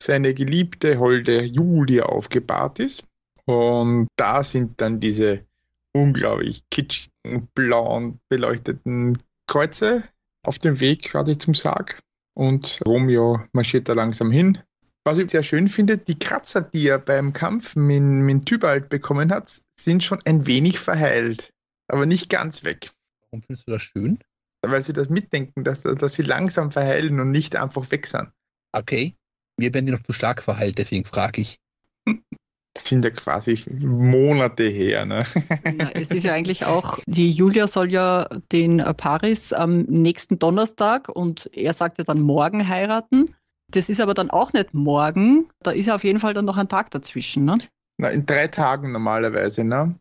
seine 0.00 0.34
geliebte 0.34 0.98
Holde 0.98 1.42
Julia 1.42 2.06
aufgebahrt 2.06 2.78
ist. 2.78 3.04
Und 3.44 4.08
da 4.16 4.44
sind 4.44 4.80
dann 4.80 5.00
diese 5.00 5.44
unglaublich 5.92 6.62
kitschigen, 6.70 7.48
blauen, 7.54 8.20
beleuchteten 8.28 9.18
Kreuze 9.46 10.04
auf 10.44 10.58
dem 10.58 10.80
Weg 10.80 11.02
gerade 11.02 11.38
zum 11.38 11.54
Sarg. 11.54 12.02
Und 12.34 12.80
Romeo 12.86 13.40
marschiert 13.52 13.88
da 13.88 13.92
langsam 13.92 14.30
hin. 14.30 14.58
Was 15.04 15.18
ich 15.18 15.30
sehr 15.30 15.42
schön 15.42 15.68
finde, 15.68 15.98
die 15.98 16.18
Kratzer, 16.18 16.62
die 16.62 16.86
er 16.86 16.98
beim 16.98 17.32
Kampf 17.32 17.74
mit, 17.74 18.02
mit 18.02 18.46
Tybalt 18.46 18.88
bekommen 18.88 19.32
hat, 19.32 19.60
sind 19.78 20.04
schon 20.04 20.20
ein 20.24 20.46
wenig 20.46 20.78
verheilt. 20.78 21.52
Aber 21.88 22.06
nicht 22.06 22.30
ganz 22.30 22.62
weg. 22.62 22.92
Warum 23.30 23.42
findest 23.42 23.66
du 23.66 23.72
das 23.72 23.82
schön? 23.82 24.18
Weil 24.62 24.84
sie 24.84 24.92
das 24.92 25.08
mitdenken, 25.08 25.64
dass, 25.64 25.82
dass 25.82 26.14
sie 26.14 26.22
langsam 26.22 26.70
verheilen 26.70 27.18
und 27.18 27.32
nicht 27.32 27.56
einfach 27.56 27.90
weg 27.90 28.06
sind. 28.06 28.30
Okay. 28.70 29.16
Mir 29.58 29.74
werden 29.74 29.86
die 29.86 29.92
noch 29.92 30.02
zu 30.04 30.12
stark 30.12 30.42
verheilt, 30.42 30.78
deswegen 30.78 31.04
frage 31.04 31.42
ich. 31.42 31.58
Das 32.74 32.86
sind 32.86 33.04
ja 33.04 33.10
quasi 33.10 33.64
Monate 33.70 34.64
her. 34.64 35.04
Ne? 35.04 35.24
Ja, 35.78 35.90
es 35.94 36.10
ist 36.10 36.24
ja 36.24 36.32
eigentlich 36.32 36.64
auch, 36.64 36.98
die 37.06 37.30
Julia 37.30 37.66
soll 37.66 37.92
ja 37.92 38.28
den 38.50 38.78
Paris 38.96 39.52
am 39.52 39.82
nächsten 39.82 40.38
Donnerstag 40.38 41.08
und 41.08 41.50
er 41.52 41.74
sagt 41.74 41.98
ja 41.98 42.04
dann 42.04 42.20
morgen 42.20 42.66
heiraten. 42.66 43.34
Das 43.70 43.88
ist 43.88 44.00
aber 44.00 44.14
dann 44.14 44.30
auch 44.30 44.52
nicht 44.52 44.74
morgen. 44.74 45.48
Da 45.62 45.70
ist 45.70 45.86
ja 45.86 45.94
auf 45.94 46.04
jeden 46.04 46.20
Fall 46.20 46.34
dann 46.34 46.44
noch 46.44 46.56
ein 46.56 46.68
Tag 46.68 46.90
dazwischen. 46.90 47.44
Ne? 47.44 47.58
Na, 47.98 48.10
in 48.10 48.26
drei 48.26 48.48
Tagen 48.48 48.92
normalerweise. 48.92 49.64
Ne? 49.64 49.98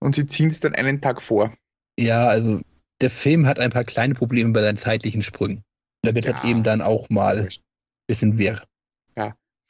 Und 0.00 0.14
sie 0.14 0.26
ziehen 0.26 0.48
es 0.48 0.60
dann 0.60 0.74
einen 0.74 1.00
Tag 1.00 1.22
vor. 1.22 1.52
Ja, 1.98 2.26
also 2.26 2.60
der 3.00 3.10
Film 3.10 3.46
hat 3.46 3.58
ein 3.58 3.70
paar 3.70 3.84
kleine 3.84 4.14
Probleme 4.14 4.52
bei 4.52 4.62
seinen 4.62 4.76
zeitlichen 4.76 5.22
Sprüngen. 5.22 5.62
Da 6.02 6.14
wird 6.14 6.26
ja. 6.26 6.34
halt 6.34 6.44
eben 6.44 6.62
dann 6.62 6.82
auch 6.82 7.08
mal 7.08 7.40
ein 7.40 7.48
bisschen 8.06 8.38
wirr. 8.38 8.62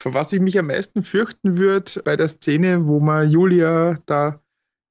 Vor 0.01 0.13
was 0.13 0.31
ich 0.31 0.39
mich 0.39 0.57
am 0.59 0.67
meisten 0.67 1.03
fürchten 1.03 1.57
würde 1.57 2.01
bei 2.03 2.15
der 2.15 2.27
Szene, 2.27 2.87
wo 2.87 2.99
man 2.99 3.29
Julia 3.29 3.97
da 4.05 4.41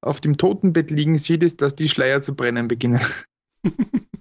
auf 0.01 0.21
dem 0.21 0.37
Totenbett 0.37 0.91
liegen 0.91 1.17
sieht, 1.17 1.43
ist, 1.43 1.61
dass 1.61 1.75
die 1.75 1.89
Schleier 1.89 2.21
zu 2.21 2.35
brennen 2.35 2.67
beginnen. 2.67 3.01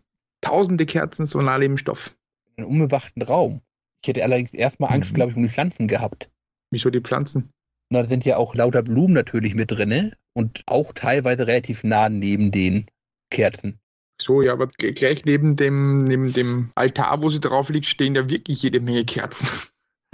Tausende 0.41 0.87
Kerzen, 0.87 1.27
so 1.27 1.41
nah 1.41 1.57
im 1.57 1.77
Stoff. 1.77 2.17
Einen 2.57 2.69
unbewachten 2.69 3.23
Raum. 3.23 3.61
Ich 4.03 4.09
hätte 4.09 4.23
allerdings 4.23 4.55
erstmal 4.55 4.93
Angst, 4.93 5.13
mhm. 5.13 5.15
glaube 5.17 5.31
ich, 5.33 5.37
um 5.37 5.43
die 5.43 5.49
Pflanzen 5.49 5.89
gehabt. 5.89 6.31
Wieso 6.71 6.91
die 6.91 7.01
Pflanzen? 7.01 7.51
Na, 7.91 8.03
da 8.03 8.09
sind 8.09 8.25
ja 8.25 8.37
auch 8.37 8.55
lauter 8.55 8.83
Blumen 8.83 9.15
natürlich 9.15 9.55
mit 9.55 9.71
drin 9.71 10.15
und 10.35 10.63
auch 10.67 10.93
teilweise 10.93 11.47
relativ 11.47 11.85
nah 11.85 12.09
neben 12.09 12.51
den 12.51 12.87
Kerzen. 13.31 13.79
So, 14.21 14.43
ja, 14.43 14.53
aber 14.53 14.69
gleich 14.69 15.25
neben 15.25 15.57
dem, 15.57 16.05
neben 16.05 16.33
dem 16.33 16.71
Altar, 16.75 17.23
wo 17.23 17.29
sie 17.29 17.41
drauf 17.41 17.69
liegt, 17.69 17.87
stehen 17.87 18.15
ja 18.15 18.29
wirklich 18.29 18.63
jede 18.63 18.81
Menge 18.81 19.05
Kerzen. 19.05 19.49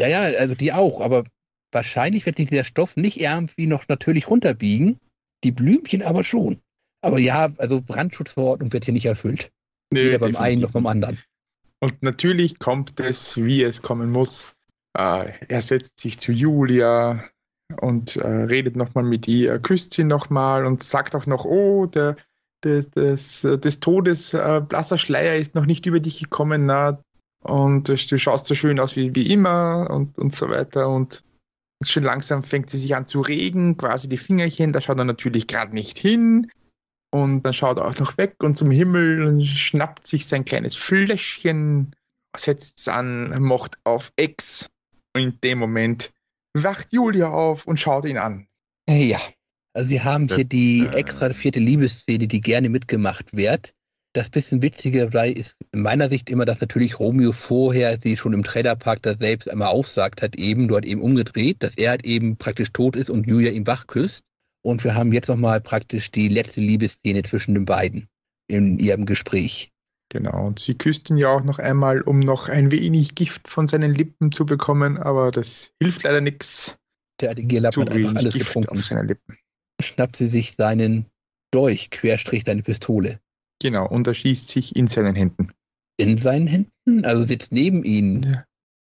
Ja, 0.00 0.08
ja, 0.08 0.20
also 0.38 0.54
die 0.54 0.72
auch, 0.72 1.00
aber 1.00 1.24
wahrscheinlich 1.70 2.26
wird 2.26 2.36
sich 2.36 2.48
der 2.48 2.64
Stoff 2.64 2.96
nicht 2.96 3.20
irgendwie 3.20 3.66
noch 3.66 3.88
natürlich 3.88 4.28
runterbiegen, 4.28 4.98
die 5.44 5.52
Blümchen 5.52 6.02
aber 6.02 6.24
schon. 6.24 6.60
Aber 7.02 7.18
ja, 7.18 7.48
also 7.58 7.80
Brandschutzverordnung 7.80 8.72
wird 8.72 8.84
hier 8.84 8.94
nicht 8.94 9.06
erfüllt. 9.06 9.50
Nee, 9.90 10.04
Weder 10.04 10.18
beim 10.18 10.36
einen 10.36 10.62
noch 10.62 10.70
beim 10.70 10.86
anderen. 10.86 11.18
Und 11.80 12.02
natürlich 12.02 12.58
kommt 12.58 13.00
es, 13.00 13.36
wie 13.36 13.62
es 13.62 13.82
kommen 13.82 14.10
muss. 14.10 14.54
Äh, 14.96 15.32
er 15.48 15.60
setzt 15.60 15.98
sich 16.00 16.18
zu 16.18 16.32
Julia, 16.32 17.28
und 17.80 18.16
äh, 18.16 18.26
redet 18.26 18.76
nochmal 18.76 19.04
mit 19.04 19.28
ihr, 19.28 19.58
küsst 19.58 19.94
sie 19.94 20.04
nochmal 20.04 20.66
und 20.66 20.82
sagt 20.82 21.14
auch 21.14 21.26
noch, 21.26 21.44
oh, 21.44 21.86
der, 21.86 22.16
des, 22.64 22.90
des, 22.90 23.42
des 23.42 23.80
Todes 23.80 24.34
äh, 24.34 24.60
blasser 24.66 24.98
Schleier 24.98 25.36
ist 25.36 25.54
noch 25.54 25.66
nicht 25.66 25.86
über 25.86 26.00
dich 26.00 26.20
gekommen, 26.20 26.66
na, 26.66 27.02
und 27.42 27.88
du 27.88 27.96
schaust 27.96 28.46
so 28.46 28.54
schön 28.54 28.80
aus 28.80 28.96
wie, 28.96 29.14
wie 29.14 29.32
immer 29.32 29.88
und, 29.90 30.18
und 30.18 30.34
so 30.34 30.48
weiter. 30.48 30.88
Und 30.88 31.24
schon 31.84 32.04
langsam 32.04 32.42
fängt 32.42 32.70
sie 32.70 32.78
sich 32.78 32.94
an 32.94 33.06
zu 33.06 33.20
regen, 33.20 33.76
quasi 33.76 34.08
die 34.08 34.18
Fingerchen, 34.18 34.72
da 34.72 34.80
schaut 34.80 34.98
er 34.98 35.04
natürlich 35.04 35.46
gerade 35.46 35.74
nicht 35.74 35.98
hin. 35.98 36.50
Und 37.14 37.42
dann 37.42 37.52
schaut 37.52 37.78
er 37.78 37.86
auch 37.86 37.98
noch 37.98 38.16
weg 38.16 38.36
und 38.42 38.56
zum 38.56 38.70
Himmel 38.70 39.22
und 39.26 39.44
schnappt 39.44 40.06
sich 40.06 40.26
sein 40.26 40.46
kleines 40.46 40.74
Fläschchen, 40.74 41.94
setzt 42.34 42.80
es 42.80 42.88
an, 42.88 43.34
macht 43.42 43.76
auf 43.84 44.12
Ex 44.16 44.70
und 45.14 45.22
in 45.22 45.40
dem 45.42 45.58
Moment 45.58 46.10
wacht 46.54 46.88
Julia 46.90 47.28
auf 47.28 47.66
und 47.66 47.78
schaut 47.78 48.06
ihn 48.06 48.16
an. 48.16 48.46
Ja, 48.88 49.20
also 49.74 49.90
wir 49.90 50.04
haben 50.04 50.28
hier 50.28 50.44
die 50.44 50.86
extra 50.92 51.30
vierte 51.30 51.60
Liebesszene, 51.60 52.26
die 52.28 52.40
gerne 52.40 52.70
mitgemacht 52.70 53.36
wird. 53.36 53.74
Das 54.14 54.28
bisschen 54.28 54.60
witzige 54.60 55.00
dabei 55.00 55.30
ist 55.30 55.56
in 55.72 55.80
meiner 55.80 56.10
Sicht 56.10 56.28
immer, 56.28 56.44
dass 56.44 56.60
natürlich 56.60 56.98
Romeo 56.98 57.32
vorher 57.32 57.98
sie 57.98 58.18
schon 58.18 58.34
im 58.34 58.42
Trailerpark 58.42 59.00
da 59.00 59.16
selbst 59.16 59.48
einmal 59.48 59.68
aufsagt 59.68 60.20
hat, 60.20 60.36
eben 60.36 60.68
dort 60.68 60.84
eben 60.84 61.00
umgedreht, 61.00 61.62
dass 61.62 61.72
er 61.76 61.90
halt 61.90 62.04
eben 62.04 62.36
praktisch 62.36 62.72
tot 62.72 62.94
ist 62.94 63.08
und 63.08 63.26
Julia 63.26 63.50
ihn 63.50 63.66
wach 63.66 63.86
küsst. 63.86 64.24
Und 64.62 64.84
wir 64.84 64.94
haben 64.94 65.12
jetzt 65.12 65.28
nochmal 65.28 65.60
praktisch 65.60 66.10
die 66.10 66.28
letzte 66.28 66.60
Liebesszene 66.60 67.22
zwischen 67.22 67.54
den 67.54 67.64
beiden 67.64 68.08
in 68.48 68.78
ihrem 68.78 69.06
Gespräch. 69.06 69.72
Genau, 70.10 70.46
und 70.46 70.58
sie 70.58 70.74
küsst 70.74 71.08
ihn 71.08 71.16
ja 71.16 71.30
auch 71.30 71.42
noch 71.42 71.58
einmal, 71.58 72.02
um 72.02 72.20
noch 72.20 72.50
ein 72.50 72.70
wenig 72.70 73.14
Gift 73.14 73.48
von 73.48 73.66
seinen 73.66 73.94
Lippen 73.94 74.30
zu 74.30 74.44
bekommen, 74.44 74.98
aber 74.98 75.30
das 75.30 75.72
hilft 75.80 76.02
leider 76.02 76.20
nichts. 76.20 76.76
Der 77.22 77.30
Adigierlapp 77.30 77.76
hat 77.78 77.90
einfach 77.90 78.14
alles 78.16 78.34
Gift 78.34 78.46
getrunken. 78.46 78.78
Auf 78.78 78.84
seine 78.84 79.04
Lippen. 79.04 79.38
Schnappt 79.80 80.16
sie 80.16 80.28
sich 80.28 80.54
seinen 80.56 81.06
Dolch, 81.50 81.88
Querstrich 81.88 82.44
seine 82.44 82.62
Pistole. 82.62 83.20
Genau, 83.62 83.86
und 83.86 84.08
er 84.08 84.14
schießt 84.14 84.48
sich 84.48 84.74
in 84.74 84.88
seinen 84.88 85.14
Händen. 85.14 85.52
In 85.96 86.20
seinen 86.20 86.48
Händen? 86.48 87.04
Also 87.04 87.22
sitzt 87.22 87.52
neben 87.52 87.84
ihnen 87.84 88.22
ja. 88.24 88.44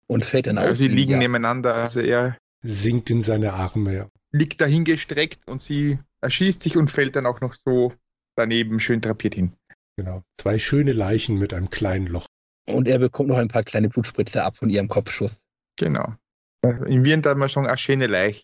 und 0.08 0.24
fällt 0.24 0.48
dann 0.48 0.58
also 0.58 0.72
auf. 0.72 0.78
Sie 0.78 0.88
liegen 0.88 1.12
ja. 1.12 1.18
nebeneinander, 1.18 1.76
also 1.76 2.00
er 2.00 2.38
sinkt 2.64 3.10
in 3.10 3.22
seine 3.22 3.52
Arme. 3.52 3.94
Ja. 3.94 4.10
Liegt 4.32 4.62
dahingestreckt 4.62 5.46
und 5.46 5.62
sie 5.62 6.00
erschießt 6.22 6.64
sich 6.64 6.78
und 6.78 6.90
fällt 6.90 7.18
dann 7.18 7.26
auch 7.26 7.42
noch 7.42 7.54
so 7.54 7.92
daneben 8.36 8.80
schön 8.80 9.02
drapiert 9.02 9.36
hin. 9.36 9.52
Genau. 9.98 10.24
Zwei 10.38 10.58
schöne 10.58 10.94
Leichen 10.94 11.38
mit 11.38 11.54
einem 11.54 11.70
kleinen 11.70 12.08
Loch. 12.08 12.28
Und 12.66 12.88
er 12.88 13.00
bekommt 13.00 13.28
noch 13.28 13.40
ein 13.40 13.50
paar 13.50 13.64
kleine 13.64 13.90
Blutspritze 13.90 14.46
ab 14.46 14.56
von 14.56 14.70
ihrem 14.70 14.88
Kopfschuss. 14.88 15.42
Genau. 15.78 16.16
In 16.64 17.04
Wien 17.04 17.22
hat 17.26 17.38
man 17.38 17.50
schon 17.50 17.68
eine 17.68 17.78
schöne 17.78 18.08
Leiche. 18.08 18.44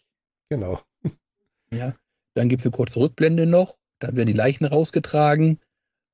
Genau. 0.49 0.81
Ja. 1.71 1.95
Dann 2.33 2.49
gibt 2.49 2.63
es 2.63 2.65
eine 2.65 2.75
kurze 2.75 2.99
Rückblende 2.99 3.45
noch. 3.45 3.77
Dann 3.99 4.17
werden 4.17 4.27
die 4.27 4.33
Leichen 4.33 4.65
rausgetragen. 4.65 5.59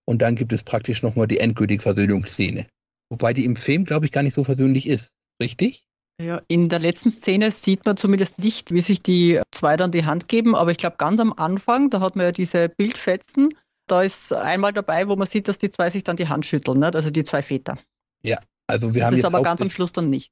Und 0.06 0.22
dann 0.22 0.36
gibt 0.36 0.54
es 0.54 0.64
praktisch 0.64 1.02
nochmal 1.02 1.28
die 1.28 1.40
endgültige 1.40 1.82
Versöhnungsszene. 1.82 2.68
Wobei 3.10 3.34
die 3.34 3.46
im 3.46 3.56
Film, 3.56 3.86
glaube 3.86 4.06
ich, 4.06 4.12
gar 4.12 4.24
nicht 4.24 4.34
so 4.34 4.44
versöhnlich 4.44 4.88
ist. 4.88 5.12
Richtig? 5.42 5.86
Ja, 6.22 6.42
in 6.48 6.70
der 6.70 6.80
letzten 6.80 7.10
Szene 7.10 7.52
sieht 7.52 7.86
man 7.86 7.98
zumindest 7.98 8.40
nicht, 8.40 8.72
wie 8.72 8.82
sich 8.82 9.02
die 9.02 9.42
zwei 9.52 9.78
dann 9.78 9.92
die 9.92 10.06
Hand 10.06 10.28
geben, 10.28 10.56
aber 10.56 10.72
ich 10.72 10.78
glaube 10.78 10.98
ganz 10.98 11.20
am 11.20 11.34
Anfang, 11.34 11.90
da 11.90 12.02
hat 12.02 12.16
man 12.16 12.28
ja 12.28 12.32
diese 12.32 12.70
Bildfetzen, 12.70 13.50
da 13.88 14.04
ist 14.04 14.32
einmal 14.32 14.74
dabei, 14.74 15.08
wo 15.08 15.16
man 15.16 15.28
sieht, 15.28 15.48
dass 15.48 15.58
die 15.58 15.70
zwei 15.70 15.90
sich 15.90 16.04
dann 16.04 16.16
die 16.16 16.28
Hand 16.28 16.46
schütteln, 16.46 16.80
nicht? 16.80 16.96
also 16.96 17.10
die 17.10 17.24
zwei 17.24 17.42
Väter. 17.42 17.80
Ja, 18.22 18.38
also 18.68 18.94
wir 18.94 19.00
das 19.00 19.08
haben. 19.08 19.12
Das 19.14 19.20
ist 19.20 19.26
aber 19.26 19.42
ganz 19.42 19.62
am 19.62 19.72
Schluss 19.72 19.92
dann 19.92 20.10
nicht. 20.10 20.32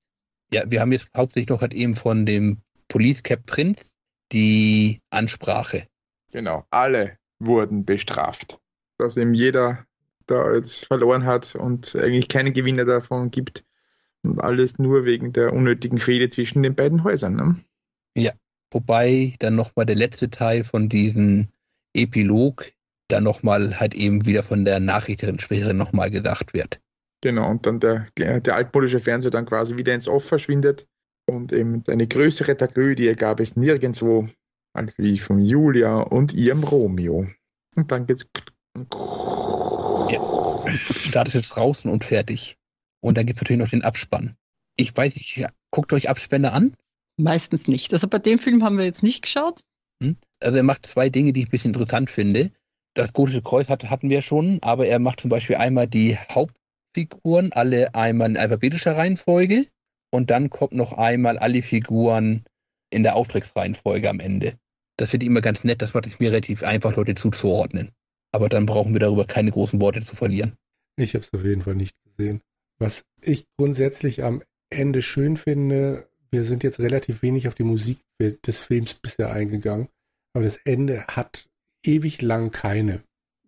Ja, 0.53 0.63
wir 0.69 0.81
haben 0.81 0.91
jetzt 0.91 1.07
hauptsächlich 1.15 1.49
noch 1.49 1.61
halt 1.61 1.73
eben 1.73 1.95
von 1.95 2.25
dem 2.25 2.59
Police 2.87 3.23
Cap 3.23 3.45
Prinz 3.45 3.89
die 4.31 4.99
Ansprache. 5.09 5.87
Genau, 6.31 6.65
alle 6.69 7.17
wurden 7.39 7.85
bestraft 7.85 8.59
dass 9.01 9.17
eben 9.17 9.33
jeder 9.33 9.85
da 10.27 10.53
jetzt 10.53 10.85
verloren 10.85 11.25
hat 11.25 11.55
und 11.55 11.95
eigentlich 11.95 12.27
keine 12.27 12.51
Gewinner 12.51 12.85
davon 12.85 13.31
gibt. 13.31 13.65
Und 14.23 14.39
alles 14.39 14.77
nur 14.77 15.05
wegen 15.05 15.33
der 15.33 15.51
unnötigen 15.51 15.97
Fehde 15.97 16.29
zwischen 16.29 16.61
den 16.63 16.75
beiden 16.75 17.03
Häusern. 17.03 17.35
Ne? 17.35 17.55
Ja, 18.15 18.31
wobei 18.71 19.35
dann 19.39 19.55
nochmal 19.55 19.85
der 19.85 19.95
letzte 19.95 20.29
Teil 20.29 20.63
von 20.63 20.89
diesem 20.89 21.47
Epilog 21.93 22.65
dann 23.07 23.23
nochmal 23.23 23.79
halt 23.79 23.93
eben 23.93 24.25
wieder 24.25 24.43
von 24.43 24.63
der 24.63 24.79
Nachrichterin 24.79 25.37
nochmal 25.75 26.11
gesagt 26.11 26.53
wird. 26.53 26.79
Genau, 27.21 27.49
und 27.49 27.65
dann 27.65 27.79
der, 27.79 28.07
der 28.17 28.55
altmodische 28.55 28.99
Fernseher 28.99 29.31
dann 29.31 29.45
quasi 29.45 29.77
wieder 29.77 29.93
ins 29.93 30.07
Off 30.07 30.25
verschwindet 30.25 30.87
und 31.27 31.53
eben 31.53 31.83
eine 31.87 32.07
größere 32.07 32.57
Tragödie 32.57 33.13
gab 33.13 33.39
es 33.39 33.55
nirgendwo 33.55 34.27
als 34.73 34.97
wie 34.97 35.19
von 35.19 35.39
Julia 35.39 35.97
und 36.01 36.33
ihrem 36.33 36.63
Romeo. 36.63 37.27
Und 37.75 37.91
dann 37.91 38.05
geht's 38.05 38.27
ja. 40.09 40.71
Startet 40.71 41.33
jetzt 41.33 41.49
draußen 41.49 41.89
und 41.89 42.03
fertig. 42.03 42.57
Und 43.01 43.17
dann 43.17 43.25
gibt 43.25 43.37
es 43.37 43.41
natürlich 43.41 43.61
noch 43.61 43.69
den 43.69 43.83
Abspann. 43.83 44.35
Ich 44.75 44.95
weiß 44.95 45.15
nicht, 45.15 45.45
guckt 45.71 45.91
euch 45.93 46.09
Abspänne 46.09 46.53
an? 46.53 46.75
Meistens 47.17 47.67
nicht. 47.67 47.93
Also 47.93 48.07
bei 48.07 48.19
dem 48.19 48.39
Film 48.39 48.63
haben 48.63 48.77
wir 48.77 48.85
jetzt 48.85 49.03
nicht 49.03 49.21
geschaut. 49.21 49.61
Hm? 50.01 50.15
Also 50.39 50.57
er 50.57 50.63
macht 50.63 50.85
zwei 50.85 51.09
Dinge, 51.09 51.33
die 51.33 51.41
ich 51.41 51.47
ein 51.47 51.51
bisschen 51.51 51.73
interessant 51.73 52.09
finde. 52.09 52.51
Das 52.93 53.13
gotische 53.13 53.41
Kreuz 53.41 53.69
hat, 53.69 53.89
hatten 53.89 54.09
wir 54.09 54.21
schon, 54.21 54.59
aber 54.61 54.87
er 54.87 54.99
macht 54.99 55.21
zum 55.21 55.29
Beispiel 55.29 55.55
einmal 55.55 55.87
die 55.87 56.17
Hauptfiguren 56.17 57.53
alle 57.53 57.95
einmal 57.95 58.29
in 58.29 58.37
alphabetischer 58.37 58.97
Reihenfolge 58.97 59.65
und 60.09 60.29
dann 60.29 60.49
kommt 60.49 60.73
noch 60.73 60.93
einmal 60.97 61.37
alle 61.37 61.61
Figuren 61.61 62.43
in 62.89 63.03
der 63.03 63.15
Auftragsreihenfolge 63.15 64.09
am 64.09 64.19
Ende. 64.19 64.57
Das 64.97 65.09
finde 65.09 65.25
ich 65.25 65.29
immer 65.29 65.41
ganz 65.41 65.63
nett, 65.63 65.81
das 65.81 65.93
macht 65.93 66.05
es 66.05 66.19
mir 66.19 66.31
relativ 66.31 66.63
einfach, 66.63 66.95
Leute 66.95 67.15
zuzuordnen. 67.15 67.91
Aber 68.31 68.49
dann 68.49 68.65
brauchen 68.65 68.93
wir 68.93 68.99
darüber 68.99 69.25
keine 69.25 69.51
großen 69.51 69.81
Worte 69.81 70.01
zu 70.01 70.15
verlieren. 70.15 70.53
Ich 70.95 71.15
habe 71.15 71.25
es 71.25 71.33
auf 71.33 71.43
jeden 71.43 71.61
Fall 71.61 71.75
nicht 71.75 71.95
gesehen. 72.03 72.41
Was 72.79 73.03
ich 73.21 73.45
grundsätzlich 73.57 74.23
am 74.23 74.41
Ende 74.69 75.01
schön 75.01 75.37
finde, 75.37 76.07
wir 76.31 76.43
sind 76.43 76.63
jetzt 76.63 76.79
relativ 76.79 77.21
wenig 77.21 77.47
auf 77.47 77.55
die 77.55 77.63
Musik 77.63 77.99
des 78.19 78.61
Films 78.61 78.93
bisher 78.93 79.31
eingegangen, 79.31 79.89
aber 80.33 80.45
das 80.45 80.57
Ende 80.57 81.05
hat 81.07 81.49
ewig 81.85 82.21
lang 82.21 82.51
keine. 82.51 83.03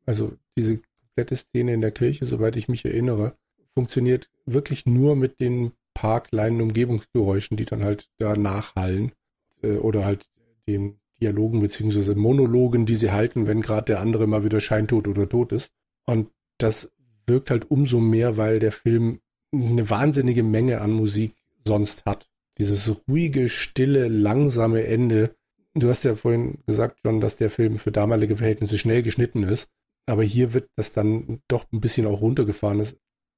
Also 0.06 0.38
diese 0.58 0.82
komplette 1.16 1.36
Szene 1.36 1.74
in 1.74 1.82
der 1.82 1.92
Kirche, 1.92 2.26
soweit 2.26 2.58
ich 2.58 2.68
mich 2.68 2.84
erinnere, 2.84 3.38
funktioniert 3.74 4.30
wirklich 4.46 4.86
nur 4.86 5.16
mit 5.16 5.40
den 5.40 5.72
paar 5.94 6.22
kleinen 6.22 6.62
Umgebungsgeräuschen, 6.62 7.58
die 7.58 7.66
dann 7.66 7.84
halt 7.84 8.10
da 8.18 8.36
nachhallen 8.36 9.14
äh, 9.62 9.78
oder 9.78 10.06
halt 10.06 10.30
den 10.68 11.00
Dialogen 11.22 11.60
beziehungsweise 11.60 12.16
Monologen, 12.16 12.86
die 12.86 12.96
sie 12.96 13.12
halten, 13.12 13.48
wenn 13.48 13.62
gerade 13.62 13.86
der 13.86 14.00
andere 14.00 14.28
mal 14.28 14.44
wieder 14.44 14.62
scheintot 14.62 15.08
oder 15.08 15.28
tot 15.28 15.52
ist. 15.52 15.72
Und 16.06 16.30
das 16.58 16.92
wirkt 17.28 17.50
halt 17.50 17.70
umso 17.72 18.00
mehr, 18.00 18.38
weil 18.38 18.60
der 18.60 18.72
Film 18.72 19.20
eine 19.54 19.90
wahnsinnige 19.90 20.44
Menge 20.44 20.82
an 20.82 20.92
Musik 20.92 21.34
sonst 21.66 22.06
hat. 22.06 22.30
Dieses 22.58 22.92
ruhige, 23.08 23.50
stille, 23.50 24.08
langsame 24.08 24.86
Ende. 24.86 25.36
Du 25.74 25.90
hast 25.90 26.04
ja 26.04 26.16
vorhin 26.16 26.60
gesagt, 26.68 27.00
John, 27.04 27.22
dass 27.22 27.36
der 27.36 27.50
Film 27.50 27.78
für 27.78 27.92
damalige 27.92 28.38
Verhältnisse 28.38 28.78
schnell 28.78 29.02
geschnitten 29.02 29.44
ist. 29.44 29.70
Aber 30.06 30.24
hier 30.24 30.54
wird 30.54 30.70
das 30.76 30.92
dann 30.92 31.42
doch 31.48 31.66
ein 31.72 31.80
bisschen 31.80 32.06
auch 32.06 32.22
runtergefahren. 32.22 32.86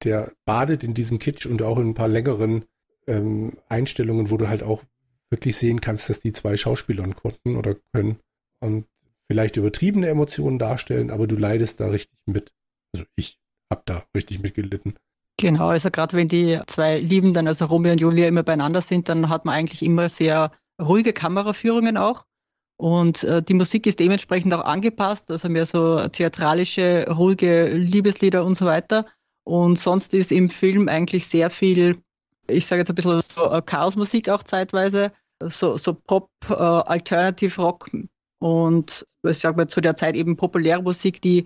Der 0.04 0.34
badet 0.46 0.84
in 0.84 0.94
diesem 0.94 1.20
Kitsch 1.20 1.46
und 1.46 1.62
auch 1.62 1.78
in 1.78 1.90
ein 1.90 1.94
paar 1.94 2.08
längeren 2.08 2.66
ähm, 3.08 3.54
Einstellungen, 3.70 4.32
wo 4.32 4.38
du 4.38 4.50
halt 4.50 4.64
auch 4.64 4.84
wirklich 5.32 5.58
sehen 5.58 5.82
kannst, 5.82 6.10
dass 6.10 6.20
die 6.20 6.34
zwei 6.34 6.58
Schauspielern 6.58 7.16
konnten 7.16 7.56
oder 7.56 7.76
können 7.94 8.20
und 8.60 8.86
vielleicht 9.28 9.58
übertriebene 9.58 10.08
Emotionen 10.08 10.60
darstellen, 10.60 11.10
aber 11.10 11.28
du 11.28 11.36
leidest 11.36 11.80
da 11.80 11.88
richtig 11.88 12.18
mit. 12.26 12.54
Also 12.94 13.06
ich 13.16 13.38
habe 13.72 13.82
da 13.86 14.04
richtig 14.16 14.40
mitgelitten. 14.42 14.96
Genau, 15.38 15.68
also 15.68 15.92
gerade 15.92 16.16
wenn 16.16 16.28
die 16.28 16.60
zwei 16.68 17.00
Liebenden, 17.00 17.48
also 17.48 17.66
Romeo 17.66 17.92
und 17.92 18.00
Julia, 18.02 18.28
immer 18.28 18.44
beieinander 18.44 18.82
sind, 18.82 19.10
dann 19.10 19.30
hat 19.30 19.44
man 19.46 19.56
eigentlich 19.56 19.84
immer 19.84 20.08
sehr 20.08 20.52
ruhige 20.82 21.12
Kameraführungen 21.12 21.98
auch. 21.98 22.26
Und 22.78 23.24
äh, 23.24 23.42
die 23.42 23.54
Musik 23.54 23.88
ist 23.88 24.00
dementsprechend 24.00 24.54
auch 24.54 24.64
angepasst, 24.64 25.32
also 25.32 25.50
mehr 25.50 25.66
so 25.66 26.08
theatralische, 26.08 27.06
ruhige 27.10 27.74
Liebeslieder 27.74 28.46
und 28.46 28.56
so 28.56 28.66
weiter. 28.66 29.06
Und 29.44 29.78
sonst 29.78 30.14
ist 30.14 30.32
im 30.32 30.50
Film 30.50 30.90
eigentlich 30.90 31.28
sehr 31.28 31.50
viel 31.50 32.02
ich 32.48 32.66
sage 32.66 32.82
jetzt 32.82 32.90
ein 32.90 32.96
bisschen 32.96 33.22
so 33.22 33.52
äh, 33.52 33.62
Chaosmusik 33.62 34.30
auch 34.30 34.44
zeitweise, 34.44 35.12
so, 35.42 35.78
so 35.78 35.94
Pop, 35.94 36.30
äh, 36.50 36.54
Alternative 36.54 37.62
Rock 37.62 37.90
und 38.40 39.06
ich 39.24 39.40
sage 39.40 39.58
mal 39.58 39.68
zu 39.68 39.82
der 39.82 39.96
Zeit 39.96 40.16
eben 40.16 40.38
populäre 40.38 40.82
Musik, 40.82 41.22
die 41.22 41.46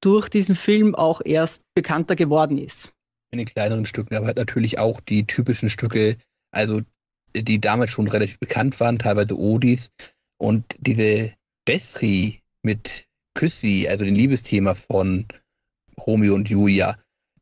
durch 0.00 0.28
diesen 0.28 0.56
Film 0.56 0.94
auch 0.94 1.20
erst 1.24 1.64
bekannter 1.74 2.16
geworden 2.16 2.58
ist. 2.58 2.92
In 3.30 3.38
den 3.38 3.46
kleineren 3.46 3.86
Stücken, 3.86 4.16
aber 4.16 4.26
halt 4.26 4.36
natürlich 4.36 4.78
auch 4.78 5.00
die 5.00 5.26
typischen 5.26 5.70
Stücke, 5.70 6.16
also 6.50 6.80
die 7.34 7.60
damals 7.60 7.90
schon 7.90 8.08
relativ 8.08 8.38
bekannt 8.38 8.78
waren, 8.80 8.98
teilweise 8.98 9.38
Odis 9.38 9.90
und 10.38 10.64
diese 10.78 11.32
Besri 11.64 12.42
mit 12.62 13.06
Küssi, 13.34 13.86
also 13.88 14.04
dem 14.04 14.14
Liebesthema 14.14 14.74
von 14.74 15.26
Romeo 15.98 16.34
und 16.34 16.50
Julia, 16.50 16.98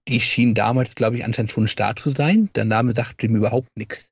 die 0.08 0.20
schien 0.20 0.54
damals, 0.54 0.94
glaube 0.94 1.16
ich, 1.16 1.24
anscheinend 1.24 1.52
schon 1.52 1.64
ein 1.64 1.68
Star 1.68 1.96
zu 1.96 2.10
sein. 2.10 2.50
Der 2.54 2.64
Name 2.64 2.94
sagte 2.94 3.26
ihm 3.26 3.36
überhaupt 3.36 3.68
nichts. 3.76 4.06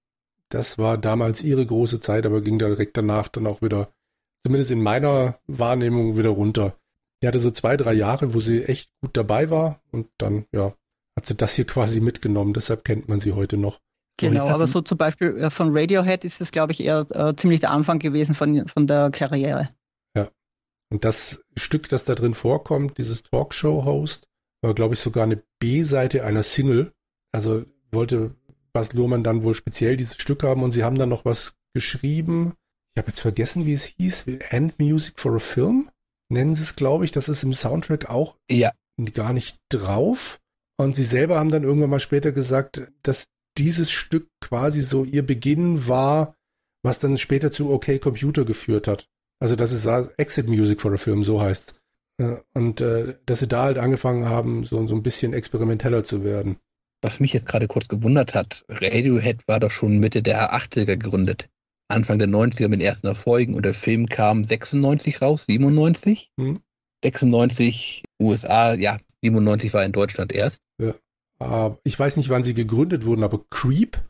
Das 0.50 0.78
war 0.78 0.96
damals 0.96 1.42
ihre 1.42 1.66
große 1.66 2.00
Zeit, 2.00 2.24
aber 2.24 2.40
ging 2.40 2.58
direkt 2.58 2.96
danach 2.96 3.28
dann 3.28 3.46
auch 3.46 3.60
wieder, 3.60 3.92
zumindest 4.44 4.70
in 4.70 4.82
meiner 4.82 5.38
Wahrnehmung, 5.46 6.16
wieder 6.16 6.30
runter. 6.30 6.76
Die 7.22 7.26
hatte 7.26 7.40
so 7.40 7.50
zwei, 7.50 7.76
drei 7.76 7.92
Jahre, 7.94 8.32
wo 8.32 8.40
sie 8.40 8.64
echt 8.64 8.90
gut 9.02 9.16
dabei 9.16 9.50
war 9.50 9.82
und 9.90 10.08
dann, 10.18 10.46
ja, 10.52 10.74
hat 11.16 11.26
sie 11.26 11.34
das 11.34 11.54
hier 11.54 11.66
quasi 11.66 12.00
mitgenommen. 12.00 12.54
Deshalb 12.54 12.84
kennt 12.84 13.08
man 13.08 13.20
sie 13.20 13.32
heute 13.32 13.56
noch. 13.56 13.80
Genau, 14.18 14.48
aber 14.48 14.66
so 14.66 14.80
zum 14.80 14.98
Beispiel 14.98 15.36
äh, 15.36 15.50
von 15.50 15.76
Radiohead 15.76 16.24
ist 16.24 16.40
es, 16.40 16.50
glaube 16.50 16.72
ich, 16.72 16.80
eher 16.80 17.06
äh, 17.10 17.34
ziemlich 17.36 17.60
der 17.60 17.70
Anfang 17.70 17.98
gewesen 17.98 18.34
von, 18.34 18.66
von 18.66 18.86
der 18.86 19.10
Karriere. 19.10 19.70
Ja. 20.16 20.28
Und 20.90 21.04
das 21.04 21.44
Stück, 21.56 21.88
das 21.88 22.04
da 22.04 22.14
drin 22.14 22.34
vorkommt, 22.34 22.98
dieses 22.98 23.22
Talkshow-Host, 23.22 24.26
war, 24.62 24.74
glaube 24.74 24.94
ich, 24.94 25.00
sogar 25.00 25.24
eine 25.24 25.42
B-Seite 25.58 26.24
einer 26.24 26.42
Single. 26.42 26.92
Also 27.32 27.64
wollte 27.90 28.34
Bas 28.72 28.92
Luhrmann 28.92 29.24
dann 29.24 29.42
wohl 29.42 29.54
speziell 29.54 29.96
dieses 29.96 30.16
Stück 30.16 30.42
haben 30.42 30.62
und 30.62 30.72
sie 30.72 30.84
haben 30.84 30.98
dann 30.98 31.08
noch 31.08 31.24
was 31.24 31.54
geschrieben. 31.74 32.54
Ich 32.94 33.00
habe 33.00 33.08
jetzt 33.08 33.20
vergessen, 33.20 33.66
wie 33.66 33.74
es 33.74 33.84
hieß. 33.84 34.24
End 34.50 34.78
Music 34.78 35.18
for 35.18 35.34
a 35.34 35.38
Film 35.38 35.90
nennen 36.28 36.54
sie 36.54 36.62
es, 36.62 36.76
glaube 36.76 37.04
ich. 37.04 37.10
Das 37.10 37.28
ist 37.28 37.42
im 37.42 37.54
Soundtrack 37.54 38.10
auch 38.10 38.36
ja. 38.50 38.72
gar 39.14 39.32
nicht 39.32 39.58
drauf. 39.70 40.38
Und 40.76 40.94
sie 40.94 41.04
selber 41.04 41.38
haben 41.38 41.50
dann 41.50 41.64
irgendwann 41.64 41.90
mal 41.90 42.00
später 42.00 42.32
gesagt, 42.32 42.90
dass 43.02 43.26
dieses 43.56 43.90
Stück 43.90 44.28
quasi 44.40 44.80
so 44.80 45.04
ihr 45.04 45.26
Beginn 45.26 45.88
war, 45.88 46.36
was 46.84 46.98
dann 47.00 47.18
später 47.18 47.50
zu 47.50 47.70
OK 47.72 48.00
Computer 48.00 48.44
geführt 48.44 48.86
hat. 48.86 49.08
Also 49.40 49.56
das 49.56 49.72
ist 49.72 49.86
Exit 50.16 50.48
Music 50.48 50.80
for 50.80 50.92
a 50.92 50.96
Film, 50.96 51.24
so 51.24 51.40
heißt's. 51.40 51.77
Und 52.52 52.80
äh, 52.80 53.14
dass 53.26 53.40
sie 53.40 53.48
da 53.48 53.62
halt 53.62 53.78
angefangen 53.78 54.24
haben, 54.26 54.64
so, 54.64 54.84
so 54.86 54.94
ein 54.94 55.02
bisschen 55.02 55.32
experimenteller 55.32 56.02
zu 56.04 56.24
werden. 56.24 56.56
Was 57.00 57.20
mich 57.20 57.32
jetzt 57.32 57.46
gerade 57.46 57.68
kurz 57.68 57.86
gewundert 57.86 58.34
hat, 58.34 58.64
Radiohead 58.68 59.46
war 59.46 59.60
doch 59.60 59.70
schon 59.70 59.98
Mitte 59.98 60.20
der 60.20 60.52
80er 60.52 60.96
gegründet. 60.96 61.48
Anfang 61.88 62.18
der 62.18 62.28
90er 62.28 62.68
mit 62.68 62.80
den 62.80 62.86
ersten 62.86 63.06
Erfolgen 63.06 63.54
und 63.54 63.64
der 63.64 63.74
Film 63.74 64.08
kam 64.08 64.44
96 64.44 65.22
raus, 65.22 65.44
97. 65.48 66.32
Hm. 66.38 66.58
96 67.04 68.02
USA, 68.20 68.74
ja, 68.74 68.98
97 69.22 69.72
war 69.72 69.84
in 69.84 69.92
Deutschland 69.92 70.32
erst. 70.32 70.58
Ja. 70.78 70.94
Uh, 71.40 71.76
ich 71.84 71.96
weiß 71.96 72.16
nicht, 72.16 72.30
wann 72.30 72.42
sie 72.42 72.54
gegründet 72.54 73.04
wurden, 73.04 73.22
aber 73.22 73.44
Creep 73.48 74.02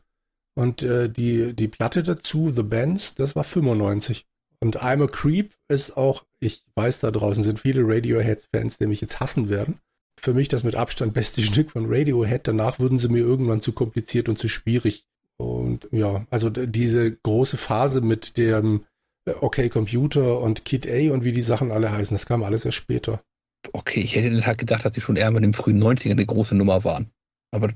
und 0.55 0.81
äh, 0.81 1.09
die, 1.09 1.53
die 1.53 1.67
Platte 1.67 2.01
dazu, 2.01 2.49
The 2.49 2.63
Bands, 2.63 3.13
das 3.13 3.35
war 3.35 3.43
95. 3.43 4.25
Und 4.61 4.81
I'm 4.81 5.03
a 5.03 5.07
Creep 5.07 5.53
ist 5.69 5.95
auch, 5.95 6.25
ich 6.39 6.63
weiß, 6.75 6.99
da 6.99 7.11
draußen 7.11 7.43
sind 7.43 7.59
viele 7.59 7.81
Radiohead-Fans, 7.83 8.77
die 8.77 8.87
mich 8.87 9.01
jetzt 9.01 9.19
hassen 9.19 9.49
werden. 9.49 9.79
Für 10.19 10.33
mich 10.33 10.49
das 10.49 10.63
mit 10.63 10.75
Abstand 10.75 11.13
beste 11.13 11.41
Stück 11.43 11.71
von 11.71 11.85
Radiohead. 11.87 12.47
Danach 12.47 12.79
würden 12.79 12.97
sie 12.97 13.07
mir 13.07 13.19
irgendwann 13.19 13.61
zu 13.61 13.71
kompliziert 13.71 14.27
und 14.27 14.37
zu 14.37 14.49
schwierig. 14.49 15.05
Und 15.37 15.87
ja, 15.91 16.25
also 16.29 16.49
diese 16.49 17.11
große 17.11 17.55
Phase 17.55 18.01
mit 18.01 18.37
dem 18.37 18.85
äh, 19.25 19.31
Okay 19.39 19.69
Computer 19.69 20.41
und 20.41 20.65
Kid 20.65 20.85
A 20.87 21.13
und 21.13 21.23
wie 21.23 21.31
die 21.31 21.41
Sachen 21.41 21.71
alle 21.71 21.91
heißen, 21.91 22.13
das 22.13 22.25
kam 22.25 22.43
alles 22.43 22.65
erst 22.65 22.77
später. 22.77 23.23
Okay, 23.71 24.01
ich 24.01 24.15
hätte 24.15 24.45
halt 24.45 24.57
gedacht, 24.57 24.83
dass 24.83 24.93
sie 24.93 25.01
schon 25.01 25.15
eher 25.15 25.29
in 25.29 25.41
den 25.41 25.53
frühen 25.53 25.81
90ern 25.81 26.11
eine 26.11 26.25
große 26.25 26.55
Nummer 26.55 26.83
waren. 26.83 27.11
Aber 27.51 27.73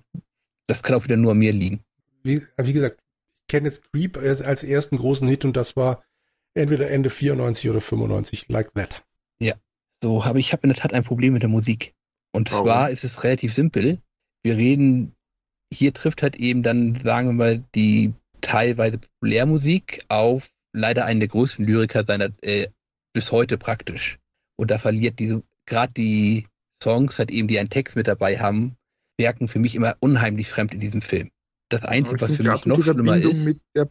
das 0.67 0.83
kann 0.83 0.95
auch 0.95 1.05
wieder 1.05 1.17
nur 1.17 1.31
an 1.31 1.37
mir 1.37 1.53
liegen. 1.53 1.83
Wie, 2.23 2.41
wie 2.57 2.73
gesagt, 2.73 2.99
ich 3.47 3.51
kenne 3.51 3.67
jetzt 3.67 3.81
Creep 3.91 4.17
als, 4.17 4.41
als 4.41 4.63
ersten 4.63 4.97
großen 4.97 5.27
Hit 5.27 5.45
und 5.45 5.55
das 5.55 5.75
war 5.75 6.03
entweder 6.55 6.89
Ende 6.89 7.09
94 7.09 7.69
oder 7.69 7.81
95, 7.81 8.45
like 8.49 8.73
that. 8.73 9.03
Ja, 9.39 9.53
so, 10.01 10.23
aber 10.23 10.39
ich 10.39 10.53
habe 10.53 10.63
in 10.63 10.69
der 10.69 10.81
Tat 10.81 10.93
ein 10.93 11.03
Problem 11.03 11.33
mit 11.33 11.41
der 11.41 11.49
Musik. 11.49 11.93
Und 12.31 12.51
Warum? 12.51 12.65
zwar 12.65 12.89
ist 12.89 13.03
es 13.03 13.23
relativ 13.23 13.53
simpel. 13.53 13.99
Wir 14.43 14.57
reden, 14.57 15.15
hier 15.73 15.93
trifft 15.93 16.21
halt 16.21 16.35
eben 16.35 16.63
dann, 16.63 16.95
sagen 16.95 17.29
wir 17.29 17.33
mal, 17.33 17.63
die 17.75 18.13
teilweise 18.41 18.97
Populärmusik 18.97 20.03
auf 20.09 20.49
leider 20.73 21.05
einen 21.05 21.19
der 21.19 21.29
größten 21.29 21.65
Lyriker 21.65 22.03
seiner, 22.05 22.29
äh, 22.41 22.67
bis 23.13 23.31
heute 23.31 23.57
praktisch. 23.57 24.19
Und 24.57 24.71
da 24.71 24.79
verliert 24.79 25.19
diese, 25.19 25.43
gerade 25.65 25.93
die 25.93 26.47
Songs 26.81 27.19
halt 27.19 27.31
eben, 27.31 27.47
die 27.47 27.59
einen 27.59 27.69
Text 27.69 27.95
mit 27.95 28.07
dabei 28.07 28.39
haben, 28.39 28.75
wirken 29.17 29.47
für 29.47 29.59
mich 29.59 29.75
immer 29.75 29.95
unheimlich 29.99 30.49
fremd 30.49 30.73
in 30.73 30.79
diesem 30.79 31.01
Film. 31.01 31.29
Das 31.69 31.83
Einzige, 31.83 32.19
was 32.21 32.35
für 32.35 32.43
mich 32.43 32.65
noch 32.65 32.83
schlimmer 32.83 33.17
ist. 33.17 33.45
Mit 33.45 33.61
der 33.75 33.89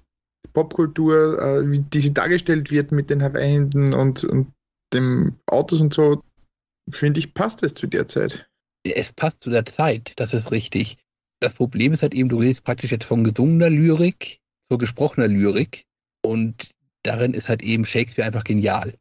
Popkultur, 0.52 1.40
äh, 1.40 1.70
wie 1.70 1.80
die 1.80 2.00
sie 2.00 2.14
dargestellt 2.14 2.70
wird 2.70 2.92
mit 2.92 3.10
den 3.10 3.22
Hawaii-Händen 3.22 3.94
und, 3.94 4.24
und 4.24 4.52
dem 4.92 5.38
Autos 5.46 5.80
und 5.80 5.94
so, 5.94 6.22
finde 6.90 7.20
ich, 7.20 7.34
passt 7.34 7.62
es 7.62 7.74
zu 7.74 7.86
der 7.86 8.06
Zeit. 8.06 8.48
Es 8.84 9.12
passt 9.12 9.42
zu 9.42 9.50
der 9.50 9.64
Zeit, 9.64 10.12
das 10.16 10.34
ist 10.34 10.50
richtig. 10.50 10.98
Das 11.40 11.54
Problem 11.54 11.92
ist 11.92 12.02
halt 12.02 12.14
eben, 12.14 12.28
du 12.28 12.38
redest 12.38 12.64
praktisch 12.64 12.90
jetzt 12.90 13.04
von 13.04 13.24
gesungener 13.24 13.70
Lyrik 13.70 14.40
zur 14.70 14.78
gesprochener 14.78 15.28
Lyrik 15.28 15.84
und 16.24 16.70
darin 17.02 17.34
ist 17.34 17.48
halt 17.48 17.62
eben 17.62 17.84
Shakespeare 17.84 18.26
einfach 18.26 18.44
genial. 18.44 18.94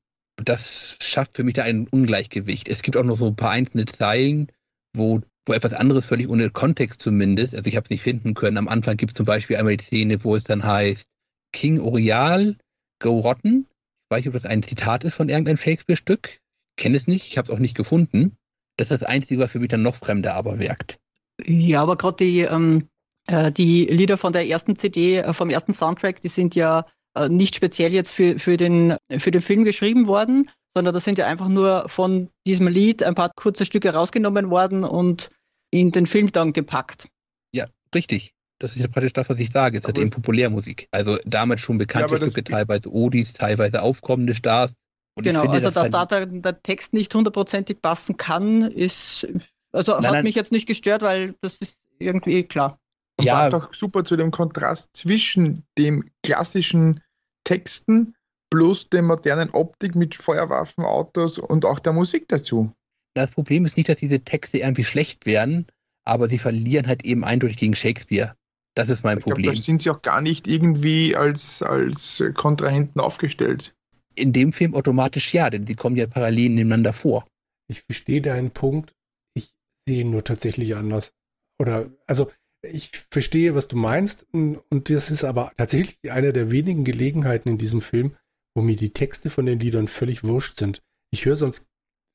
Das 0.44 0.98
schafft 1.02 1.36
für 1.36 1.44
mich 1.44 1.54
da 1.56 1.64
ein 1.64 1.88
Ungleichgewicht. 1.88 2.68
Es 2.68 2.82
gibt 2.82 2.98
auch 2.98 3.04
noch 3.04 3.18
so 3.18 3.28
ein 3.28 3.36
paar 3.36 3.52
einzelne 3.52 3.86
Zeilen, 3.86 4.52
wo, 4.96 5.22
wo 5.46 5.54
etwas 5.54 5.74
anderes 5.74 6.06
völlig 6.06 6.30
ohne 6.30 6.50
Kontext 6.50 7.02
zumindest, 7.02 7.54
also 7.54 7.68
ich 7.68 7.76
habe 7.76 7.86
es 7.86 7.90
nicht 7.90 8.02
finden 8.02 8.34
können. 8.34 8.58
Am 8.58 8.68
Anfang 8.68 8.98
gibt 8.98 9.12
es 9.12 9.18
zum 9.18 9.26
Beispiel 9.26 9.58
einmal 9.58 9.78
die 9.78 9.86
Szene, 9.86 10.24
wo 10.24 10.36
es 10.36 10.44
dann 10.44 10.64
heißt, 10.64 11.06
King 11.52 11.80
Orial, 11.80 12.58
go 13.00 13.20
rotten. 13.20 13.68
Ich 13.70 14.16
weiß 14.16 14.20
nicht, 14.20 14.28
ob 14.28 14.34
das 14.34 14.46
ein 14.46 14.64
Zitat 14.64 15.04
ist 15.04 15.16
von 15.16 15.30
irgendeinem 15.30 15.58
Shakespeare-Stück. 15.58 16.40
Ich 16.78 16.84
kenne 16.84 16.98
es 16.98 17.08
nicht, 17.08 17.28
ich 17.28 17.38
habe 17.38 17.46
es 17.46 17.52
auch 17.54 17.60
nicht 17.60 17.76
gefunden. 17.76 18.38
Das 18.78 18.92
ist 18.92 19.02
das 19.02 19.10
Einzige, 19.10 19.40
was 19.40 19.52
für 19.52 19.60
mich 19.60 19.70
dann 19.70 19.82
noch 19.82 19.96
fremder 19.96 20.36
aber 20.36 20.60
wirkt. 20.60 21.00
Ja, 21.46 21.82
aber 21.82 21.98
gerade 21.98 22.18
die, 22.18 22.42
ähm, 22.42 22.88
äh, 23.28 23.52
die 23.52 23.86
Lieder 23.86 24.18
von 24.18 24.34
der 24.34 24.48
ersten 24.48 24.76
CD, 24.76 25.18
äh, 25.18 25.34
vom 25.34 25.50
ersten 25.50 25.74
Soundtrack, 25.74 26.22
die 26.22 26.30
sind 26.30 26.56
ja 26.56 26.86
äh, 27.16 27.30
nicht 27.30 27.56
speziell 27.56 27.94
jetzt 27.94 28.12
für, 28.12 28.40
für, 28.40 28.58
den, 28.58 28.96
für 29.18 29.32
den 29.32 29.42
Film 29.42 29.64
geschrieben 29.64 30.08
worden, 30.08 30.50
sondern 30.76 30.94
das 30.94 31.04
sind 31.04 31.18
ja 31.18 31.28
einfach 31.28 31.48
nur 31.48 31.90
von 31.90 32.30
diesem 32.48 32.68
Lied 32.68 33.04
ein 33.04 33.16
paar 33.16 33.32
kurze 33.36 33.66
Stücke 33.66 33.94
rausgenommen 33.94 34.50
worden 34.50 34.84
und 34.84 35.30
in 35.72 35.92
den 35.92 36.08
Film 36.08 36.32
dann 36.32 36.54
gepackt. 36.54 37.08
Ja, 37.54 37.68
richtig. 37.94 38.34
Das 38.62 38.76
ist 38.76 38.82
ja 38.84 38.88
praktisch 38.88 39.14
das, 39.14 39.28
was 39.28 39.40
ich 39.40 39.52
sage. 39.52 39.80
Es 39.80 39.84
ist 39.84 39.88
halt 39.88 39.98
eben 39.98 40.12
Populärmusik. 40.12 40.88
Also 40.92 41.18
damals 41.26 41.62
schon 41.62 41.80
bekannte 41.80 42.14
ja, 42.14 42.30
Stücke, 42.30 42.44
teilweise 42.44 42.94
Odis, 42.94 43.34
teilweise 43.34 43.82
aufkommende 43.82 44.36
Stars. 44.36 44.72
Und 45.16 45.24
genau, 45.24 45.42
finde, 45.42 45.56
also 45.56 45.72
dass 45.72 45.90
da 45.90 46.06
der, 46.06 46.28
der, 46.28 46.62
Text 46.62 46.94
nicht 46.94 47.14
hundertprozentig 47.16 47.82
passen 47.82 48.18
kann, 48.18 48.62
ist, 48.62 49.28
also 49.72 49.94
nein, 49.94 50.06
hat 50.06 50.12
nein. 50.14 50.24
mich 50.26 50.36
jetzt 50.36 50.52
nicht 50.52 50.68
gestört, 50.68 51.02
weil 51.02 51.34
das 51.42 51.58
ist 51.58 51.80
irgendwie 51.98 52.44
klar. 52.44 52.80
Und 53.18 53.26
ja. 53.26 53.50
passt 53.50 53.56
auch 53.56 53.74
super 53.74 54.04
zu 54.04 54.16
dem 54.16 54.30
Kontrast 54.30 54.96
zwischen 54.96 55.64
dem 55.80 56.12
klassischen 56.24 57.02
Texten 57.44 58.16
plus 58.52 58.90
der 58.90 59.02
modernen 59.02 59.50
Optik 59.50 59.96
mit 59.96 60.14
Feuerwaffen, 60.14 60.86
Autos 60.86 61.40
und 61.40 61.66
auch 61.66 61.80
der 61.80 61.94
Musik 61.94 62.28
dazu. 62.28 62.72
Das 63.16 63.32
Problem 63.32 63.66
ist 63.66 63.76
nicht, 63.76 63.90
dass 63.90 63.98
diese 63.98 64.20
Texte 64.20 64.60
irgendwie 64.60 64.84
schlecht 64.84 65.26
werden, 65.26 65.66
aber 66.06 66.30
sie 66.30 66.38
verlieren 66.38 66.86
halt 66.86 67.04
eben 67.04 67.24
eindeutig 67.24 67.58
gegen 67.58 67.74
Shakespeare. 67.74 68.36
Das 68.74 68.90
ist 68.90 69.04
mein 69.04 69.18
ich 69.18 69.24
Problem. 69.24 69.44
Glaub, 69.44 69.56
da 69.56 69.62
sind 69.62 69.82
sie 69.82 69.90
auch 69.90 70.02
gar 70.02 70.22
nicht 70.22 70.48
irgendwie 70.48 71.16
als, 71.16 71.62
als 71.62 72.24
Kontrahenten 72.36 73.02
aufgestellt. 73.02 73.76
In 74.16 74.34
dem 74.34 74.54
Film 74.54 74.76
automatisch 74.76 75.34
ja, 75.34 75.50
denn 75.50 75.66
sie 75.66 75.76
kommen 75.76 75.96
ja 75.96 76.08
parallel 76.08 76.50
nebeneinander 76.50 76.94
vor. 76.94 77.26
Ich 77.68 77.82
verstehe 77.82 78.22
deinen 78.22 78.52
Punkt. 78.52 78.94
Ich 79.34 79.52
sehe 79.88 80.02
ihn 80.02 80.12
nur 80.12 80.24
tatsächlich 80.24 80.76
anders. 80.76 81.14
Oder, 81.60 81.92
also, 82.08 82.32
ich 82.62 82.92
verstehe, 83.10 83.56
was 83.56 83.68
du 83.68 83.76
meinst. 83.76 84.26
Und 84.32 84.90
das 84.90 85.12
ist 85.12 85.24
aber 85.24 85.52
tatsächlich 85.58 86.12
eine 86.12 86.34
der 86.34 86.52
wenigen 86.52 86.84
Gelegenheiten 86.84 87.50
in 87.50 87.58
diesem 87.58 87.82
Film, 87.82 88.16
wo 88.56 88.62
mir 88.62 88.76
die 88.76 88.94
Texte 88.94 89.30
von 89.30 89.46
den 89.46 89.60
Liedern 89.60 89.88
völlig 89.88 90.24
wurscht 90.24 90.60
sind. 90.60 90.82
Ich 91.12 91.26
höre 91.26 91.36
sonst 91.36 91.66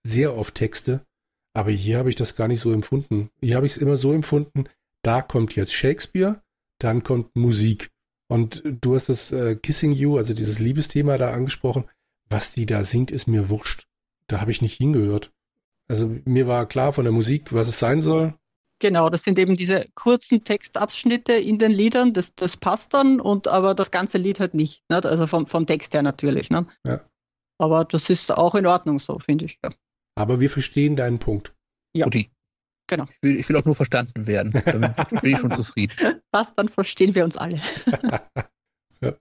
sehr 0.06 0.36
oft 0.36 0.54
Texte, 0.54 1.04
aber 1.54 1.70
hier 1.70 1.98
habe 1.98 2.10
ich 2.10 2.16
das 2.16 2.36
gar 2.36 2.48
nicht 2.48 2.60
so 2.60 2.72
empfunden. 2.72 3.30
Hier 3.40 3.56
habe 3.56 3.66
ich 3.66 3.72
es 3.72 3.78
immer 3.78 3.96
so 3.96 4.12
empfunden, 4.12 4.68
da 5.02 5.22
kommt 5.22 5.56
jetzt 5.56 5.72
Shakespeare 5.72 6.42
dann 6.78 7.02
kommt 7.02 7.34
Musik. 7.36 7.90
Und 8.28 8.62
du 8.64 8.94
hast 8.94 9.08
das 9.08 9.32
äh, 9.32 9.56
Kissing 9.56 9.92
You, 9.92 10.16
also 10.16 10.34
dieses 10.34 10.58
Liebesthema 10.58 11.16
da 11.16 11.32
angesprochen. 11.32 11.84
Was 12.28 12.52
die 12.52 12.66
da 12.66 12.82
singt, 12.82 13.10
ist 13.10 13.28
mir 13.28 13.48
wurscht. 13.48 13.86
Da 14.26 14.40
habe 14.40 14.50
ich 14.50 14.62
nicht 14.62 14.76
hingehört. 14.76 15.32
Also 15.88 16.16
mir 16.24 16.48
war 16.48 16.66
klar 16.66 16.92
von 16.92 17.04
der 17.04 17.12
Musik, 17.12 17.52
was 17.52 17.68
es 17.68 17.78
sein 17.78 18.00
soll. 18.00 18.34
Genau, 18.80 19.08
das 19.08 19.22
sind 19.22 19.38
eben 19.38 19.56
diese 19.56 19.86
kurzen 19.94 20.44
Textabschnitte 20.44 21.32
in 21.32 21.58
den 21.58 21.70
Liedern, 21.70 22.12
das, 22.12 22.34
das 22.34 22.56
passt 22.56 22.92
dann, 22.92 23.20
und 23.20 23.48
aber 23.48 23.74
das 23.74 23.90
ganze 23.90 24.18
Lied 24.18 24.38
halt 24.38 24.52
nicht. 24.52 24.82
Ne? 24.90 25.02
Also 25.02 25.26
vom, 25.26 25.46
vom 25.46 25.66
Text 25.66 25.94
her 25.94 26.02
natürlich. 26.02 26.50
Ne? 26.50 26.66
Ja. 26.84 27.00
Aber 27.58 27.84
das 27.84 28.10
ist 28.10 28.30
auch 28.30 28.54
in 28.54 28.66
Ordnung 28.66 28.98
so, 28.98 29.18
finde 29.18 29.46
ich. 29.46 29.58
Ja. 29.64 29.70
Aber 30.14 30.40
wir 30.40 30.50
verstehen 30.50 30.96
deinen 30.96 31.18
Punkt. 31.20 31.54
Ja. 31.94 32.06
Udi, 32.06 32.30
Genau. 32.88 33.04
Ich 33.04 33.22
will, 33.22 33.36
ich 33.36 33.48
will, 33.48 33.56
auch 33.56 33.64
nur 33.64 33.74
verstanden 33.74 34.26
werden. 34.26 34.52
Damit 34.64 34.94
bin 35.20 35.32
ich 35.32 35.38
schon 35.38 35.52
zufrieden. 35.52 35.94
Was, 36.36 36.54
dann 36.54 36.68
verstehen 36.68 37.14
wir 37.14 37.24
uns 37.24 37.38
alle. 37.38 37.62
ja. 39.00 39.14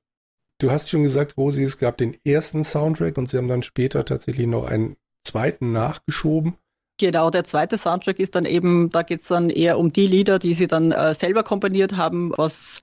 Du 0.60 0.70
hast 0.70 0.90
schon 0.90 1.04
gesagt, 1.04 1.38
Rosi, 1.38 1.64
es 1.64 1.78
gab 1.78 1.96
den 1.96 2.18
ersten 2.26 2.66
Soundtrack 2.66 3.18
und 3.18 3.30
sie 3.30 3.38
haben 3.38 3.48
dann 3.48 3.64
später 3.64 4.04
tatsächlich 4.04 4.48
noch 4.48 4.70
einen 4.70 4.98
zweiten 5.24 5.72
nachgeschoben. 5.72 6.58
Genau, 7.00 7.30
der 7.30 7.46
zweite 7.46 7.78
Soundtrack 7.78 8.20
ist 8.20 8.36
dann 8.36 8.44
eben, 8.44 8.90
da 8.90 9.02
geht 9.02 9.20
es 9.20 9.30
dann 9.30 9.50
eher 9.50 9.80
um 9.80 9.94
die 9.94 10.08
Lieder, 10.08 10.40
die 10.40 10.54
sie 10.54 10.68
dann 10.68 10.92
äh, 10.92 11.16
selber 11.16 11.44
komponiert 11.44 11.96
haben, 11.96 12.34
was 12.36 12.82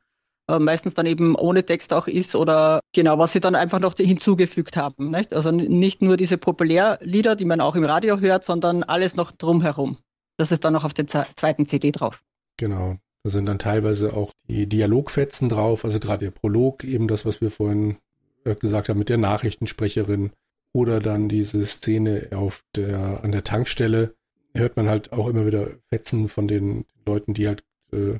äh, 0.48 0.59
meistens 0.59 0.94
dann 0.94 1.04
eben 1.04 1.34
ohne 1.34 1.66
Text 1.66 1.92
auch 1.92 2.06
ist 2.06 2.34
oder 2.34 2.80
genau, 2.94 3.18
was 3.18 3.32
sie 3.32 3.40
dann 3.40 3.54
einfach 3.54 3.80
noch 3.80 3.96
hinzugefügt 3.98 4.78
haben. 4.78 5.10
Nicht? 5.10 5.34
Also 5.34 5.50
nicht 5.50 6.00
nur 6.00 6.16
diese 6.16 6.38
Populärlieder, 6.38 7.36
die 7.36 7.44
man 7.44 7.60
auch 7.60 7.74
im 7.74 7.84
Radio 7.84 8.18
hört, 8.18 8.44
sondern 8.44 8.82
alles 8.82 9.14
noch 9.14 9.30
drumherum. 9.30 9.98
Das 10.38 10.52
ist 10.52 10.64
dann 10.64 10.72
noch 10.72 10.84
auf 10.84 10.94
der 10.94 11.06
zweiten 11.06 11.66
CD 11.66 11.92
drauf. 11.92 12.22
Genau. 12.56 12.96
Da 13.24 13.30
sind 13.30 13.46
dann 13.46 13.58
teilweise 13.58 14.14
auch 14.14 14.32
die 14.48 14.66
Dialogfetzen 14.66 15.48
drauf, 15.48 15.84
also 15.84 16.00
gerade 16.00 16.26
der 16.26 16.32
Prolog, 16.32 16.84
eben 16.84 17.06
das, 17.06 17.24
was 17.24 17.40
wir 17.40 17.50
vorhin 17.50 17.98
äh, 18.44 18.56
gesagt 18.56 18.88
haben 18.88 18.98
mit 18.98 19.08
der 19.08 19.18
Nachrichtensprecherin 19.18 20.32
oder 20.72 21.00
dann 21.00 21.28
diese 21.28 21.64
Szene 21.66 22.28
auf 22.34 22.64
der, 22.74 23.22
an 23.22 23.32
der 23.32 23.44
Tankstelle, 23.44 24.14
hört 24.54 24.76
man 24.76 24.88
halt 24.88 25.12
auch 25.12 25.28
immer 25.28 25.46
wieder 25.46 25.70
Fetzen 25.90 26.28
von 26.28 26.48
den 26.48 26.84
Leuten, 27.06 27.34
die 27.34 27.46
halt 27.46 27.64
äh, 27.92 28.18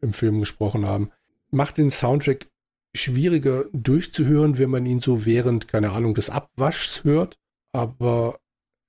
im 0.00 0.12
Film 0.12 0.40
gesprochen 0.40 0.86
haben. 0.86 1.10
Macht 1.50 1.78
den 1.78 1.90
Soundtrack 1.90 2.46
schwieriger 2.94 3.64
durchzuhören, 3.72 4.58
wenn 4.58 4.70
man 4.70 4.86
ihn 4.86 5.00
so 5.00 5.26
während, 5.26 5.68
keine 5.68 5.90
Ahnung, 5.90 6.14
des 6.14 6.30
Abwaschs 6.30 7.04
hört. 7.04 7.36
Aber 7.72 8.38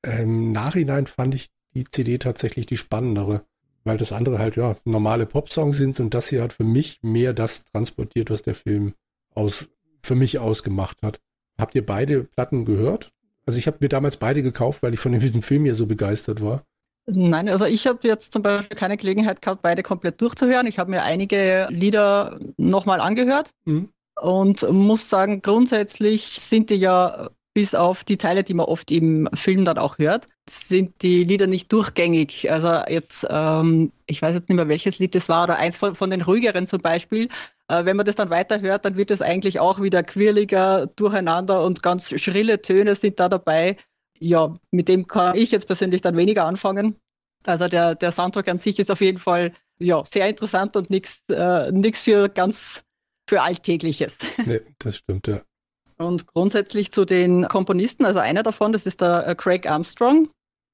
im 0.03 0.51
Nachhinein 0.51 1.07
fand 1.07 1.35
ich 1.35 1.49
die 1.73 1.83
CD 1.83 2.17
tatsächlich 2.17 2.65
die 2.65 2.77
spannendere 2.77 3.45
weil 3.89 3.97
das 3.97 4.11
andere 4.11 4.37
halt 4.37 4.55
ja 4.55 4.75
normale 4.85 5.25
Popsongs 5.25 5.77
sind 5.77 5.99
und 5.99 6.13
das 6.13 6.29
hier 6.29 6.43
hat 6.43 6.53
für 6.53 6.63
mich 6.63 6.99
mehr 7.01 7.33
das 7.33 7.63
transportiert, 7.65 8.29
was 8.29 8.43
der 8.43 8.53
Film 8.53 8.93
aus 9.33 9.67
für 10.03 10.13
mich 10.13 10.37
ausgemacht 10.37 11.01
hat. 11.01 11.19
Habt 11.59 11.73
ihr 11.73 11.83
beide 11.83 12.23
Platten 12.23 12.65
gehört? 12.65 13.11
Also 13.47 13.57
ich 13.57 13.65
habe 13.65 13.77
mir 13.79 13.89
damals 13.89 14.17
beide 14.17 14.43
gekauft, 14.43 14.83
weil 14.83 14.93
ich 14.93 14.99
von 14.99 15.11
diesem 15.19 15.41
Film 15.41 15.65
ja 15.65 15.73
so 15.73 15.87
begeistert 15.87 16.43
war. 16.43 16.61
Nein, 17.07 17.49
also 17.49 17.65
ich 17.65 17.87
habe 17.87 18.07
jetzt 18.07 18.31
zum 18.31 18.43
Beispiel 18.43 18.77
keine 18.77 18.95
Gelegenheit 18.95 19.41
gehabt, 19.41 19.63
beide 19.63 19.81
komplett 19.81 20.21
durchzuhören. 20.21 20.67
Ich 20.67 20.77
habe 20.77 20.91
mir 20.91 21.01
einige 21.01 21.65
Lieder 21.71 22.39
nochmal 22.57 22.99
angehört 22.99 23.55
mhm. 23.65 23.89
und 24.21 24.71
muss 24.71 25.09
sagen, 25.09 25.41
grundsätzlich 25.41 26.39
sind 26.39 26.69
die 26.69 26.75
ja 26.75 27.31
bis 27.59 27.75
auf 27.75 28.05
die 28.05 28.15
Teile, 28.15 28.45
die 28.45 28.53
man 28.53 28.67
oft 28.67 28.89
im 28.89 29.27
Film 29.33 29.65
dann 29.65 29.77
auch 29.77 29.97
hört, 29.97 30.29
sind 30.49 31.01
die 31.01 31.25
Lieder 31.25 31.45
nicht 31.45 31.73
durchgängig. 31.73 32.49
Also 32.49 32.71
jetzt, 32.87 33.27
ähm, 33.29 33.91
ich 34.05 34.21
weiß 34.21 34.33
jetzt 34.33 34.47
nicht 34.47 34.55
mehr, 34.55 34.69
welches 34.69 34.97
Lied 34.97 35.13
das 35.13 35.27
war, 35.27 35.43
oder 35.43 35.57
eins 35.57 35.77
von, 35.77 35.93
von 35.97 36.09
den 36.09 36.21
ruhigeren 36.21 36.65
zum 36.65 36.79
Beispiel. 36.79 37.27
Äh, 37.67 37.83
wenn 37.83 37.97
man 37.97 38.05
das 38.05 38.15
dann 38.15 38.29
weiterhört, 38.29 38.85
dann 38.85 38.95
wird 38.95 39.11
es 39.11 39.21
eigentlich 39.21 39.59
auch 39.59 39.81
wieder 39.81 40.03
quirliger 40.03 40.87
durcheinander 40.95 41.65
und 41.65 41.83
ganz 41.83 42.17
schrille 42.17 42.61
Töne 42.61 42.95
sind 42.95 43.19
da 43.19 43.27
dabei. 43.27 43.75
Ja, 44.19 44.55
mit 44.71 44.87
dem 44.87 45.05
kann 45.05 45.35
ich 45.35 45.51
jetzt 45.51 45.67
persönlich 45.67 45.99
dann 45.99 46.15
weniger 46.15 46.45
anfangen. 46.45 46.95
Also 47.43 47.67
der, 47.67 47.95
der 47.95 48.13
Soundtrack 48.13 48.47
an 48.47 48.57
sich 48.57 48.79
ist 48.79 48.89
auf 48.89 49.01
jeden 49.01 49.19
Fall 49.19 49.51
ja, 49.79 50.01
sehr 50.05 50.29
interessant 50.29 50.77
und 50.77 50.89
nichts 50.89 51.21
äh, 51.27 51.91
für 51.91 52.29
ganz 52.29 52.83
für 53.27 53.41
Alltägliches. 53.41 54.19
Nee, 54.45 54.61
das 54.79 54.95
stimmt, 54.95 55.27
ja. 55.27 55.41
Und 55.99 56.27
grundsätzlich 56.27 56.91
zu 56.91 57.03
den 57.03 57.47
Komponisten, 57.49 58.05
also 58.05 58.19
einer 58.19 58.41
davon, 58.41 58.71
das 58.71 58.85
ist 58.85 59.01
der 59.01 59.27
äh, 59.27 59.35
Craig 59.35 59.69
Armstrong. 59.69 60.29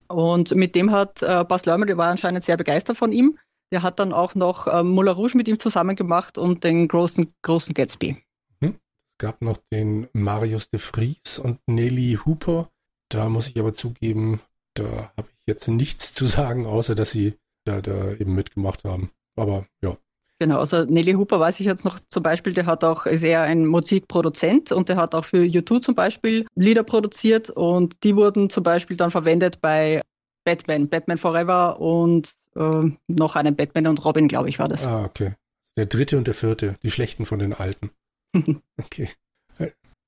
Und 0.07 0.53
mit 0.53 0.75
dem 0.75 0.91
hat 0.91 1.23
äh, 1.23 1.43
Bas 1.43 1.65
Lerman, 1.65 1.87
der 1.87 1.97
war 1.97 2.11
anscheinend 2.11 2.43
sehr 2.43 2.57
begeistert 2.57 2.97
von 2.97 3.11
ihm. 3.11 3.39
Der 3.71 3.81
hat 3.81 3.99
dann 3.99 4.13
auch 4.13 4.35
noch 4.35 4.67
äh, 4.67 4.83
Moulin 4.83 5.13
Rouge 5.13 5.35
mit 5.35 5.47
ihm 5.47 5.57
zusammen 5.57 5.95
gemacht 5.95 6.37
und 6.37 6.63
den 6.63 6.87
großen, 6.87 7.27
großen 7.41 7.73
Gatsby. 7.73 8.17
Hm. 8.61 8.75
Es 8.75 9.17
gab 9.17 9.41
noch 9.41 9.57
den 9.73 10.07
Marius 10.13 10.69
de 10.69 10.79
Vries 10.79 11.39
und 11.39 11.59
Nelly 11.65 12.19
Hooper. 12.23 12.69
Da 13.09 13.27
muss 13.27 13.49
ich 13.49 13.59
aber 13.59 13.73
zugeben, 13.73 14.41
da 14.75 15.11
habe 15.17 15.27
ich 15.29 15.47
jetzt 15.47 15.67
nichts 15.67 16.13
zu 16.13 16.27
sagen, 16.27 16.67
außer 16.67 16.93
dass 16.93 17.09
sie 17.09 17.33
da, 17.63 17.81
da 17.81 18.11
eben 18.11 18.35
mitgemacht 18.35 18.83
haben. 18.83 19.09
Aber 19.35 19.65
ja. 19.81 19.97
Genau, 20.39 20.59
also 20.59 20.83
Nelly 20.83 21.13
Hooper 21.13 21.39
weiß 21.39 21.61
ich 21.61 21.65
jetzt 21.65 21.85
noch 21.85 21.97
zum 22.09 22.21
Beispiel, 22.21 22.53
der 22.53 22.65
hat 22.65 22.83
auch, 22.83 23.05
ist 23.05 23.23
eher 23.23 23.43
ein 23.43 23.65
Musikproduzent 23.65 24.73
und 24.73 24.89
der 24.89 24.97
hat 24.97 25.15
auch 25.15 25.23
für 25.23 25.43
YouTube 25.43 25.81
zum 25.81 25.95
Beispiel 25.95 26.45
Lieder 26.55 26.83
produziert 26.83 27.49
und 27.49 28.03
die 28.03 28.17
wurden 28.17 28.49
zum 28.49 28.63
Beispiel 28.63 28.97
dann 28.97 29.11
verwendet 29.11 29.61
bei 29.61 30.01
Batman, 30.43 30.89
Batman 30.89 31.17
Forever 31.17 31.79
und 31.79 32.33
äh, 32.55 32.91
noch 33.07 33.35
einen 33.37 33.55
Batman 33.55 33.87
und 33.87 34.03
Robin, 34.03 34.27
glaube 34.27 34.49
ich, 34.49 34.59
war 34.59 34.67
das. 34.67 34.85
Ah, 34.85 35.05
okay. 35.05 35.35
Der 35.77 35.85
dritte 35.85 36.17
und 36.17 36.27
der 36.27 36.33
vierte, 36.33 36.77
die 36.83 36.91
schlechten 36.91 37.25
von 37.25 37.39
den 37.39 37.53
alten. 37.53 37.91
okay. 38.77 39.09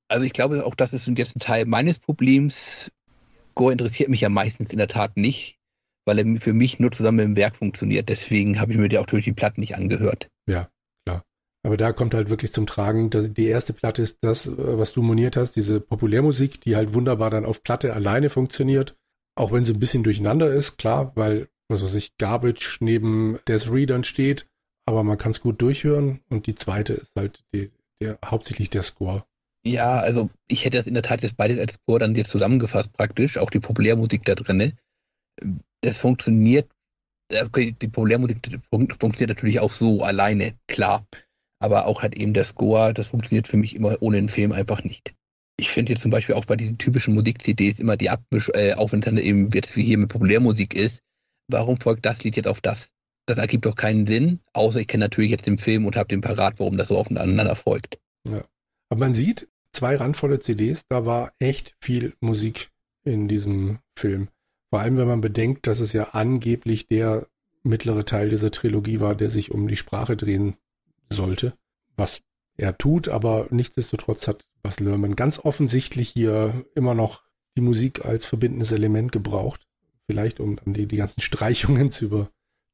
Also 0.09 0.25
ich 0.25 0.33
glaube 0.33 0.65
auch, 0.65 0.75
das 0.75 0.93
ist 0.93 1.07
jetzt 1.07 1.35
ein 1.35 1.39
Teil 1.39 1.65
meines 1.65 1.99
Problems. 1.99 2.91
Gore 3.55 3.71
interessiert 3.71 4.09
mich 4.09 4.21
ja 4.21 4.29
meistens 4.29 4.71
in 4.71 4.77
der 4.77 4.87
Tat 4.87 5.17
nicht 5.17 5.56
weil 6.07 6.19
er 6.19 6.39
für 6.39 6.53
mich 6.53 6.79
nur 6.79 6.91
zusammen 6.91 7.19
im 7.19 7.35
Werk 7.35 7.57
funktioniert. 7.57 8.09
Deswegen 8.09 8.59
habe 8.59 8.71
ich 8.71 8.77
mir 8.77 8.88
die 8.88 8.97
auch 8.97 9.05
durch 9.05 9.25
die 9.25 9.34
Platten 9.34 9.59
nicht 9.59 9.75
angehört. 9.75 10.29
Ja, 10.49 10.69
klar. 11.05 11.23
Aber 11.63 11.75
da 11.75 11.91
kommt 11.91 12.13
halt 12.13 12.29
wirklich 12.29 12.53
zum 12.53 12.65
Tragen, 12.65 13.09
dass 13.09 13.34
die 13.34 13.47
erste 13.47 13.73
Platte 13.73 14.01
ist 14.01 14.17
das, 14.21 14.47
äh, 14.47 14.53
was 14.57 14.93
du 14.93 15.01
moniert 15.01 15.35
hast, 15.35 15.57
diese 15.57 15.81
Populärmusik, 15.81 16.61
die 16.61 16.75
halt 16.77 16.93
wunderbar 16.93 17.29
dann 17.29 17.45
auf 17.45 17.61
Platte 17.61 17.93
alleine 17.93 18.29
funktioniert. 18.29 18.95
Auch 19.35 19.51
wenn 19.51 19.65
sie 19.65 19.73
ein 19.73 19.79
bisschen 19.79 20.03
durcheinander 20.03 20.51
ist, 20.51 20.77
klar, 20.77 21.11
weil, 21.15 21.49
was 21.67 21.84
weiß 21.84 21.93
ich, 21.93 22.17
Garbage 22.17 22.77
neben 22.79 23.38
Death 23.47 23.69
Readern 23.69 24.03
steht, 24.03 24.47
aber 24.88 25.03
man 25.03 25.17
kann 25.17 25.31
es 25.31 25.41
gut 25.41 25.61
durchhören. 25.61 26.21
Und 26.29 26.47
die 26.47 26.55
zweite 26.55 26.93
ist 26.93 27.11
halt 27.15 27.43
die, 27.53 27.69
der, 28.01 28.17
hauptsächlich 28.25 28.69
der 28.69 28.81
Score. 28.81 29.25
Ja, 29.65 29.99
also 29.99 30.29
ich 30.47 30.63
hätte 30.63 30.77
das 30.77 30.88
in 30.88 30.93
der 30.93 31.03
Tat 31.03 31.21
jetzt 31.21 31.35
beides 31.35 31.59
als 31.59 31.73
Score 31.73 31.99
dann 31.99 32.15
jetzt 32.15 32.31
zusammengefasst 32.31 32.93
praktisch, 32.93 33.38
auch 33.38 33.49
die 33.49 33.59
Populärmusik 33.59 34.23
da 34.23 34.34
drinne 34.35 34.73
das 35.81 35.97
funktioniert, 35.97 36.69
die 37.31 37.88
Populärmusik 37.88 38.59
funktioniert 38.69 39.30
natürlich 39.30 39.59
auch 39.59 39.72
so 39.72 40.03
alleine, 40.03 40.55
klar. 40.68 41.05
Aber 41.59 41.88
auch 41.88 42.03
halt 42.03 42.15
eben 42.15 42.34
der 42.34 42.45
Score, 42.45 42.93
das 42.93 43.07
funktioniert 43.07 43.47
für 43.47 43.57
mich 43.57 43.76
immer 43.76 43.97
ohne 44.01 44.18
den 44.18 44.30
Film 44.30 44.51
einfach 44.51 44.84
nicht. 44.84 45.15
Ich 45.59 45.69
finde 45.69 45.93
jetzt 45.93 46.03
zum 46.03 46.11
Beispiel 46.11 46.35
auch 46.35 46.45
bei 46.45 46.55
diesen 46.55 46.77
typischen 46.77 47.15
Musik-CDs 47.15 47.80
immer 47.80 47.97
die 47.97 48.11
Abmisch, 48.11 48.51
äh, 48.53 48.73
auch 48.73 48.91
wenn 48.91 48.99
es 48.99 49.05
dann 49.05 49.18
eben 49.18 49.49
jetzt 49.49 49.76
wie 49.76 49.84
hier 49.84 49.97
mit 49.97 50.09
Populärmusik 50.09 50.76
ist, 50.76 51.01
warum 51.47 51.80
folgt 51.80 52.05
das 52.05 52.23
Lied 52.23 52.35
jetzt 52.35 52.47
auf 52.47 52.61
das? 52.61 52.89
Das 53.26 53.39
ergibt 53.39 53.65
doch 53.65 53.76
keinen 53.76 54.05
Sinn, 54.05 54.39
außer 54.53 54.80
ich 54.80 54.88
kenne 54.88 55.05
natürlich 55.05 55.31
jetzt 55.31 55.47
den 55.47 55.57
Film 55.57 55.85
und 55.85 55.95
habe 55.95 56.07
den 56.07 56.22
parat, 56.22 56.59
warum 56.59 56.77
das 56.77 56.89
so 56.89 56.97
aufeinander 56.97 57.55
folgt. 57.55 57.99
Ja. 58.27 58.43
Aber 58.89 58.99
man 58.99 59.14
sieht, 59.14 59.49
zwei 59.72 59.95
randvolle 59.95 60.39
CDs, 60.39 60.84
da 60.89 61.05
war 61.05 61.34
echt 61.39 61.76
viel 61.81 62.14
Musik 62.19 62.69
in 63.03 63.27
diesem 63.27 63.80
Film. 63.97 64.30
Vor 64.77 64.83
allem, 64.83 64.97
wenn 64.97 65.07
man 65.07 65.21
bedenkt, 65.21 65.65
dass 65.65 65.79
es 65.79 65.91
ja 65.91 66.09
angeblich 66.11 66.87
der 66.87 67.25
mittlere 67.63 68.05
Teil 68.05 68.29
dieser 68.29 68.51
Trilogie 68.51 68.99
war, 68.99 69.15
der 69.15 69.31
sich 69.31 69.49
um 69.49 69.67
die 69.67 69.75
Sprache 69.75 70.15
drehen 70.15 70.55
sollte. 71.09 71.53
Was 71.95 72.21
er 72.57 72.77
tut, 72.77 73.07
aber 73.07 73.47
nichtsdestotrotz 73.49 74.27
hat 74.27 74.47
Bas 74.61 74.79
Lerman 74.79 75.15
ganz 75.15 75.39
offensichtlich 75.39 76.09
hier 76.09 76.63
immer 76.75 76.93
noch 76.93 77.23
die 77.57 77.61
Musik 77.61 78.05
als 78.05 78.27
verbindendes 78.27 78.71
Element 78.71 79.11
gebraucht. 79.11 79.67
Vielleicht 80.05 80.39
um 80.39 80.59
die, 80.63 80.85
die 80.85 80.97
ganzen 80.97 81.21
Streichungen 81.21 81.89
zu 81.91 82.05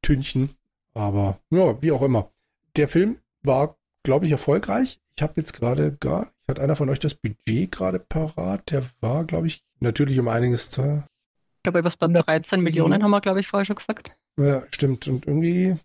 übertünchen. 0.02 0.50
Aber 0.92 1.40
ja, 1.48 1.80
wie 1.80 1.92
auch 1.92 2.02
immer. 2.02 2.30
Der 2.76 2.88
Film 2.88 3.16
war, 3.42 3.78
glaube 4.02 4.26
ich, 4.26 4.32
erfolgreich. 4.32 5.00
Ich 5.16 5.22
habe 5.22 5.40
jetzt 5.40 5.54
gerade 5.54 5.96
gar, 6.00 6.34
hat 6.46 6.60
einer 6.60 6.76
von 6.76 6.90
euch 6.90 6.98
das 6.98 7.14
Budget 7.14 7.72
gerade 7.72 7.98
parat? 7.98 8.70
Der 8.72 8.84
war, 9.00 9.24
glaube 9.24 9.46
ich, 9.46 9.64
natürlich 9.80 10.18
um 10.18 10.28
einiges 10.28 10.70
glaube, 11.64 11.82
was 11.82 11.96
bei 11.96 12.06
13 12.06 12.60
Millionen 12.60 13.02
haben 13.02 13.10
wir, 13.10 13.20
glaube 13.20 13.40
ich, 13.40 13.48
vorher 13.48 13.64
schon 13.64 13.76
gesagt. 13.76 14.16
Ja, 14.38 14.64
stimmt. 14.70 15.08
Und 15.08 15.26
irgendwie 15.26 15.76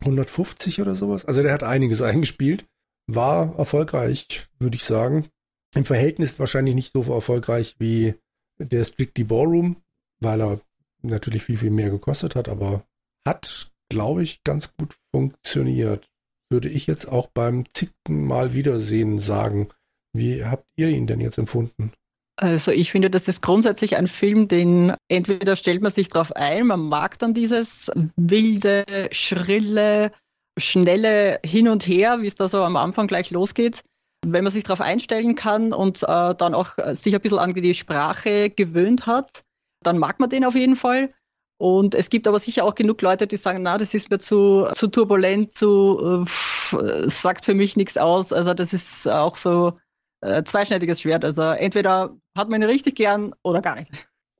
150 0.00 0.80
oder 0.82 0.94
sowas. 0.94 1.24
Also 1.24 1.42
der 1.42 1.52
hat 1.52 1.62
einiges 1.62 2.02
eingespielt. 2.02 2.66
War 3.06 3.58
erfolgreich, 3.58 4.46
würde 4.58 4.76
ich 4.76 4.84
sagen. 4.84 5.28
Im 5.74 5.84
Verhältnis 5.84 6.38
wahrscheinlich 6.38 6.74
nicht 6.74 6.92
so 6.92 7.02
erfolgreich 7.12 7.76
wie 7.78 8.14
der 8.58 8.84
Strictly 8.84 9.24
Ballroom, 9.24 9.76
weil 10.20 10.40
er 10.42 10.60
natürlich 11.02 11.44
viel, 11.44 11.56
viel 11.56 11.70
mehr 11.70 11.90
gekostet 11.90 12.36
hat, 12.36 12.48
aber 12.48 12.84
hat, 13.24 13.70
glaube 13.88 14.22
ich, 14.22 14.42
ganz 14.44 14.74
gut 14.76 14.94
funktioniert. 15.12 16.08
Würde 16.50 16.68
ich 16.68 16.86
jetzt 16.86 17.06
auch 17.06 17.28
beim 17.28 17.64
zickten 17.72 18.24
Mal 18.24 18.52
Wiedersehen 18.52 19.20
sagen. 19.20 19.68
Wie 20.12 20.44
habt 20.44 20.66
ihr 20.76 20.88
ihn 20.88 21.06
denn 21.06 21.20
jetzt 21.20 21.38
empfunden? 21.38 21.92
Also 22.40 22.70
ich 22.70 22.90
finde, 22.90 23.10
das 23.10 23.28
ist 23.28 23.42
grundsätzlich 23.42 23.96
ein 23.96 24.06
Film, 24.06 24.48
den 24.48 24.94
entweder 25.08 25.56
stellt 25.56 25.82
man 25.82 25.92
sich 25.92 26.08
darauf 26.08 26.32
ein, 26.32 26.68
man 26.68 26.80
mag 26.80 27.18
dann 27.18 27.34
dieses 27.34 27.90
wilde, 28.16 28.86
schrille, 29.10 30.10
schnelle 30.58 31.38
Hin 31.44 31.68
und 31.68 31.86
Her, 31.86 32.22
wie 32.22 32.26
es 32.26 32.36
da 32.36 32.48
so 32.48 32.64
am 32.64 32.76
Anfang 32.76 33.08
gleich 33.08 33.30
losgeht. 33.30 33.82
Wenn 34.26 34.42
man 34.42 34.54
sich 34.54 34.64
darauf 34.64 34.80
einstellen 34.80 35.34
kann 35.34 35.74
und 35.74 36.02
äh, 36.02 36.34
dann 36.34 36.54
auch 36.54 36.76
sich 36.94 37.14
ein 37.14 37.20
bisschen 37.20 37.38
an 37.38 37.52
die 37.52 37.74
Sprache 37.74 38.48
gewöhnt 38.48 39.06
hat, 39.06 39.42
dann 39.82 39.98
mag 39.98 40.18
man 40.18 40.30
den 40.30 40.46
auf 40.46 40.54
jeden 40.54 40.76
Fall. 40.76 41.12
Und 41.58 41.94
es 41.94 42.08
gibt 42.08 42.26
aber 42.26 42.38
sicher 42.38 42.64
auch 42.64 42.74
genug 42.74 43.02
Leute, 43.02 43.26
die 43.26 43.36
sagen, 43.36 43.62
na, 43.62 43.76
das 43.76 43.92
ist 43.92 44.08
mir 44.08 44.18
zu, 44.18 44.66
zu 44.72 44.88
turbulent, 44.88 45.52
zu, 45.52 46.24
äh, 46.72 47.10
sagt 47.10 47.44
für 47.44 47.54
mich 47.54 47.76
nichts 47.76 47.98
aus. 47.98 48.32
Also 48.32 48.54
das 48.54 48.72
ist 48.72 49.06
auch 49.06 49.36
so 49.36 49.74
äh, 50.20 50.42
zweischneidiges 50.44 51.00
Schwert. 51.00 51.24
Also 51.24 51.42
entweder 51.42 52.16
hat 52.36 52.48
man 52.48 52.62
ihn 52.62 52.68
richtig 52.68 52.96
gern 52.96 53.34
oder 53.42 53.60
gar 53.60 53.76
nicht. 53.76 53.90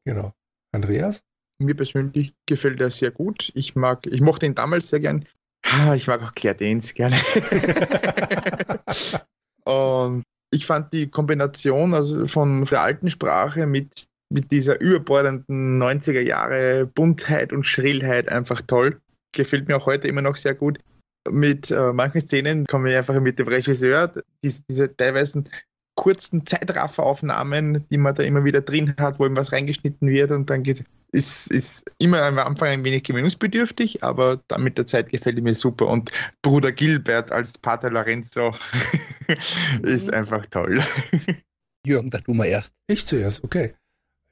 Genau. 0.04 0.32
Andreas? 0.72 1.22
Mir 1.58 1.74
persönlich 1.74 2.34
gefällt 2.46 2.80
er 2.80 2.90
sehr 2.90 3.10
gut. 3.10 3.50
Ich 3.54 3.76
mag, 3.76 4.06
ich 4.06 4.20
mochte 4.20 4.46
ihn 4.46 4.54
damals 4.54 4.88
sehr 4.88 5.00
gern. 5.00 5.26
Ich 5.94 6.06
mag 6.06 6.22
auch 6.22 6.34
Claire 6.34 6.56
Danes 6.56 6.94
gerne. 6.94 7.16
und 9.64 10.24
ich 10.50 10.66
fand 10.66 10.92
die 10.92 11.08
Kombination 11.08 11.94
also 11.94 12.26
von 12.26 12.64
der 12.64 12.80
alten 12.80 13.10
Sprache 13.10 13.66
mit, 13.66 14.06
mit 14.30 14.50
dieser 14.50 14.80
überbordenden 14.80 15.80
90er 15.80 16.20
Jahre 16.20 16.86
Buntheit 16.86 17.52
und 17.52 17.64
Schrillheit 17.64 18.30
einfach 18.30 18.62
toll. 18.62 18.98
Gefällt 19.32 19.68
mir 19.68 19.76
auch 19.76 19.86
heute 19.86 20.08
immer 20.08 20.22
noch 20.22 20.36
sehr 20.36 20.54
gut. 20.54 20.78
Mit 21.30 21.70
äh, 21.70 21.92
manchen 21.92 22.20
Szenen 22.20 22.66
kommen 22.66 22.86
wir 22.86 22.96
einfach 22.96 23.20
mit 23.20 23.38
dem 23.38 23.46
Regisseur, 23.46 24.12
diese, 24.42 24.62
diese 24.68 24.96
teilweise 24.96 25.44
kurzen 26.00 26.46
Zeitrafferaufnahmen, 26.46 27.84
die 27.90 27.98
man 27.98 28.14
da 28.14 28.22
immer 28.22 28.42
wieder 28.42 28.62
drin 28.62 28.94
hat, 28.98 29.18
wo 29.18 29.26
ihm 29.26 29.36
was 29.36 29.52
reingeschnitten 29.52 30.08
wird 30.08 30.30
und 30.30 30.48
dann 30.48 30.62
geht 30.62 30.82
ist, 31.12 31.50
ist 31.50 31.90
immer 31.98 32.22
am 32.22 32.38
Anfang 32.38 32.68
ein 32.68 32.84
wenig 32.84 33.02
gewöhnungsbedürftig, 33.02 34.02
aber 34.02 34.40
dann 34.48 34.62
mit 34.62 34.78
der 34.78 34.86
Zeit 34.86 35.10
gefällt 35.10 35.42
mir 35.42 35.54
super. 35.54 35.88
Und 35.88 36.10
Bruder 36.40 36.72
Gilbert 36.72 37.32
als 37.32 37.58
Pater 37.58 37.90
Lorenzo 37.90 38.54
ist 39.82 40.06
mhm. 40.06 40.14
einfach 40.14 40.46
toll. 40.46 40.82
Jürgen, 41.86 42.10
sag 42.10 42.24
du 42.24 42.32
mal 42.32 42.46
erst. 42.46 42.74
Ich 42.86 43.06
zuerst, 43.06 43.44
okay. 43.44 43.74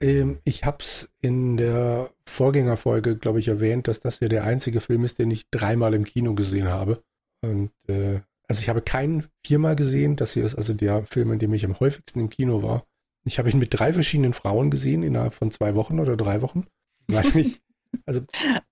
Ähm, 0.00 0.38
ich 0.44 0.64
habe 0.64 0.78
es 0.80 1.10
in 1.20 1.56
der 1.56 2.10
Vorgängerfolge, 2.26 3.16
glaube 3.16 3.40
ich, 3.40 3.48
erwähnt, 3.48 3.88
dass 3.88 4.00
das 4.00 4.20
ja 4.20 4.28
der 4.28 4.44
einzige 4.44 4.80
Film 4.80 5.04
ist, 5.04 5.18
den 5.18 5.30
ich 5.30 5.50
dreimal 5.50 5.92
im 5.94 6.04
Kino 6.04 6.34
gesehen 6.34 6.68
habe. 6.68 7.02
Und 7.44 7.72
äh, 7.88 8.20
also 8.48 8.62
ich 8.62 8.68
habe 8.68 8.82
keinen 8.82 9.26
viermal 9.46 9.76
gesehen. 9.76 10.16
Das 10.16 10.32
hier 10.32 10.44
ist 10.44 10.54
also 10.54 10.72
der 10.72 11.04
Film, 11.04 11.32
in 11.32 11.38
dem 11.38 11.52
ich 11.52 11.64
am 11.64 11.78
häufigsten 11.78 12.20
im 12.20 12.30
Kino 12.30 12.62
war. 12.62 12.84
Ich 13.24 13.38
habe 13.38 13.50
ihn 13.50 13.58
mit 13.58 13.78
drei 13.78 13.92
verschiedenen 13.92 14.32
Frauen 14.32 14.70
gesehen 14.70 15.02
innerhalb 15.02 15.34
von 15.34 15.50
zwei 15.50 15.74
Wochen 15.74 16.00
oder 16.00 16.16
drei 16.16 16.42
Wochen. 16.42 16.66
Wahrscheinlich. 17.06 17.60
Also, 18.04 18.20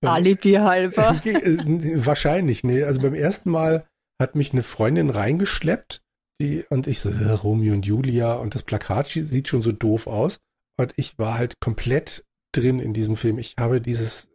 Alibi 0.01 0.53
halber. 0.53 1.19
Äh, 1.25 2.05
wahrscheinlich, 2.05 2.63
nee. 2.63 2.83
Also 2.83 3.01
beim 3.01 3.15
ersten 3.15 3.49
Mal 3.49 3.87
hat 4.21 4.35
mich 4.35 4.53
eine 4.53 4.61
Freundin 4.61 5.09
reingeschleppt, 5.09 6.03
die, 6.39 6.63
und 6.69 6.85
ich 6.85 6.99
so, 6.99 7.09
äh, 7.09 7.31
Romeo 7.31 7.73
und 7.73 7.83
Julia 7.83 8.35
und 8.35 8.53
das 8.53 8.61
Plakat 8.61 9.07
sieht 9.07 9.47
schon 9.47 9.63
so 9.63 9.71
doof 9.71 10.05
aus. 10.05 10.37
Und 10.79 10.93
ich 10.97 11.17
war 11.17 11.35
halt 11.35 11.59
komplett 11.59 12.25
drin 12.51 12.79
in 12.79 12.93
diesem 12.93 13.15
Film. 13.15 13.39
Ich 13.39 13.55
habe 13.59 13.81
dieses, 13.81 14.29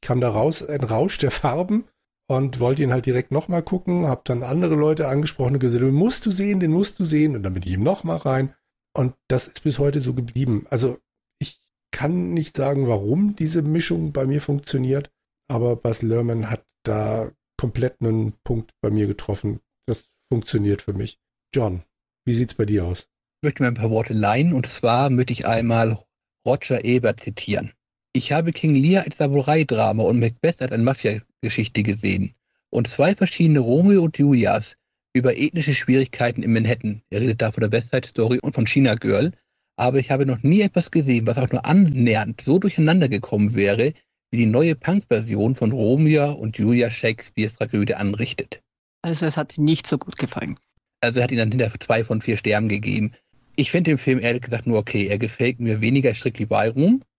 ich 0.00 0.06
kam 0.06 0.20
da 0.20 0.30
raus, 0.30 0.62
ein 0.62 0.84
Rausch 0.84 1.18
der 1.18 1.32
Farben 1.32 1.88
und 2.30 2.60
wollte 2.60 2.84
ihn 2.84 2.92
halt 2.92 3.06
direkt 3.06 3.32
nochmal 3.32 3.64
gucken, 3.64 4.06
habe 4.06 4.20
dann 4.24 4.44
andere 4.44 4.76
Leute 4.76 5.08
angesprochen 5.08 5.54
und 5.54 5.58
gesagt, 5.58 5.82
den 5.82 5.92
musst 5.92 6.24
du 6.26 6.30
sehen, 6.30 6.60
den 6.60 6.70
musst 6.70 7.00
du 7.00 7.04
sehen. 7.04 7.34
Und 7.34 7.42
dann 7.42 7.54
bin 7.54 7.64
ich 7.64 7.72
ihm 7.72 7.82
nochmal 7.82 8.18
rein. 8.18 8.54
Und 8.96 9.14
das 9.26 9.48
ist 9.48 9.64
bis 9.64 9.80
heute 9.80 9.98
so 9.98 10.14
geblieben. 10.14 10.64
Also 10.70 10.98
ich 11.40 11.60
kann 11.90 12.32
nicht 12.32 12.56
sagen, 12.56 12.86
warum 12.86 13.34
diese 13.34 13.62
Mischung 13.62 14.12
bei 14.12 14.26
mir 14.26 14.40
funktioniert, 14.40 15.10
aber 15.48 15.74
Bas 15.74 16.02
Lerman 16.02 16.50
hat 16.50 16.64
da 16.84 17.32
komplett 17.58 18.00
einen 18.00 18.34
Punkt 18.44 18.70
bei 18.80 18.90
mir 18.90 19.08
getroffen. 19.08 19.58
Das 19.88 20.08
funktioniert 20.32 20.82
für 20.82 20.92
mich. 20.92 21.18
John, 21.52 21.82
wie 22.24 22.34
sieht's 22.34 22.54
bei 22.54 22.64
dir 22.64 22.84
aus? 22.84 23.08
Ich 23.42 23.48
möchte 23.48 23.64
mir 23.64 23.68
ein 23.70 23.74
paar 23.74 23.90
Worte 23.90 24.14
leihen 24.14 24.52
und 24.52 24.68
zwar 24.68 25.10
möchte 25.10 25.32
ich 25.32 25.48
einmal 25.48 25.98
Roger 26.46 26.84
Ebert 26.84 27.18
zitieren. 27.18 27.72
Ich 28.12 28.32
habe 28.32 28.50
King 28.50 28.74
Lear 28.74 29.04
als 29.04 29.18
Samurai-Drama 29.18 30.02
und 30.02 30.18
Macbeth 30.18 30.60
als 30.60 30.72
eine 30.72 30.82
Mafia-Geschichte 30.82 31.84
gesehen 31.84 32.34
und 32.70 32.88
zwei 32.88 33.14
verschiedene 33.14 33.60
Romeo 33.60 34.02
und 34.02 34.18
Julias 34.18 34.76
über 35.12 35.36
ethnische 35.36 35.74
Schwierigkeiten 35.74 36.42
in 36.42 36.52
Manhattan. 36.52 37.02
Er 37.10 37.20
redet 37.20 37.40
da 37.40 37.52
von 37.52 37.60
der 37.60 37.72
West 37.72 37.90
Side 37.90 38.08
Story 38.08 38.40
und 38.42 38.54
von 38.54 38.66
China 38.66 38.94
Girl. 38.94 39.32
Aber 39.76 39.98
ich 39.98 40.10
habe 40.10 40.26
noch 40.26 40.42
nie 40.42 40.60
etwas 40.60 40.90
gesehen, 40.90 41.26
was 41.26 41.38
auch 41.38 41.50
nur 41.50 41.64
annähernd 41.64 42.40
so 42.40 42.58
durcheinander 42.58 43.08
gekommen 43.08 43.54
wäre, 43.54 43.92
wie 44.32 44.38
die 44.38 44.46
neue 44.46 44.74
Punk-Version 44.74 45.54
von 45.54 45.72
Romeo 45.72 46.32
und 46.32 46.58
Julia 46.58 46.90
Shakespeares 46.90 47.54
Tragödie 47.54 47.94
anrichtet. 47.94 48.60
Also 49.02 49.26
es 49.26 49.36
hat 49.36 49.56
ihm 49.56 49.64
nicht 49.64 49.86
so 49.86 49.98
gut 49.98 50.16
gefallen. 50.16 50.58
Also 51.00 51.20
er 51.20 51.24
hat 51.24 51.32
ihn 51.32 51.38
dann 51.38 51.50
hinter 51.50 51.72
zwei 51.80 52.04
von 52.04 52.20
vier 52.20 52.36
Sternen 52.36 52.68
gegeben. 52.68 53.12
Ich 53.56 53.70
finde 53.70 53.92
den 53.92 53.98
Film 53.98 54.20
ehrlich 54.20 54.42
gesagt 54.42 54.66
nur 54.66 54.78
okay. 54.78 55.06
Er 55.06 55.18
gefällt 55.18 55.60
mir 55.60 55.80
weniger 55.80 56.14
Strictly 56.14 56.46
Ballroom. 56.46 57.02
Er 57.02 57.09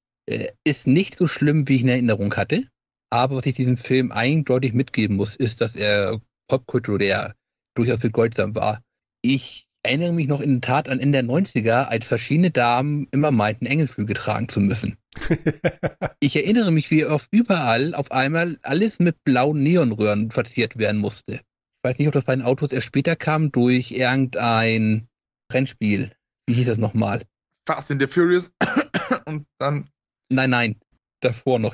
ist 0.64 0.88
nicht 0.88 1.18
so 1.18 1.27
schlimm, 1.27 1.68
wie 1.68 1.76
ich 1.76 1.81
in 1.81 1.89
Erinnerung 1.89 2.34
hatte. 2.35 2.68
Aber 3.10 3.38
was 3.38 3.45
ich 3.45 3.56
diesem 3.56 3.77
Film 3.77 4.11
eindeutig 4.11 4.73
mitgeben 4.73 5.18
muss, 5.18 5.35
ist, 5.35 5.61
dass 5.61 5.76
er 5.76 6.22
popkulturell 6.48 7.34
durchaus 7.76 7.99
bedeutsam 7.99 8.56
war. 8.56 8.81
Ich 9.22 9.68
erinnere 9.84 10.14
mich 10.14 10.27
noch 10.27 10.41
in 10.41 10.61
der 10.61 10.68
Tat 10.69 10.89
an 10.89 10.99
Ende 10.99 11.23
der 11.23 11.30
90er, 11.30 11.85
als 11.85 12.07
verschiedene 12.07 12.52
Damen 12.52 13.07
immer 13.11 13.31
meinten, 13.31 13.65
Engelflüge 13.65 14.14
tragen 14.14 14.48
zu 14.48 14.60
müssen. 14.60 14.98
ich 16.19 16.35
erinnere 16.35 16.72
mich, 16.72 16.91
wie 16.91 17.06
auf 17.06 17.27
überall 17.31 17.93
auf 17.95 18.11
einmal 18.11 18.60
alles 18.61 18.99
mit 18.99 19.23
blauen 19.23 19.64
Neonröhren 19.64 20.31
verziert 20.31 20.77
werden 20.77 21.02
musste. 21.02 21.34
Ich 21.34 21.89
weiß 21.89 21.98
nicht, 21.98 22.07
ob 22.07 22.14
das 22.14 22.26
bei 22.26 22.35
den 22.35 22.45
Autos 22.45 22.72
erst 22.72 22.88
später 22.88 23.15
kam, 23.15 23.52
durch 23.52 23.91
irgendein 23.91 25.07
Rennspiel. 25.52 26.11
Wie 26.45 26.53
hieß 26.53 26.68
das 26.68 26.77
nochmal? 26.77 27.23
Fast 27.65 27.91
in 27.91 27.99
the 27.99 28.07
Furious 28.07 28.52
und 29.26 29.48
dann. 29.57 29.89
Nein, 30.32 30.49
nein. 30.49 30.76
Davor 31.22 31.60
noch. 31.60 31.74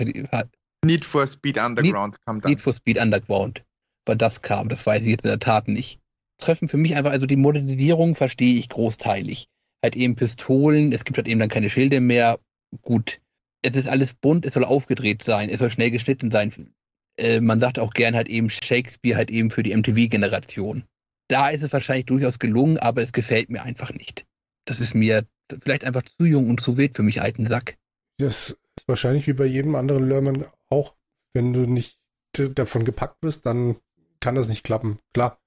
Need 0.84 1.06
for 1.06 1.26
Speed 1.28 1.58
Underground 1.58 2.14
Need, 2.14 2.26
kam 2.26 2.42
dann. 2.42 2.52
Need 2.52 2.62
for 2.62 2.74
Speed 2.74 3.00
Underground 3.00 3.64
wann 4.08 4.18
das 4.18 4.42
kam. 4.42 4.70
Das 4.70 4.86
weiß 4.86 5.02
ich 5.04 5.10
jetzt 5.10 5.26
in 5.26 5.30
der 5.30 5.40
Tat 5.40 5.68
nicht. 5.68 6.00
Treffen 6.40 6.68
für 6.68 6.78
mich 6.78 6.96
einfach, 6.96 7.12
also 7.12 7.26
die 7.26 7.36
Modernisierung 7.36 8.16
verstehe 8.16 8.60
ich 8.60 8.70
großteilig. 8.70 9.48
Halt 9.84 9.96
eben 9.96 10.16
Pistolen, 10.16 10.92
es 10.92 11.04
gibt 11.04 11.18
halt 11.18 11.28
eben 11.28 11.40
dann 11.40 11.50
keine 11.50 11.70
Schilde 11.70 12.00
mehr. 12.00 12.40
Gut, 12.82 13.22
es 13.62 13.76
ist 13.76 13.88
alles 13.88 14.14
bunt, 14.14 14.46
es 14.46 14.54
soll 14.54 14.66
aufgedreht 14.66 15.24
sein, 15.24 15.50
es 15.50 15.60
soll 15.60 15.72
schnell 15.72 15.92
geschnitten 15.92 16.32
sein. 16.32 16.74
Äh, 17.18 17.40
man 17.42 17.60
sagt 17.60 17.80
auch 17.80 17.94
gern 17.94 18.16
halt 18.16 18.28
eben 18.28 18.50
Shakespeare 18.50 19.18
halt 19.18 19.32
eben 19.32 19.50
für 19.50 19.64
die 19.64 19.76
MTV-Generation. 19.76 20.84
Da 21.30 21.50
ist 21.50 21.64
es 21.64 21.74
wahrscheinlich 21.74 22.06
durchaus 22.06 22.40
gelungen, 22.40 22.78
aber 22.78 23.02
es 23.02 23.14
gefällt 23.14 23.50
mir 23.50 23.64
einfach 23.64 23.92
nicht. 23.94 24.26
Das 24.66 24.80
ist 24.80 24.94
mir 24.94 25.26
vielleicht 25.64 25.84
einfach 25.84 26.04
zu 26.04 26.26
jung 26.26 26.50
und 26.50 26.62
zu 26.62 26.78
wild 26.78 26.96
für 26.96 27.04
mich 27.04 27.22
alten 27.22 27.46
Sack. 27.46 27.78
Das 28.18 28.50
ist 28.52 28.88
wahrscheinlich 28.88 29.28
wie 29.28 29.34
bei 29.34 29.46
jedem 29.46 29.76
anderen 29.76 30.08
Lerman 30.08 30.46
auch, 30.70 30.96
wenn 31.34 31.54
du 31.54 31.62
nicht 31.62 32.00
davon 32.34 32.86
gepackt 32.86 33.22
wirst, 33.22 33.46
dann 33.46 33.78
kann 34.20 34.36
das 34.36 34.48
nicht 34.48 34.64
klappen. 34.64 35.00
Klar, 35.14 35.40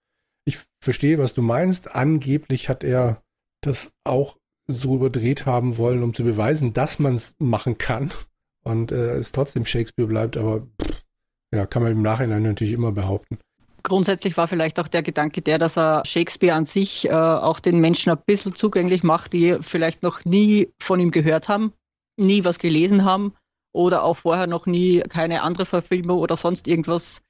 ich 0.44 0.58
verstehe, 0.82 1.18
was 1.18 1.34
du 1.34 1.42
meinst. 1.42 1.94
Angeblich 1.94 2.68
hat 2.68 2.84
er 2.84 3.22
das 3.60 3.92
auch 4.04 4.38
so 4.66 4.96
überdreht 4.96 5.46
haben 5.46 5.76
wollen, 5.76 6.02
um 6.02 6.14
zu 6.14 6.24
beweisen, 6.24 6.72
dass 6.72 6.98
man 6.98 7.16
es 7.16 7.34
machen 7.38 7.78
kann 7.78 8.12
und 8.62 8.92
äh, 8.92 9.16
es 9.16 9.32
trotzdem 9.32 9.66
Shakespeare 9.66 10.08
bleibt, 10.08 10.36
aber 10.36 10.66
pff, 10.80 11.02
ja, 11.52 11.66
kann 11.66 11.82
man 11.82 11.92
im 11.92 12.02
Nachhinein 12.02 12.42
natürlich 12.42 12.74
immer 12.74 12.92
behaupten. 12.92 13.38
Grundsätzlich 13.82 14.36
war 14.36 14.46
vielleicht 14.46 14.78
auch 14.78 14.88
der 14.88 15.02
Gedanke 15.02 15.40
der, 15.40 15.58
dass 15.58 15.76
er 15.76 16.04
Shakespeare 16.04 16.54
an 16.54 16.66
sich 16.66 17.08
äh, 17.08 17.12
auch 17.12 17.60
den 17.60 17.80
Menschen 17.80 18.10
ein 18.10 18.18
bisschen 18.24 18.54
zugänglich 18.54 19.02
macht, 19.02 19.32
die 19.32 19.56
vielleicht 19.60 20.02
noch 20.02 20.24
nie 20.24 20.68
von 20.78 21.00
ihm 21.00 21.10
gehört 21.10 21.48
haben, 21.48 21.72
nie 22.20 22.44
was 22.44 22.58
gelesen 22.58 23.04
haben 23.04 23.34
oder 23.72 24.04
auch 24.04 24.18
vorher 24.18 24.46
noch 24.46 24.66
nie 24.66 25.00
keine 25.00 25.42
andere 25.42 25.66
Verfilmung 25.66 26.18
oder 26.18 26.36
sonst 26.36 26.68
irgendwas 26.68 27.22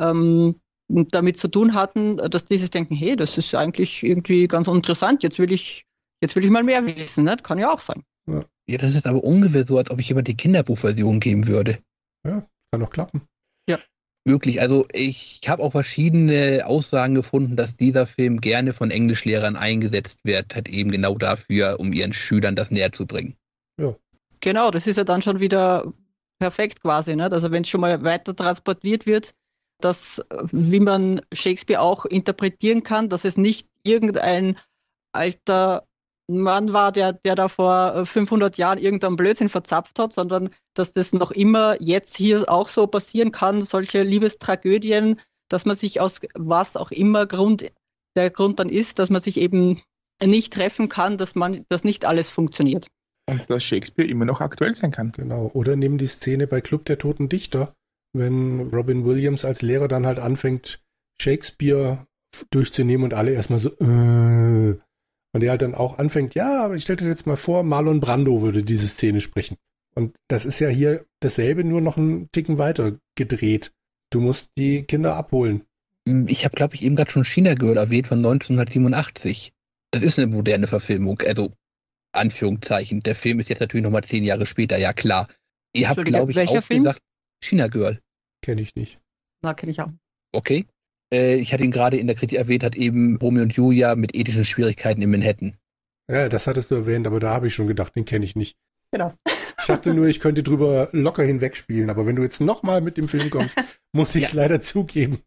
ähm, 0.00 0.60
damit 0.88 1.36
zu 1.36 1.48
tun 1.48 1.74
hatten, 1.74 2.16
dass 2.16 2.44
die 2.44 2.58
sich 2.58 2.70
denken, 2.70 2.94
hey, 2.94 3.16
das 3.16 3.36
ist 3.36 3.54
eigentlich 3.54 4.02
irgendwie 4.02 4.48
ganz 4.48 4.68
interessant, 4.68 5.22
jetzt 5.22 5.38
will 5.38 5.52
ich, 5.52 5.84
jetzt 6.22 6.34
will 6.34 6.44
ich 6.44 6.50
mal 6.50 6.62
mehr 6.62 6.84
wissen, 6.86 7.24
ne? 7.24 7.36
kann 7.42 7.58
ja 7.58 7.72
auch 7.72 7.80
sein. 7.80 8.02
Ja. 8.26 8.44
ja, 8.68 8.78
das 8.78 8.94
ist 8.94 9.06
aber 9.06 9.22
ungefähr 9.22 9.66
so, 9.66 9.78
als 9.78 9.90
ob 9.90 10.00
ich 10.00 10.08
jemand 10.08 10.28
die 10.28 10.36
Kinderbuchversion 10.36 11.20
geben 11.20 11.46
würde. 11.46 11.78
Ja, 12.26 12.46
kann 12.70 12.80
doch 12.80 12.90
klappen. 12.90 13.22
Ja. 13.68 13.78
Wirklich, 14.24 14.60
also 14.60 14.86
ich 14.92 15.40
habe 15.46 15.62
auch 15.62 15.72
verschiedene 15.72 16.66
Aussagen 16.66 17.14
gefunden, 17.14 17.56
dass 17.56 17.76
dieser 17.76 18.06
Film 18.06 18.40
gerne 18.40 18.72
von 18.72 18.90
Englischlehrern 18.90 19.56
eingesetzt 19.56 20.18
wird, 20.24 20.54
hat 20.54 20.68
eben 20.68 20.90
genau 20.90 21.16
dafür, 21.16 21.80
um 21.80 21.92
ihren 21.92 22.12
Schülern 22.12 22.54
das 22.54 22.70
näher 22.70 22.92
zu 22.92 23.06
bringen. 23.06 23.36
Ja. 23.80 23.94
Genau, 24.40 24.70
das 24.70 24.86
ist 24.86 24.96
ja 24.96 25.04
dann 25.04 25.22
schon 25.22 25.40
wieder 25.40 25.92
perfekt 26.38 26.82
quasi, 26.82 27.16
ne? 27.16 27.30
Also 27.30 27.50
wenn 27.50 27.62
es 27.62 27.68
schon 27.68 27.80
mal 27.80 28.02
weiter 28.04 28.34
transportiert 28.34 29.06
wird, 29.06 29.34
dass, 29.80 30.22
wie 30.52 30.80
man 30.80 31.20
Shakespeare 31.32 31.80
auch 31.80 32.04
interpretieren 32.04 32.82
kann, 32.82 33.08
dass 33.08 33.24
es 33.24 33.36
nicht 33.36 33.68
irgendein 33.84 34.58
alter 35.12 35.86
Mann 36.28 36.72
war, 36.72 36.92
der, 36.92 37.14
der 37.14 37.34
da 37.34 37.48
vor 37.48 38.04
500 38.04 38.58
Jahren 38.58 38.78
irgendeinen 38.78 39.16
Blödsinn 39.16 39.48
verzapft 39.48 39.98
hat, 39.98 40.12
sondern 40.12 40.50
dass 40.74 40.92
das 40.92 41.12
noch 41.12 41.30
immer 41.30 41.80
jetzt 41.80 42.16
hier 42.16 42.44
auch 42.48 42.68
so 42.68 42.86
passieren 42.86 43.32
kann, 43.32 43.62
solche 43.62 44.02
Liebestragödien, 44.02 45.20
dass 45.48 45.64
man 45.64 45.74
sich 45.74 46.00
aus 46.00 46.20
was 46.34 46.76
auch 46.76 46.90
immer 46.90 47.26
Grund, 47.26 47.72
der 48.14 48.30
Grund 48.30 48.58
dann 48.58 48.68
ist, 48.68 48.98
dass 48.98 49.10
man 49.10 49.22
sich 49.22 49.38
eben 49.38 49.80
nicht 50.22 50.52
treffen 50.52 50.88
kann, 50.88 51.16
dass 51.16 51.34
man, 51.34 51.64
dass 51.68 51.84
nicht 51.84 52.04
alles 52.04 52.30
funktioniert. 52.30 52.88
Und 53.28 53.48
dass 53.48 53.62
Shakespeare 53.62 54.08
immer 54.08 54.24
noch 54.24 54.40
aktuell 54.40 54.74
sein 54.74 54.90
kann. 54.90 55.12
Genau. 55.12 55.50
Oder 55.54 55.76
nehmen 55.76 55.98
die 55.98 56.06
Szene 56.06 56.46
bei 56.46 56.60
Club 56.60 56.84
der 56.86 56.98
Toten 56.98 57.28
Dichter, 57.28 57.74
wenn 58.12 58.70
Robin 58.72 59.04
Williams 59.04 59.44
als 59.44 59.62
Lehrer 59.62 59.88
dann 59.88 60.06
halt 60.06 60.18
anfängt, 60.18 60.80
Shakespeare 61.20 62.06
durchzunehmen 62.50 63.04
und 63.04 63.14
alle 63.14 63.32
erstmal 63.32 63.58
so, 63.58 63.70
äh, 63.80 64.78
und 65.34 65.42
er 65.42 65.50
halt 65.50 65.62
dann 65.62 65.74
auch 65.74 65.98
anfängt, 65.98 66.34
ja, 66.34 66.64
aber 66.64 66.74
ich 66.74 66.84
stelle 66.84 66.98
dir 66.98 67.08
jetzt 67.08 67.26
mal 67.26 67.36
vor, 67.36 67.62
Marlon 67.62 68.00
Brando 68.00 68.40
würde 68.42 68.62
diese 68.62 68.88
Szene 68.88 69.20
sprechen. 69.20 69.56
Und 69.94 70.16
das 70.28 70.44
ist 70.44 70.60
ja 70.60 70.68
hier 70.68 71.04
dasselbe, 71.20 71.64
nur 71.64 71.80
noch 71.80 71.96
einen 71.96 72.30
Ticken 72.32 72.58
weiter 72.58 72.98
gedreht. 73.16 73.72
Du 74.10 74.20
musst 74.20 74.50
die 74.56 74.84
Kinder 74.84 75.16
abholen. 75.16 75.64
Hm, 76.08 76.26
ich 76.28 76.44
habe, 76.44 76.54
glaube 76.56 76.74
ich, 76.74 76.82
eben 76.82 76.96
gerade 76.96 77.10
schon 77.10 77.24
China 77.24 77.54
Girl 77.54 77.76
erwähnt 77.76 78.06
von 78.06 78.18
1987. 78.18 79.52
Das 79.90 80.02
ist 80.02 80.18
eine 80.18 80.28
moderne 80.28 80.66
Verfilmung, 80.66 81.20
also 81.26 81.52
Anführungszeichen. 82.12 83.00
Der 83.00 83.14
Film 83.14 83.40
ist 83.40 83.48
jetzt 83.48 83.60
natürlich 83.60 83.84
nochmal 83.84 84.04
zehn 84.04 84.24
Jahre 84.24 84.46
später, 84.46 84.76
ja 84.78 84.92
klar. 84.92 85.28
Ihr 85.74 85.88
habt, 85.88 86.04
glaube 86.04 86.32
ich, 86.32 86.38
auch 86.40 86.62
Film? 86.62 86.84
gesagt, 86.84 87.02
China 87.42 87.68
Girl. 87.68 88.00
Kenne 88.42 88.62
ich 88.62 88.74
nicht. 88.74 88.98
Na, 89.42 89.54
kenne 89.54 89.72
ich 89.72 89.80
auch. 89.80 89.90
Okay. 90.32 90.66
Äh, 91.12 91.36
ich 91.36 91.52
hatte 91.52 91.64
ihn 91.64 91.70
gerade 91.70 91.96
in 91.96 92.06
der 92.06 92.16
Kritik 92.16 92.38
erwähnt, 92.38 92.64
hat 92.64 92.76
eben 92.76 93.16
Romeo 93.16 93.42
und 93.42 93.52
Julia 93.52 93.94
mit 93.96 94.14
ethischen 94.14 94.44
Schwierigkeiten 94.44 95.02
in 95.02 95.10
Manhattan. 95.10 95.56
Ja, 96.10 96.28
das 96.28 96.46
hattest 96.46 96.70
du 96.70 96.76
erwähnt, 96.76 97.06
aber 97.06 97.20
da 97.20 97.30
habe 97.30 97.46
ich 97.46 97.54
schon 97.54 97.66
gedacht, 97.66 97.94
den 97.94 98.04
kenne 98.04 98.24
ich 98.24 98.34
nicht. 98.34 98.56
Genau. 98.90 99.12
Ich 99.58 99.66
dachte 99.66 99.92
nur, 99.92 100.06
ich 100.06 100.20
könnte 100.20 100.42
drüber 100.42 100.88
locker 100.92 101.22
hinwegspielen, 101.22 101.90
aber 101.90 102.06
wenn 102.06 102.16
du 102.16 102.22
jetzt 102.22 102.40
nochmal 102.40 102.80
mit 102.80 102.96
dem 102.96 103.08
Film 103.08 103.28
kommst, 103.28 103.58
muss 103.92 104.14
ich 104.14 104.24
es 104.24 104.32
ja. 104.32 104.42
leider 104.42 104.62
zugeben. 104.62 105.20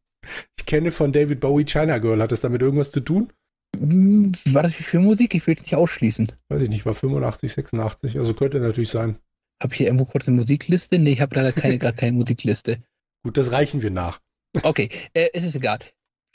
Ich 0.57 0.65
kenne 0.65 0.91
von 0.91 1.11
David 1.11 1.39
Bowie 1.39 1.65
China 1.65 1.99
Girl. 1.99 2.21
Hat 2.21 2.31
das 2.31 2.41
damit 2.41 2.61
irgendwas 2.61 2.91
zu 2.91 3.01
tun? 3.01 3.31
Hm, 3.77 4.31
war 4.45 4.63
das 4.63 4.73
für 4.73 4.99
Musik? 4.99 5.33
Ich 5.35 5.45
will 5.47 5.55
es 5.55 5.61
nicht 5.61 5.75
ausschließen. 5.75 6.31
Weiß 6.49 6.61
ich 6.61 6.69
nicht, 6.69 6.85
war 6.85 6.93
85, 6.93 7.51
86. 7.51 8.17
Also 8.17 8.33
könnte 8.33 8.59
natürlich 8.59 8.89
sein. 8.89 9.17
Habe 9.61 9.73
ich 9.73 9.77
hier 9.77 9.87
irgendwo 9.87 10.05
kurz 10.05 10.27
eine 10.27 10.37
Musikliste? 10.37 10.97
Nee, 10.97 11.13
ich 11.13 11.21
habe 11.21 11.35
leider 11.35 11.51
keine, 11.51 11.77
gar 11.77 11.93
keine 11.93 12.13
Musikliste. 12.13 12.77
Gut, 13.23 13.37
das 13.37 13.51
reichen 13.51 13.81
wir 13.81 13.91
nach. 13.91 14.19
Okay, 14.63 14.89
äh, 15.13 15.29
es 15.33 15.45
ist 15.45 15.55
egal. 15.55 15.79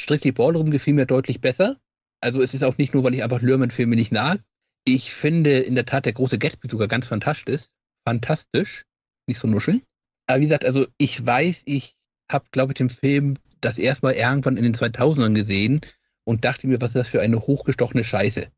Strictly 0.00 0.32
Ballroom 0.32 0.70
gefiel 0.70 0.94
mir 0.94 1.04
deutlich 1.04 1.42
besser. 1.42 1.76
Also 2.22 2.42
es 2.42 2.54
ist 2.54 2.64
auch 2.64 2.78
nicht 2.78 2.94
nur, 2.94 3.04
weil 3.04 3.14
ich 3.14 3.22
einfach 3.22 3.42
Lürman-Filme 3.42 3.94
nicht 3.94 4.10
nahe. 4.10 4.42
Ich 4.86 5.12
finde 5.12 5.58
in 5.58 5.74
der 5.74 5.84
Tat 5.84 6.06
der 6.06 6.14
große 6.14 6.38
Gatsby 6.38 6.68
sogar 6.70 6.88
ganz 6.88 7.06
fantastisch. 7.06 7.64
Fantastisch. 8.06 8.86
Nicht 9.26 9.38
so 9.38 9.48
nuscheln. 9.48 9.82
Aber 10.26 10.40
wie 10.40 10.44
gesagt, 10.46 10.64
also 10.64 10.86
ich 10.96 11.24
weiß, 11.24 11.62
ich 11.66 11.94
habe, 12.30 12.46
glaube 12.52 12.72
ich, 12.72 12.78
den 12.78 12.88
Film 12.88 13.36
das 13.60 13.76
erste 13.76 14.06
Mal 14.06 14.14
irgendwann 14.14 14.56
in 14.56 14.64
den 14.64 14.74
2000ern 14.74 15.34
gesehen 15.34 15.80
und 16.26 16.44
dachte 16.44 16.66
mir, 16.66 16.80
was 16.80 16.88
ist 16.88 16.96
das 16.96 17.08
für 17.08 17.20
eine 17.20 17.38
hochgestochene 17.38 18.04
Scheiße. 18.04 18.48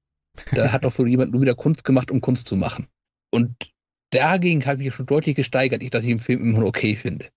Da 0.52 0.72
hat 0.72 0.84
doch 0.84 0.94
so 0.94 1.04
jemand 1.04 1.32
nur 1.32 1.42
wieder 1.42 1.54
Kunst 1.54 1.84
gemacht, 1.84 2.10
um 2.10 2.20
Kunst 2.20 2.48
zu 2.48 2.56
machen. 2.56 2.88
Und 3.30 3.72
dagegen 4.10 4.64
habe 4.66 4.82
ich 4.82 4.94
schon 4.94 5.06
deutlich 5.06 5.36
gesteigert, 5.36 5.82
dass 5.92 6.02
ich 6.02 6.08
den 6.08 6.18
Film 6.18 6.40
immer 6.40 6.60
noch 6.60 6.68
okay 6.68 6.96
finde. 6.96 7.28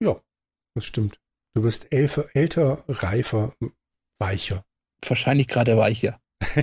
Ja, 0.00 0.20
das 0.74 0.84
stimmt. 0.84 1.18
Du 1.54 1.62
bist 1.62 1.86
älter, 1.90 2.28
älter 2.34 2.84
reifer, 2.88 3.54
weicher. 4.18 4.64
Wahrscheinlich 5.06 5.48
gerade 5.48 5.76
weicher. 5.76 6.20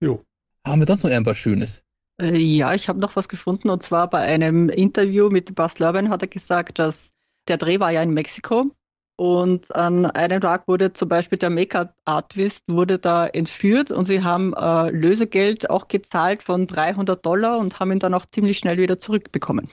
jo. 0.00 0.24
Haben 0.66 0.80
wir 0.80 0.86
sonst 0.86 1.02
noch 1.02 1.10
irgendwas 1.10 1.36
Schönes? 1.36 1.82
Äh, 2.20 2.36
ja, 2.36 2.74
ich 2.74 2.88
habe 2.88 2.98
noch 2.98 3.16
was 3.16 3.28
gefunden 3.28 3.68
und 3.70 3.82
zwar 3.82 4.08
bei 4.08 4.20
einem 4.20 4.68
Interview 4.68 5.28
mit 5.30 5.54
Bas 5.54 5.78
Lerben 5.78 6.08
hat 6.10 6.22
er 6.22 6.28
gesagt, 6.28 6.78
dass 6.78 7.12
der 7.48 7.58
Dreh 7.58 7.80
war 7.80 7.90
ja 7.90 8.02
in 8.02 8.14
Mexiko 8.14 8.70
und 9.16 9.74
an 9.74 10.06
einem 10.06 10.40
Tag 10.40 10.68
wurde 10.68 10.92
zum 10.92 11.08
Beispiel 11.08 11.38
der 11.38 11.50
Make-up-Artist 11.50 12.64
wurde 12.68 12.98
da 12.98 13.26
entführt 13.26 13.90
und 13.90 14.06
sie 14.06 14.22
haben 14.22 14.52
äh, 14.54 14.90
Lösegeld 14.90 15.70
auch 15.70 15.88
gezahlt 15.88 16.42
von 16.42 16.66
300 16.66 17.24
Dollar 17.24 17.58
und 17.58 17.80
haben 17.80 17.92
ihn 17.92 17.98
dann 17.98 18.14
auch 18.14 18.26
ziemlich 18.26 18.58
schnell 18.58 18.76
wieder 18.76 18.98
zurückbekommen. 18.98 19.70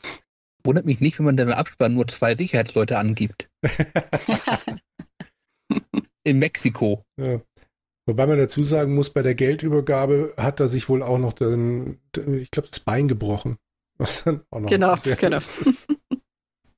Wundert 0.64 0.86
mich 0.86 1.02
nicht, 1.02 1.20
wenn 1.20 1.26
man 1.26 1.38
in 1.38 1.48
der 1.48 1.58
Abspann 1.58 1.94
nur 1.94 2.08
zwei 2.08 2.36
Sicherheitsleute 2.36 2.98
angibt. 2.98 3.50
in 6.24 6.40
Mexiko. 6.40 7.04
Ja. 7.20 7.42
Wobei 8.06 8.28
man 8.28 8.38
dazu 8.38 8.64
sagen 8.64 8.96
muss, 8.96 9.10
bei 9.10 9.22
der 9.22 9.36
Geldübergabe 9.36 10.34
hat 10.38 10.60
er 10.60 10.70
sich 10.70 10.90
wohl 10.90 11.04
auch 11.04 11.20
noch 11.20 11.34
den, 11.34 12.00
ich 12.16 12.52
glaube, 12.52 12.70
das 12.70 12.80
Bein 12.80 13.08
gebrochen. 13.08 13.58
Was 13.98 14.24
dann 14.24 14.42
auch 14.50 14.62
noch 14.62 14.70
genau, 14.70 14.96
genau. 14.96 15.40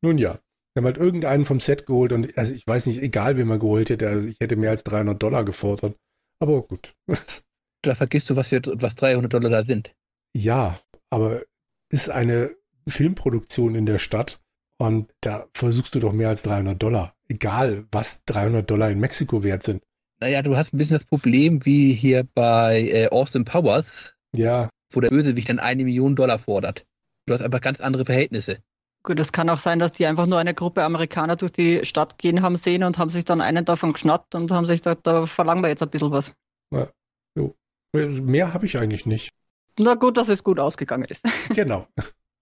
Nun 0.01 0.17
ja, 0.17 0.39
wir 0.75 0.81
haben 0.81 0.85
halt 0.87 0.97
irgendeinen 0.97 1.45
vom 1.45 1.61
Set 1.61 1.85
geholt 1.85 2.11
und 2.11 2.37
also 2.37 2.53
ich 2.53 2.67
weiß 2.67 2.87
nicht, 2.87 3.01
egal 3.01 3.37
wen 3.37 3.47
man 3.47 3.59
geholt 3.59 3.89
hätte, 3.89 4.09
also 4.09 4.27
ich 4.27 4.37
hätte 4.41 4.57
mehr 4.57 4.71
als 4.71 4.83
300 4.83 5.21
Dollar 5.21 5.45
gefordert. 5.45 5.95
Aber 6.39 6.61
gut. 6.61 6.93
Da 7.81 7.93
vergisst 7.93 8.31
du, 8.31 8.35
was, 8.35 8.49
wir, 8.49 8.61
was 8.65 8.95
300 8.95 9.31
Dollar 9.31 9.51
da 9.51 9.63
sind. 9.63 9.93
Ja, 10.33 10.79
aber 11.11 11.43
ist 11.91 12.09
eine 12.09 12.55
Filmproduktion 12.87 13.75
in 13.75 13.85
der 13.85 13.99
Stadt 13.99 14.39
und 14.79 15.13
da 15.21 15.45
versuchst 15.53 15.93
du 15.93 15.99
doch 15.99 16.11
mehr 16.11 16.29
als 16.29 16.41
300 16.41 16.81
Dollar. 16.81 17.13
Egal, 17.27 17.85
was 17.91 18.23
300 18.25 18.67
Dollar 18.67 18.89
in 18.89 18.99
Mexiko 18.99 19.43
wert 19.43 19.61
sind. 19.61 19.83
Naja, 20.19 20.41
du 20.41 20.57
hast 20.57 20.73
ein 20.73 20.79
bisschen 20.79 20.95
das 20.97 21.05
Problem 21.05 21.63
wie 21.63 21.93
hier 21.93 22.25
bei 22.33 22.81
äh, 22.91 23.07
Austin 23.09 23.45
Powers. 23.45 24.15
Ja. 24.35 24.67
Wo 24.91 24.99
der 24.99 25.09
Bösewicht 25.09 25.49
dann 25.49 25.59
eine 25.59 25.83
Million 25.83 26.15
Dollar 26.15 26.39
fordert. 26.39 26.87
Du 27.27 27.35
hast 27.35 27.41
einfach 27.41 27.61
ganz 27.61 27.81
andere 27.81 28.05
Verhältnisse. 28.05 28.57
Gut, 29.05 29.19
es 29.19 29.31
kann 29.31 29.51
auch 29.51 29.59
sein, 29.59 29.77
dass 29.77 29.91
die 29.91 30.07
einfach 30.07 30.25
nur 30.25 30.39
eine 30.39 30.55
Gruppe 30.55 30.83
Amerikaner 30.83 31.35
durch 31.35 31.51
die 31.51 31.85
Stadt 31.85 32.17
gehen 32.17 32.41
haben 32.41 32.57
sehen 32.57 32.83
und 32.83 32.97
haben 32.97 33.11
sich 33.11 33.23
dann 33.23 33.39
einen 33.39 33.63
davon 33.63 33.93
geschnappt 33.93 34.33
und 34.33 34.49
haben 34.49 34.65
sich 34.65 34.81
gedacht, 34.81 35.01
da 35.03 35.27
verlangen 35.27 35.61
wir 35.61 35.69
jetzt 35.69 35.83
ein 35.83 35.89
bisschen 35.91 36.09
was. 36.09 36.33
Ja, 36.73 36.89
jo. 37.37 37.53
Mehr 37.93 38.55
habe 38.55 38.65
ich 38.65 38.79
eigentlich 38.79 39.05
nicht. 39.05 39.31
Na 39.77 39.93
gut, 39.93 40.17
dass 40.17 40.27
es 40.27 40.43
gut 40.43 40.59
ausgegangen 40.59 41.05
ist. 41.05 41.23
Genau. 41.53 41.87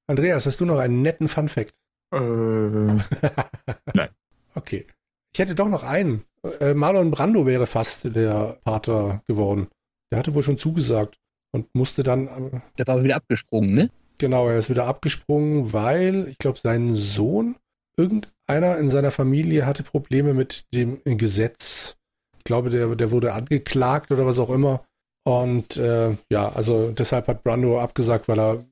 Andreas, 0.07 0.45
hast 0.45 0.61
du 0.61 0.65
noch 0.65 0.79
einen 0.79 1.01
netten 1.01 1.27
Fun 1.27 1.49
Fact? 1.49 1.73
Äh, 2.13 2.17
nein. 3.93 4.09
Okay. 4.55 4.87
Ich 5.33 5.39
hätte 5.39 5.55
doch 5.55 5.67
noch 5.67 5.83
einen. 5.83 6.23
Äh, 6.61 6.73
Marlon 6.73 7.11
Brando 7.11 7.45
wäre 7.45 7.67
fast 7.67 8.15
der 8.15 8.57
Pater 8.63 9.21
geworden. 9.27 9.67
Der 10.11 10.19
hatte 10.19 10.33
wohl 10.33 10.43
schon 10.43 10.57
zugesagt 10.57 11.17
und 11.51 11.73
musste 11.75 12.03
dann. 12.03 12.27
Äh, 12.27 12.61
der 12.77 12.87
war 12.87 13.03
wieder 13.03 13.17
abgesprungen, 13.17 13.73
ne? 13.73 13.89
Genau, 14.19 14.47
er 14.47 14.57
ist 14.57 14.69
wieder 14.69 14.85
abgesprungen, 14.85 15.73
weil 15.73 16.27
ich 16.29 16.37
glaube, 16.37 16.59
sein 16.61 16.95
Sohn, 16.95 17.55
irgendeiner 17.97 18.77
in 18.77 18.89
seiner 18.89 19.11
Familie 19.11 19.65
hatte 19.65 19.83
Probleme 19.83 20.33
mit 20.33 20.65
dem 20.73 21.01
Gesetz. 21.03 21.95
Ich 22.37 22.43
glaube, 22.43 22.69
der, 22.69 22.95
der 22.95 23.11
wurde 23.11 23.33
angeklagt 23.33 24.11
oder 24.11 24.25
was 24.25 24.39
auch 24.39 24.49
immer. 24.49 24.83
Und 25.23 25.77
äh, 25.77 26.15
ja, 26.29 26.49
also 26.49 26.91
deshalb 26.91 27.27
hat 27.27 27.43
Brando 27.43 27.79
abgesagt, 27.79 28.27
weil 28.27 28.39
er 28.39 28.65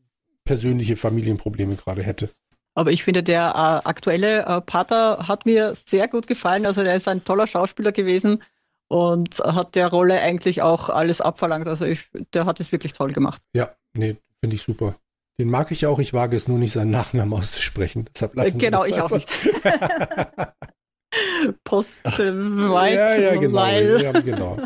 persönliche 0.43 0.97
Familienprobleme 0.97 1.75
gerade 1.75 2.03
hätte. 2.03 2.29
Aber 2.73 2.91
ich 2.91 3.03
finde, 3.03 3.23
der 3.23 3.49
äh, 3.49 3.87
aktuelle 3.87 4.45
äh, 4.45 4.61
Pater 4.61 5.27
hat 5.27 5.45
mir 5.45 5.75
sehr 5.75 6.07
gut 6.07 6.27
gefallen. 6.27 6.65
Also 6.65 6.81
er 6.81 6.95
ist 6.95 7.07
ein 7.07 7.23
toller 7.23 7.47
Schauspieler 7.47 7.91
gewesen 7.91 8.43
und 8.87 9.39
hat 9.39 9.75
der 9.75 9.87
Rolle 9.87 10.19
eigentlich 10.21 10.61
auch 10.61 10.89
alles 10.89 11.21
abverlangt. 11.21 11.67
Also 11.67 11.85
ich, 11.85 12.09
der 12.33 12.45
hat 12.45 12.59
es 12.59 12.71
wirklich 12.71 12.93
toll 12.93 13.13
gemacht. 13.13 13.41
Ja, 13.53 13.75
nee, 13.93 14.17
finde 14.41 14.55
ich 14.55 14.61
super. 14.61 14.95
Den 15.41 15.49
mag 15.49 15.71
ich 15.71 15.87
auch, 15.87 15.97
ich 15.97 16.13
wage 16.13 16.35
es 16.35 16.47
nur 16.47 16.59
nicht, 16.59 16.73
seinen 16.73 16.91
Nachnamen 16.91 17.33
auszusprechen. 17.33 18.07
Deshalb 18.13 18.35
lassen 18.35 18.59
genau, 18.59 18.85
ich 18.85 19.01
auch 19.01 19.09
nicht. 19.09 19.27
Post 21.63 22.05
White. 22.05 22.95
Ja, 22.95 23.15
ja, 23.15 23.35
genau. 23.37 23.65
Ja, 23.97 24.11
genau. 24.11 24.59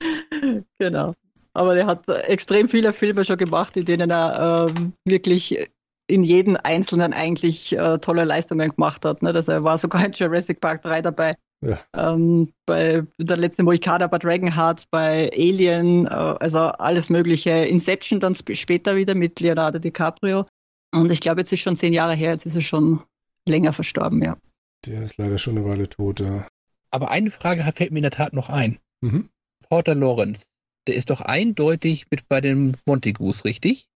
genau. 0.78 1.12
Aber 1.52 1.74
der 1.74 1.84
hat 1.84 2.08
extrem 2.08 2.70
viele 2.70 2.94
Filme 2.94 3.26
schon 3.26 3.36
gemacht, 3.36 3.76
in 3.76 3.84
denen 3.84 4.08
er 4.08 4.70
ähm, 4.70 4.94
wirklich 5.04 5.68
in 6.06 6.22
jedem 6.22 6.56
Einzelnen 6.62 7.12
eigentlich 7.12 7.76
äh, 7.76 7.98
tolle 7.98 8.24
Leistungen 8.24 8.70
gemacht 8.70 9.04
hat. 9.04 9.20
Ne? 9.20 9.34
Also 9.34 9.52
er 9.52 9.64
war 9.64 9.76
sogar 9.76 10.02
in 10.02 10.12
Jurassic 10.12 10.62
Park 10.62 10.80
3 10.80 11.02
dabei. 11.02 11.36
Ja. 11.62 11.80
Ähm, 11.94 12.52
bei 12.66 13.02
der 13.18 13.36
letzte 13.36 13.62
Mohikaner 13.62 14.08
bei 14.08 14.18
Dragonheart, 14.18 14.86
bei 14.90 15.30
Alien, 15.34 16.06
äh, 16.06 16.10
also 16.10 16.58
alles 16.58 17.08
Mögliche. 17.08 17.50
Inception 17.50 18.20
dann 18.20 18.34
sp 18.36 18.54
später 18.54 18.96
wieder 18.96 19.14
mit 19.14 19.40
Leonardo 19.40 19.78
DiCaprio. 19.78 20.46
Und 20.92 21.10
ich 21.10 21.20
glaube, 21.20 21.40
jetzt 21.40 21.52
ist 21.52 21.60
schon 21.60 21.76
zehn 21.76 21.92
Jahre 21.92 22.14
her, 22.14 22.30
jetzt 22.30 22.46
ist 22.46 22.54
er 22.54 22.60
schon 22.60 23.02
länger 23.46 23.72
verstorben, 23.72 24.22
ja. 24.22 24.36
Der 24.84 25.02
ist 25.02 25.16
leider 25.18 25.38
schon 25.38 25.56
eine 25.56 25.66
Weile 25.66 25.88
tot, 25.88 26.20
ja. 26.20 26.46
Aber 26.90 27.10
eine 27.10 27.30
Frage 27.30 27.62
fällt 27.74 27.90
mir 27.90 27.98
in 27.98 28.02
der 28.02 28.10
Tat 28.12 28.32
noch 28.32 28.48
ein. 28.48 28.78
Mhm. 29.00 29.28
Porter 29.68 29.94
Lawrence, 29.94 30.46
der 30.86 30.94
ist 30.94 31.10
doch 31.10 31.20
eindeutig 31.20 32.06
mit 32.10 32.28
bei 32.28 32.40
den 32.40 32.76
Montagus, 32.86 33.44
richtig? 33.44 33.88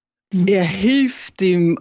Er 0.46 0.64
hilft 0.64 1.40
ihm. 1.42 1.78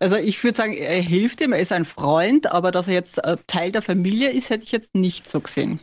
Also 0.00 0.16
ich 0.16 0.42
würde 0.42 0.56
sagen, 0.56 0.74
er 0.74 1.00
hilft 1.00 1.40
ihm, 1.40 1.52
er 1.52 1.60
ist 1.60 1.72
ein 1.72 1.84
Freund, 1.84 2.50
aber 2.50 2.70
dass 2.70 2.88
er 2.88 2.94
jetzt 2.94 3.18
äh, 3.24 3.36
Teil 3.46 3.72
der 3.72 3.82
Familie 3.82 4.30
ist, 4.30 4.50
hätte 4.50 4.64
ich 4.64 4.72
jetzt 4.72 4.94
nicht 4.94 5.28
so 5.28 5.40
gesehen. 5.40 5.80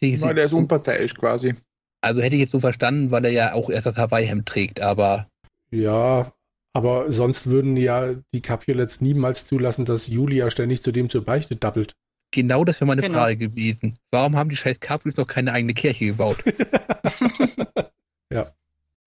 Weil 0.00 0.38
er 0.38 0.44
ist 0.44 0.52
unparteiisch 0.52 1.14
quasi. 1.14 1.54
Also 2.00 2.20
hätte 2.20 2.36
ich 2.36 2.42
jetzt 2.42 2.52
so 2.52 2.60
verstanden, 2.60 3.10
weil 3.10 3.24
er 3.24 3.32
ja 3.32 3.52
auch 3.54 3.70
erst 3.70 3.86
das 3.86 3.96
Hawaii-Hemd 3.96 4.46
trägt, 4.46 4.80
aber. 4.80 5.28
Ja, 5.70 6.32
aber 6.72 7.10
sonst 7.12 7.46
würden 7.46 7.76
ja 7.76 8.14
die 8.32 8.42
Capulets 8.42 9.00
niemals 9.00 9.46
zulassen, 9.46 9.84
dass 9.84 10.06
Julia 10.06 10.50
ständig 10.50 10.82
zu 10.82 10.92
dem 10.92 11.08
zur 11.08 11.24
Beichte 11.24 11.56
dappelt. 11.56 11.94
Genau 12.32 12.64
das 12.64 12.80
wäre 12.80 12.86
meine 12.86 13.02
genau. 13.02 13.18
Frage 13.18 13.36
gewesen. 13.36 13.96
Warum 14.10 14.36
haben 14.36 14.50
die 14.50 14.56
scheiß 14.56 14.80
Capulets 14.80 15.18
noch 15.18 15.26
keine 15.26 15.52
eigene 15.52 15.72
Kirche 15.72 16.06
gebaut? 16.06 16.38
ja. 18.32 18.50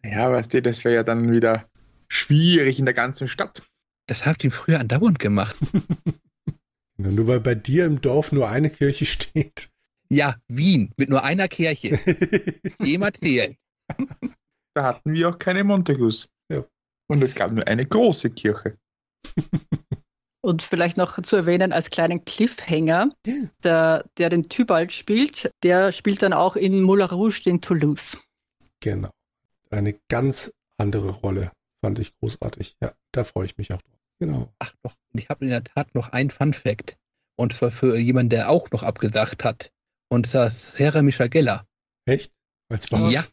Ja, 0.03 0.31
weißt 0.31 0.53
du, 0.53 0.61
das 0.61 0.85
wäre 0.85 0.95
ja 0.95 1.03
dann 1.03 1.29
wieder 1.31 1.65
schwierig 2.07 2.79
in 2.79 2.85
der 2.85 2.93
ganzen 2.93 3.27
Stadt. 3.27 3.63
Das 4.07 4.25
habt 4.25 4.43
ihr 4.43 4.51
früher 4.51 4.79
andauernd 4.79 5.19
gemacht. 5.19 5.55
Nur 6.97 7.27
weil 7.27 7.39
bei 7.39 7.53
dir 7.53 7.85
im 7.85 8.01
Dorf 8.01 8.31
nur 8.31 8.49
eine 8.49 8.71
Kirche 8.71 9.05
steht. 9.05 9.69
Ja, 10.09 10.35
Wien 10.47 10.91
mit 10.97 11.09
nur 11.09 11.23
einer 11.23 11.47
Kirche. 11.47 11.99
Jemand 12.83 13.17
zählen. 13.17 13.55
Da 14.73 14.83
hatten 14.83 15.13
wir 15.13 15.29
auch 15.29 15.37
keine 15.37 15.63
Montagus. 15.63 16.27
Ja. 16.51 16.65
Und 17.07 17.21
es 17.23 17.35
gab 17.35 17.51
nur 17.51 17.67
eine 17.67 17.85
große 17.85 18.31
Kirche. 18.31 18.77
Und 20.41 20.63
vielleicht 20.63 20.97
noch 20.97 21.21
zu 21.21 21.35
erwähnen 21.35 21.73
als 21.73 21.89
kleinen 21.89 22.23
Cliffhanger, 22.23 23.11
der, 23.63 24.05
der 24.17 24.29
den 24.29 24.43
Tybalt 24.43 24.93
spielt, 24.93 25.51
der 25.61 25.91
spielt 25.91 26.21
dann 26.21 26.31
auch 26.31 26.55
in 26.55 26.81
Moulin 26.83 27.07
Rouge 27.07 27.41
in 27.49 27.59
Toulouse. 27.59 28.17
Genau. 28.79 29.11
Eine 29.69 29.99
ganz 30.07 30.53
andere 30.77 31.09
Rolle. 31.09 31.51
Fand 31.81 31.99
ich 31.99 32.15
großartig. 32.17 32.77
Ja, 32.81 32.93
da 33.11 33.23
freue 33.23 33.45
ich 33.45 33.57
mich 33.57 33.73
auch 33.73 33.81
drauf. 33.81 33.96
Genau. 34.19 34.51
Ach 34.59 34.73
doch, 34.83 34.95
ich 35.13 35.29
habe 35.29 35.45
in 35.45 35.51
der 35.51 35.63
Tat 35.63 35.93
noch 35.93 36.09
einen 36.09 36.29
Fun 36.29 36.53
Fact. 36.53 36.97
Und 37.35 37.53
zwar 37.53 37.71
für 37.71 37.97
jemanden, 37.97 38.29
der 38.29 38.49
auch 38.49 38.71
noch 38.71 38.83
abgesagt 38.83 39.43
hat. 39.43 39.71
Und 40.09 40.27
zwar 40.27 40.49
Sarah 40.49 41.03
Michagella. 41.03 41.67
Echt? 42.05 42.33
Als 42.69 42.91
was? 42.91 43.11
Ja. 43.11 43.23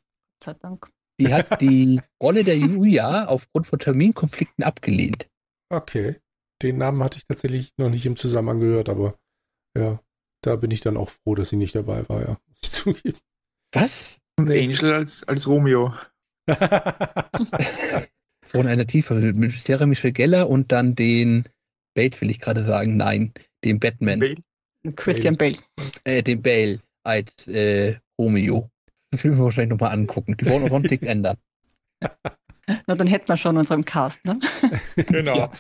Gott 0.45 0.63
Dank. 0.63 0.91
Die 1.21 1.33
hat 1.33 1.61
die 1.61 2.01
Rolle 2.23 2.45
der 2.45 2.59
Julia 2.59 3.27
aufgrund 3.27 3.67
von 3.67 3.79
Terminkonflikten 3.79 4.65
abgelehnt. 4.65 5.29
Okay. 5.71 6.21
Den 6.63 6.79
Namen 6.79 7.03
hatte 7.03 7.19
ich 7.19 7.27
tatsächlich 7.27 7.73
noch 7.77 7.89
nicht 7.89 8.05
im 8.07 8.17
Zusammenhang 8.17 8.61
gehört, 8.61 8.89
aber 8.89 9.19
ja, 9.77 10.01
da 10.43 10.57
bin 10.57 10.71
ich 10.71 10.81
dann 10.81 10.97
auch 10.97 11.11
froh, 11.11 11.35
dass 11.35 11.49
sie 11.49 11.57
nicht 11.57 11.75
dabei 11.75 12.09
war, 12.09 12.21
ja. 12.21 12.39
Muss 12.47 12.59
ich 12.63 12.71
zugeben. 12.73 13.19
Was? 13.73 14.21
Und 14.37 14.51
Angel 14.51 14.93
als, 14.93 15.27
als 15.27 15.47
Romeo. 15.47 15.95
Von 18.55 18.69
einer 18.69 18.87
Tiefe 18.87 19.15
mit 19.15 19.53
Sarah 19.53 19.87
Michelle 19.87 20.13
Geller 20.13 20.49
und 20.49 20.71
dann 20.71 20.95
den 20.95 21.45
Bale, 21.95 22.11
will 22.21 22.31
ich 22.31 22.41
gerade 22.41 22.63
sagen, 22.63 22.97
nein, 22.97 23.33
den 23.65 23.81
Batman. 23.81 24.21
Bale. 24.21 24.37
Christian 24.95 25.37
Bale. 25.37 25.57
Äh, 26.05 26.23
den 26.23 26.41
Bale 26.43 26.81
als 27.03 27.49
äh, 27.49 27.97
Romeo. 28.19 28.71
Den 29.13 29.19
Film 29.19 29.39
wir 29.39 29.45
wahrscheinlich 29.45 29.71
nochmal 29.71 29.93
angucken. 29.93 30.37
Die 30.37 30.47
wollen 30.47 30.63
auch 30.65 30.69
sonst 30.69 30.91
ändern. 31.03 31.37
Na, 32.87 32.95
dann 32.95 33.07
hätten 33.07 33.29
wir 33.29 33.37
schon 33.37 33.57
unseren 33.57 33.85
Cast, 33.85 34.25
ne? 34.25 34.39
Genau. 34.97 35.37
Ja. 35.37 35.53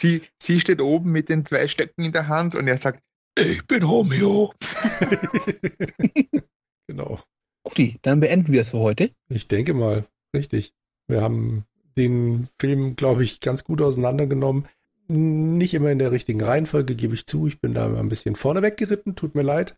Sie, 0.00 0.22
sie 0.40 0.60
steht 0.60 0.80
oben 0.80 1.10
mit 1.10 1.28
den 1.28 1.44
zwei 1.44 1.66
Stöcken 1.68 2.04
in 2.04 2.12
der 2.12 2.28
Hand 2.28 2.54
und 2.54 2.68
er 2.68 2.78
sagt, 2.78 3.02
ich 3.36 3.66
bin 3.66 3.82
Romeo. 3.82 4.52
genau. 6.86 7.20
Guti, 7.64 7.98
dann 8.02 8.20
beenden 8.20 8.52
wir 8.52 8.62
es 8.62 8.70
für 8.70 8.78
heute. 8.78 9.10
Ich 9.28 9.48
denke 9.48 9.74
mal, 9.74 10.06
richtig. 10.34 10.72
Wir 11.08 11.20
haben 11.20 11.64
den 11.98 12.48
Film, 12.58 12.96
glaube 12.96 13.24
ich, 13.24 13.40
ganz 13.40 13.64
gut 13.64 13.82
auseinandergenommen. 13.82 14.66
Nicht 15.08 15.74
immer 15.74 15.90
in 15.90 15.98
der 15.98 16.12
richtigen 16.12 16.42
Reihenfolge, 16.42 16.94
gebe 16.94 17.14
ich 17.14 17.26
zu. 17.26 17.46
Ich 17.46 17.60
bin 17.60 17.74
da 17.74 17.86
ein 17.86 18.08
bisschen 18.08 18.36
vorne 18.36 18.62
weggeritten, 18.62 19.16
tut 19.16 19.34
mir 19.34 19.42
leid. 19.42 19.76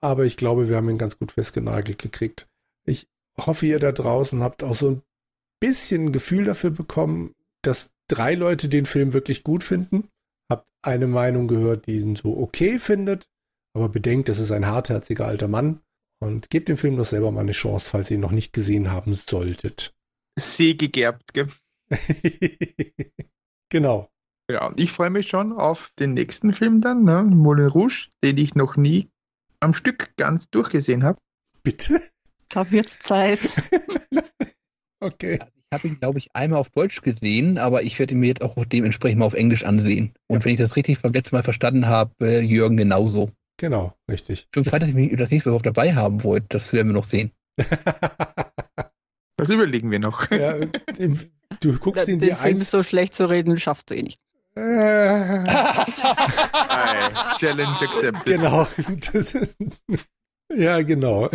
Aber 0.00 0.24
ich 0.24 0.36
glaube, 0.36 0.68
wir 0.68 0.76
haben 0.76 0.90
ihn 0.90 0.98
ganz 0.98 1.18
gut 1.18 1.32
festgenagelt 1.32 1.98
gekriegt. 1.98 2.46
Ich 2.84 3.08
hoffe, 3.38 3.66
ihr 3.66 3.78
da 3.78 3.92
draußen 3.92 4.42
habt 4.42 4.62
auch 4.62 4.74
so 4.74 4.90
ein 4.90 5.02
bisschen 5.60 6.12
Gefühl 6.12 6.44
dafür 6.44 6.70
bekommen, 6.70 7.34
dass 7.62 7.90
drei 8.08 8.34
Leute 8.34 8.68
den 8.68 8.86
Film 8.86 9.12
wirklich 9.12 9.42
gut 9.42 9.64
finden. 9.64 10.08
Habt 10.50 10.66
eine 10.82 11.06
Meinung 11.06 11.48
gehört, 11.48 11.86
die 11.86 11.98
ihn 11.98 12.16
so 12.16 12.36
okay 12.36 12.78
findet. 12.78 13.26
Aber 13.74 13.88
bedenkt, 13.88 14.28
das 14.28 14.38
ist 14.38 14.52
ein 14.52 14.66
hartherziger 14.66 15.26
alter 15.26 15.48
Mann. 15.48 15.80
Und 16.18 16.48
gebt 16.50 16.68
dem 16.68 16.78
Film 16.78 16.96
doch 16.96 17.04
selber 17.04 17.30
mal 17.30 17.40
eine 17.40 17.52
Chance, 17.52 17.90
falls 17.90 18.10
ihr 18.10 18.16
ihn 18.16 18.22
noch 18.22 18.30
nicht 18.30 18.52
gesehen 18.52 18.90
haben 18.90 19.14
solltet. 19.14 19.95
Seegegerbt, 20.38 21.32
gell? 21.32 21.48
genau. 23.70 24.10
Ja, 24.50 24.66
und 24.66 24.78
ich 24.78 24.92
freue 24.92 25.10
mich 25.10 25.28
schon 25.28 25.52
auf 25.52 25.90
den 25.98 26.14
nächsten 26.14 26.52
Film 26.52 26.80
dann, 26.80 27.02
ne? 27.02 27.24
Moulin 27.24 27.66
Rouge, 27.66 28.08
den 28.22 28.38
ich 28.38 28.54
noch 28.54 28.76
nie 28.76 29.10
am 29.60 29.74
Stück 29.74 30.16
ganz 30.16 30.50
durchgesehen 30.50 31.02
habe. 31.02 31.18
Bitte? 31.62 32.00
Da 32.48 32.70
wird's 32.70 32.98
Zeit. 33.00 33.40
okay. 35.00 35.40
Also 35.40 35.52
ich 35.56 35.74
habe 35.74 35.88
ihn, 35.88 35.98
glaube 35.98 36.18
ich, 36.18 36.28
einmal 36.32 36.60
auf 36.60 36.70
Deutsch 36.70 37.02
gesehen, 37.02 37.58
aber 37.58 37.82
ich 37.82 37.98
werde 37.98 38.14
ihn 38.14 38.20
mir 38.20 38.28
jetzt 38.28 38.42
auch 38.42 38.54
dementsprechend 38.64 39.18
mal 39.18 39.26
auf 39.26 39.34
Englisch 39.34 39.64
ansehen. 39.64 40.14
Und 40.28 40.40
ja. 40.40 40.44
wenn 40.44 40.52
ich 40.52 40.60
das 40.60 40.76
richtig 40.76 41.02
beim 41.02 41.12
letzten 41.12 41.34
Mal 41.34 41.42
verstanden 41.42 41.86
habe, 41.86 42.40
Jürgen 42.40 42.76
genauso. 42.76 43.32
Genau, 43.56 43.94
richtig. 44.08 44.46
Schon 44.54 44.64
frei, 44.64 44.78
dass 44.78 44.90
ich 44.90 44.94
mich 44.94 45.16
das 45.16 45.30
nächste 45.30 45.50
Mal 45.50 45.58
dabei 45.60 45.94
haben 45.94 46.22
wollte. 46.22 46.46
Das 46.50 46.72
werden 46.72 46.88
wir 46.88 46.94
noch 46.94 47.04
sehen. 47.04 47.32
das 49.36 49.50
überlegen 49.50 49.90
wir 49.90 49.98
noch. 49.98 50.30
Ja, 50.30 50.58
du 51.60 51.78
guckst 51.78 52.08
ihn 52.08 52.18
dir 52.18 52.28
Den 52.28 52.36
Film 52.36 52.60
so 52.60 52.82
schlecht 52.82 53.14
zu 53.14 53.28
reden, 53.28 53.56
schaffst 53.56 53.90
du 53.90 53.94
eh 53.94 54.02
nicht. 54.02 54.20
Challenge 57.36 57.76
accepted. 57.78 58.24
Genau. 58.24 58.66
ja, 60.54 60.80
genau. 60.80 61.28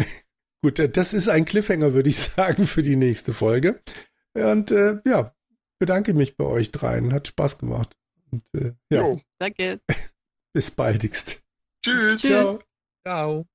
Gut, 0.64 0.98
das 0.98 1.14
ist 1.14 1.28
ein 1.28 1.46
Cliffhanger, 1.46 1.94
würde 1.94 2.10
ich 2.10 2.18
sagen, 2.18 2.66
für 2.66 2.82
die 2.82 2.96
nächste 2.96 3.34
Folge. 3.34 3.80
Und 4.34 4.72
äh, 4.72 5.00
ja, 5.06 5.36
bedanke 5.80 6.14
mich 6.14 6.36
bei 6.36 6.46
euch 6.46 6.72
dreien. 6.72 7.14
Hat 7.14 7.28
Spaß 7.28 7.60
gemacht. 7.60 7.96
Und, 8.32 8.44
äh, 8.54 8.74
ja. 8.92 9.10
Danke. 9.40 9.82
Bis 10.54 10.72
baldigst. 10.72 11.44
Tschüss. 11.84 12.22
Ciao. 12.22 12.60
Ciao. 13.06 13.46